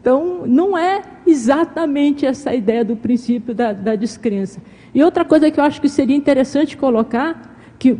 Então, 0.00 0.46
não 0.46 0.78
é 0.78 1.02
exatamente 1.26 2.24
essa 2.24 2.54
ideia 2.54 2.84
do 2.84 2.94
princípio 2.94 3.52
da, 3.52 3.72
da 3.72 3.96
descrença. 3.96 4.62
E 4.94 5.02
outra 5.02 5.24
coisa 5.24 5.50
que 5.50 5.58
eu 5.58 5.64
acho 5.64 5.80
que 5.80 5.88
seria 5.88 6.16
interessante 6.16 6.76
colocar, 6.76 7.55
que 7.78 7.96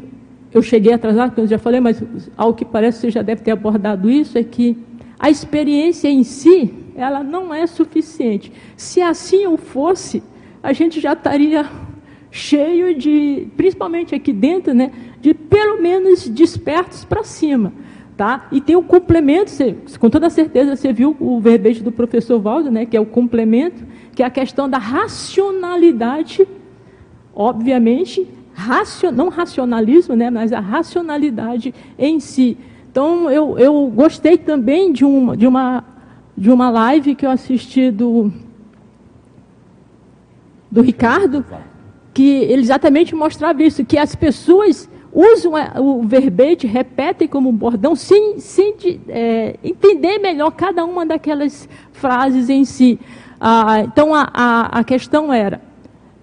eu 0.53 0.63
cheguei 0.63 0.93
atrasado, 0.93 1.35
como 1.35 1.45
eu 1.45 1.51
já 1.51 1.59
falei, 1.59 1.81
mas 1.81 2.03
ao 2.37 2.55
que 2.55 2.65
parece 2.65 3.01
você 3.01 3.11
já 3.11 3.23
deve 3.23 3.43
ter 3.43 3.51
abordado 3.51 4.11
isso, 4.11 4.39
é 4.39 4.43
que 4.43 4.77
a 5.19 5.31
experiência 5.31 6.09
em 6.09 6.25
si, 6.25 6.73
ela 6.95 7.23
não 7.23 7.53
é 7.53 7.67
suficiente. 7.67 8.53
Se 8.77 9.01
assim 9.01 9.47
o 9.47 9.57
fosse, 9.57 10.23
a 10.63 10.73
gente 10.73 11.01
já 11.01 11.13
estaria 11.13 11.67
cheio 12.31 12.95
de, 12.95 13.49
principalmente 13.57 14.15
aqui 14.15 14.33
dentro, 14.33 14.75
né, 14.75 14.93
de 15.21 15.33
pelo 15.33 15.81
menos 15.81 16.29
despertos 16.29 17.05
para 17.05 17.23
cima. 17.23 17.73
Tá? 18.17 18.49
E 18.51 18.63
tem 18.63 18.75
o 18.77 18.83
complemento, 18.83 19.51
você, 19.51 19.77
com 20.01 20.09
toda 20.09 20.31
certeza 20.31 20.75
você 20.75 20.91
viu 20.91 21.15
o 21.21 21.39
verbete 21.39 21.83
do 21.83 21.93
professor 21.93 22.41
Valdo, 22.41 22.71
né, 22.71 22.87
que 22.87 22.97
é 22.97 23.01
o 23.01 23.05
complemento, 23.05 23.85
que 24.15 24.23
é 24.23 24.27
a 24.27 24.31
questão 24.31 24.69
da 24.69 24.79
racionalidade, 24.79 26.49
obviamente, 27.35 28.27
racio, 28.57 29.13
não 29.13 29.29
racionalismo, 29.29 30.17
né, 30.17 30.31
mas 30.31 30.53
a 30.53 30.61
racionalidade 30.61 31.75
em 31.99 32.19
si. 32.19 32.57
Então, 32.91 33.31
eu, 33.31 33.59
eu 33.59 33.93
gostei 33.95 34.39
também 34.39 34.91
de 34.91 35.05
uma, 35.05 35.37
de, 35.37 35.47
uma, 35.47 35.85
de 36.37 36.51
uma 36.51 36.71
live 36.71 37.15
que 37.15 37.27
eu 37.27 37.31
assisti 37.31 37.91
do, 37.91 38.33
do 40.71 40.81
Ricardo, 40.81 41.45
que 42.15 42.23
ele 42.23 42.63
exatamente 42.63 43.15
mostrava 43.15 43.63
isso, 43.63 43.85
que 43.85 43.99
as 43.99 44.15
pessoas 44.15 44.89
usam 45.13 45.53
o 45.79 46.03
verbete, 46.03 46.67
repetem 46.67 47.29
como 47.29 47.51
um 47.51 47.53
bordão, 47.53 47.95
sem, 47.95 48.39
sem 48.39 48.75
é, 49.09 49.57
entender 49.63 50.19
melhor 50.19 50.51
cada 50.51 50.85
uma 50.85 51.05
daquelas 51.05 51.69
frases 51.93 52.49
em 52.49 52.65
si. 52.65 52.99
Ah, 53.39 53.81
então, 53.81 54.15
a, 54.15 54.29
a, 54.33 54.79
a, 54.79 54.85
questão 54.85 55.31
era, 55.33 55.61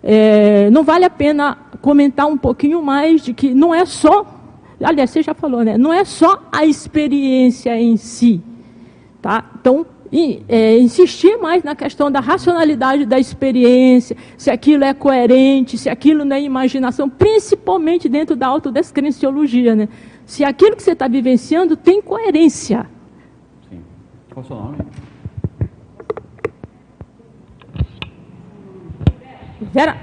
é, 0.03 0.69
não 0.69 0.83
vale 0.83 1.05
a 1.05 1.09
pena 1.09 1.57
comentar 1.81 2.27
um 2.27 2.37
pouquinho 2.37 2.83
mais 2.83 3.21
de 3.21 3.33
que 3.33 3.53
não 3.53 3.73
é 3.73 3.85
só, 3.85 4.25
aliás, 4.83 5.09
você 5.09 5.23
já 5.23 5.33
falou, 5.33 5.63
né? 5.63 5.77
Não 5.77 5.93
é 5.93 6.03
só 6.03 6.43
a 6.51 6.65
experiência 6.65 7.79
em 7.79 7.95
si, 7.95 8.41
tá? 9.21 9.49
Então, 9.59 9.85
é, 10.47 10.77
insistir 10.77 11.37
mais 11.37 11.63
na 11.63 11.73
questão 11.73 12.11
da 12.11 12.19
racionalidade 12.19 13.05
da 13.05 13.17
experiência, 13.17 14.15
se 14.37 14.51
aquilo 14.51 14.83
é 14.83 14.93
coerente, 14.93 15.77
se 15.77 15.89
aquilo 15.89 16.23
não 16.25 16.35
é 16.35 16.41
imaginação, 16.41 17.09
principalmente 17.09 18.07
dentro 18.09 18.35
da 18.35 18.47
autodescrenciologia, 18.47 19.73
né? 19.73 19.87
Se 20.25 20.43
aquilo 20.43 20.75
que 20.75 20.83
você 20.83 20.91
está 20.91 21.07
vivenciando 21.07 21.75
tem 21.75 22.01
coerência. 22.01 22.87
Sim. 23.69 23.81
Qual 24.33 24.43
o 24.43 24.47
seu 24.47 24.55
nome? 24.55 24.77
Vera, 29.73 29.97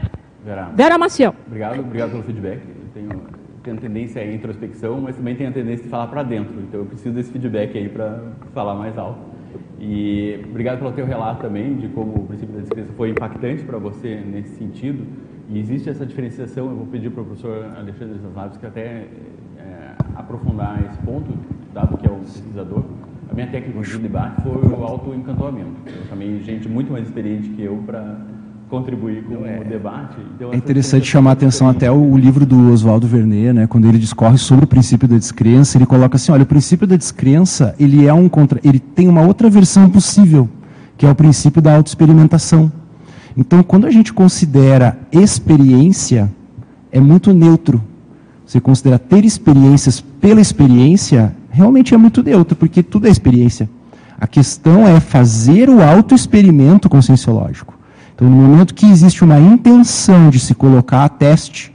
Vera. 0.45 0.65
Vera 0.75 0.99
Maciel. 0.99 1.33
Obrigado, 1.47 1.79
obrigado 1.79 2.11
pelo 2.11 2.25
feedback. 2.25 2.61
Eu 2.61 2.89
tenho, 2.93 3.23
tenho 3.63 3.77
tendência 3.77 4.21
à 4.21 4.27
introspecção, 4.27 5.01
mas 5.01 5.15
também 5.15 5.37
tenho 5.37 5.49
a 5.49 5.53
tendência 5.53 5.85
de 5.85 5.89
falar 5.89 6.09
para 6.09 6.25
dentro. 6.25 6.61
Então 6.61 6.81
eu 6.81 6.87
preciso 6.87 7.15
desse 7.15 7.31
feedback 7.31 7.79
aí 7.79 7.89
para 7.89 8.33
falar 8.53 8.75
mais 8.75 8.99
alto. 8.99 9.21
E 9.79 10.41
obrigado 10.51 10.79
pelo 10.79 10.91
teu 10.91 11.07
relato 11.07 11.43
também 11.43 11.77
de 11.77 11.87
como 11.89 12.17
o 12.17 12.27
princípio 12.27 12.53
da 12.53 12.63
descrença 12.63 12.93
foi 12.95 13.11
impactante 13.11 13.63
para 13.63 13.79
você 13.79 14.17
nesse 14.17 14.57
sentido. 14.57 15.07
E 15.49 15.61
existe 15.61 15.89
essa 15.89 16.05
diferenciação, 16.05 16.69
eu 16.69 16.77
vou 16.77 16.87
pedir 16.87 17.11
para 17.11 17.23
o 17.23 17.25
professor 17.25 17.65
Alexandre 17.77 18.19
Zasnaves 18.19 18.57
que 18.57 18.67
até 18.67 19.07
é, 19.57 19.95
aprofundar 20.17 20.85
esse 20.85 20.99
ponto, 21.03 21.33
dado 21.73 21.97
que 21.97 22.09
é 22.09 22.11
o 22.11 22.17
pesquisador. 22.17 22.83
A 23.31 23.35
minha 23.35 23.47
técnica 23.47 23.81
de 23.81 23.99
debate 23.99 24.43
foi 24.43 24.53
o 24.53 24.83
autoencantamento. 24.83 25.77
Eu 25.87 26.07
chamei 26.09 26.41
gente 26.41 26.69
muito 26.69 26.91
mais 26.91 27.07
experiente 27.07 27.51
que 27.51 27.63
eu 27.63 27.77
para 27.87 28.19
contribuir 28.71 29.25
com 29.25 29.45
é, 29.45 29.61
o 29.61 29.65
debate. 29.69 30.17
Então, 30.37 30.53
é 30.53 30.57
interessante 30.57 31.05
chamar 31.05 31.31
a 31.31 31.33
atenção 31.33 31.69
até 31.69 31.91
o, 31.91 32.13
o, 32.13 32.17
livro 32.17 32.47
do 32.47 32.73
Oswaldo 32.73 33.07
Vernet, 33.07 33.53
né, 33.53 33.67
quando 33.67 33.87
ele 33.87 33.99
discorre 33.99 34.39
sobre 34.39 34.65
o 34.65 34.69
princípio 34.69 35.09
da 35.09 35.19
descrença, 35.19 35.77
ele 35.77 35.87
coloca 35.87 36.17
assim, 36.17 36.31
olha, 36.31 36.45
o 36.45 36.47
princípio 36.47 36.87
da 36.87 36.97
descrença, 36.97 37.75
ele 37.81 38.07
é 38.07 38.15
um 38.15 38.29
contra, 38.29 38.61
ele 38.63 38.79
tem 38.79 39.09
uma 39.09 39.23
outra 39.23 39.51
versão 39.51 39.91
possível, 39.91 40.49
que 40.97 41.05
é 41.05 41.11
o 41.11 41.15
princípio 41.15 41.61
da 41.61 41.75
autoexperimentação. 41.75 42.71
Então, 43.37 43.63
quando 43.63 43.87
a 43.87 43.91
gente 43.91 44.13
considera 44.13 44.97
experiência, 45.11 46.31
é 46.93 47.01
muito 47.01 47.33
neutro. 47.33 47.83
Você 48.47 48.61
considera 48.61 48.99
ter 48.99 49.25
experiências 49.25 50.01
pela 50.01 50.41
experiência, 50.41 51.35
realmente 51.51 51.93
é 51.95 51.97
muito 51.97 52.23
neutro, 52.23 52.57
porque 52.57 52.83
tudo 52.83 53.09
é 53.09 53.11
experiência. 53.11 53.69
A 54.21 54.27
questão 54.27 54.87
é 54.87 55.01
fazer 55.01 55.69
o 55.69 55.83
autoexperimento 55.83 56.89
conscienciológico. 56.89 57.80
Então, 58.21 58.29
no 58.29 58.37
momento 58.37 58.75
que 58.75 58.85
existe 58.85 59.25
uma 59.25 59.41
intenção 59.41 60.29
de 60.29 60.39
se 60.39 60.55
colocar 60.55 61.07
a 61.07 61.09
teste, 61.09 61.73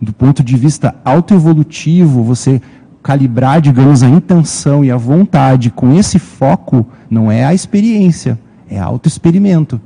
do 0.00 0.12
ponto 0.12 0.44
de 0.44 0.56
vista 0.56 0.94
autoevolutivo, 1.04 2.22
você 2.22 2.62
calibrar, 3.02 3.60
digamos, 3.60 4.04
a 4.04 4.08
intenção 4.08 4.84
e 4.84 4.92
a 4.92 4.96
vontade 4.96 5.70
com 5.70 5.92
esse 5.98 6.20
foco, 6.20 6.86
não 7.10 7.32
é 7.32 7.44
a 7.44 7.52
experiência, 7.52 8.38
é 8.70 8.78
autoexperimento. 8.78 9.80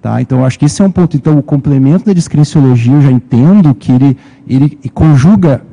Tá? 0.00 0.22
Então, 0.22 0.38
eu 0.38 0.44
acho 0.44 0.56
que 0.60 0.66
esse 0.66 0.80
é 0.80 0.84
um 0.84 0.92
ponto. 0.92 1.16
Então, 1.16 1.36
o 1.36 1.42
complemento 1.42 2.04
da 2.04 2.12
discrenciologia, 2.12 2.92
eu 2.92 3.02
já 3.02 3.10
entendo 3.10 3.74
que 3.74 3.90
ele, 3.90 4.16
ele 4.46 4.78
conjuga 4.94 5.64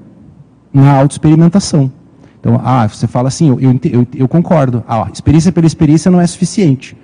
na 0.73 0.93
autoexperimentação. 0.93 1.91
Então, 2.39 2.59
ah, 2.63 2.87
você 2.87 3.05
fala 3.05 3.27
assim, 3.27 3.49
eu, 3.49 3.59
eu, 3.59 4.07
eu 4.15 4.27
concordo. 4.27 4.83
Ah, 4.87 5.07
experiência 5.13 5.51
pela 5.51 5.67
experiência 5.67 6.09
não 6.09 6.19
é 6.19 6.25
suficiente. 6.25 6.97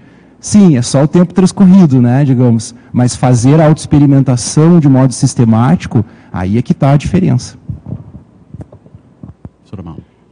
Sim, 0.46 0.78
é 0.78 0.82
só 0.84 1.04
o 1.04 1.08
tempo 1.08 1.34
transcorrido, 1.34 2.00
né, 2.00 2.24
digamos. 2.24 2.76
Mas 2.94 3.16
fazer 3.16 3.60
a 3.60 3.66
autoexperimentação 3.66 4.80
de 4.80 4.88
modo 4.88 5.12
sistemático, 5.12 6.06
aí 6.32 6.60
é 6.60 6.62
que 6.62 6.72
está 6.72 6.92
a 6.92 6.98
diferença. 6.98 7.58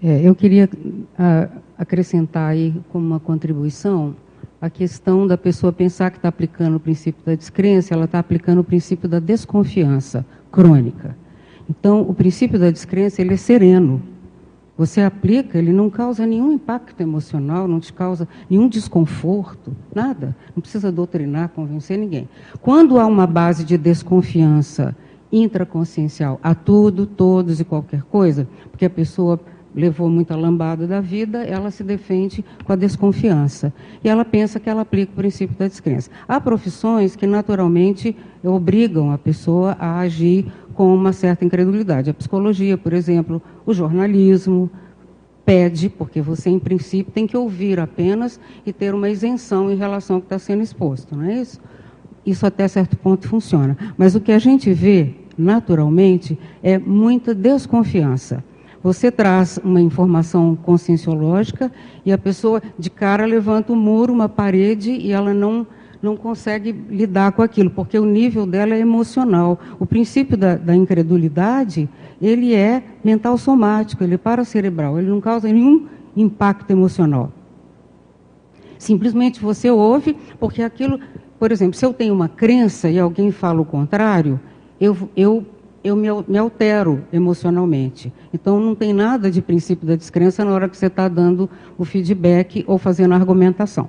É, 0.04 0.22
eu 0.22 0.36
queria 0.36 0.70
a, 1.18 1.50
acrescentar 1.80 2.52
aí 2.52 2.80
como 2.92 3.04
uma 3.08 3.20
contribuição 3.20 4.16
a 4.62 4.70
questão 4.70 5.26
da 5.26 5.36
pessoa 5.36 5.74
pensar 5.74 6.12
que 6.12 6.18
está 6.18 6.30
aplicando 6.30 6.76
o 6.76 6.80
princípio 6.80 7.26
da 7.26 7.34
descrença, 7.34 7.96
ela 7.96 8.06
está 8.06 8.20
aplicando 8.20 8.60
o 8.60 8.64
princípio 8.64 9.10
da 9.10 9.18
desconfiança 9.18 10.24
crônica. 10.52 11.18
Então, 11.68 12.02
o 12.02 12.14
princípio 12.14 12.60
da 12.60 12.70
descrença 12.70 13.20
ele 13.20 13.34
é 13.34 13.38
sereno, 13.38 14.00
você 14.78 15.02
aplica, 15.02 15.58
ele 15.58 15.72
não 15.72 15.90
causa 15.90 16.26
nenhum 16.26 16.52
impacto 16.52 17.00
emocional, 17.02 17.68
não 17.68 17.80
te 17.80 17.94
causa 17.94 18.28
nenhum 18.50 18.68
desconforto, 18.68 19.76
nada. 19.94 20.36
Não 20.56 20.62
precisa 20.62 20.92
doutrinar, 20.92 21.50
convencer 21.50 21.98
ninguém. 21.98 22.28
Quando 22.62 23.00
há 23.00 23.06
uma 23.06 23.28
base 23.28 23.64
de 23.64 23.78
desconfiança 23.78 24.96
intraconsciencial 25.32 26.40
a 26.42 26.56
tudo, 26.56 27.06
todos 27.06 27.60
e 27.60 27.64
qualquer 27.64 28.04
coisa, 28.04 28.48
porque 28.72 28.86
a 28.86 28.90
pessoa 28.90 29.40
levou 29.76 30.10
muita 30.10 30.36
lambada 30.36 30.86
da 30.86 31.02
vida, 31.02 31.44
ela 31.44 31.72
se 31.72 31.84
defende 31.84 32.46
com 32.64 32.74
a 32.74 32.76
desconfiança. 32.76 33.74
E 34.04 34.10
ela 34.10 34.24
pensa 34.24 34.60
que 34.60 34.70
ela 34.70 34.82
aplica 34.82 35.12
o 35.12 35.16
princípio 35.16 35.58
da 35.58 35.68
descrença. 35.68 36.12
Há 36.28 36.40
profissões 36.40 37.16
que 37.16 37.26
naturalmente 37.26 38.16
obrigam 38.44 39.12
a 39.12 39.18
pessoa 39.18 39.76
a 39.80 40.00
agir 40.00 40.46
com 40.74 40.94
uma 40.94 41.14
certa 41.14 41.46
incredulidade. 41.46 42.10
A 42.10 42.14
psicologia, 42.14 42.78
por 42.78 42.94
exemplo, 42.94 43.42
o 43.66 43.74
jornalismo 43.74 44.70
pede, 45.46 45.90
porque 45.90 46.22
você, 46.22 46.50
em 46.50 46.60
princípio, 46.60 47.12
tem 47.12 47.28
que 47.28 47.36
ouvir 47.36 47.80
apenas 47.80 48.40
e 48.66 48.72
ter 48.72 48.94
uma 48.94 49.10
isenção 49.10 49.72
em 49.72 49.76
relação 49.76 50.18
ao 50.18 50.22
que 50.22 50.28
está 50.28 50.40
sendo 50.40 50.64
exposto, 50.64 51.16
não 51.16 51.26
é 51.26 51.42
isso? 51.42 51.60
Isso 52.26 52.46
até 52.46 52.68
certo 52.68 52.98
ponto 52.98 53.28
funciona. 53.28 53.78
Mas 53.98 54.16
o 54.16 54.22
que 54.22 54.32
a 54.32 54.40
gente 54.40 54.72
vê, 54.72 55.14
naturalmente, 55.38 56.40
é 56.62 56.78
muita 56.78 57.36
desconfiança. 57.36 58.44
Você 58.82 59.12
traz 59.12 59.60
uma 59.64 59.82
informação 59.82 60.56
conscienciológica 60.56 61.72
e 62.06 62.12
a 62.12 62.18
pessoa 62.18 62.62
de 62.78 62.90
cara 62.90 63.26
levanta 63.26 63.72
um 63.72 63.78
muro, 63.78 64.12
uma 64.12 64.28
parede 64.28 64.92
e 64.92 65.12
ela 65.12 65.34
não 65.34 65.66
não 66.04 66.18
consegue 66.18 66.74
lidar 66.90 67.32
com 67.32 67.42
aquilo, 67.42 67.70
porque 67.70 67.98
o 67.98 68.06
nível 68.06 68.46
dela 68.46 68.76
é 68.76 68.80
emocional. 68.80 69.58
O 69.80 69.86
princípio 69.86 70.36
da, 70.36 70.56
da 70.56 70.76
incredulidade, 70.76 71.90
ele 72.22 72.54
é 72.54 72.84
mental 73.02 73.38
somático, 73.38 74.04
ele 74.04 74.16
é 74.16 74.18
paracerebral, 74.18 75.00
ele 75.00 75.10
não 75.10 75.22
causa 75.22 75.48
nenhum 75.48 75.88
impacto 76.16 76.70
emocional. 76.72 77.32
Simplesmente 78.78 79.42
você 79.42 79.72
ouve, 79.72 80.18
porque 80.42 80.62
aquilo, 80.62 81.00
por 81.40 81.54
exemplo, 81.54 81.78
se 81.80 81.86
eu 81.86 81.94
tenho 81.94 82.14
uma 82.14 82.28
crença 82.28 82.90
e 82.90 83.00
alguém 83.00 83.32
fala 83.32 83.62
o 83.62 83.66
contrário, 83.66 84.38
eu, 84.82 85.10
eu, 85.16 85.46
eu 85.82 85.96
me, 85.96 86.10
me 86.28 86.38
altero 86.38 87.02
emocionalmente. 87.14 88.12
Então 88.34 88.60
não 88.60 88.76
tem 88.76 88.92
nada 88.92 89.32
de 89.32 89.42
princípio 89.42 89.88
da 89.88 89.96
descrença 89.96 90.44
na 90.44 90.52
hora 90.52 90.68
que 90.68 90.76
você 90.76 90.88
está 90.88 91.08
dando 91.08 91.50
o 91.78 91.86
feedback 91.86 92.66
ou 92.68 92.78
fazendo 92.78 93.14
a 93.14 93.16
argumentação. 93.16 93.88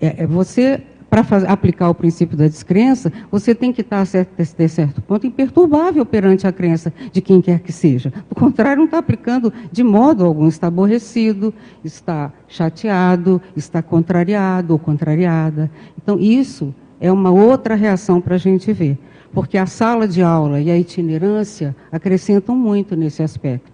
É, 0.00 0.22
é 0.22 0.26
você 0.26 0.82
para 1.10 1.22
aplicar 1.50 1.88
o 1.88 1.94
princípio 1.94 2.36
da 2.36 2.46
descrença, 2.46 3.12
você 3.30 3.54
tem 3.54 3.72
que 3.72 3.80
estar, 3.80 4.02
a 4.02 4.06
ter 4.06 4.68
certo 4.68 5.00
ponto, 5.00 5.26
imperturbável 5.26 6.04
perante 6.04 6.46
a 6.46 6.52
crença 6.52 6.92
de 7.10 7.20
quem 7.20 7.40
quer 7.40 7.60
que 7.60 7.72
seja. 7.72 8.12
Do 8.28 8.34
contrário, 8.34 8.78
não 8.78 8.84
está 8.84 8.98
aplicando 8.98 9.52
de 9.72 9.82
modo 9.82 10.24
algum. 10.24 10.46
Está 10.46 10.66
aborrecido, 10.66 11.52
está 11.82 12.32
chateado, 12.46 13.40
está 13.56 13.82
contrariado 13.82 14.74
ou 14.74 14.78
contrariada. 14.78 15.70
Então, 15.96 16.20
isso 16.20 16.74
é 17.00 17.10
uma 17.10 17.30
outra 17.30 17.74
reação 17.74 18.20
para 18.20 18.34
a 18.34 18.38
gente 18.38 18.72
ver. 18.72 18.98
Porque 19.32 19.56
a 19.56 19.66
sala 19.66 20.06
de 20.06 20.22
aula 20.22 20.60
e 20.60 20.70
a 20.70 20.78
itinerância 20.78 21.74
acrescentam 21.90 22.54
muito 22.54 22.94
nesse 22.96 23.22
aspecto. 23.22 23.72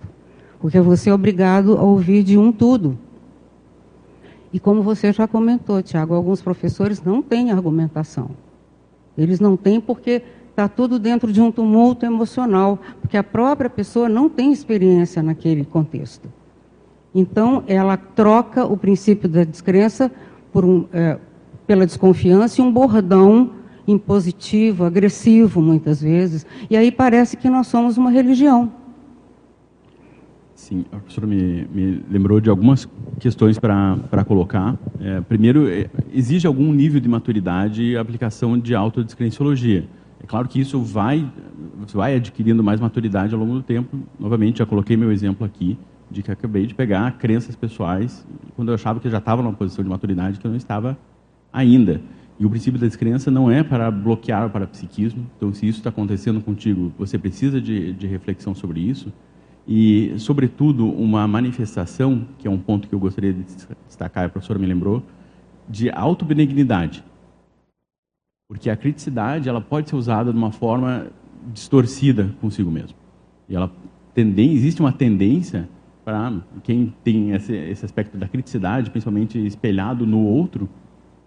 Porque 0.60 0.80
você 0.80 1.10
é 1.10 1.14
obrigado 1.14 1.76
a 1.76 1.82
ouvir 1.82 2.22
de 2.22 2.38
um 2.38 2.50
tudo. 2.52 2.98
E 4.54 4.60
como 4.60 4.84
você 4.84 5.12
já 5.12 5.26
comentou, 5.26 5.82
Tiago, 5.82 6.14
alguns 6.14 6.40
professores 6.40 7.02
não 7.02 7.20
têm 7.20 7.50
argumentação. 7.50 8.30
Eles 9.18 9.40
não 9.40 9.56
têm 9.56 9.80
porque 9.80 10.22
está 10.48 10.68
tudo 10.68 10.96
dentro 10.96 11.32
de 11.32 11.40
um 11.40 11.50
tumulto 11.50 12.06
emocional, 12.06 12.78
porque 13.00 13.16
a 13.16 13.24
própria 13.24 13.68
pessoa 13.68 14.08
não 14.08 14.28
tem 14.28 14.52
experiência 14.52 15.24
naquele 15.24 15.64
contexto. 15.64 16.32
Então, 17.12 17.64
ela 17.66 17.96
troca 17.96 18.64
o 18.64 18.76
princípio 18.76 19.28
da 19.28 19.42
descrença 19.42 20.08
por 20.52 20.64
um, 20.64 20.86
é, 20.92 21.18
pela 21.66 21.84
desconfiança 21.84 22.60
e 22.60 22.64
um 22.64 22.72
bordão 22.72 23.50
impositivo, 23.88 24.84
agressivo, 24.84 25.60
muitas 25.60 26.00
vezes. 26.00 26.46
E 26.70 26.76
aí 26.76 26.92
parece 26.92 27.36
que 27.36 27.50
nós 27.50 27.66
somos 27.66 27.98
uma 27.98 28.08
religião. 28.08 28.70
Sim, 30.64 30.82
a 30.90 30.96
professora 30.96 31.26
me, 31.26 31.68
me 31.74 32.02
lembrou 32.10 32.40
de 32.40 32.48
algumas 32.48 32.88
questões 33.20 33.58
para 33.58 34.24
colocar. 34.26 34.78
É, 34.98 35.20
primeiro, 35.20 35.68
é, 35.68 35.90
exige 36.10 36.46
algum 36.46 36.72
nível 36.72 36.98
de 37.02 37.06
maturidade 37.06 37.94
a 37.98 38.00
aplicação 38.00 38.58
de 38.58 38.74
autodescrenciologia. 38.74 39.86
É 40.22 40.26
claro 40.26 40.48
que 40.48 40.58
isso 40.58 40.80
vai, 40.80 41.30
vai 41.92 42.16
adquirindo 42.16 42.64
mais 42.64 42.80
maturidade 42.80 43.34
ao 43.34 43.40
longo 43.40 43.52
do 43.52 43.62
tempo. 43.62 43.94
Novamente, 44.18 44.60
já 44.60 44.64
coloquei 44.64 44.96
meu 44.96 45.12
exemplo 45.12 45.44
aqui 45.44 45.76
de 46.10 46.22
que 46.22 46.32
acabei 46.32 46.64
de 46.66 46.74
pegar 46.74 47.18
crenças 47.18 47.54
pessoais 47.54 48.26
quando 48.56 48.68
eu 48.68 48.74
achava 48.74 48.98
que 49.00 49.06
eu 49.06 49.12
já 49.12 49.18
estava 49.18 49.42
numa 49.42 49.52
posição 49.52 49.84
de 49.84 49.90
maturidade 49.90 50.40
que 50.40 50.46
eu 50.46 50.50
não 50.50 50.56
estava 50.56 50.96
ainda. 51.52 52.00
E 52.40 52.46
o 52.46 52.48
princípio 52.48 52.80
da 52.80 52.86
descrença 52.86 53.30
não 53.30 53.50
é 53.50 53.62
para 53.62 53.90
bloquear 53.90 54.46
o 54.46 54.50
parapsiquismo. 54.50 55.26
Então, 55.36 55.52
se 55.52 55.68
isso 55.68 55.80
está 55.80 55.90
acontecendo 55.90 56.40
contigo, 56.40 56.90
você 56.98 57.18
precisa 57.18 57.60
de, 57.60 57.92
de 57.92 58.06
reflexão 58.06 58.54
sobre 58.54 58.80
isso. 58.80 59.12
E, 59.66 60.14
sobretudo, 60.18 60.86
uma 60.86 61.26
manifestação, 61.26 62.26
que 62.38 62.46
é 62.46 62.50
um 62.50 62.58
ponto 62.58 62.88
que 62.88 62.94
eu 62.94 62.98
gostaria 62.98 63.32
de 63.32 63.44
destacar, 63.86 64.26
a 64.26 64.28
professora 64.28 64.58
me 64.58 64.66
lembrou, 64.66 65.02
de 65.68 65.90
autobenignidade. 65.90 67.02
Porque 68.48 68.68
a 68.68 68.76
criticidade 68.76 69.48
ela 69.48 69.60
pode 69.60 69.88
ser 69.88 69.96
usada 69.96 70.30
de 70.30 70.36
uma 70.36 70.52
forma 70.52 71.06
distorcida 71.52 72.34
consigo 72.40 72.70
mesmo. 72.70 72.96
E 73.48 73.56
ela 73.56 73.72
tendem, 74.12 74.52
existe 74.52 74.80
uma 74.80 74.92
tendência 74.92 75.68
para 76.04 76.42
quem 76.62 76.94
tem 77.02 77.30
esse, 77.30 77.54
esse 77.54 77.84
aspecto 77.84 78.18
da 78.18 78.28
criticidade, 78.28 78.90
principalmente 78.90 79.38
espelhado 79.46 80.06
no 80.06 80.20
outro, 80.20 80.68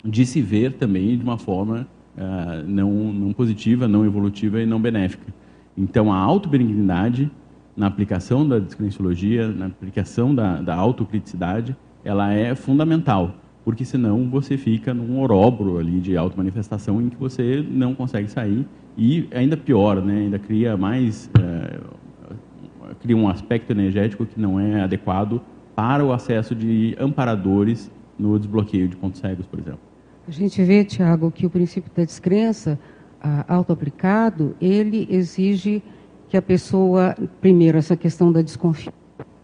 de 0.05 0.25
se 0.25 0.41
ver 0.41 0.73
também 0.73 1.17
de 1.17 1.23
uma 1.23 1.39
forma 1.39 1.87
uh, 2.15 2.67
não, 2.67 2.91
não 3.11 3.33
positiva, 3.33 3.87
não 3.87 4.05
evolutiva 4.05 4.61
e 4.61 4.65
não 4.65 4.79
benéfica. 4.79 5.33
Então, 5.75 6.13
a 6.13 6.17
autobenignidade 6.17 7.31
na 7.77 7.85
aplicação 7.85 8.47
da 8.47 8.57
descrenciologia, 8.57 9.47
na 9.47 9.67
aplicação 9.67 10.33
da, 10.33 10.59
da 10.59 10.75
autocriticidade, 10.75 11.77
ela 12.03 12.33
é 12.33 12.55
fundamental, 12.55 13.35
porque 13.63 13.85
senão 13.85 14.27
você 14.27 14.57
fica 14.57 14.95
num 14.95 15.21
oróbro 15.21 15.77
ali 15.77 15.99
de 15.99 16.17
auto-manifestação 16.17 16.99
em 16.99 17.09
que 17.09 17.15
você 17.15 17.63
não 17.69 17.93
consegue 17.93 18.29
sair 18.29 18.67
e 18.97 19.27
ainda 19.31 19.55
pior, 19.55 20.01
né, 20.01 20.21
ainda 20.21 20.39
cria 20.39 20.75
mais, 20.75 21.29
é, 21.39 21.79
cria 22.99 23.15
um 23.15 23.29
aspecto 23.29 23.71
energético 23.71 24.25
que 24.25 24.39
não 24.39 24.59
é 24.59 24.81
adequado 24.81 25.39
para 25.75 26.03
o 26.03 26.11
acesso 26.11 26.55
de 26.55 26.95
amparadores 26.99 27.91
no 28.17 28.39
desbloqueio 28.39 28.87
de 28.87 28.95
pontos 28.95 29.19
cegos, 29.19 29.45
por 29.45 29.59
exemplo. 29.59 29.81
A 30.27 30.31
gente 30.31 30.63
vê, 30.63 30.83
Tiago, 30.83 31.29
que 31.29 31.45
o 31.45 31.49
princípio 31.49 31.91
da 31.95 32.03
descrença, 32.03 32.79
auto-aplicado, 33.47 34.55
ele 34.59 35.07
exige 35.09 35.83
que 36.29 36.37
a 36.37 36.41
pessoa, 36.41 37.15
primeiro, 37.41 37.77
essa 37.77 37.95
questão 37.95 38.31
da 38.31 38.41
desconfiança, 38.41 38.97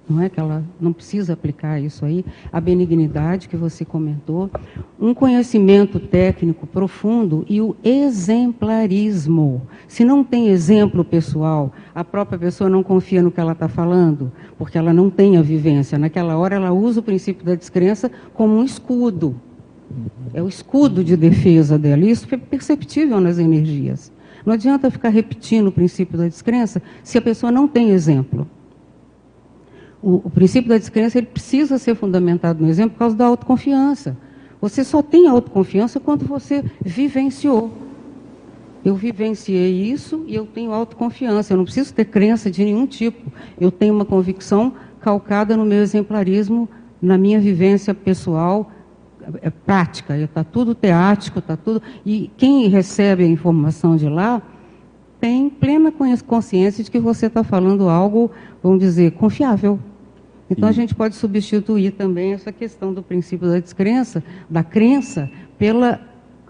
não 0.10 0.22
é 0.22 0.30
que 0.30 0.38
ela 0.40 0.64
não 0.82 0.92
precisa 0.92 1.32
aplicar 1.32 1.80
isso 1.80 2.06
aí, 2.06 2.26
a 2.52 2.60
benignidade 2.60 3.48
que 3.48 3.56
você 3.56 3.86
comentou, 3.86 4.52
um 5.00 5.14
conhecimento 5.14 5.98
técnico 5.98 6.68
profundo 6.68 7.46
e 7.50 7.62
o 7.62 7.76
exemplarismo. 7.84 9.62
Se 9.88 10.04
não 10.04 10.24
tem 10.24 10.50
exemplo 10.50 11.06
pessoal, 11.06 11.72
a 11.96 12.04
própria 12.04 12.38
pessoa 12.38 12.70
não 12.70 12.84
confia 12.84 13.24
no 13.24 13.32
que 13.32 13.40
ela 13.40 13.54
está 13.54 13.70
falando, 13.70 14.32
porque 14.58 14.78
ela 14.78 14.94
não 14.94 15.10
tem 15.10 15.38
a 15.38 15.42
vivência. 15.42 15.98
Naquela 15.98 16.38
hora, 16.38 16.56
ela 16.56 16.74
usa 16.74 17.00
o 17.00 17.04
princípio 17.04 17.46
da 17.46 17.56
descrença 17.56 18.12
como 18.34 18.56
um 18.58 18.64
escudo. 18.64 19.36
É 20.34 20.42
o 20.42 20.50
escudo 20.50 21.04
de 21.04 21.16
defesa 21.16 21.78
dela. 21.78 22.04
Isso 22.04 22.28
é 22.32 22.38
perceptível 22.38 23.22
nas 23.22 23.38
energias. 23.38 24.12
Não 24.46 24.54
adianta 24.54 24.92
ficar 24.92 25.10
repetindo 25.10 25.68
o 25.68 25.72
princípio 25.72 26.18
da 26.18 26.28
descrença 26.28 26.82
se 27.04 27.18
a 27.18 27.22
pessoa 27.22 27.52
não 27.52 27.68
tem 27.68 27.92
exemplo. 27.92 28.48
O, 30.02 30.16
o 30.16 30.30
princípio 30.30 30.70
da 30.70 30.78
descrença 30.78 31.18
ele 31.18 31.28
precisa 31.28 31.78
ser 31.78 31.96
fundamentado 31.96 32.62
no 32.62 32.70
exemplo 32.70 32.92
por 32.92 33.00
causa 33.00 33.16
da 33.16 33.26
autoconfiança. 33.26 34.18
Você 34.60 34.84
só 34.84 35.02
tem 35.02 35.28
autoconfiança 35.28 36.00
quando 36.00 36.26
você 36.26 36.64
vivenciou. 36.84 37.72
Eu 38.84 38.96
vivenciei 38.96 39.92
isso 39.92 40.26
e 40.28 40.36
eu 40.36 40.46
tenho 40.46 40.74
autoconfiança. 40.74 41.54
Eu 41.54 41.58
não 41.58 41.64
preciso 41.64 41.94
ter 41.94 42.06
crença 42.06 42.52
de 42.52 42.66
nenhum 42.66 42.86
tipo. 42.86 43.32
Eu 43.60 43.72
tenho 43.72 43.94
uma 43.94 44.04
convicção 44.04 44.74
calcada 45.00 45.56
no 45.56 45.66
meu 45.66 45.82
exemplarismo, 45.82 46.68
na 47.02 47.18
minha 47.18 47.40
vivência 47.40 47.94
pessoal, 47.94 48.72
é 49.42 49.50
prática, 49.50 50.18
está 50.18 50.44
tudo 50.44 50.76
teático, 50.76 51.40
está 51.40 51.56
tudo. 51.56 51.82
E 52.06 52.30
quem 52.38 52.68
recebe 52.68 53.24
a 53.24 53.28
informação 53.28 53.96
de 53.96 54.08
lá 54.08 54.42
tem 55.20 55.50
plena 55.50 55.92
consciência 56.28 56.84
de 56.84 56.92
que 56.92 57.00
você 57.00 57.28
está 57.28 57.44
falando 57.44 57.88
algo, 57.88 58.30
vamos 58.62 58.80
dizer, 58.80 59.12
confiável. 59.12 59.80
Então 60.50 60.68
Sim. 60.68 60.70
a 60.70 60.82
gente 60.82 60.94
pode 60.94 61.16
substituir 61.16 61.92
também 61.92 62.34
essa 62.34 62.52
questão 62.52 62.94
do 62.94 63.02
princípio 63.02 63.48
da 63.48 63.60
descrença, 63.60 64.24
da 64.50 64.64
crença, 64.64 65.30
pela 65.58 66.02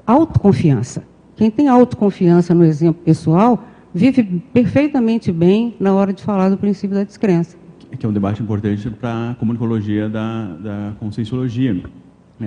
autoconfiança. 0.08 1.04
Quem 1.36 1.52
tem 1.52 1.68
autoconfiança 1.68 2.54
no 2.54 2.66
exemplo 2.66 3.02
pessoal 3.04 3.64
vive 3.94 4.24
perfeitamente 4.52 5.32
bem 5.32 5.76
na 5.80 5.94
hora 5.94 6.12
de 6.12 6.24
falar 6.24 6.50
do 6.50 6.58
princípio 6.58 6.96
da 6.96 7.04
descrença. 7.04 7.56
Que 7.98 8.06
é 8.06 8.10
um 8.10 8.14
debate 8.14 8.42
importante 8.42 8.90
para 8.90 9.32
a 9.32 9.36
comunicologia 9.36 10.10
da, 10.10 10.48
da 10.56 10.94
conscienciologia 11.00 11.80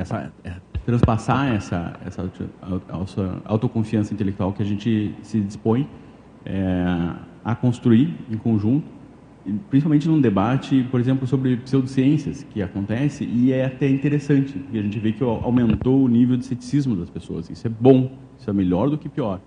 essa, 0.01 0.33
é, 0.45 0.53
transpassar 0.85 1.53
essa, 1.53 1.99
essa 2.05 2.31
autoconfiança 3.45 4.15
intelectual 4.15 4.53
que 4.53 4.63
a 4.63 4.67
gente 4.67 5.15
se 5.23 5.41
dispõe 5.41 5.89
é, 6.45 7.13
a 7.45 7.55
construir 7.55 8.15
em 8.31 8.37
conjunto, 8.37 8.87
principalmente 9.71 10.09
num 10.09 10.21
debate, 10.21 10.87
por 10.91 11.01
exemplo, 11.01 11.27
sobre 11.27 11.57
pseudociências 11.59 12.43
que 12.45 12.63
acontece 12.63 13.25
e 13.25 13.53
é 13.53 13.67
até 13.67 13.89
interessante, 13.89 14.53
porque 14.53 14.79
a 14.79 14.83
gente 14.83 14.99
vê 14.99 15.13
que 15.13 15.23
aumentou 15.23 16.03
o 16.03 16.09
nível 16.09 16.37
de 16.37 16.45
ceticismo 16.45 16.97
das 16.97 17.11
pessoas. 17.11 17.49
Isso 17.51 17.67
é 17.67 17.71
bom, 17.71 18.11
isso 18.39 18.49
é 18.49 18.53
melhor 18.53 18.91
do 18.91 18.99
que 18.99 19.09
pior. 19.09 19.41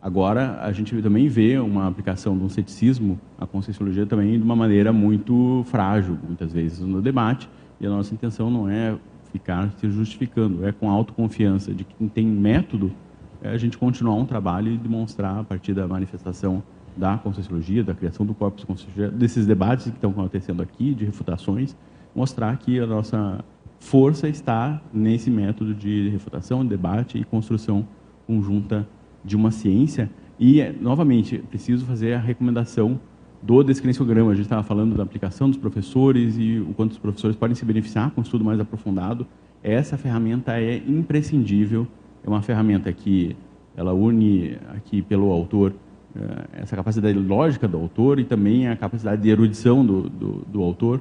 Agora, 0.00 0.60
a 0.62 0.70
gente 0.72 0.94
também 1.02 1.26
vê 1.26 1.58
uma 1.58 1.88
aplicação 1.88 2.38
de 2.38 2.44
um 2.44 2.48
ceticismo 2.48 3.18
à 3.36 3.46
conscienciologia 3.46 4.06
também 4.06 4.38
de 4.38 4.44
uma 4.44 4.54
maneira 4.54 4.92
muito 4.92 5.64
frágil, 5.66 6.16
muitas 6.24 6.52
vezes, 6.52 6.78
no 6.80 7.02
debate, 7.02 7.48
e 7.80 7.86
a 7.86 7.90
nossa 7.90 8.14
intenção 8.14 8.48
não 8.50 8.68
é 8.68 8.96
ficar 9.32 9.70
se 9.72 9.90
justificando. 9.90 10.66
É 10.66 10.72
com 10.72 10.90
autoconfiança 10.90 11.72
de 11.72 11.84
quem 11.84 12.08
tem 12.08 12.26
método 12.26 12.92
é 13.40 13.50
a 13.50 13.56
gente 13.56 13.78
continuar 13.78 14.14
um 14.14 14.24
trabalho 14.24 14.72
e 14.72 14.76
demonstrar 14.76 15.38
a 15.38 15.44
partir 15.44 15.72
da 15.72 15.86
manifestação 15.86 16.62
da 16.96 17.16
Conscienciologia, 17.16 17.84
da 17.84 17.94
criação 17.94 18.26
do 18.26 18.34
corpus 18.34 18.64
Conscienciologia, 18.64 19.16
desses 19.16 19.46
debates 19.46 19.84
que 19.86 19.96
estão 19.96 20.10
acontecendo 20.10 20.60
aqui, 20.60 20.92
de 20.92 21.04
refutações, 21.04 21.76
mostrar 22.14 22.56
que 22.56 22.80
a 22.80 22.86
nossa 22.86 23.44
força 23.78 24.28
está 24.28 24.82
nesse 24.92 25.30
método 25.30 25.72
de 25.72 26.08
refutação, 26.08 26.66
debate 26.66 27.16
e 27.16 27.24
construção 27.24 27.86
conjunta 28.26 28.88
de 29.24 29.36
uma 29.36 29.52
ciência. 29.52 30.10
E, 30.38 30.60
novamente, 30.80 31.38
preciso 31.38 31.86
fazer 31.86 32.14
a 32.14 32.18
recomendação 32.18 33.00
do 33.42 33.62
descrenciograma. 33.62 34.32
A 34.32 34.34
gente 34.34 34.44
estava 34.44 34.62
falando 34.62 34.96
da 34.96 35.02
aplicação 35.02 35.48
dos 35.48 35.58
professores 35.58 36.36
e 36.38 36.58
o 36.58 36.74
quanto 36.74 36.92
os 36.92 36.98
professores 36.98 37.36
podem 37.36 37.54
se 37.54 37.64
beneficiar 37.64 38.10
com 38.10 38.20
um 38.20 38.24
estudo 38.24 38.44
mais 38.44 38.60
aprofundado. 38.60 39.26
Essa 39.62 39.96
ferramenta 39.96 40.60
é 40.60 40.76
imprescindível. 40.76 41.86
É 42.24 42.28
uma 42.28 42.42
ferramenta 42.42 42.92
que 42.92 43.36
ela 43.76 43.92
une 43.92 44.56
aqui 44.74 45.02
pelo 45.02 45.30
autor 45.30 45.72
eh, 46.16 46.62
essa 46.62 46.74
capacidade 46.74 47.18
lógica 47.18 47.68
do 47.68 47.76
autor 47.76 48.18
e 48.18 48.24
também 48.24 48.66
a 48.66 48.76
capacidade 48.76 49.22
de 49.22 49.28
erudição 49.28 49.84
do, 49.84 50.08
do, 50.08 50.32
do 50.46 50.62
autor, 50.62 51.00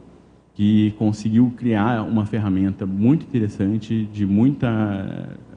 que 0.54 0.92
conseguiu 0.98 1.54
criar 1.56 2.04
uma 2.04 2.26
ferramenta 2.26 2.86
muito 2.86 3.24
interessante 3.24 4.06
de 4.12 4.26
muita 4.26 4.68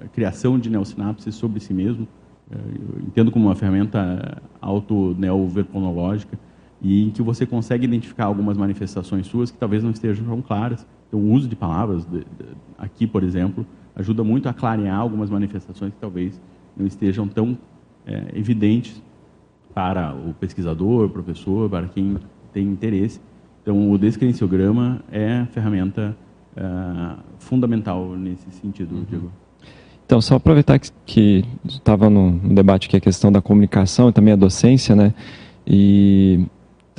eh, 0.02 0.09
criação 0.12 0.59
de 0.59 0.70
neossinapses 0.70 1.35
sobre 1.35 1.61
si 1.61 1.74
mesmo. 1.74 2.07
Eh, 2.51 2.57
eu 2.57 3.02
entendo 3.07 3.31
como 3.31 3.47
uma 3.47 3.55
ferramenta 3.55 4.40
auto-neoverponológica 4.61 6.39
e 6.82 7.05
em 7.05 7.11
que 7.11 7.23
você 7.23 7.44
consegue 7.44 7.85
identificar 7.85 8.24
algumas 8.24 8.57
manifestações 8.57 9.27
suas 9.27 9.51
que 9.51 9.59
talvez 9.59 9.82
não 9.82 9.90
estejam 9.90 10.24
tão 10.24 10.40
claras. 10.40 10.86
Então, 11.09 11.20
o 11.20 11.32
uso 11.32 11.48
de 11.48 11.57
palavras, 11.57 12.05
de, 12.05 12.20
de, 12.20 12.47
aqui, 12.78 13.07
por 13.07 13.23
exemplo, 13.23 13.66
ajuda 13.94 14.24
muito 14.24 14.48
a 14.48 14.52
clarear 14.52 14.98
algumas 14.98 15.28
manifestações 15.28 15.93
que 15.93 16.01
talvez 16.01 16.40
não 16.77 16.86
estejam 16.86 17.28
tão 17.28 17.59
é, 18.07 18.28
evidentes 18.35 19.02
para 19.74 20.15
o 20.15 20.32
pesquisador, 20.35 21.07
o 21.07 21.11
professor, 21.11 21.69
para 21.69 21.86
quem 21.89 22.16
tem 22.52 22.66
interesse. 22.66 23.20
Então, 23.62 23.90
o 23.90 23.98
descrenciograma 23.98 25.02
é 25.12 25.47
ferramenta 25.52 26.16
é, 26.57 26.62
fundamental 27.39 28.16
nesse 28.16 28.51
sentido, 28.52 28.94
uhum. 28.94 29.05
Diego. 29.05 29.32
Então, 30.07 30.20
só 30.20 30.36
aproveitar 30.36 30.81
que 31.07 31.44
estava 31.65 32.11
no, 32.11 32.32
no 32.32 32.55
debate 32.55 32.89
aqui 32.89 32.97
a 32.97 33.01
questão 33.01 33.31
da 33.31 33.40
comunicação 33.40 34.09
e 34.09 34.12
também 34.12 34.32
a 34.32 34.36
docência, 34.36 34.97
né? 34.97 35.15
E 35.65 36.47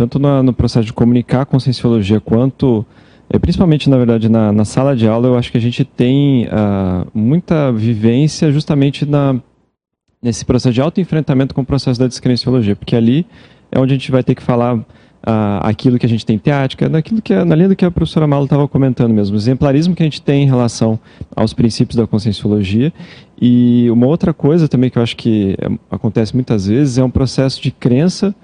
tanto 0.07 0.19
no 0.19 0.53
processo 0.53 0.85
de 0.85 0.93
comunicar 0.93 1.41
a 1.41 1.45
conscienciologia 1.45 2.19
quanto 2.19 2.85
é, 3.29 3.39
principalmente, 3.39 3.89
na 3.89 3.97
verdade, 3.97 4.27
na, 4.27 4.51
na, 4.51 4.65
sala 4.65 4.95
de 4.95 5.07
aula, 5.07 5.27
eu 5.27 5.37
acho 5.37 5.51
que 5.51 5.57
a 5.57 5.61
gente 5.61 5.85
tem 5.85 6.47
uh, 6.47 7.07
muita 7.13 7.71
vivência 7.71 8.51
justamente 8.51 9.05
na, 9.05 9.39
nesse 10.21 10.43
processo 10.43 10.73
de 10.73 10.81
autoenfrentamento 10.81 11.55
com 11.55 11.61
o 11.61 11.65
processo 11.65 11.97
da 11.97 12.07
descrenciologia, 12.07 12.75
porque 12.75 12.93
ali 12.93 13.25
é 13.71 13.79
onde 13.79 13.93
a 13.93 13.97
gente 13.97 14.11
vai 14.11 14.21
ter 14.21 14.35
que 14.35 14.43
falar 14.43 14.75
uh, 14.75 14.83
aquilo 15.61 15.97
que 15.97 16.05
a 16.05 16.09
gente 16.09 16.25
tem 16.25 16.37
teática, 16.37 16.89
naquilo 16.89 17.21
que, 17.21 17.33
na 17.45 17.55
linha 17.55 17.69
do 17.69 17.75
que 17.75 17.85
a 17.85 17.91
professora 17.91 18.27
Malo 18.27 18.43
estava 18.43 18.67
comentando 18.67 19.13
mesmo, 19.13 19.35
o 19.35 19.39
exemplarismo 19.39 19.95
que 19.95 20.03
a 20.03 20.05
gente 20.05 20.21
tem 20.21 20.43
em 20.43 20.47
relação 20.47 20.99
aos 21.33 21.53
princípios 21.53 21.95
da 21.95 22.05
conscienciologia. 22.05 22.91
E 23.39 23.89
uma 23.89 24.07
outra 24.07 24.33
coisa 24.33 24.67
também 24.67 24.89
que 24.89 24.97
eu 24.97 25.03
acho 25.03 25.15
que 25.15 25.55
é, 25.57 25.69
acontece 25.89 26.35
muitas 26.35 26.67
vezes 26.67 26.97
é 26.97 27.03
um 27.03 27.09
processo 27.09 27.61
de 27.61 27.71
crença 27.71 28.35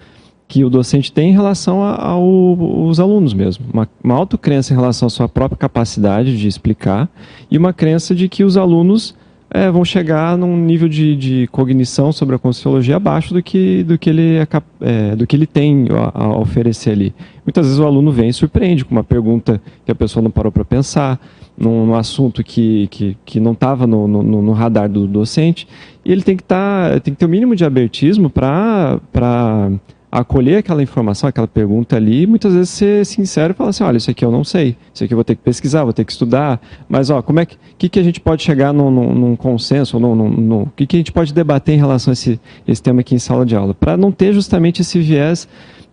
que 0.47 0.63
o 0.63 0.69
docente 0.69 1.11
tem 1.11 1.29
em 1.29 1.33
relação 1.33 1.83
aos 1.83 2.99
alunos 2.99 3.33
mesmo. 3.33 3.65
Uma, 3.71 3.87
uma 4.03 4.15
autocrença 4.15 4.73
em 4.73 4.75
relação 4.77 5.07
à 5.07 5.09
sua 5.09 5.27
própria 5.27 5.57
capacidade 5.57 6.37
de 6.37 6.47
explicar 6.47 7.09
e 7.51 7.57
uma 7.57 7.73
crença 7.73 8.15
de 8.15 8.29
que 8.29 8.43
os 8.43 8.55
alunos 8.55 9.13
é, 9.49 9.69
vão 9.71 9.83
chegar 9.83 10.37
num 10.37 10.57
nível 10.57 10.89
de, 10.89 11.15
de, 11.15 11.47
cognição 11.47 12.11
sobre 12.11 12.35
a 12.35 12.39
Conscienciologia 12.39 12.97
abaixo 12.97 13.33
do 13.33 13.41
que, 13.41 13.83
do 13.83 13.97
que, 13.97 14.09
ele, 14.09 14.37
é, 14.37 14.47
é, 14.81 15.15
do 15.15 15.25
que 15.25 15.35
ele 15.35 15.47
tem 15.47 15.87
a, 15.89 16.23
a, 16.23 16.37
oferecer 16.37 16.91
ali. 16.91 17.13
Muitas 17.45 17.65
vezes 17.65 17.79
o 17.79 17.85
aluno 17.85 18.11
vem 18.11 18.29
e 18.29 18.33
surpreende 18.33 18.83
com 18.83 18.91
uma 18.91 19.03
pergunta 19.03 19.61
que 19.85 19.91
a 19.91 19.95
pessoa 19.95 20.21
não 20.21 20.29
parou 20.29 20.51
para 20.51 20.65
pensar, 20.65 21.19
num, 21.57 21.87
num, 21.87 21.95
assunto 21.95 22.43
que, 22.43 22.87
que, 22.87 23.17
que 23.25 23.39
não 23.39 23.53
estava 23.53 23.87
no, 23.87 24.07
no, 24.07 24.21
no, 24.21 24.51
radar 24.51 24.87
do 24.87 25.07
docente, 25.07 25.67
e 26.05 26.11
ele 26.11 26.21
tem 26.21 26.37
que, 26.37 26.43
tá, 26.43 26.99
tem 27.01 27.13
que 27.13 27.19
ter 27.19 27.25
o 27.25 27.27
um 27.27 27.31
mínimo 27.31 27.55
de 27.55 27.65
abertismo 27.65 28.29
para 28.29 28.99
acolher 30.11 30.57
aquela 30.57 30.81
informação, 30.81 31.27
aquela 31.27 31.47
pergunta 31.47 31.95
ali, 31.95 32.25
muitas 32.25 32.53
vezes 32.53 32.69
ser 32.69 33.05
sincero 33.05 33.53
e 33.53 33.55
falar 33.55 33.71
assim, 33.71 33.83
olha, 33.83 33.97
isso 33.97 34.09
aqui 34.09 34.23
eu 34.23 34.31
não 34.31 34.43
sei, 34.43 34.77
isso 34.93 35.03
aqui 35.03 35.13
eu 35.13 35.17
vou 35.17 35.23
ter 35.23 35.35
que 35.35 35.41
pesquisar, 35.41 35.83
vou 35.83 35.93
ter 35.93 36.05
que 36.05 36.11
estudar, 36.11 36.61
mas 36.87 37.09
ó, 37.09 37.21
como 37.21 37.39
é 37.39 37.45
que, 37.45 37.57
que, 37.77 37.89
que 37.89 37.99
a 37.99 38.03
gente 38.03 38.19
pode 38.19 38.41
chegar 38.41 38.73
num, 38.73 38.89
num, 38.89 39.13
num 39.13 39.35
consenso, 39.35 39.97
o 39.97 40.69
que, 40.75 40.87
que 40.87 40.95
a 40.95 40.99
gente 40.99 41.11
pode 41.11 41.33
debater 41.33 41.75
em 41.75 41.77
relação 41.77 42.11
a 42.11 42.13
esse, 42.13 42.39
esse 42.67 42.81
tema 42.81 43.01
aqui 43.01 43.15
em 43.15 43.19
sala 43.19 43.45
de 43.45 43.55
aula, 43.55 43.73
para 43.73 43.97
não 43.97 44.11
ter 44.11 44.33
justamente 44.33 44.81
esse 44.81 44.99
viés 44.99 45.47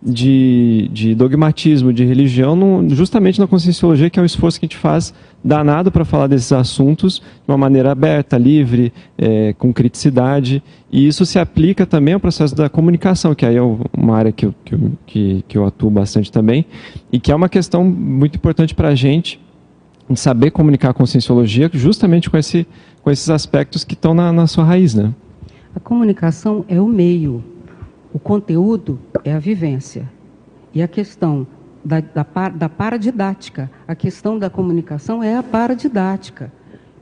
de, 0.05 0.87
de 0.93 1.15
dogmatismo, 1.15 1.91
de 1.91 2.05
religião, 2.05 2.55
no, 2.55 2.87
justamente 2.93 3.39
na 3.39 3.47
conscienciologia, 3.47 4.07
que 4.07 4.19
é 4.19 4.21
um 4.21 4.25
esforço 4.25 4.59
que 4.59 4.65
a 4.65 4.67
gente 4.67 4.77
faz 4.77 5.11
danado 5.43 5.91
para 5.91 6.05
falar 6.05 6.27
desses 6.27 6.51
assuntos 6.51 7.19
de 7.19 7.51
uma 7.51 7.57
maneira 7.57 7.91
aberta, 7.91 8.37
livre, 8.37 8.93
é, 9.17 9.53
com 9.53 9.73
criticidade. 9.73 10.61
E 10.91 11.07
isso 11.07 11.25
se 11.25 11.39
aplica 11.39 11.87
também 11.87 12.13
ao 12.13 12.19
processo 12.19 12.55
da 12.55 12.69
comunicação, 12.69 13.33
que 13.33 13.45
aí 13.45 13.55
é 13.55 13.61
uma 13.61 14.15
área 14.15 14.31
que 14.31 14.45
eu, 14.45 14.53
que, 14.63 14.75
eu, 14.75 14.91
que, 15.07 15.45
que 15.47 15.57
eu 15.57 15.65
atuo 15.65 15.89
bastante 15.89 16.31
também, 16.31 16.65
e 17.11 17.19
que 17.19 17.31
é 17.31 17.35
uma 17.35 17.49
questão 17.49 17.83
muito 17.83 18.35
importante 18.35 18.75
para 18.75 18.89
a 18.89 18.95
gente, 18.95 19.39
em 20.07 20.15
saber 20.15 20.51
comunicar 20.51 20.91
a 20.91 20.93
conscienciologia 20.93 21.67
justamente 21.73 22.29
com, 22.29 22.37
esse, 22.37 22.67
com 23.01 23.09
esses 23.09 23.27
aspectos 23.31 23.83
que 23.83 23.95
estão 23.95 24.13
na, 24.13 24.31
na 24.31 24.45
sua 24.45 24.63
raiz. 24.63 24.93
Né? 24.93 25.11
A 25.75 25.79
comunicação 25.79 26.63
é 26.67 26.79
o 26.79 26.85
meio 26.87 27.43
o 28.15 28.19
conteúdo 28.19 28.97
é 29.25 29.33
a 29.33 29.39
vivência. 29.39 30.09
E 30.73 30.81
a 30.81 30.87
questão 30.87 31.45
da, 31.83 31.99
da, 31.99 32.23
da 32.47 32.69
paradidática, 32.69 33.69
a 33.85 33.93
questão 33.93 34.39
da 34.39 34.49
comunicação 34.49 35.21
é 35.21 35.35
a 35.35 35.43
paradidática. 35.43 36.49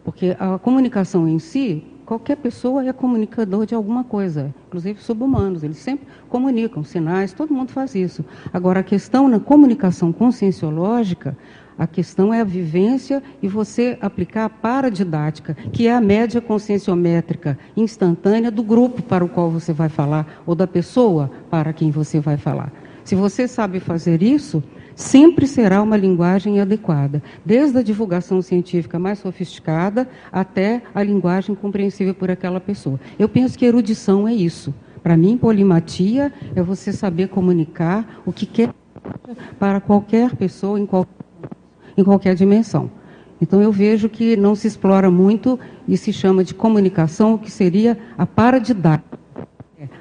Porque 0.03 0.35
a 0.39 0.57
comunicação 0.57 1.29
em 1.29 1.37
si, 1.37 1.83
qualquer 2.03 2.37
pessoa 2.37 2.83
é 2.83 2.91
comunicador 2.91 3.67
de 3.67 3.75
alguma 3.75 4.03
coisa, 4.03 4.51
inclusive 4.65 5.03
subhumanos, 5.03 5.63
eles 5.63 5.77
sempre 5.77 6.07
comunicam 6.29 6.83
sinais, 6.83 7.31
todo 7.31 7.53
mundo 7.53 7.69
faz 7.69 7.93
isso. 7.93 8.25
Agora, 8.51 8.79
a 8.79 8.83
questão 8.83 9.27
na 9.27 9.39
comunicação 9.39 10.11
conscienciológica, 10.11 11.37
a 11.77 11.87
questão 11.87 12.33
é 12.33 12.41
a 12.41 12.45
vivência 12.45 13.21
e 13.41 13.47
você 13.47 13.97
aplicar 14.01 14.45
a 14.45 14.49
paradidática, 14.49 15.55
que 15.71 15.87
é 15.87 15.93
a 15.93 16.01
média 16.01 16.39
conscienciométrica 16.39 17.57
instantânea 17.75 18.51
do 18.51 18.63
grupo 18.63 19.01
para 19.01 19.23
o 19.23 19.29
qual 19.29 19.49
você 19.49 19.73
vai 19.73 19.89
falar 19.89 20.41
ou 20.45 20.55
da 20.55 20.67
pessoa 20.67 21.31
para 21.49 21.73
quem 21.73 21.91
você 21.91 22.19
vai 22.19 22.37
falar. 22.37 22.71
Se 23.03 23.15
você 23.15 23.47
sabe 23.47 23.79
fazer 23.79 24.23
isso, 24.23 24.63
sempre 24.95 25.47
será 25.47 25.81
uma 25.81 25.97
linguagem 25.97 26.61
adequada, 26.61 27.21
desde 27.45 27.77
a 27.77 27.83
divulgação 27.83 28.41
científica 28.41 28.97
mais 28.97 29.19
sofisticada 29.19 30.07
até 30.31 30.81
a 30.93 31.03
linguagem 31.03 31.55
compreensível 31.55 32.13
por 32.13 32.31
aquela 32.31 32.59
pessoa. 32.59 32.99
Eu 33.19 33.27
penso 33.27 33.57
que 33.57 33.65
erudição 33.65 34.27
é 34.27 34.33
isso. 34.33 34.73
Para 35.01 35.17
mim, 35.17 35.37
polimatia 35.37 36.31
é 36.55 36.61
você 36.61 36.93
saber 36.93 37.27
comunicar 37.27 38.21
o 38.25 38.31
que 38.31 38.45
quer 38.45 38.69
para 39.59 39.81
qualquer 39.81 40.33
pessoa 40.35 40.79
em 40.79 40.85
qualquer 40.85 41.11
em 41.97 42.03
qualquer 42.03 42.35
dimensão. 42.35 42.89
Então 43.41 43.61
eu 43.61 43.71
vejo 43.71 44.07
que 44.07 44.37
não 44.37 44.55
se 44.55 44.67
explora 44.67 45.11
muito 45.11 45.59
e 45.87 45.97
se 45.97 46.13
chama 46.13 46.43
de 46.43 46.53
comunicação, 46.53 47.33
o 47.33 47.37
que 47.37 47.51
seria 47.51 47.97
a 48.17 48.25
paradidática. 48.25 49.19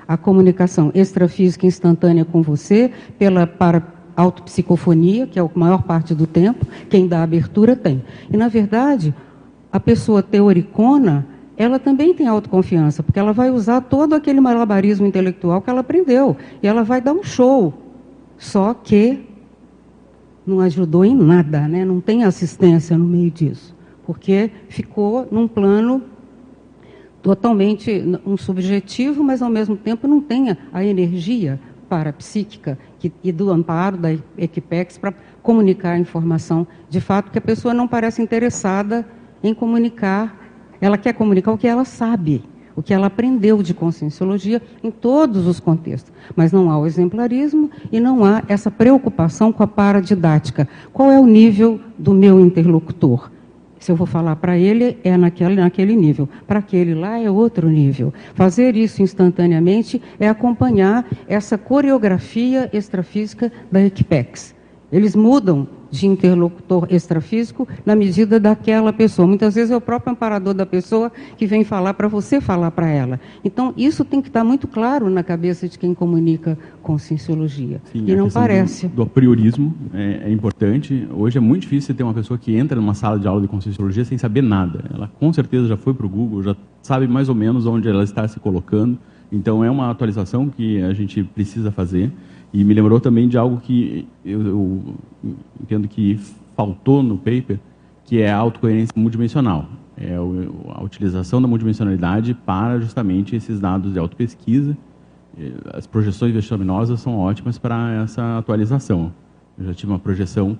A 0.06 0.16
comunicação 0.16 0.92
extrafísica 0.94 1.66
instantânea 1.66 2.24
com 2.24 2.40
você, 2.40 2.92
pela 3.18 3.46
para 3.46 3.82
autopsicofonia, 4.16 5.26
que 5.26 5.38
é 5.38 5.42
a 5.42 5.50
maior 5.54 5.82
parte 5.82 6.14
do 6.14 6.26
tempo, 6.26 6.66
quem 6.88 7.08
dá 7.08 7.22
abertura 7.22 7.74
tem. 7.74 8.04
E, 8.30 8.36
na 8.36 8.46
verdade, 8.48 9.14
a 9.72 9.80
pessoa 9.80 10.22
teoricona, 10.22 11.26
ela 11.56 11.78
também 11.78 12.14
tem 12.14 12.28
autoconfiança, 12.28 13.02
porque 13.02 13.18
ela 13.18 13.32
vai 13.32 13.50
usar 13.50 13.80
todo 13.80 14.14
aquele 14.14 14.40
malabarismo 14.40 15.06
intelectual 15.06 15.60
que 15.62 15.70
ela 15.70 15.80
aprendeu, 15.80 16.36
e 16.62 16.66
ela 16.66 16.84
vai 16.84 17.00
dar 17.00 17.12
um 17.12 17.22
show. 17.22 17.74
Só 18.36 18.74
que 18.74 19.31
não 20.46 20.60
ajudou 20.60 21.04
em 21.04 21.14
nada, 21.14 21.66
né? 21.68 21.84
não 21.84 22.00
tem 22.00 22.24
assistência 22.24 22.96
no 22.98 23.04
meio 23.04 23.30
disso, 23.30 23.74
porque 24.04 24.50
ficou 24.68 25.26
num 25.30 25.46
plano 25.46 26.02
totalmente 27.22 28.02
um 28.26 28.36
subjetivo, 28.36 29.22
mas 29.22 29.40
ao 29.40 29.50
mesmo 29.50 29.76
tempo 29.76 30.08
não 30.08 30.20
tem 30.20 30.56
a 30.72 30.84
energia 30.84 31.60
parapsíquica 31.88 32.78
que, 32.98 33.12
e 33.22 33.30
do 33.30 33.50
amparo 33.50 33.96
da 33.96 34.12
Equipex 34.36 34.98
para 34.98 35.14
comunicar 35.42 35.92
a 35.92 35.98
informação 35.98 36.66
de 36.88 37.00
fato, 37.00 37.30
que 37.30 37.38
a 37.38 37.42
pessoa 37.42 37.72
não 37.72 37.86
parece 37.86 38.20
interessada 38.22 39.06
em 39.42 39.54
comunicar, 39.54 40.36
ela 40.80 40.98
quer 40.98 41.12
comunicar 41.12 41.52
o 41.52 41.58
que 41.58 41.66
ela 41.66 41.84
sabe 41.84 42.42
o 42.76 42.82
que 42.82 42.94
ela 42.94 43.06
aprendeu 43.06 43.62
de 43.62 43.74
conscienciologia 43.74 44.60
em 44.82 44.90
todos 44.90 45.46
os 45.46 45.60
contextos. 45.60 46.12
Mas 46.34 46.52
não 46.52 46.70
há 46.70 46.78
o 46.78 46.86
exemplarismo 46.86 47.70
e 47.90 48.00
não 48.00 48.24
há 48.24 48.42
essa 48.48 48.70
preocupação 48.70 49.52
com 49.52 49.62
a 49.62 49.66
paradidática. 49.66 50.68
Qual 50.92 51.10
é 51.10 51.18
o 51.18 51.26
nível 51.26 51.80
do 51.98 52.12
meu 52.12 52.40
interlocutor? 52.40 53.30
Se 53.78 53.90
eu 53.90 53.96
vou 53.96 54.06
falar 54.06 54.36
para 54.36 54.56
ele, 54.56 54.96
é 55.02 55.16
naquele, 55.16 55.56
naquele 55.56 55.96
nível. 55.96 56.28
Para 56.46 56.60
aquele 56.60 56.94
lá, 56.94 57.18
é 57.18 57.28
outro 57.28 57.68
nível. 57.68 58.14
Fazer 58.32 58.76
isso 58.76 59.02
instantaneamente 59.02 60.00
é 60.20 60.28
acompanhar 60.28 61.04
essa 61.26 61.58
coreografia 61.58 62.70
extrafísica 62.72 63.50
da 63.72 63.82
Equipex. 63.84 64.54
Eles 64.92 65.16
mudam 65.16 65.66
de 65.90 66.06
interlocutor 66.06 66.86
extrafísico 66.90 67.68
na 67.84 67.94
medida 67.94 68.40
daquela 68.40 68.92
pessoa. 68.92 69.28
Muitas 69.28 69.54
vezes 69.54 69.70
é 69.70 69.76
o 69.76 69.80
próprio 69.80 70.12
amparador 70.12 70.54
da 70.54 70.64
pessoa 70.64 71.12
que 71.36 71.46
vem 71.46 71.64
falar 71.64 71.94
para 71.94 72.08
você 72.08 72.40
falar 72.40 72.70
para 72.70 72.88
ela. 72.88 73.20
Então, 73.44 73.74
isso 73.76 74.04
tem 74.04 74.22
que 74.22 74.28
estar 74.28 74.42
muito 74.42 74.66
claro 74.66 75.10
na 75.10 75.22
cabeça 75.22 75.68
de 75.68 75.78
quem 75.78 75.94
comunica 75.94 76.58
com 76.82 76.98
cienciologia. 76.98 77.80
Sim, 77.92 78.04
e 78.06 78.16
não 78.16 78.30
parece. 78.30 78.88
Do, 78.88 78.96
do 78.96 79.02
apriorismo 79.02 79.74
é, 79.92 80.22
é, 80.24 80.32
importante. 80.32 81.06
Hoje 81.14 81.36
é 81.36 81.40
muito 81.40 81.62
difícil 81.62 81.94
ter 81.94 82.02
uma 82.02 82.14
pessoa 82.14 82.38
que 82.38 82.56
entra 82.56 82.80
numa 82.80 82.94
sala 82.94 83.18
de 83.18 83.28
aula 83.28 83.42
de 83.42 83.48
conscienciologia 83.48 84.04
sem 84.04 84.16
saber 84.16 84.42
nada. 84.42 84.84
Ela 84.92 85.10
com 85.20 85.32
certeza 85.32 85.68
já 85.68 85.76
foi 85.76 85.92
para 85.92 86.06
o 86.06 86.08
Google, 86.08 86.42
já 86.42 86.56
sabe 86.82 87.06
mais 87.06 87.28
ou 87.28 87.34
menos 87.34 87.66
onde 87.66 87.88
ela 87.88 88.02
está 88.02 88.26
se 88.26 88.40
colocando. 88.40 88.98
Então, 89.30 89.64
é 89.64 89.70
uma 89.70 89.90
atualização 89.90 90.48
que 90.48 90.82
a 90.82 90.92
gente 90.92 91.22
precisa 91.22 91.70
fazer. 91.70 92.10
E 92.52 92.62
me 92.64 92.74
lembrou 92.74 93.00
também 93.00 93.28
de 93.28 93.38
algo 93.38 93.58
que 93.60 94.06
eu, 94.24 94.40
eu 94.40 94.96
entendo 95.60 95.88
que 95.88 96.20
faltou 96.54 97.02
no 97.02 97.16
paper, 97.16 97.58
que 98.04 98.20
é 98.20 98.30
a 98.30 98.36
autocoerência 98.36 98.92
multidimensional. 98.96 99.66
É 99.96 100.16
a 100.16 100.82
utilização 100.82 101.40
da 101.40 101.48
multidimensionalidade 101.48 102.34
para 102.34 102.78
justamente 102.80 103.36
esses 103.36 103.60
dados 103.60 103.92
de 103.92 103.98
autopesquisa. 103.98 104.76
As 105.72 105.86
projeções 105.86 106.32
vexaminosas 106.34 107.00
são 107.00 107.18
ótimas 107.18 107.56
para 107.58 108.02
essa 108.02 108.38
atualização. 108.38 109.12
Eu 109.58 109.66
já 109.66 109.74
tive 109.74 109.92
uma 109.92 109.98
projeção, 109.98 110.58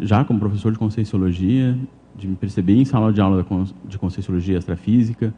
já 0.00 0.24
como 0.24 0.38
professor 0.38 0.72
de 0.72 0.78
Conscienciologia, 0.78 1.78
de 2.16 2.28
me 2.28 2.36
perceber 2.36 2.74
em 2.74 2.84
sala 2.84 3.12
de 3.12 3.20
aula 3.20 3.44
de 3.88 3.98
Conscienciologia 3.98 4.58
Astrafísica, 4.58 5.32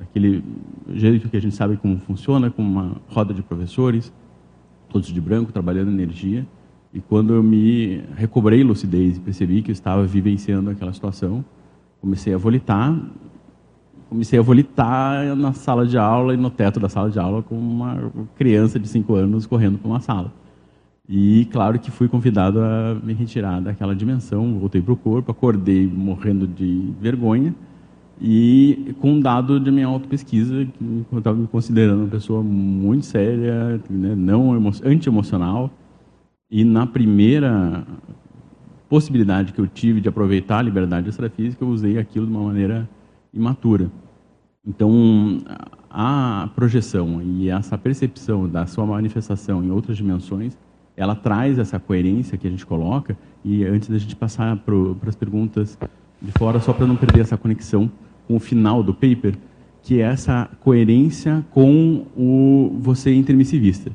aquele 0.00 0.44
jeito 0.92 1.28
que 1.28 1.36
a 1.36 1.40
gente 1.40 1.54
sabe 1.54 1.76
como 1.76 1.98
funciona, 1.98 2.50
com 2.50 2.62
uma 2.62 2.96
roda 3.08 3.34
de 3.34 3.42
professores, 3.42 4.12
todos 4.92 5.08
de 5.08 5.20
branco, 5.20 5.52
trabalhando 5.52 5.90
energia. 5.90 6.46
E 6.92 7.00
quando 7.00 7.32
eu 7.32 7.42
me 7.42 8.02
recobrei 8.14 8.62
lucidez 8.62 9.16
e 9.16 9.20
percebi 9.20 9.62
que 9.62 9.70
eu 9.70 9.72
estava 9.72 10.04
vivenciando 10.04 10.70
aquela 10.70 10.92
situação, 10.92 11.44
comecei 12.00 12.34
a 12.34 12.38
volitar. 12.38 12.96
Comecei 14.08 14.38
a 14.38 14.42
volitar 14.42 15.34
na 15.34 15.54
sala 15.54 15.86
de 15.86 15.96
aula 15.96 16.34
e 16.34 16.36
no 16.36 16.50
teto 16.50 16.78
da 16.78 16.88
sala 16.88 17.10
de 17.10 17.18
aula 17.18 17.42
com 17.42 17.58
uma 17.58 18.12
criança 18.36 18.78
de 18.78 18.86
5 18.86 19.14
anos 19.14 19.46
correndo 19.46 19.78
por 19.78 19.88
uma 19.88 20.00
sala. 20.00 20.30
E 21.08 21.46
claro 21.50 21.78
que 21.78 21.90
fui 21.90 22.08
convidado 22.08 22.60
a 22.60 22.94
me 23.02 23.14
retirar 23.14 23.60
daquela 23.60 23.96
dimensão, 23.96 24.58
voltei 24.58 24.82
para 24.82 24.92
o 24.92 24.96
corpo, 24.96 25.32
acordei 25.32 25.86
morrendo 25.86 26.46
de 26.46 26.92
vergonha 27.00 27.54
e 28.20 28.94
com 29.00 29.12
um 29.12 29.20
dado 29.20 29.58
de 29.58 29.70
minha 29.70 29.86
auto-pesquisa, 29.86 30.64
que 30.64 31.06
eu 31.10 31.18
estava 31.18 31.36
me 31.36 31.46
considerando 31.46 32.00
uma 32.00 32.08
pessoa 32.08 32.42
muito 32.42 33.06
séria, 33.06 33.80
né, 33.88 34.14
não 34.14 34.52
anti-emocional, 34.84 35.70
e 36.50 36.64
na 36.64 36.86
primeira 36.86 37.86
possibilidade 38.88 39.52
que 39.52 39.60
eu 39.60 39.66
tive 39.66 40.00
de 40.00 40.08
aproveitar 40.08 40.58
a 40.58 40.62
liberdade 40.62 41.08
extrafísica, 41.08 41.64
eu 41.64 41.68
usei 41.68 41.98
aquilo 41.98 42.26
de 42.26 42.32
uma 42.32 42.42
maneira 42.42 42.88
imatura. 43.32 43.90
Então, 44.64 45.38
a 45.90 46.48
projeção 46.54 47.20
e 47.22 47.48
essa 47.48 47.76
percepção 47.76 48.48
da 48.48 48.66
sua 48.66 48.86
manifestação 48.86 49.64
em 49.64 49.70
outras 49.70 49.96
dimensões, 49.96 50.56
ela 50.96 51.14
traz 51.14 51.58
essa 51.58 51.80
coerência 51.80 52.38
que 52.38 52.46
a 52.46 52.50
gente 52.50 52.64
coloca. 52.64 53.16
E 53.44 53.64
antes 53.64 53.88
da 53.88 53.98
gente 53.98 54.14
passar 54.14 54.56
para 54.58 55.08
as 55.08 55.16
perguntas 55.16 55.78
de 56.22 56.32
fora, 56.32 56.60
só 56.60 56.72
para 56.72 56.86
não 56.86 56.96
perder 56.96 57.20
essa 57.20 57.36
conexão 57.36 57.90
com 58.26 58.36
o 58.36 58.40
final 58.40 58.82
do 58.82 58.94
paper, 58.94 59.36
que 59.82 60.00
é 60.00 60.04
essa 60.04 60.48
coerência 60.60 61.44
com 61.50 62.06
o 62.16 62.76
você 62.80 63.12
intermissivista. 63.12 63.90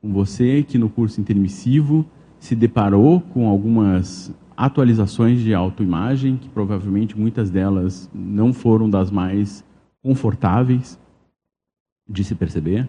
Com 0.00 0.12
você 0.12 0.62
que 0.62 0.78
no 0.78 0.88
curso 0.88 1.20
intermissivo 1.20 2.06
se 2.38 2.56
deparou 2.56 3.20
com 3.20 3.46
algumas 3.46 4.34
atualizações 4.56 5.40
de 5.40 5.52
autoimagem, 5.52 6.38
que 6.38 6.48
provavelmente 6.48 7.18
muitas 7.18 7.50
delas 7.50 8.10
não 8.14 8.52
foram 8.52 8.88
das 8.88 9.10
mais 9.10 9.62
confortáveis 10.02 10.98
de 12.08 12.24
se 12.24 12.34
perceber. 12.34 12.88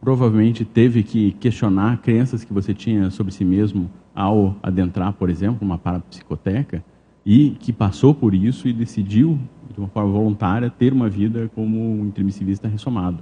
Provavelmente 0.00 0.64
teve 0.64 1.02
que 1.02 1.32
questionar 1.32 2.02
crenças 2.02 2.44
que 2.44 2.52
você 2.52 2.74
tinha 2.74 3.10
sobre 3.10 3.32
si 3.32 3.44
mesmo 3.44 3.90
ao 4.14 4.54
adentrar, 4.62 5.14
por 5.14 5.30
exemplo, 5.30 5.58
uma 5.62 5.78
parapsicoteca 5.78 6.84
e 7.24 7.50
que 7.58 7.72
passou 7.72 8.14
por 8.14 8.34
isso 8.34 8.68
e 8.68 8.72
decidiu, 8.72 9.38
de 9.72 9.78
uma 9.78 9.88
forma 9.88 10.12
voluntária, 10.12 10.70
ter 10.70 10.92
uma 10.92 11.08
vida 11.08 11.50
como 11.54 11.78
um 11.78 12.06
intermissivista 12.06 12.68
ressomado. 12.68 13.18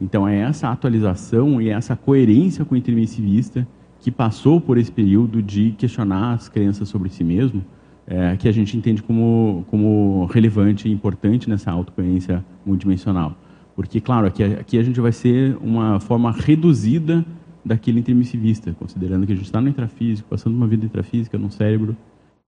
Então 0.00 0.26
é 0.26 0.38
essa 0.38 0.68
atualização 0.70 1.60
e 1.60 1.68
essa 1.68 1.94
coerência 1.94 2.64
com 2.64 2.74
o 2.74 2.78
intermissivista 2.78 3.66
que 4.00 4.10
passou 4.10 4.60
por 4.60 4.76
esse 4.76 4.90
período 4.90 5.42
de 5.42 5.72
questionar 5.72 6.34
as 6.34 6.48
crenças 6.48 6.88
sobre 6.88 7.08
si 7.08 7.24
mesmo, 7.24 7.64
é, 8.06 8.36
que 8.36 8.48
a 8.48 8.52
gente 8.52 8.76
entende 8.76 9.02
como, 9.02 9.64
como 9.70 10.26
relevante 10.26 10.88
e 10.88 10.92
importante 10.92 11.48
nessa 11.48 11.70
autocoerência 11.70 12.44
multidimensional. 12.66 13.34
Porque, 13.74 14.00
claro, 14.00 14.26
aqui, 14.26 14.42
aqui 14.44 14.78
a 14.78 14.82
gente 14.82 15.00
vai 15.00 15.10
ser 15.10 15.56
uma 15.60 15.98
forma 16.00 16.30
reduzida 16.30 17.24
daquele 17.64 17.98
intermissivista, 17.98 18.74
considerando 18.78 19.26
que 19.26 19.32
a 19.32 19.36
gente 19.36 19.46
está 19.46 19.60
no 19.60 19.68
intrafísico, 19.68 20.28
passando 20.28 20.54
uma 20.54 20.66
vida 20.66 20.84
intrafísica, 20.84 21.38
num 21.38 21.50
cérebro 21.50 21.96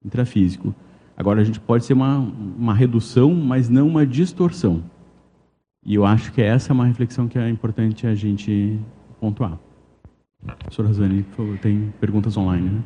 intrafísico. 0.04 0.74
Agora, 1.16 1.40
a 1.40 1.44
gente 1.44 1.58
pode 1.58 1.84
ser 1.84 1.94
uma, 1.94 2.18
uma 2.18 2.74
redução, 2.74 3.34
mas 3.34 3.68
não 3.68 3.88
uma 3.88 4.06
distorção. 4.06 4.82
E 5.84 5.94
eu 5.94 6.04
acho 6.04 6.32
que 6.32 6.42
essa 6.42 6.72
é 6.72 6.74
uma 6.74 6.86
reflexão 6.86 7.28
que 7.28 7.38
é 7.38 7.48
importante 7.48 8.06
a 8.06 8.14
gente 8.14 8.78
pontuar. 9.20 9.58
Professora 10.58 10.92
Zani, 10.92 11.22
por 11.22 11.36
favor, 11.36 11.58
tem 11.58 11.92
perguntas 12.00 12.36
online, 12.36 12.68
né? 12.68 12.82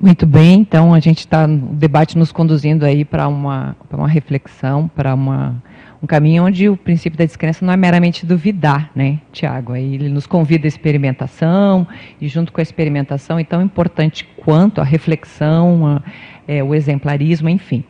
Muito 0.00 0.26
bem, 0.26 0.60
então 0.60 0.92
a 0.92 0.98
gente 0.98 1.20
está, 1.20 1.44
o 1.46 1.74
debate 1.74 2.18
nos 2.18 2.32
conduzindo 2.32 2.84
aí 2.84 3.04
para 3.04 3.28
uma, 3.28 3.76
uma 3.92 4.08
reflexão, 4.08 4.88
para 4.88 5.14
uma 5.14 5.62
um 6.02 6.06
caminho 6.06 6.44
onde 6.44 6.68
o 6.68 6.76
princípio 6.76 7.16
da 7.16 7.24
descrença 7.24 7.64
não 7.64 7.72
é 7.72 7.76
meramente 7.76 8.26
duvidar, 8.26 8.90
né, 8.94 9.20
Tiago? 9.30 9.76
Ele 9.76 10.08
nos 10.08 10.26
convida 10.26 10.66
à 10.66 10.68
experimentação 10.68 11.86
e 12.20 12.26
junto 12.26 12.52
com 12.52 12.60
a 12.60 12.62
experimentação, 12.62 13.38
é 13.38 13.44
tão 13.44 13.62
importante 13.62 14.28
quanto 14.44 14.80
a 14.80 14.84
reflexão, 14.84 15.86
a, 15.86 16.02
é, 16.48 16.62
o 16.62 16.74
exemplarismo, 16.74 17.48
enfim. 17.48 17.84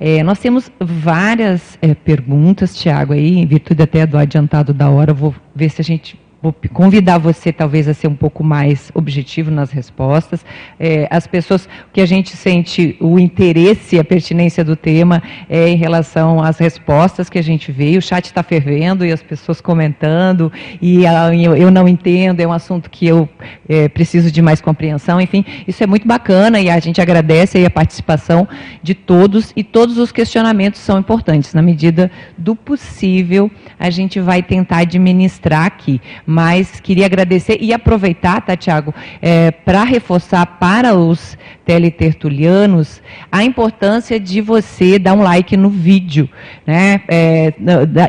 É, 0.00 0.22
nós 0.22 0.38
temos 0.38 0.72
várias 0.80 1.78
é, 1.82 1.94
perguntas, 1.94 2.74
Tiago, 2.74 3.12
aí, 3.12 3.38
em 3.38 3.46
virtude 3.46 3.82
até 3.82 4.06
do 4.06 4.16
adiantado 4.16 4.72
da 4.72 4.88
hora, 4.88 5.12
vou 5.12 5.34
ver 5.54 5.68
se 5.68 5.82
a 5.82 5.84
gente 5.84 6.18
vou 6.42 6.54
convidar 6.72 7.18
você 7.18 7.52
talvez 7.52 7.86
a 7.86 7.92
ser 7.92 8.08
um 8.08 8.14
pouco 8.14 8.42
mais 8.42 8.90
objetivo 8.94 9.50
nas 9.50 9.70
respostas. 9.70 10.44
É, 10.78 11.06
as 11.10 11.26
pessoas, 11.26 11.68
que 11.92 12.00
a 12.00 12.06
gente 12.06 12.36
sente 12.36 12.96
o 12.98 13.18
interesse, 13.18 13.98
a 13.98 14.04
pertinência 14.04 14.64
do 14.64 14.74
tema 14.74 15.22
é 15.48 15.68
em 15.68 15.76
relação 15.76 16.42
às 16.42 16.58
respostas 16.58 17.28
que 17.28 17.38
a 17.38 17.42
gente 17.42 17.70
vê. 17.70 17.96
O 17.98 18.02
chat 18.02 18.24
está 18.24 18.42
fervendo 18.42 19.04
e 19.04 19.12
as 19.12 19.22
pessoas 19.22 19.60
comentando 19.60 20.50
e 20.80 21.06
a, 21.06 21.34
eu, 21.34 21.54
eu, 21.54 21.70
não 21.70 21.86
entendo, 21.86 22.40
é 22.40 22.46
um 22.46 22.52
assunto 22.52 22.88
que 22.88 23.06
eu 23.06 23.28
é, 23.68 23.88
preciso 23.88 24.30
de 24.30 24.40
mais 24.40 24.60
compreensão. 24.62 25.20
Enfim, 25.20 25.44
isso 25.68 25.84
é 25.84 25.86
muito 25.86 26.08
bacana 26.08 26.58
e 26.58 26.70
a 26.70 26.78
gente 26.78 27.00
agradece 27.02 27.62
a 27.64 27.70
participação 27.70 28.48
de 28.82 28.94
todos 28.94 29.52
e 29.54 29.62
todos 29.62 29.98
os 29.98 30.10
questionamentos 30.10 30.80
são 30.80 30.98
importantes. 30.98 31.52
Na 31.52 31.60
medida 31.60 32.10
do 32.38 32.56
possível, 32.56 33.50
a 33.78 33.90
gente 33.90 34.20
vai 34.20 34.42
tentar 34.42 34.78
administrar 34.78 35.66
aqui 35.66 36.00
mas 36.30 36.78
queria 36.78 37.06
agradecer 37.06 37.58
e 37.60 37.72
aproveitar, 37.72 38.40
tá, 38.40 38.56
Tiago, 38.56 38.94
é, 39.20 39.50
para 39.50 39.82
reforçar 39.82 40.46
para 40.46 40.94
os 40.94 41.36
teletertulianos 41.64 43.02
a 43.32 43.42
importância 43.42 44.18
de 44.20 44.40
você 44.40 44.96
dar 44.96 45.14
um 45.14 45.22
like 45.22 45.56
no 45.56 45.68
vídeo, 45.68 46.28
né? 46.64 47.00
É, 47.08 47.52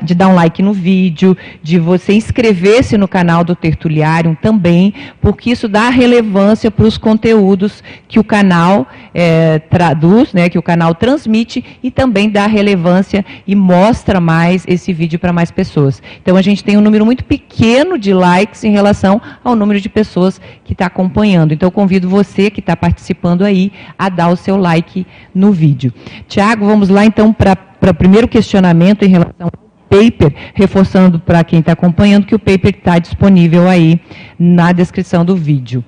de 0.03 0.14
dar 0.14 0.27
um 0.27 0.35
like 0.35 0.61
no 0.61 0.72
vídeo, 0.72 1.35
de 1.64 1.80
você 1.80 2.14
inscrever-se 2.14 2.95
no 2.95 3.07
canal 3.07 3.43
do 3.43 3.56
Tertuliário 3.56 4.38
também, 4.39 4.93
porque 5.19 5.49
isso 5.49 5.68
dá 5.68 5.89
relevância 5.89 6.69
para 6.69 6.85
os 6.85 6.99
conteúdos 6.99 7.84
que 8.07 8.19
o 8.19 8.23
canal 8.23 8.88
é, 9.14 9.60
traduz, 9.60 10.34
né? 10.34 10.50
Que 10.50 10.58
o 10.58 10.62
canal 10.62 10.96
transmite 10.96 11.64
e 11.82 11.92
também 11.92 12.30
dá 12.30 12.48
relevância 12.48 13.26
e 13.46 13.56
mostra 13.56 14.20
mais 14.20 14.66
esse 14.68 14.94
vídeo 14.94 15.20
para 15.20 15.34
mais 15.34 15.52
pessoas. 15.52 16.02
Então 16.22 16.38
a 16.38 16.42
gente 16.42 16.64
tem 16.64 16.78
um 16.78 16.82
número 16.82 17.06
muito 17.06 17.24
pequeno 17.24 17.98
de 17.98 18.14
likes 18.14 18.64
em 18.64 18.72
relação 18.72 19.22
ao 19.44 19.56
número 19.56 19.80
de 19.80 19.90
pessoas 19.90 20.40
que 20.64 20.74
está 20.74 20.86
acompanhando. 20.86 21.54
Então 21.54 21.68
eu 21.68 21.72
convido 21.72 22.10
você 22.10 22.50
que 22.50 22.60
está 22.60 22.76
participando 22.76 23.44
aí 23.44 23.72
a 23.98 24.10
dar 24.10 24.30
o 24.30 24.36
seu 24.36 24.58
like 24.58 25.06
no 25.34 25.52
vídeo. 25.52 25.94
Tiago, 26.28 26.66
vamos 26.66 26.90
lá 26.90 27.06
então 27.06 27.34
para 27.34 27.58
o 27.90 27.94
primeiro 27.94 28.28
questionamento 28.28 29.04
em 29.04 29.10
relação 29.10 29.50
ao 29.52 29.70
paper, 29.92 30.34
reforçando 30.54 31.20
para 31.20 31.44
quem 31.44 31.60
está 31.60 31.74
acompanhando 31.74 32.26
que 32.26 32.34
o 32.34 32.40
paper 32.40 32.74
está 32.78 32.98
disponível 32.98 33.68
aí 33.68 34.00
na 34.40 34.72
descrição 34.72 35.26
do 35.26 35.36
vídeo. 35.36 35.84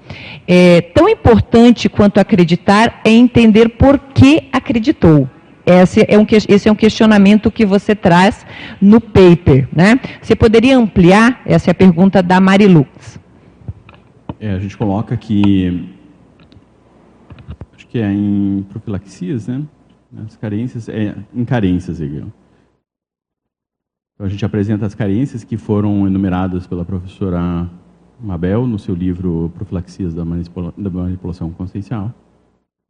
É, 0.46 0.82
tão 0.82 1.08
importante 1.08 1.88
quanto 1.88 2.20
acreditar 2.20 3.00
é 3.06 3.10
entender 3.10 3.70
por 3.70 3.98
que 3.98 4.50
acreditou. 4.52 5.30
Esse 5.66 6.06
é, 6.10 6.20
um, 6.20 6.28
esse 6.50 6.68
é 6.68 6.72
um 6.72 6.76
questionamento 6.76 7.50
que 7.50 7.66
você 7.66 7.96
traz 7.96 8.46
no 8.82 9.00
paper. 9.00 9.70
Né? 9.74 9.98
Você 10.22 10.36
poderia 10.36 10.78
ampliar? 10.78 11.42
Essa 11.46 11.70
é 11.70 11.72
a 11.72 11.76
pergunta 11.76 12.22
da 12.22 12.42
Marilux. 12.42 13.18
É, 14.38 14.52
a 14.52 14.60
gente 14.60 14.76
coloca 14.76 15.16
que 15.16 15.90
que 17.94 18.00
é 18.00 18.12
em 18.12 18.66
profilaxias, 18.72 19.48
né? 19.48 19.62
As 20.26 20.36
carências, 20.36 20.90
é, 20.90 21.14
em 21.32 21.46
carências, 21.46 22.02
Então, 24.16 24.28
a 24.28 24.30
gente 24.30 24.46
apresenta 24.46 24.86
as 24.86 24.94
carências 24.94 25.44
que 25.44 25.58
foram 25.58 26.06
enumeradas 26.06 26.68
pela 26.68 26.86
professora 26.86 27.70
Mabel 28.20 28.68
no 28.68 28.78
seu 28.78 28.94
livro 28.94 29.52
Profilaxias 29.56 30.14
da, 30.14 30.24
manipula 30.24 30.74
da 30.78 30.90
Manipulação 30.90 31.50
Consciencial. 31.50 32.14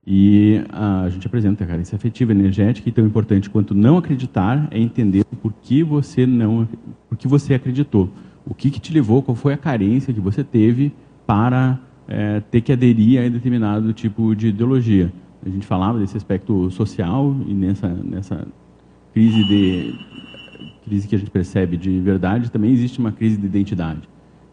E 0.06 0.62
a 0.70 1.08
gente 1.10 1.26
apresenta 1.26 1.64
a 1.64 1.68
carência 1.68 1.96
afetiva 1.96 2.34
energética 2.34 2.90
e 2.90 2.92
tão 2.92 3.06
importante 3.06 3.50
quanto 3.50 3.74
não 3.74 3.98
acreditar 3.98 4.68
é 4.70 4.78
entender 4.78 5.24
por 5.42 5.54
que 5.62 5.82
você 5.82 6.28
não, 6.28 6.68
por 7.08 7.18
que 7.18 7.26
você 7.26 7.54
acreditou, 7.54 8.10
o 8.46 8.54
que, 8.54 8.70
que 8.70 8.82
te 8.82 8.92
levou, 8.94 9.24
qual 9.24 9.34
foi 9.34 9.54
a 9.54 9.58
carência 9.58 10.14
que 10.14 10.20
você 10.20 10.44
teve 10.44 10.92
para 11.26 11.80
é, 12.06 12.42
ter 12.42 12.60
que 12.60 12.74
aderir 12.74 13.22
a 13.22 13.30
determinado 13.30 13.94
tipo 13.94 14.36
de 14.36 14.48
ideologia. 14.48 15.12
A 15.46 15.48
gente 15.48 15.66
falava 15.66 15.98
desse 15.98 16.18
aspecto 16.18 16.70
social 16.70 17.34
e 17.48 17.54
nessa, 17.54 17.88
nessa 17.88 18.46
crise 19.14 19.42
de 19.46 19.96
crise 20.84 21.08
que 21.08 21.16
a 21.16 21.20
gente 21.20 21.32
percebe 21.32 21.78
de 21.78 22.00
verdade, 22.00 22.52
também 22.52 22.72
existe 22.72 23.00
uma 23.00 23.12
crise 23.12 23.38
de 23.38 23.46
identidade. 23.46 24.08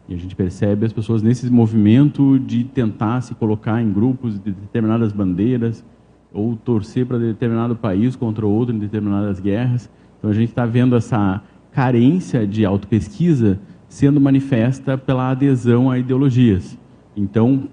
E 0.09 0.13
a 0.13 0.17
gente 0.17 0.35
percebe 0.35 0.85
as 0.85 0.91
pessoas 0.91 1.21
nesse 1.21 1.49
movimento 1.49 2.39
de 2.39 2.63
tentar 2.63 3.21
se 3.21 3.35
colocar 3.35 3.81
em 3.81 3.91
grupos 3.91 4.39
de 4.39 4.51
determinadas 4.51 5.13
bandeiras 5.13 5.85
ou 6.33 6.55
torcer 6.55 7.05
para 7.05 7.17
determinado 7.17 7.75
país 7.75 8.15
contra 8.15 8.45
outro 8.45 8.75
em 8.75 8.79
determinadas 8.79 9.39
guerras. 9.39 9.89
Então 10.17 10.29
a 10.29 10.33
gente 10.33 10.49
está 10.49 10.65
vendo 10.65 10.95
essa 10.95 11.41
carência 11.71 12.45
de 12.45 12.65
autopesquisa 12.65 13.59
sendo 13.87 14.19
manifesta 14.19 14.97
pela 14.97 15.31
adesão 15.31 15.91
a 15.91 15.99
ideologias. 15.99 16.77
Então, 17.15 17.67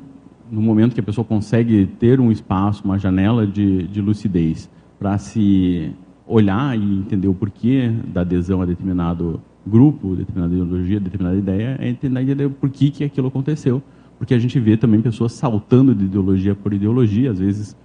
no 0.51 0.60
momento 0.60 0.94
que 0.94 1.01
a 1.01 1.02
pessoa 1.02 1.24
consegue 1.24 1.86
ter 1.98 2.20
um 2.20 2.30
espaço, 2.32 2.85
uma 2.85 2.98
janela 2.98 3.47
de, 3.47 3.86
de 3.86 4.01
lucidez 4.01 4.68
para 4.98 5.16
se 5.18 5.93
olhar 6.28 6.78
e 6.78 6.98
entender 6.98 7.26
o 7.26 7.34
porquê 7.34 7.90
da 8.06 8.20
adesão 8.20 8.60
a 8.62 8.66
determinado 8.66 9.40
grupo, 9.66 10.14
determinada 10.14 10.55
ideologia, 10.55 11.00
determinada 11.00 11.36
ideia, 11.36 11.76
é 11.80 11.88
entender 11.88 12.48
por 12.50 12.70
que, 12.70 12.90
que 12.90 13.05
aquilo 13.05 13.28
aconteceu. 13.28 13.82
porque 14.18 14.34
a 14.34 14.38
gente 14.38 14.59
vê 14.59 14.76
também 14.76 15.00
pessoas 15.00 15.32
saltando 15.32 15.94
de 15.94 16.05
ideologia 16.05 16.55
por 16.55 16.74
ideologia, 16.74 17.30
às 17.30 17.38
vezes 17.38 17.76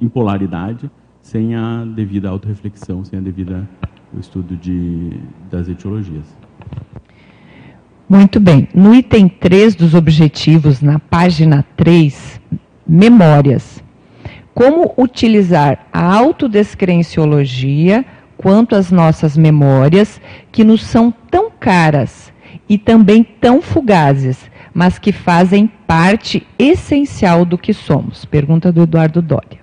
em 0.00 0.08
polaridade, 0.08 0.90
sem 1.20 1.54
a 1.54 1.84
devida 1.84 2.30
autorreflexão, 2.30 3.04
sem 3.04 3.18
a 3.18 3.22
devida 3.22 3.68
o 4.14 4.18
estudo 4.18 4.56
de, 4.56 5.10
das 5.50 5.68
etiologias. 5.68 6.24
Muito 8.08 8.40
bem. 8.40 8.68
No 8.74 8.94
item 8.94 9.28
3 9.28 9.74
dos 9.74 9.94
objetivos, 9.94 10.80
na 10.80 10.98
página 10.98 11.64
3, 11.76 12.40
memórias. 12.86 13.83
Como 14.54 14.94
utilizar 14.96 15.86
a 15.92 16.14
autodescrenciologia 16.14 18.04
quanto 18.36 18.76
às 18.76 18.92
nossas 18.92 19.36
memórias, 19.36 20.20
que 20.52 20.62
nos 20.62 20.84
são 20.84 21.12
tão 21.30 21.50
caras 21.50 22.32
e 22.68 22.78
também 22.78 23.24
tão 23.24 23.60
fugazes, 23.60 24.50
mas 24.72 24.98
que 24.98 25.12
fazem 25.12 25.66
parte 25.86 26.46
essencial 26.58 27.44
do 27.44 27.58
que 27.58 27.72
somos? 27.72 28.24
Pergunta 28.24 28.70
do 28.70 28.82
Eduardo 28.82 29.20
Dória. 29.20 29.60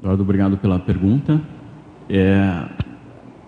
Eduardo, 0.00 0.22
obrigado 0.22 0.56
pela 0.56 0.78
pergunta. 0.78 1.40
É, 2.08 2.64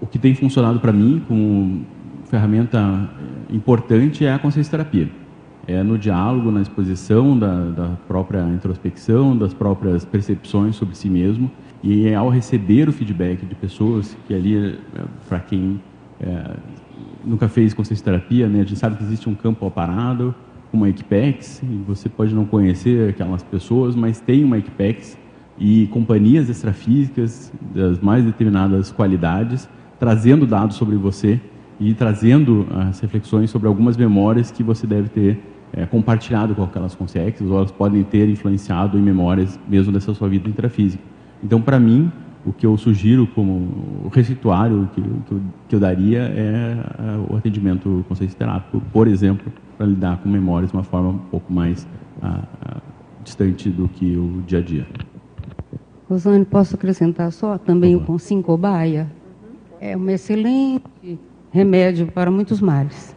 o 0.01 0.07
que 0.07 0.19
tem 0.19 0.35
funcionado 0.35 0.81
para 0.81 0.93
mim 0.93 1.23
como 1.27 1.85
ferramenta 2.27 3.11
importante 3.51 4.25
é 4.25 4.33
a 4.33 4.39
consciência 4.39 4.71
terapia. 4.71 5.22
É 5.67 5.83
no 5.83 5.97
diálogo, 5.97 6.51
na 6.51 6.61
exposição 6.61 7.39
da, 7.39 7.71
da 7.71 7.89
própria 8.09 8.43
introspecção, 8.49 9.37
das 9.37 9.55
próprias 9.55 10.05
percepções 10.05 10.75
sobre 10.75 10.97
si 10.97 11.09
mesmo 11.09 11.51
e 11.83 12.13
ao 12.15 12.29
receber 12.29 12.89
o 12.89 12.93
feedback 12.93 13.45
de 13.45 13.55
pessoas 13.55 14.17
que 14.27 14.35
ali, 14.35 14.57
é, 14.57 15.05
para 15.29 15.41
quem 15.41 15.81
é, 16.21 16.57
nunca 17.25 17.49
fez 17.49 17.75
consciência 17.75 18.05
terapia, 18.05 18.49
né, 18.49 18.61
a 18.61 18.65
gente 18.65 18.79
sabe 18.79 18.97
que 18.97 19.03
existe 19.03 19.29
um 19.29 19.35
campo 19.35 19.67
aparado, 19.67 20.35
uma 20.73 20.89
Equipex, 20.89 21.63
e 21.63 21.83
você 21.87 22.09
pode 22.09 22.35
não 22.35 22.45
conhecer 22.45 23.11
aquelas 23.11 23.43
pessoas, 23.43 23.95
mas 23.95 24.21
tem 24.21 24.43
uma 24.43 24.59
Equipex 24.59 25.19
e 25.59 25.87
companhias 25.89 26.49
extrafísicas 26.49 27.53
das 27.75 28.01
mais 28.01 28.25
determinadas 28.25 28.91
qualidades, 28.91 29.69
trazendo 29.99 30.47
dados 30.47 30.77
sobre 30.77 30.97
você 30.97 31.41
e 31.79 31.95
trazendo 31.95 32.67
as 32.71 33.01
reflexões 33.01 33.51
sobre 33.51 33.69
algumas 33.69 33.97
memórias 33.97 34.51
que 34.51 34.63
você 34.63 34.87
deve 34.87 35.09
ter 35.09 35.52
é, 35.73 35.87
compartilhado 35.87 36.55
com 36.55 36.63
aquelas 36.63 36.95
consciências, 36.95 37.49
ou 37.49 37.57
elas 37.57 37.71
podem 37.71 38.03
ter 38.05 38.29
influenciado 38.29 38.99
em 38.99 39.03
memórias 39.03 39.59
mesmo 39.69 39.93
dessa 39.93 40.13
sua 40.15 40.29
vida 40.29 40.49
intrafísica. 40.49 41.03
Então, 41.43 41.61
para 41.61 41.81
mim, 41.81 42.13
o 42.45 42.53
que 42.53 42.67
eu 42.67 42.77
sugiro 42.77 43.27
como 43.27 44.11
receituário 44.13 44.89
que, 44.95 45.01
que, 45.01 45.33
eu, 45.33 45.41
que 45.69 45.75
eu 45.77 45.81
daria 45.81 46.21
é, 46.23 46.77
é 46.99 47.33
o 47.33 47.37
atendimento 47.37 48.05
consciência 48.09 48.37
terápico, 48.37 48.83
por 48.93 49.07
exemplo, 49.07 49.53
para 49.79 49.87
lidar 49.87 50.19
com 50.19 50.29
memórias 50.29 50.71
de 50.71 50.77
uma 50.77 50.83
forma 50.83 51.11
um 51.11 51.19
pouco 51.19 51.53
mais 51.53 51.87
ah, 52.21 52.43
ah, 52.65 52.81
distante 53.25 53.71
do 53.71 53.89
que 53.89 54.17
o 54.17 54.43
dia 54.47 54.59
a 54.59 54.63
dia. 54.63 54.87
Rosane, 56.09 56.45
posso 56.45 56.75
acrescentar 56.75 57.33
só 57.33 57.57
também 57.57 57.97
o 57.97 58.01
Consim 58.01 58.43
Cobaia? 58.43 59.11
É 59.81 59.97
um 59.97 60.11
excelente 60.11 61.19
remédio 61.51 62.07
para 62.07 62.31
muitos 62.31 62.61
males. 62.61 63.17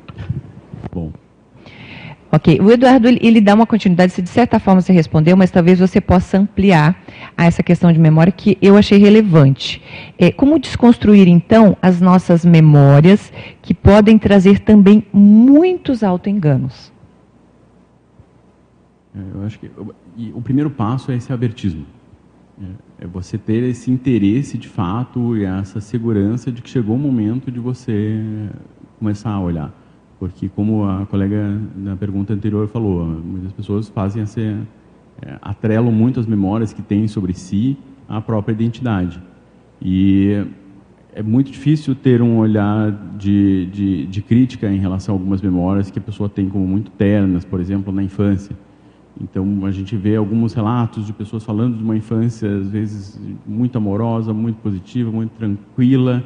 Ok, 2.35 2.59
o 2.59 2.69
Eduardo 2.69 3.07
ele, 3.07 3.17
ele, 3.21 3.39
dá 3.39 3.53
uma 3.53 3.65
continuidade, 3.65 4.11
se 4.11 4.21
de 4.21 4.27
certa 4.27 4.59
forma 4.59 4.81
você 4.81 4.91
respondeu, 4.91 5.37
mas 5.37 5.49
talvez 5.49 5.79
você 5.79 6.01
possa 6.01 6.37
ampliar 6.37 7.01
a 7.37 7.45
essa 7.45 7.63
questão 7.63 7.93
de 7.93 7.97
memória 7.97 8.29
que 8.29 8.57
eu 8.61 8.75
achei 8.75 8.97
relevante. 8.97 9.81
É, 10.19 10.33
como 10.33 10.59
desconstruir 10.59 11.29
então 11.29 11.77
as 11.81 12.01
nossas 12.01 12.43
memórias 12.43 13.31
que 13.61 13.73
podem 13.73 14.17
trazer 14.17 14.59
também 14.59 15.01
muitos 15.13 16.03
autoenganos? 16.03 16.91
É, 19.15 19.19
eu 19.33 19.45
acho 19.45 19.57
que 19.57 19.71
o 20.33 20.41
primeiro 20.41 20.69
passo 20.69 21.13
é 21.13 21.15
esse 21.15 21.31
abertismo. 21.31 21.85
É, 22.61 23.05
é 23.05 23.07
você 23.07 23.37
ter 23.37 23.63
esse 23.63 23.89
interesse 23.89 24.57
de 24.57 24.67
fato 24.67 25.37
e 25.37 25.45
essa 25.45 25.79
segurança 25.79 26.51
de 26.51 26.61
que 26.61 26.69
chegou 26.69 26.97
o 26.97 26.99
momento 26.99 27.49
de 27.49 27.61
você 27.61 28.49
começar 28.99 29.29
a 29.29 29.39
olhar. 29.39 29.84
Porque, 30.19 30.49
como 30.49 30.85
a 30.85 31.05
colega 31.05 31.59
na 31.75 31.95
pergunta 31.95 32.33
anterior 32.33 32.67
falou, 32.67 33.05
muitas 33.05 33.51
pessoas 33.51 33.89
fazem 33.89 34.23
esse, 34.23 34.41
é, 35.21 35.37
atrelam 35.41 35.91
muito 35.91 36.19
as 36.19 36.25
memórias 36.25 36.71
que 36.71 36.81
têm 36.81 37.07
sobre 37.07 37.33
si 37.33 37.77
à 38.07 38.21
própria 38.21 38.53
identidade. 38.53 39.21
E 39.81 40.45
é 41.13 41.21
muito 41.21 41.51
difícil 41.51 41.95
ter 41.95 42.21
um 42.21 42.37
olhar 42.37 42.91
de, 43.17 43.65
de, 43.67 44.05
de 44.07 44.21
crítica 44.21 44.69
em 44.69 44.79
relação 44.79 45.15
a 45.15 45.17
algumas 45.17 45.41
memórias 45.41 45.89
que 45.89 45.99
a 45.99 46.01
pessoa 46.01 46.29
tem 46.29 46.49
como 46.49 46.65
muito 46.65 46.91
ternas, 46.91 47.45
por 47.45 47.59
exemplo, 47.59 47.93
na 47.93 48.03
infância. 48.03 48.55
Então, 49.19 49.65
a 49.65 49.71
gente 49.71 49.95
vê 49.95 50.17
alguns 50.17 50.53
relatos 50.53 51.05
de 51.05 51.13
pessoas 51.13 51.43
falando 51.43 51.77
de 51.77 51.83
uma 51.83 51.95
infância, 51.95 52.49
às 52.53 52.69
vezes, 52.69 53.19
muito 53.45 53.77
amorosa, 53.77 54.33
muito 54.33 54.57
positiva, 54.57 55.09
muito 55.09 55.31
tranquila, 55.31 56.21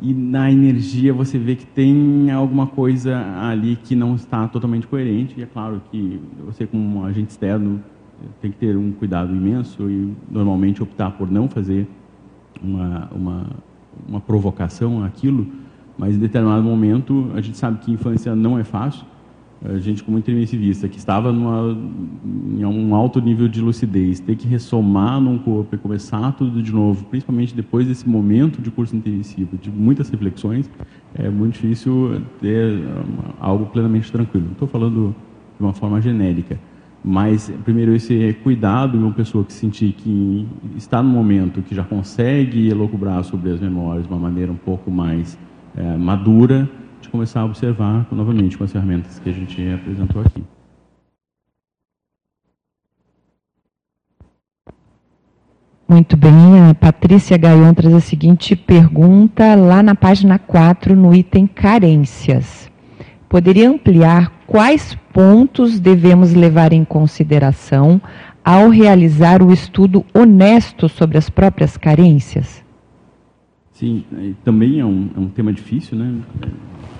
e 0.00 0.14
na 0.14 0.50
energia 0.50 1.12
você 1.12 1.38
vê 1.38 1.54
que 1.54 1.66
tem 1.66 2.30
alguma 2.30 2.66
coisa 2.66 3.18
ali 3.40 3.76
que 3.76 3.94
não 3.94 4.14
está 4.14 4.48
totalmente 4.48 4.86
coerente. 4.86 5.34
E 5.38 5.42
é 5.42 5.46
claro 5.46 5.82
que 5.90 6.20
você, 6.44 6.66
como 6.66 7.00
um 7.00 7.04
agente 7.04 7.30
externo, 7.30 7.82
tem 8.40 8.50
que 8.50 8.56
ter 8.56 8.76
um 8.76 8.92
cuidado 8.92 9.34
imenso 9.34 9.90
e, 9.90 10.12
normalmente, 10.30 10.82
optar 10.82 11.10
por 11.12 11.30
não 11.30 11.48
fazer 11.48 11.86
uma, 12.62 13.08
uma, 13.12 13.46
uma 14.08 14.20
provocação 14.20 15.04
àquilo, 15.04 15.46
mas, 15.98 16.16
em 16.16 16.18
determinado 16.18 16.62
momento, 16.62 17.30
a 17.34 17.40
gente 17.40 17.58
sabe 17.58 17.78
que 17.78 17.92
infância 17.92 18.34
não 18.34 18.58
é 18.58 18.64
fácil 18.64 19.04
gente 19.78 20.02
como 20.02 20.18
intermissivista, 20.18 20.88
que 20.88 20.96
estava 20.96 21.30
numa, 21.30 21.76
em 22.58 22.64
um 22.64 22.94
alto 22.94 23.20
nível 23.20 23.46
de 23.46 23.60
lucidez, 23.60 24.18
ter 24.18 24.34
que 24.34 24.48
ressomar 24.48 25.20
num 25.20 25.36
corpo 25.38 25.74
e 25.74 25.78
começar 25.78 26.32
tudo 26.32 26.62
de 26.62 26.72
novo, 26.72 27.04
principalmente 27.04 27.54
depois 27.54 27.86
desse 27.86 28.08
momento 28.08 28.62
de 28.62 28.70
curso 28.70 28.96
intermissivo, 28.96 29.58
de 29.58 29.70
muitas 29.70 30.08
reflexões, 30.08 30.70
é 31.14 31.28
muito 31.28 31.54
difícil 31.54 32.22
ter 32.40 32.82
algo 33.38 33.66
plenamente 33.66 34.10
tranquilo. 34.10 34.46
Não 34.46 34.52
estou 34.52 34.68
falando 34.68 35.14
de 35.58 35.62
uma 35.62 35.74
forma 35.74 36.00
genérica, 36.00 36.58
mas 37.04 37.52
primeiro 37.62 37.94
esse 37.94 38.34
cuidado 38.42 38.96
em 38.96 39.00
uma 39.00 39.12
pessoa 39.12 39.44
que 39.44 39.52
sentir 39.52 39.92
que 39.92 40.46
está 40.76 41.02
no 41.02 41.10
momento 41.10 41.60
que 41.60 41.74
já 41.74 41.84
consegue 41.84 42.68
elocubrar 42.68 43.22
sobre 43.24 43.50
as 43.50 43.60
memórias 43.60 44.06
de 44.06 44.12
uma 44.12 44.20
maneira 44.20 44.50
um 44.50 44.56
pouco 44.56 44.90
mais 44.90 45.38
é, 45.76 45.96
madura, 45.96 46.68
de 47.00 47.08
começar 47.08 47.40
a 47.40 47.44
observar 47.44 48.06
novamente 48.12 48.56
com 48.56 48.64
as 48.64 48.72
ferramentas 48.72 49.18
que 49.18 49.28
a 49.28 49.32
gente 49.32 49.60
apresentou 49.72 50.22
aqui. 50.22 50.42
Muito 55.88 56.16
bem, 56.16 56.70
a 56.70 56.72
Patrícia 56.72 57.36
Gaion 57.36 57.74
traz 57.74 57.92
a 57.92 58.00
seguinte 58.00 58.54
pergunta 58.54 59.56
lá 59.56 59.82
na 59.82 59.94
página 59.94 60.38
4, 60.38 60.94
no 60.94 61.12
item 61.12 61.48
carências. 61.48 62.70
Poderia 63.28 63.68
ampliar 63.68 64.30
quais 64.46 64.96
pontos 65.12 65.80
devemos 65.80 66.32
levar 66.32 66.72
em 66.72 66.84
consideração 66.84 68.00
ao 68.44 68.68
realizar 68.68 69.42
o 69.42 69.52
estudo 69.52 70.04
honesto 70.14 70.88
sobre 70.88 71.18
as 71.18 71.28
próprias 71.28 71.76
carências? 71.76 72.64
Sim, 73.72 74.04
também 74.44 74.78
é 74.78 74.84
um, 74.84 75.10
é 75.16 75.18
um 75.20 75.28
tema 75.28 75.52
difícil, 75.52 75.98
né? 75.98 76.14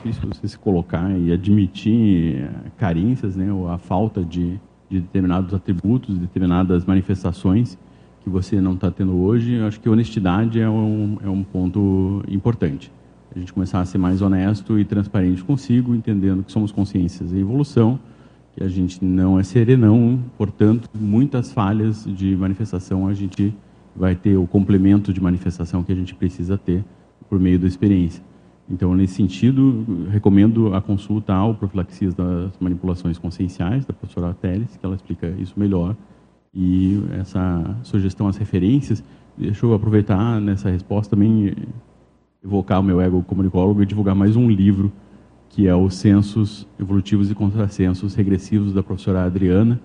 Difícil 0.01 0.29
você 0.29 0.49
se 0.49 0.59
colocar 0.59 1.11
e 1.19 1.33
admitir 1.33 2.37
eh, 2.37 2.51
carências, 2.79 3.37
né, 3.37 3.53
ou 3.53 3.69
a 3.69 3.79
falta 3.79 4.25
de, 4.25 4.59
de 4.89 5.01
determinados 5.01 5.53
atributos, 5.53 6.17
determinadas 6.19 6.85
manifestações 6.85 7.79
que 8.23 8.31
você 8.31 8.61
não 8.61 8.75
está 8.75 8.91
tendo 8.91 9.17
hoje. 9.17 9.55
Eu 9.55 9.67
acho 9.67 9.79
que 9.79 9.89
honestidade 9.89 10.61
é 10.61 10.69
um, 10.69 11.19
é 11.23 11.29
um 11.29 11.43
ponto 11.43 12.23
importante. 12.29 12.91
A 13.35 13.39
gente 13.39 13.53
começar 13.53 13.81
a 13.81 13.85
ser 13.85 13.99
mais 13.99 14.23
honesto 14.23 14.79
e 14.79 14.85
transparente 14.85 15.45
consigo, 15.45 15.95
entendendo 15.95 16.43
que 16.43 16.51
somos 16.51 16.73
consciências 16.73 17.33
em 17.33 17.39
evolução, 17.39 18.01
que 18.57 18.65
a 18.65 18.69
gente 18.69 19.05
não 19.05 19.39
é 19.39 19.43
serenão, 19.43 20.21
portanto, 20.37 20.89
muitas 20.99 21.53
falhas 21.53 22.05
de 22.05 22.35
manifestação 22.37 23.07
a 23.07 23.15
gente 23.15 23.55
vai 23.95 24.15
ter 24.15 24.37
o 24.37 24.47
complemento 24.47 25.13
de 25.13 25.21
manifestação 25.21 25.83
que 25.83 25.93
a 25.93 25.95
gente 25.95 26.15
precisa 26.15 26.59
ter 26.59 26.85
por 27.29 27.39
meio 27.39 27.59
da 27.59 27.69
experiência. 27.69 28.30
Então, 28.71 28.95
nesse 28.95 29.15
sentido, 29.15 29.85
recomendo 30.11 30.73
a 30.75 30.81
consulta 30.81 31.35
ao 31.35 31.55
Profilaxias 31.55 32.15
das 32.15 32.53
Manipulações 32.61 33.19
Conscienciais, 33.19 33.85
da 33.85 33.93
professora 33.93 34.33
Teles, 34.33 34.77
que 34.77 34.87
ela 34.87 34.95
explica 34.95 35.29
isso 35.39 35.55
melhor. 35.59 35.97
E 36.55 37.03
essa 37.19 37.77
sugestão 37.83 38.29
às 38.29 38.37
referências, 38.37 39.03
deixa 39.37 39.67
eu 39.67 39.75
aproveitar 39.75 40.41
nessa 40.41 40.71
resposta 40.71 41.17
também 41.17 41.53
evocar 42.45 42.79
o 42.81 42.83
meu 42.83 43.01
ego 43.01 43.23
comunicólogo 43.25 43.83
e 43.83 43.87
divulgar 43.87 44.15
mais 44.15 44.37
um 44.37 44.49
livro, 44.49 44.93
que 45.49 45.67
é 45.67 45.75
o 45.75 45.91
Censos 45.91 46.65
Evolutivos 46.79 47.29
e 47.29 47.35
Contrassensos 47.35 48.15
Regressivos, 48.15 48.73
da 48.73 48.85
professora 48.85 49.25
Adriana, 49.25 49.81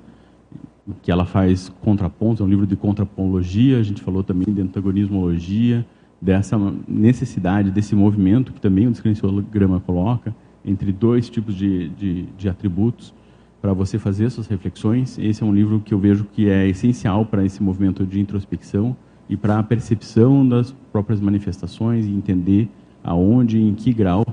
que 1.01 1.11
ela 1.11 1.25
faz 1.25 1.69
contrapontos, 1.81 2.41
é 2.41 2.43
um 2.43 2.47
livro 2.47 2.67
de 2.67 2.75
contrapologia, 2.75 3.79
a 3.79 3.83
gente 3.83 4.03
falou 4.03 4.23
também 4.23 4.53
de 4.53 4.61
antagonismologia, 4.61 5.83
dessa 6.25 6.57
necessidade, 6.87 7.69
desse 7.69 7.95
movimento 7.95 8.51
que 8.51 8.59
também 8.59 8.87
o 8.87 8.91
descrenciograma 8.91 9.79
coloca 9.79 10.35
entre 10.65 10.91
dois 10.91 11.29
tipos 11.29 11.53
de, 11.53 11.89
de, 11.89 12.23
de 12.35 12.49
atributos 12.49 13.13
para 13.61 13.71
você 13.73 13.99
fazer 13.99 14.31
suas 14.31 14.47
reflexões. 14.47 15.19
Esse 15.19 15.43
é 15.43 15.45
um 15.45 15.53
livro 15.53 15.79
que 15.79 15.93
eu 15.93 15.99
vejo 15.99 16.25
que 16.25 16.49
é 16.49 16.67
essencial 16.67 17.27
para 17.27 17.45
esse 17.45 17.61
movimento 17.61 18.03
de 18.07 18.19
introspecção 18.19 18.97
e 19.29 19.37
para 19.37 19.59
a 19.59 19.63
percepção 19.63 20.47
das 20.47 20.71
próprias 20.91 21.21
manifestações 21.21 22.07
e 22.07 22.09
entender 22.09 22.69
aonde, 23.03 23.61
em 23.61 23.75
que 23.75 23.93
grau 23.93 24.25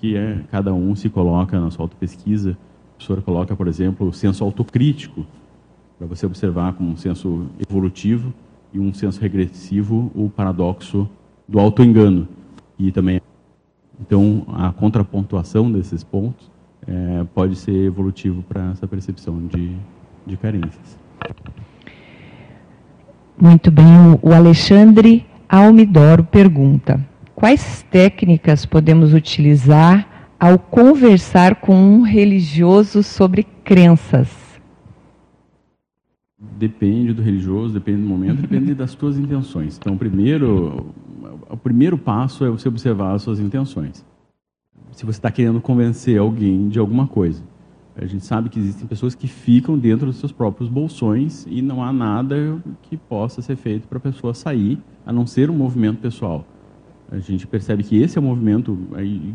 que 0.00 0.16
é, 0.16 0.40
cada 0.50 0.74
um 0.74 0.96
se 0.96 1.08
coloca 1.08 1.60
na 1.60 1.70
sua 1.70 1.84
autopesquisa. 1.84 2.50
A 2.50 2.96
professora 2.96 3.22
coloca, 3.22 3.54
por 3.54 3.68
exemplo, 3.68 4.08
o 4.08 4.12
senso 4.12 4.42
autocrítico, 4.42 5.24
para 5.96 6.08
você 6.08 6.26
observar 6.26 6.72
como 6.74 6.90
um 6.90 6.96
senso 6.96 7.46
evolutivo 7.58 8.34
e 8.74 8.80
um 8.80 8.92
senso 8.92 9.20
regressivo, 9.20 10.10
o 10.14 10.28
paradoxo 10.28 11.08
do 11.48 11.58
autoengano. 11.58 12.28
E 12.78 12.92
também, 12.92 13.20
então, 14.00 14.44
a 14.48 14.72
contrapontuação 14.72 15.70
desses 15.70 16.04
pontos 16.04 16.50
é, 16.86 17.24
pode 17.34 17.56
ser 17.56 17.86
evolutivo 17.86 18.42
para 18.42 18.70
essa 18.72 18.86
percepção 18.86 19.46
de, 19.46 19.74
de 20.26 20.36
carências. 20.36 20.98
Muito 23.40 23.70
bem, 23.70 23.84
o 24.22 24.32
Alexandre 24.32 25.26
Almidoro 25.48 26.24
pergunta: 26.24 27.00
quais 27.34 27.84
técnicas 27.90 28.64
podemos 28.64 29.12
utilizar 29.12 30.06
ao 30.38 30.58
conversar 30.58 31.56
com 31.56 31.74
um 31.74 32.02
religioso 32.02 33.02
sobre 33.02 33.44
crenças? 33.64 34.45
Depende 36.58 37.12
do 37.12 37.22
religioso, 37.22 37.74
depende 37.74 38.02
do 38.02 38.08
momento, 38.08 38.40
depende 38.40 38.74
das 38.74 38.92
suas 38.92 39.18
intenções. 39.18 39.76
Então, 39.78 39.96
primeiro, 39.96 40.94
o 41.50 41.56
primeiro 41.56 41.98
passo 41.98 42.44
é 42.44 42.50
você 42.50 42.68
observar 42.68 43.14
as 43.14 43.22
suas 43.22 43.40
intenções. 43.40 44.04
Se 44.92 45.04
você 45.04 45.18
está 45.18 45.30
querendo 45.30 45.60
convencer 45.60 46.18
alguém 46.18 46.68
de 46.68 46.78
alguma 46.78 47.06
coisa, 47.06 47.42
a 47.94 48.04
gente 48.04 48.24
sabe 48.24 48.50
que 48.50 48.58
existem 48.58 48.86
pessoas 48.86 49.14
que 49.14 49.26
ficam 49.26 49.78
dentro 49.78 50.06
dos 50.06 50.16
seus 50.16 50.32
próprios 50.32 50.68
bolsões 50.68 51.46
e 51.48 51.62
não 51.62 51.82
há 51.82 51.92
nada 51.92 52.62
que 52.82 52.96
possa 52.96 53.40
ser 53.40 53.56
feito 53.56 53.88
para 53.88 53.96
a 53.98 54.00
pessoa 54.00 54.34
sair, 54.34 54.78
a 55.04 55.12
não 55.12 55.26
ser 55.26 55.50
um 55.50 55.54
movimento 55.54 55.98
pessoal. 55.98 56.44
A 57.10 57.18
gente 57.18 57.46
percebe 57.46 57.82
que 57.82 57.96
esse 57.96 58.18
é 58.18 58.20
um 58.20 58.24
movimento 58.24 58.76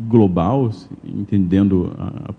global, 0.08 0.70
entendendo 1.04 1.92
a, 1.98 2.30
a 2.30 2.32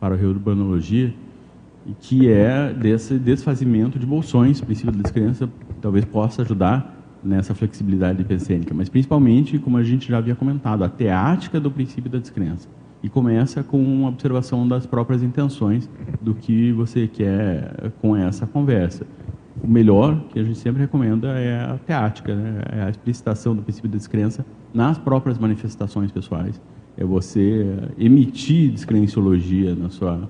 que 1.99 2.29
é 2.29 2.73
desse 2.73 3.17
desfazimento 3.17 3.99
de 3.99 4.05
bolsões. 4.05 4.61
Princípio 4.61 4.91
da 4.91 5.01
descrença 5.01 5.49
talvez 5.81 6.05
possa 6.05 6.41
ajudar 6.41 7.03
nessa 7.23 7.55
flexibilidade 7.55 8.21
epicênica, 8.21 8.73
mas 8.73 8.89
principalmente, 8.89 9.57
como 9.57 9.77
a 9.77 9.83
gente 9.83 10.09
já 10.09 10.17
havia 10.17 10.35
comentado, 10.35 10.83
a 10.83 10.89
teática 10.89 11.59
do 11.59 11.71
princípio 11.71 12.09
da 12.09 12.19
descrença. 12.19 12.67
E 13.01 13.09
começa 13.09 13.63
com 13.63 13.81
uma 13.81 14.09
observação 14.09 14.67
das 14.67 14.85
próprias 14.85 15.21
intenções 15.23 15.89
do 16.21 16.33
que 16.33 16.71
você 16.71 17.07
quer 17.07 17.91
com 18.01 18.15
essa 18.15 18.47
conversa. 18.47 19.05
O 19.61 19.67
melhor, 19.67 20.21
que 20.29 20.39
a 20.39 20.43
gente 20.43 20.57
sempre 20.57 20.81
recomenda, 20.81 21.27
é 21.37 21.63
a 21.63 21.77
teática, 21.77 22.33
né? 22.33 22.61
é 22.71 22.83
a 22.83 22.89
explicitação 22.89 23.55
do 23.55 23.61
princípio 23.61 23.89
da 23.89 23.97
descrença 23.97 24.45
nas 24.73 24.97
próprias 24.97 25.37
manifestações 25.37 26.11
pessoais. 26.11 26.61
É 26.97 27.03
você 27.03 27.75
emitir 27.97 28.71
descrenciologia 28.71 29.75
na 29.75 29.89
sua 29.89 30.29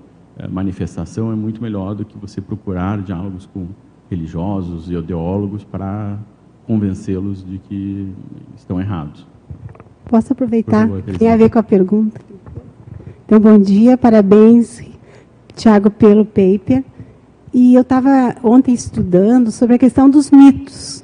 manifestação, 0.49 1.31
é 1.31 1.35
muito 1.35 1.61
melhor 1.61 1.95
do 1.95 2.03
que 2.03 2.17
você 2.17 2.41
procurar 2.41 3.01
diálogos 3.01 3.47
com 3.53 3.67
religiosos 4.09 4.89
e 4.89 4.93
ideólogos 4.93 5.63
para 5.63 6.17
convencê-los 6.65 7.45
de 7.45 7.57
que 7.59 8.11
estão 8.55 8.79
errados. 8.79 9.25
Posso 10.05 10.33
aproveitar? 10.33 10.87
Favor, 10.87 11.03
Tem 11.17 11.31
a 11.31 11.37
ver 11.37 11.49
com 11.49 11.59
a 11.59 11.63
pergunta. 11.63 12.19
Então, 13.25 13.39
bom 13.39 13.57
dia, 13.57 13.97
parabéns, 13.97 14.81
Tiago, 15.55 15.89
pelo 15.89 16.25
paper. 16.25 16.83
E 17.53 17.75
eu 17.75 17.81
estava 17.81 18.35
ontem 18.43 18.73
estudando 18.73 19.51
sobre 19.51 19.75
a 19.75 19.79
questão 19.79 20.09
dos 20.09 20.31
mitos 20.31 21.03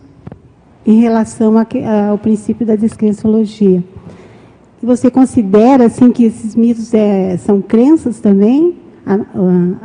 em 0.85 0.99
relação 0.99 1.55
ao 1.57 2.17
princípio 2.17 2.65
da 2.65 2.75
descrenciologia. 2.75 3.83
Você 4.81 5.11
considera 5.11 5.85
assim 5.85 6.11
que 6.11 6.23
esses 6.23 6.55
mitos 6.55 6.93
é, 6.93 7.37
são 7.37 7.61
crenças 7.61 8.19
também? 8.19 8.75
A, 9.09 9.15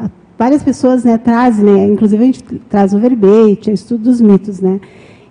a, 0.04 0.10
várias 0.38 0.62
pessoas 0.62 1.04
né, 1.04 1.16
trazem, 1.16 1.64
né, 1.64 1.86
inclusive 1.86 2.22
a 2.22 2.26
gente 2.26 2.42
traz 2.68 2.92
o 2.92 2.98
verbete, 2.98 3.70
o 3.70 3.72
estudo 3.72 4.04
dos 4.04 4.20
mitos, 4.20 4.60
né? 4.60 4.80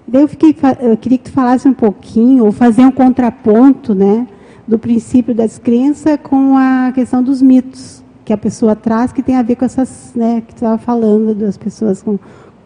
Daí 0.08 0.22
eu, 0.22 0.28
fiquei, 0.28 0.56
eu 0.82 0.98
queria 0.98 1.18
que 1.18 1.26
tu 1.26 1.32
falasse 1.32 1.68
um 1.68 1.74
pouquinho, 1.74 2.46
ou 2.46 2.52
fazer 2.52 2.82
um 2.82 2.92
contraponto, 2.92 3.94
né, 3.94 4.28
do 4.68 4.80
princípio 4.80 5.36
da 5.36 5.46
descrença 5.46 6.18
com 6.18 6.58
a 6.58 6.92
questão 6.94 7.22
dos 7.22 7.42
mitos 7.42 8.04
que 8.26 8.34
a 8.34 8.38
pessoa 8.38 8.76
traz, 8.76 9.12
que 9.12 9.22
tem 9.22 9.36
a 9.36 9.44
ver 9.44 9.58
com 9.58 9.66
essas, 9.66 10.14
né, 10.16 10.42
que 10.48 10.54
estava 10.54 10.78
falando 10.78 11.36
das 11.36 11.58
pessoas 11.58 12.02
com 12.02 12.18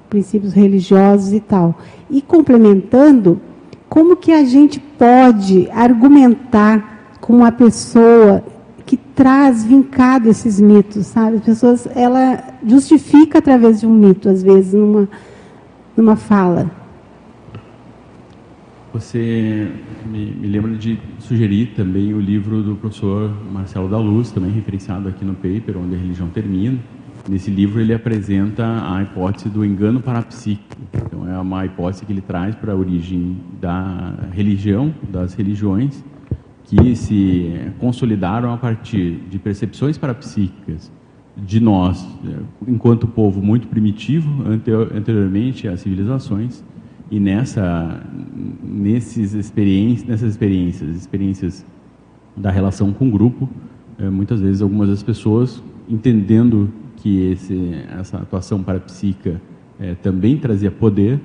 princípios 0.10 0.54
religiosos 0.54 1.34
e 1.34 1.40
tal. 1.40 1.76
E 2.10 2.22
complementando, 2.22 3.42
como 3.90 4.16
que 4.16 4.32
a 4.32 4.44
gente 4.44 4.80
pode 4.80 5.70
argumentar 5.72 7.18
com 7.20 7.34
uma 7.34 7.52
pessoa 7.52 8.44
traz 9.18 9.66
vincado 9.66 10.30
esses 10.30 10.62
mitos, 10.62 11.08
sabe? 11.08 11.38
As 11.38 11.44
pessoas, 11.44 11.88
ela 11.96 12.54
justifica 12.64 13.40
através 13.40 13.80
de 13.80 13.88
um 13.88 13.92
mito, 13.92 14.30
às 14.30 14.44
vezes, 14.44 14.76
numa, 14.76 15.10
numa 15.98 16.16
fala. 16.16 16.70
Você 18.94 19.72
me, 20.06 20.32
me, 20.34 20.48
lembra 20.48 20.76
de 20.76 21.00
sugerir 21.18 21.74
também 21.76 22.14
o 22.14 22.20
livro 22.20 22.62
do 22.62 22.76
professor 22.76 23.32
Marcelo 23.52 23.90
da 23.90 23.98
Luz, 23.98 24.32
também 24.32 24.52
referenciado 24.52 25.10
aqui 25.10 25.26
no 25.26 25.34
paper, 25.34 25.80
onde 25.80 25.96
a 25.96 25.98
religião 25.98 26.30
termina. 26.30 26.78
Nesse 27.28 27.50
livro 27.50 27.82
ele 27.82 27.96
apresenta 27.96 28.66
a 28.88 29.02
hipótese 29.02 29.50
do 29.50 29.66
engano 29.66 30.00
parapsíquico. 30.00 30.78
Então 30.94 31.28
é 31.28 31.38
uma 31.40 31.66
hipótese 31.66 32.06
que 32.06 32.14
ele 32.14 32.22
traz 32.22 32.54
para 32.54 32.72
a 32.72 32.76
origem 32.76 33.36
da 33.60 34.14
religião, 34.32 34.94
das 35.10 35.34
religiões, 35.34 36.04
que 36.68 36.96
se 36.96 37.72
consolidaram 37.80 38.52
a 38.54 38.58
partir 38.58 39.24
de 39.30 39.40
percepções 39.40 39.98
parapsíquicas 39.98 40.92
de 41.36 41.60
nós, 41.60 42.06
enquanto 42.68 43.08
povo 43.08 43.42
muito 43.42 43.68
primitivo, 43.68 44.44
anteriormente 44.94 45.68
às 45.68 45.80
civilizações, 45.82 46.64
e 47.10 47.20
nessa, 47.20 48.04
nesses 48.62 49.34
experiências, 49.34 50.08
nessas 50.08 50.32
experiências, 50.32 50.96
experiências 50.96 51.66
da 52.36 52.52
relação 52.52 52.92
com 52.92 53.08
o 53.08 53.12
grupo, 53.12 53.50
é, 53.98 54.10
muitas 54.10 54.42
vezes 54.42 54.62
algumas 54.62 54.90
das 54.90 55.02
pessoas 55.02 55.64
entendendo 55.90 56.70
que 56.98 57.32
esse, 57.32 57.76
essa 57.98 58.18
atuação 58.18 58.62
parapsíquica 58.62 59.42
é, 59.80 59.96
também 59.96 60.38
trazia 60.38 60.70
poder, 60.70 61.20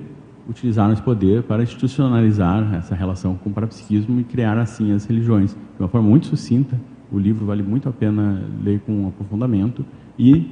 utilizaram 0.47 0.93
esse 0.93 1.01
poder 1.01 1.43
para 1.43 1.63
institucionalizar 1.63 2.73
essa 2.75 2.95
relação 2.95 3.35
com 3.35 3.49
o 3.49 3.53
parapsiquismo 3.53 4.19
e 4.19 4.23
criar 4.23 4.57
assim 4.57 4.91
as 4.91 5.05
religiões. 5.05 5.53
De 5.53 5.81
uma 5.81 5.87
forma 5.87 6.07
muito 6.09 6.27
sucinta, 6.27 6.79
o 7.11 7.19
livro 7.19 7.45
vale 7.45 7.63
muito 7.63 7.87
a 7.87 7.91
pena 7.91 8.43
ler 8.63 8.81
com 8.85 9.07
aprofundamento 9.07 9.85
e 10.17 10.47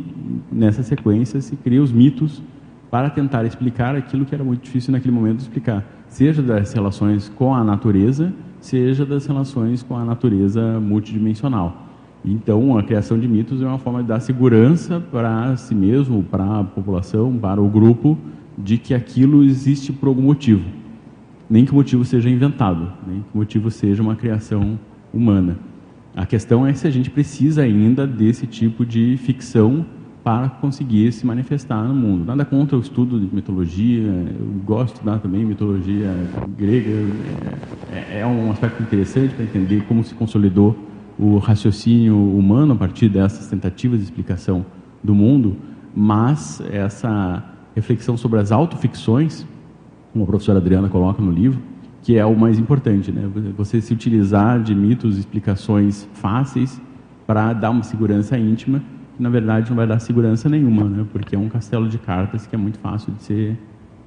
nessa 0.52 0.84
sequência 0.84 1.42
se 1.42 1.56
cria 1.56 1.82
os 1.82 1.92
mitos 1.92 2.42
para 2.90 3.10
tentar 3.10 3.46
explicar 3.46 3.96
aquilo 3.96 4.26
que 4.26 4.36
era 4.36 4.44
muito 4.44 4.64
difícil 4.64 4.92
naquele 4.92 5.14
momento 5.14 5.40
explicar, 5.40 5.86
seja 6.08 6.42
das 6.42 6.74
relações 6.74 7.30
com 7.30 7.56
a 7.56 7.64
natureza, 7.64 8.34
seja 8.60 9.06
das 9.06 9.26
relações 9.26 9.82
com 9.82 9.96
a 9.98 10.04
natureza 10.04 10.80
multidimensional. 10.80 11.88
Então, 12.24 12.78
a 12.78 12.84
criação 12.84 13.18
de 13.18 13.28
mitos 13.28 13.62
é 13.62 13.66
uma 13.66 13.80
forma 13.80 14.04
de 14.04 14.10
dar 14.10 14.20
segurança 14.20 15.00
para 15.00 15.56
si 15.56 15.74
mesmo, 15.74 16.22
para 16.22 16.60
a 16.60 16.64
população, 16.64 17.36
para 17.38 17.60
o 17.60 17.68
grupo, 17.68 18.18
de 18.64 18.78
que 18.78 18.94
aquilo 18.94 19.44
existe 19.44 19.92
por 19.92 20.08
algum 20.08 20.24
motivo. 20.24 20.64
Nem 21.50 21.66
que 21.66 21.72
o 21.72 21.76
motivo 21.76 22.06
seja 22.06 22.30
inventado, 22.30 22.92
nem 23.06 23.22
que 23.22 23.28
o 23.34 23.38
motivo 23.38 23.70
seja 23.70 24.02
uma 24.02 24.16
criação 24.16 24.80
humana. 25.14 25.58
A 26.16 26.26
questão 26.26 26.66
é 26.66 26.74
se 26.74 26.88
a 26.88 26.92
gente 26.92 27.10
precisa 27.10 27.62
ainda 27.62 28.06
desse 28.06 28.46
tipo 28.46 28.86
de 28.86 29.18
ficção 29.18 29.86
para 30.24 30.50
conseguir 30.50 31.12
se 31.12 31.26
manifestar 31.26 31.84
no 31.84 31.96
mundo. 31.96 32.26
Nada 32.26 32.46
contra 32.46 32.78
o 32.78 32.80
estudo 32.80 33.20
de 33.20 33.34
mitologia, 33.34 34.04
eu 34.04 34.46
gosto 34.64 34.88
de 34.88 34.94
estudar 34.94 35.20
também 35.20 35.44
mitologia 35.44 36.14
grega, 36.58 37.08
é, 37.92 38.20
é 38.20 38.26
um 38.26 38.52
aspecto 38.52 38.84
interessante 38.84 39.34
para 39.34 39.44
entender 39.44 39.84
como 39.88 40.04
se 40.04 40.14
consolidou 40.14 40.78
o 41.18 41.38
raciocínio 41.38 42.18
humano 42.18 42.74
a 42.74 42.76
partir 42.76 43.10
dessas 43.10 43.48
tentativas 43.48 44.00
de 44.00 44.06
explicação 44.06 44.66
do 45.04 45.16
mundo, 45.16 45.58
mas 45.96 46.62
essa 46.72 47.44
reflexão 47.76 48.18
sobre 48.18 48.40
as 48.40 48.52
autoficções, 48.52 49.46
como 50.12 50.24
a 50.24 50.28
professora 50.28 50.60
Adriana 50.60 50.90
coloca 50.90 51.22
no 51.22 51.32
livro, 51.32 51.60
que 52.02 52.18
é 52.18 52.26
o 52.26 52.36
mais 52.36 52.58
importante, 52.58 53.12
né? 53.12 53.30
Você 53.58 53.80
se 53.80 53.94
utilizar 53.94 54.62
de 54.62 54.74
mitos, 54.74 55.18
explicações 55.18 56.08
fáceis 56.14 56.82
para 57.28 57.54
dar 57.54 57.70
uma 57.70 57.84
segurança 57.84 58.38
íntima 58.38 58.82
que 59.16 59.22
na 59.22 59.30
verdade 59.30 59.70
não 59.70 59.78
vai 59.78 59.88
dar 59.88 60.00
segurança 60.00 60.50
nenhuma, 60.50 60.84
né? 60.86 61.06
porque 61.12 61.36
é 61.36 61.40
um 61.40 61.50
castelo 61.50 61.88
de 61.88 61.98
cartas 61.98 62.48
que 62.48 62.56
é 62.56 62.58
muito 62.58 62.80
fácil 62.80 63.14
de 63.14 63.24
ser 63.24 63.58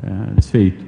é, 0.02 0.34
desfeito. 0.34 0.84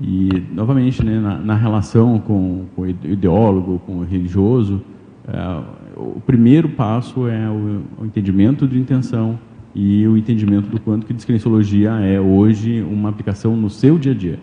E, 0.00 0.28
novamente, 0.52 1.04
né, 1.04 1.18
na, 1.18 1.38
na 1.38 1.54
relação 1.54 2.18
com, 2.18 2.66
com, 2.74 2.82
o 2.82 2.86
ideólogo, 2.86 3.80
com 3.80 3.98
o 3.98 4.04
religioso, 4.04 4.82
é, 5.26 5.62
o 5.96 6.20
primeiro 6.24 6.68
passo 6.68 7.26
é 7.26 7.48
o, 7.48 7.82
o, 8.00 8.06
entendimento 8.06 8.66
de 8.66 8.78
intenção 8.78 9.38
e 9.80 10.04
o 10.08 10.16
entendimento 10.16 10.68
do 10.68 10.80
quanto 10.80 11.06
que 11.06 11.14
descrenciologia 11.14 11.92
é 12.00 12.18
hoje 12.18 12.82
uma 12.82 13.10
aplicação 13.10 13.56
no 13.56 13.70
seu 13.70 13.96
dia 13.96 14.10
a 14.10 14.14
dia. 14.14 14.40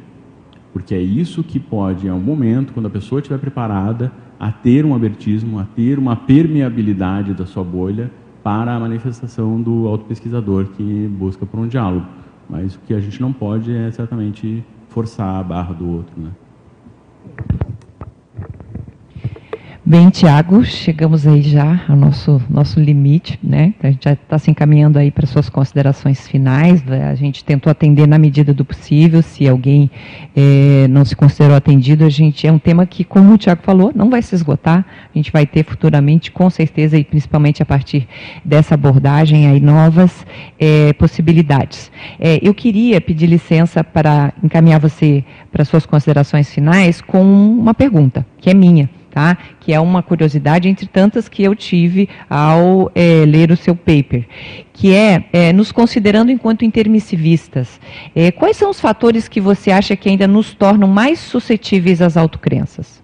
Porque 0.72 0.95
é 0.95 1.02
isso 1.02 1.44
que 1.44 1.60
pode, 1.60 2.07
em 2.07 2.10
algum 2.10 2.24
momento, 2.28 2.72
quando 2.72 2.86
a 2.86 2.90
pessoa 2.90 3.20
estiver 3.20 3.38
preparada, 3.38 4.14
a 4.40 4.49
ter 4.49 4.86
um 4.86 4.95
abertismo, 4.95 5.60
a 5.60 5.66
ter 5.66 5.99
uma 5.99 6.16
permeabilidade 6.16 7.34
da 7.34 7.45
sua 7.45 7.66
bolha 7.66 8.10
para 8.41 8.74
a 8.74 8.80
manifestação 8.80 9.62
do 9.62 9.90
autopesquisador 9.90 10.68
que 10.68 11.10
busca 11.10 11.45
por 11.45 11.60
um 11.60 11.68
diálogo. 11.68 12.06
Mas 12.49 12.76
o 12.76 12.80
que 12.88 12.94
a 12.94 12.99
gente 13.02 13.20
não 13.20 13.34
pode 13.34 13.76
é 13.76 13.91
certamente 13.91 14.64
forçar 14.88 15.36
a 15.41 15.44
barra 15.44 15.74
do 15.74 15.86
outro. 15.86 16.14
Né? 16.16 16.30
Bem, 19.88 20.10
Tiago, 20.10 20.66
chegamos 20.66 21.28
aí 21.28 21.44
já 21.44 21.86
ao 21.88 21.95
nosso, 21.95 22.41
nosso 22.49 22.80
limite, 22.80 23.38
né? 23.44 23.72
A 23.84 23.91
gente 23.91 24.06
já 24.06 24.14
está 24.14 24.40
se 24.40 24.49
encaminhando 24.49 24.98
aí 24.98 25.12
para 25.12 25.28
suas 25.28 25.48
considerações 25.48 26.28
finais. 26.28 26.84
A 26.90 27.14
gente 27.14 27.44
tentou 27.45 27.70
atender 27.70 28.07
na 28.07 28.18
medida 28.18 28.52
do 28.52 28.66
possível. 28.66 29.22
Se 29.22 29.48
alguém 29.48 29.91
é, 30.36 30.88
não 30.88 31.06
se 31.06 31.16
considerou 31.16 31.56
atendido, 31.56 32.03
a 32.03 32.10
gente 32.10 32.48
é 32.48 32.52
um 32.52 32.57
tema 32.57 32.88
que, 32.88 33.03
como 33.03 33.32
o 33.32 33.38
Tiago 33.38 33.62
falou, 33.62 33.91
não 33.94 34.10
vai 34.10 34.24
se 34.24 34.34
esgotar. 34.34 34.84
A 35.14 35.16
gente 35.16 35.32
vai 35.32 35.45
ter 35.45 35.64
futuramente, 35.64 36.32
com 36.32 36.49
certeza, 36.49 36.98
e 36.98 37.03
principalmente 37.03 37.62
a 37.62 37.66
partir 37.66 38.07
dessa 38.44 38.74
abordagem 38.74 39.45
aí 39.45 39.60
novas 39.60 40.26
é, 40.60 40.94
possibilidades. 40.94 41.91
É, 42.20 42.40
eu 42.41 42.56
queria 42.56 42.99
pedir 42.99 43.28
licença 43.28 43.84
para 43.84 44.34
encaminhar 44.44 44.80
você 44.80 45.24
para 45.52 45.64
suas 45.64 45.86
considerações 45.86 46.52
finais 46.52 47.02
com 47.02 47.22
uma 47.22 47.76
pergunta 47.76 48.26
que 48.40 48.49
é 48.49 48.53
minha 48.56 48.90
tá? 49.16 49.38
que 49.62 49.72
é 49.72 49.80
uma 49.80 50.04
curiosidade 50.04 50.68
entre 50.68 50.86
tantas 50.86 51.30
que 51.30 51.42
eu 51.42 51.56
tive 51.56 52.10
ao 52.30 52.92
é, 52.94 53.24
ler 53.26 53.50
o 53.50 53.56
seu 53.56 53.74
paper, 53.74 54.28
que 54.74 54.94
é, 54.94 55.30
é 55.32 55.54
nos 55.54 55.72
considerando 55.72 56.30
enquanto 56.30 56.66
intermissivistas, 56.66 57.80
é, 58.14 58.30
quais 58.30 58.58
são 58.58 58.70
os 58.70 58.80
fatores 58.80 59.30
que 59.30 59.40
você 59.40 59.72
acha 59.72 59.96
que 59.96 60.10
ainda 60.10 60.28
nos 60.28 60.54
tornam 60.54 60.90
mais 60.90 61.20
suscetíveis 61.20 62.02
às 62.02 62.18
autocrenças? 62.18 63.02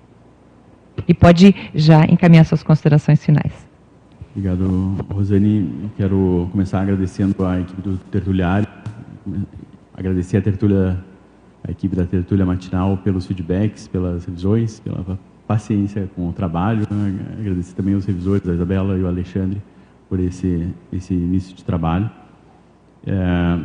E 1.08 1.14
pode 1.14 1.56
já 1.74 2.04
encaminhar 2.04 2.46
suas 2.46 2.62
considerações 2.62 3.24
finais. 3.24 3.54
Obrigado, 4.36 5.06
Rosane. 5.10 5.90
Quero 5.96 6.50
começar 6.52 6.82
agradecendo 6.82 7.46
a 7.46 7.62
equipe 7.62 7.82
do 7.82 7.98
Tertuliário, 8.12 8.68
agradecer 9.94 10.38
a 10.38 10.42
tertúlia, 10.42 11.02
a 11.66 11.72
equipe 11.72 11.96
da 11.96 12.06
Tertúlia 12.06 12.46
Matinal 12.46 12.98
pelos 12.98 13.26
feedbacks, 13.26 13.88
pelas 13.88 14.26
revisões, 14.26 14.80
pela 14.82 15.18
paciência 15.52 16.10
com 16.16 16.30
o 16.30 16.34
trabalho. 16.34 16.88
Né? 16.90 17.14
Agradecer 17.40 17.76
também 17.76 17.94
aos 17.94 18.06
revisores, 18.06 18.48
a 18.48 18.54
Isabela 18.54 18.98
e 18.98 19.02
o 19.02 19.08
Alexandre, 19.08 19.62
por 20.08 20.20
esse, 20.20 20.68
esse 20.94 21.14
início 21.14 21.54
de 21.54 21.64
trabalho. 21.64 22.10
É, 23.06 23.60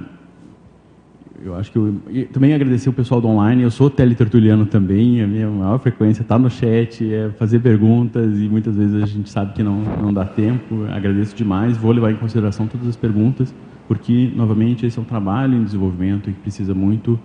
eu 1.44 1.54
acho 1.54 1.70
que 1.70 1.78
eu, 1.78 1.94
também 2.32 2.54
agradecer 2.54 2.88
o 2.88 2.92
pessoal 2.92 3.20
do 3.20 3.28
online. 3.28 3.62
Eu 3.62 3.70
sou 3.70 3.88
teletertuliano 3.88 4.66
também. 4.66 5.22
A 5.22 5.26
minha 5.28 5.48
maior 5.48 5.78
frequência 5.78 6.22
está 6.22 6.36
no 6.36 6.50
chat, 6.50 7.12
é 7.12 7.30
fazer 7.38 7.60
perguntas 7.60 8.36
e 8.40 8.48
muitas 8.48 8.74
vezes 8.74 9.00
a 9.00 9.06
gente 9.06 9.30
sabe 9.30 9.52
que 9.52 9.62
não, 9.62 9.80
não 10.02 10.12
dá 10.12 10.24
tempo. 10.24 10.86
Agradeço 10.90 11.36
demais. 11.36 11.76
Vou 11.76 11.92
levar 11.92 12.10
em 12.10 12.16
consideração 12.16 12.66
todas 12.66 12.88
as 12.88 12.96
perguntas, 12.96 13.54
porque, 13.86 14.32
novamente, 14.34 14.84
esse 14.84 14.98
é 14.98 15.02
um 15.02 15.04
trabalho 15.04 15.54
em 15.54 15.62
desenvolvimento 15.62 16.30
e 16.30 16.32
que 16.32 16.40
precisa 16.40 16.74
muito 16.74 17.18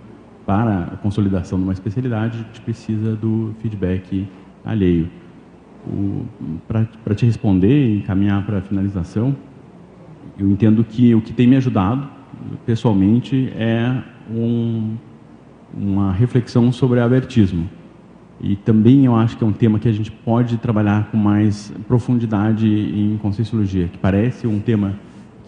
para 0.46 0.84
a 0.84 0.96
consolidação 0.98 1.58
de 1.58 1.64
uma 1.64 1.72
especialidade. 1.72 2.38
A 2.38 2.42
gente 2.42 2.60
precisa 2.60 3.16
do 3.16 3.54
feedback 3.60 4.28
alheio. 4.64 5.08
Para 6.68 7.14
te 7.14 7.26
responder 7.26 7.96
e 7.96 8.02
caminhar 8.02 8.44
para 8.46 8.58
a 8.58 8.62
finalização, 8.62 9.34
eu 10.38 10.48
entendo 10.50 10.84
que 10.84 11.14
o 11.14 11.20
que 11.20 11.32
tem 11.32 11.46
me 11.46 11.56
ajudado, 11.56 12.08
pessoalmente, 12.64 13.52
é 13.56 14.02
um, 14.30 14.94
uma 15.74 16.12
reflexão 16.12 16.70
sobre 16.72 17.00
abertismo. 17.00 17.68
E 18.40 18.56
também 18.56 19.04
eu 19.04 19.14
acho 19.14 19.36
que 19.36 19.44
é 19.44 19.46
um 19.46 19.52
tema 19.52 19.78
que 19.78 19.88
a 19.88 19.92
gente 19.92 20.10
pode 20.10 20.56
trabalhar 20.56 21.10
com 21.10 21.16
mais 21.16 21.72
profundidade 21.86 22.66
em 22.66 23.16
Conscienciologia, 23.18 23.88
que 23.88 23.98
parece 23.98 24.46
um 24.46 24.58
tema 24.58 24.94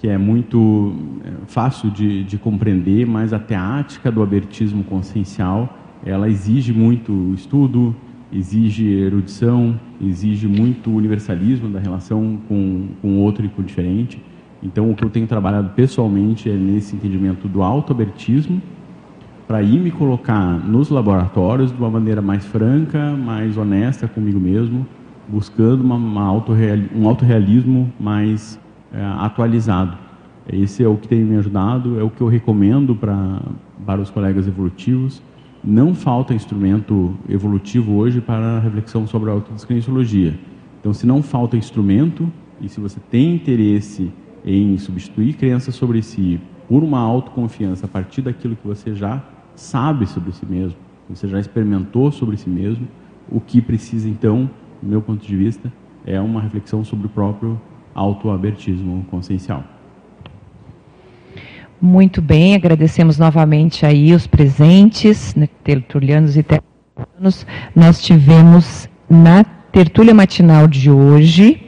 que 0.00 0.08
é 0.08 0.18
muito 0.18 0.94
é, 1.24 1.30
fácil 1.46 1.90
de, 1.90 2.24
de 2.24 2.36
compreender, 2.36 3.06
mas 3.06 3.32
a 3.32 3.38
teática 3.38 4.12
do 4.12 4.22
abertismo 4.22 4.84
consciencial, 4.84 5.78
ela 6.04 6.28
exige 6.28 6.72
muito 6.72 7.32
estudo, 7.34 7.96
exige 8.34 8.84
erudição, 8.92 9.78
exige 10.00 10.48
muito 10.48 10.90
universalismo 10.90 11.68
da 11.68 11.78
relação 11.78 12.38
com, 12.48 12.88
com 13.00 13.18
outro 13.20 13.46
e 13.46 13.48
com 13.48 13.62
o 13.62 13.64
diferente. 13.64 14.20
Então, 14.62 14.90
o 14.90 14.94
que 14.94 15.04
eu 15.04 15.10
tenho 15.10 15.26
trabalhado 15.26 15.70
pessoalmente 15.70 16.50
é 16.50 16.54
nesse 16.54 16.96
entendimento 16.96 17.46
do 17.46 17.62
autoabertismo, 17.62 18.60
para 19.46 19.62
ir 19.62 19.78
me 19.78 19.90
colocar 19.90 20.58
nos 20.58 20.88
laboratórios 20.88 21.70
de 21.70 21.78
uma 21.78 21.90
maneira 21.90 22.22
mais 22.22 22.46
franca, 22.46 23.12
mais 23.12 23.56
honesta 23.56 24.08
comigo 24.08 24.40
mesmo, 24.40 24.86
buscando 25.28 25.84
uma, 25.84 25.96
uma 25.96 26.24
autorreal, 26.24 26.78
um 26.96 27.06
autorrealismo 27.06 27.92
mais 28.00 28.58
é, 28.92 29.04
atualizado. 29.18 29.98
Esse 30.50 30.82
é 30.82 30.88
o 30.88 30.96
que 30.96 31.06
tem 31.06 31.20
me 31.20 31.36
ajudado, 31.36 32.00
é 32.00 32.02
o 32.02 32.08
que 32.08 32.22
eu 32.22 32.26
recomendo 32.26 32.96
para 32.96 34.00
os 34.00 34.10
colegas 34.10 34.48
evolutivos 34.48 35.22
não 35.64 35.94
falta 35.94 36.34
instrumento 36.34 37.14
evolutivo 37.28 37.94
hoje 37.94 38.20
para 38.20 38.58
a 38.58 38.60
reflexão 38.60 39.06
sobre 39.06 39.30
a 39.30 39.32
autodescrenciologia. 39.32 40.38
Então, 40.80 40.92
se 40.92 41.06
não 41.06 41.22
falta 41.22 41.56
instrumento 41.56 42.30
e 42.60 42.68
se 42.68 42.80
você 42.80 43.00
tem 43.10 43.34
interesse 43.34 44.12
em 44.44 44.76
substituir 44.76 45.34
crenças 45.34 45.74
sobre 45.74 46.02
si 46.02 46.38
por 46.68 46.82
uma 46.82 46.98
autoconfiança 46.98 47.86
a 47.86 47.88
partir 47.88 48.20
daquilo 48.20 48.56
que 48.56 48.66
você 48.66 48.94
já 48.94 49.22
sabe 49.54 50.06
sobre 50.06 50.32
si 50.32 50.44
mesmo, 50.44 50.76
você 51.08 51.26
já 51.26 51.40
experimentou 51.40 52.12
sobre 52.12 52.36
si 52.36 52.50
mesmo, 52.50 52.86
o 53.28 53.40
que 53.40 53.60
precisa 53.62 54.08
então, 54.08 54.50
do 54.82 54.88
meu 54.88 55.00
ponto 55.00 55.26
de 55.26 55.36
vista, 55.36 55.72
é 56.04 56.20
uma 56.20 56.40
reflexão 56.40 56.84
sobre 56.84 57.06
o 57.06 57.10
próprio 57.10 57.58
autoabertismo 57.94 59.04
consciencial. 59.10 59.73
Muito 61.86 62.22
bem, 62.22 62.54
agradecemos 62.54 63.18
novamente 63.18 63.84
aí 63.84 64.14
os 64.14 64.26
presentes, 64.26 65.34
né, 65.34 65.46
tertulianos 65.62 66.34
e 66.34 66.42
tertulianos. 66.42 67.46
Nós 67.76 68.02
tivemos 68.02 68.88
na 69.06 69.44
tertúlia 69.44 70.14
matinal 70.14 70.66
de 70.66 70.90
hoje, 70.90 71.60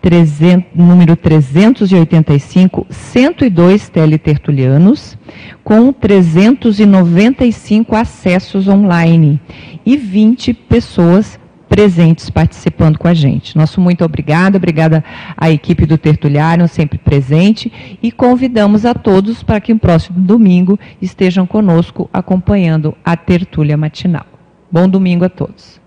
300, 0.00 0.68
número 0.72 1.16
385, 1.16 2.86
102 2.88 3.88
teletertulianos, 3.88 5.18
com 5.64 5.92
395 5.92 7.96
acessos 7.96 8.68
online 8.68 9.40
e 9.84 9.96
20 9.96 10.54
pessoas 10.54 11.40
presentes 11.76 12.30
participando 12.30 12.98
com 12.98 13.06
a 13.06 13.12
gente. 13.12 13.54
Nosso 13.54 13.82
muito 13.82 14.02
obrigado, 14.02 14.56
obrigada 14.56 15.04
à 15.36 15.50
equipe 15.50 15.84
do 15.84 15.98
Tertuliário, 15.98 16.66
sempre 16.66 16.96
presente, 16.96 17.70
e 18.02 18.10
convidamos 18.10 18.86
a 18.86 18.94
todos 18.94 19.42
para 19.42 19.60
que 19.60 19.74
no 19.74 19.78
próximo 19.78 20.18
domingo 20.18 20.80
estejam 21.02 21.46
conosco 21.46 22.08
acompanhando 22.10 22.96
a 23.04 23.14
tertúlia 23.14 23.76
matinal. 23.76 24.24
Bom 24.72 24.88
domingo 24.88 25.26
a 25.26 25.28
todos. 25.28 25.85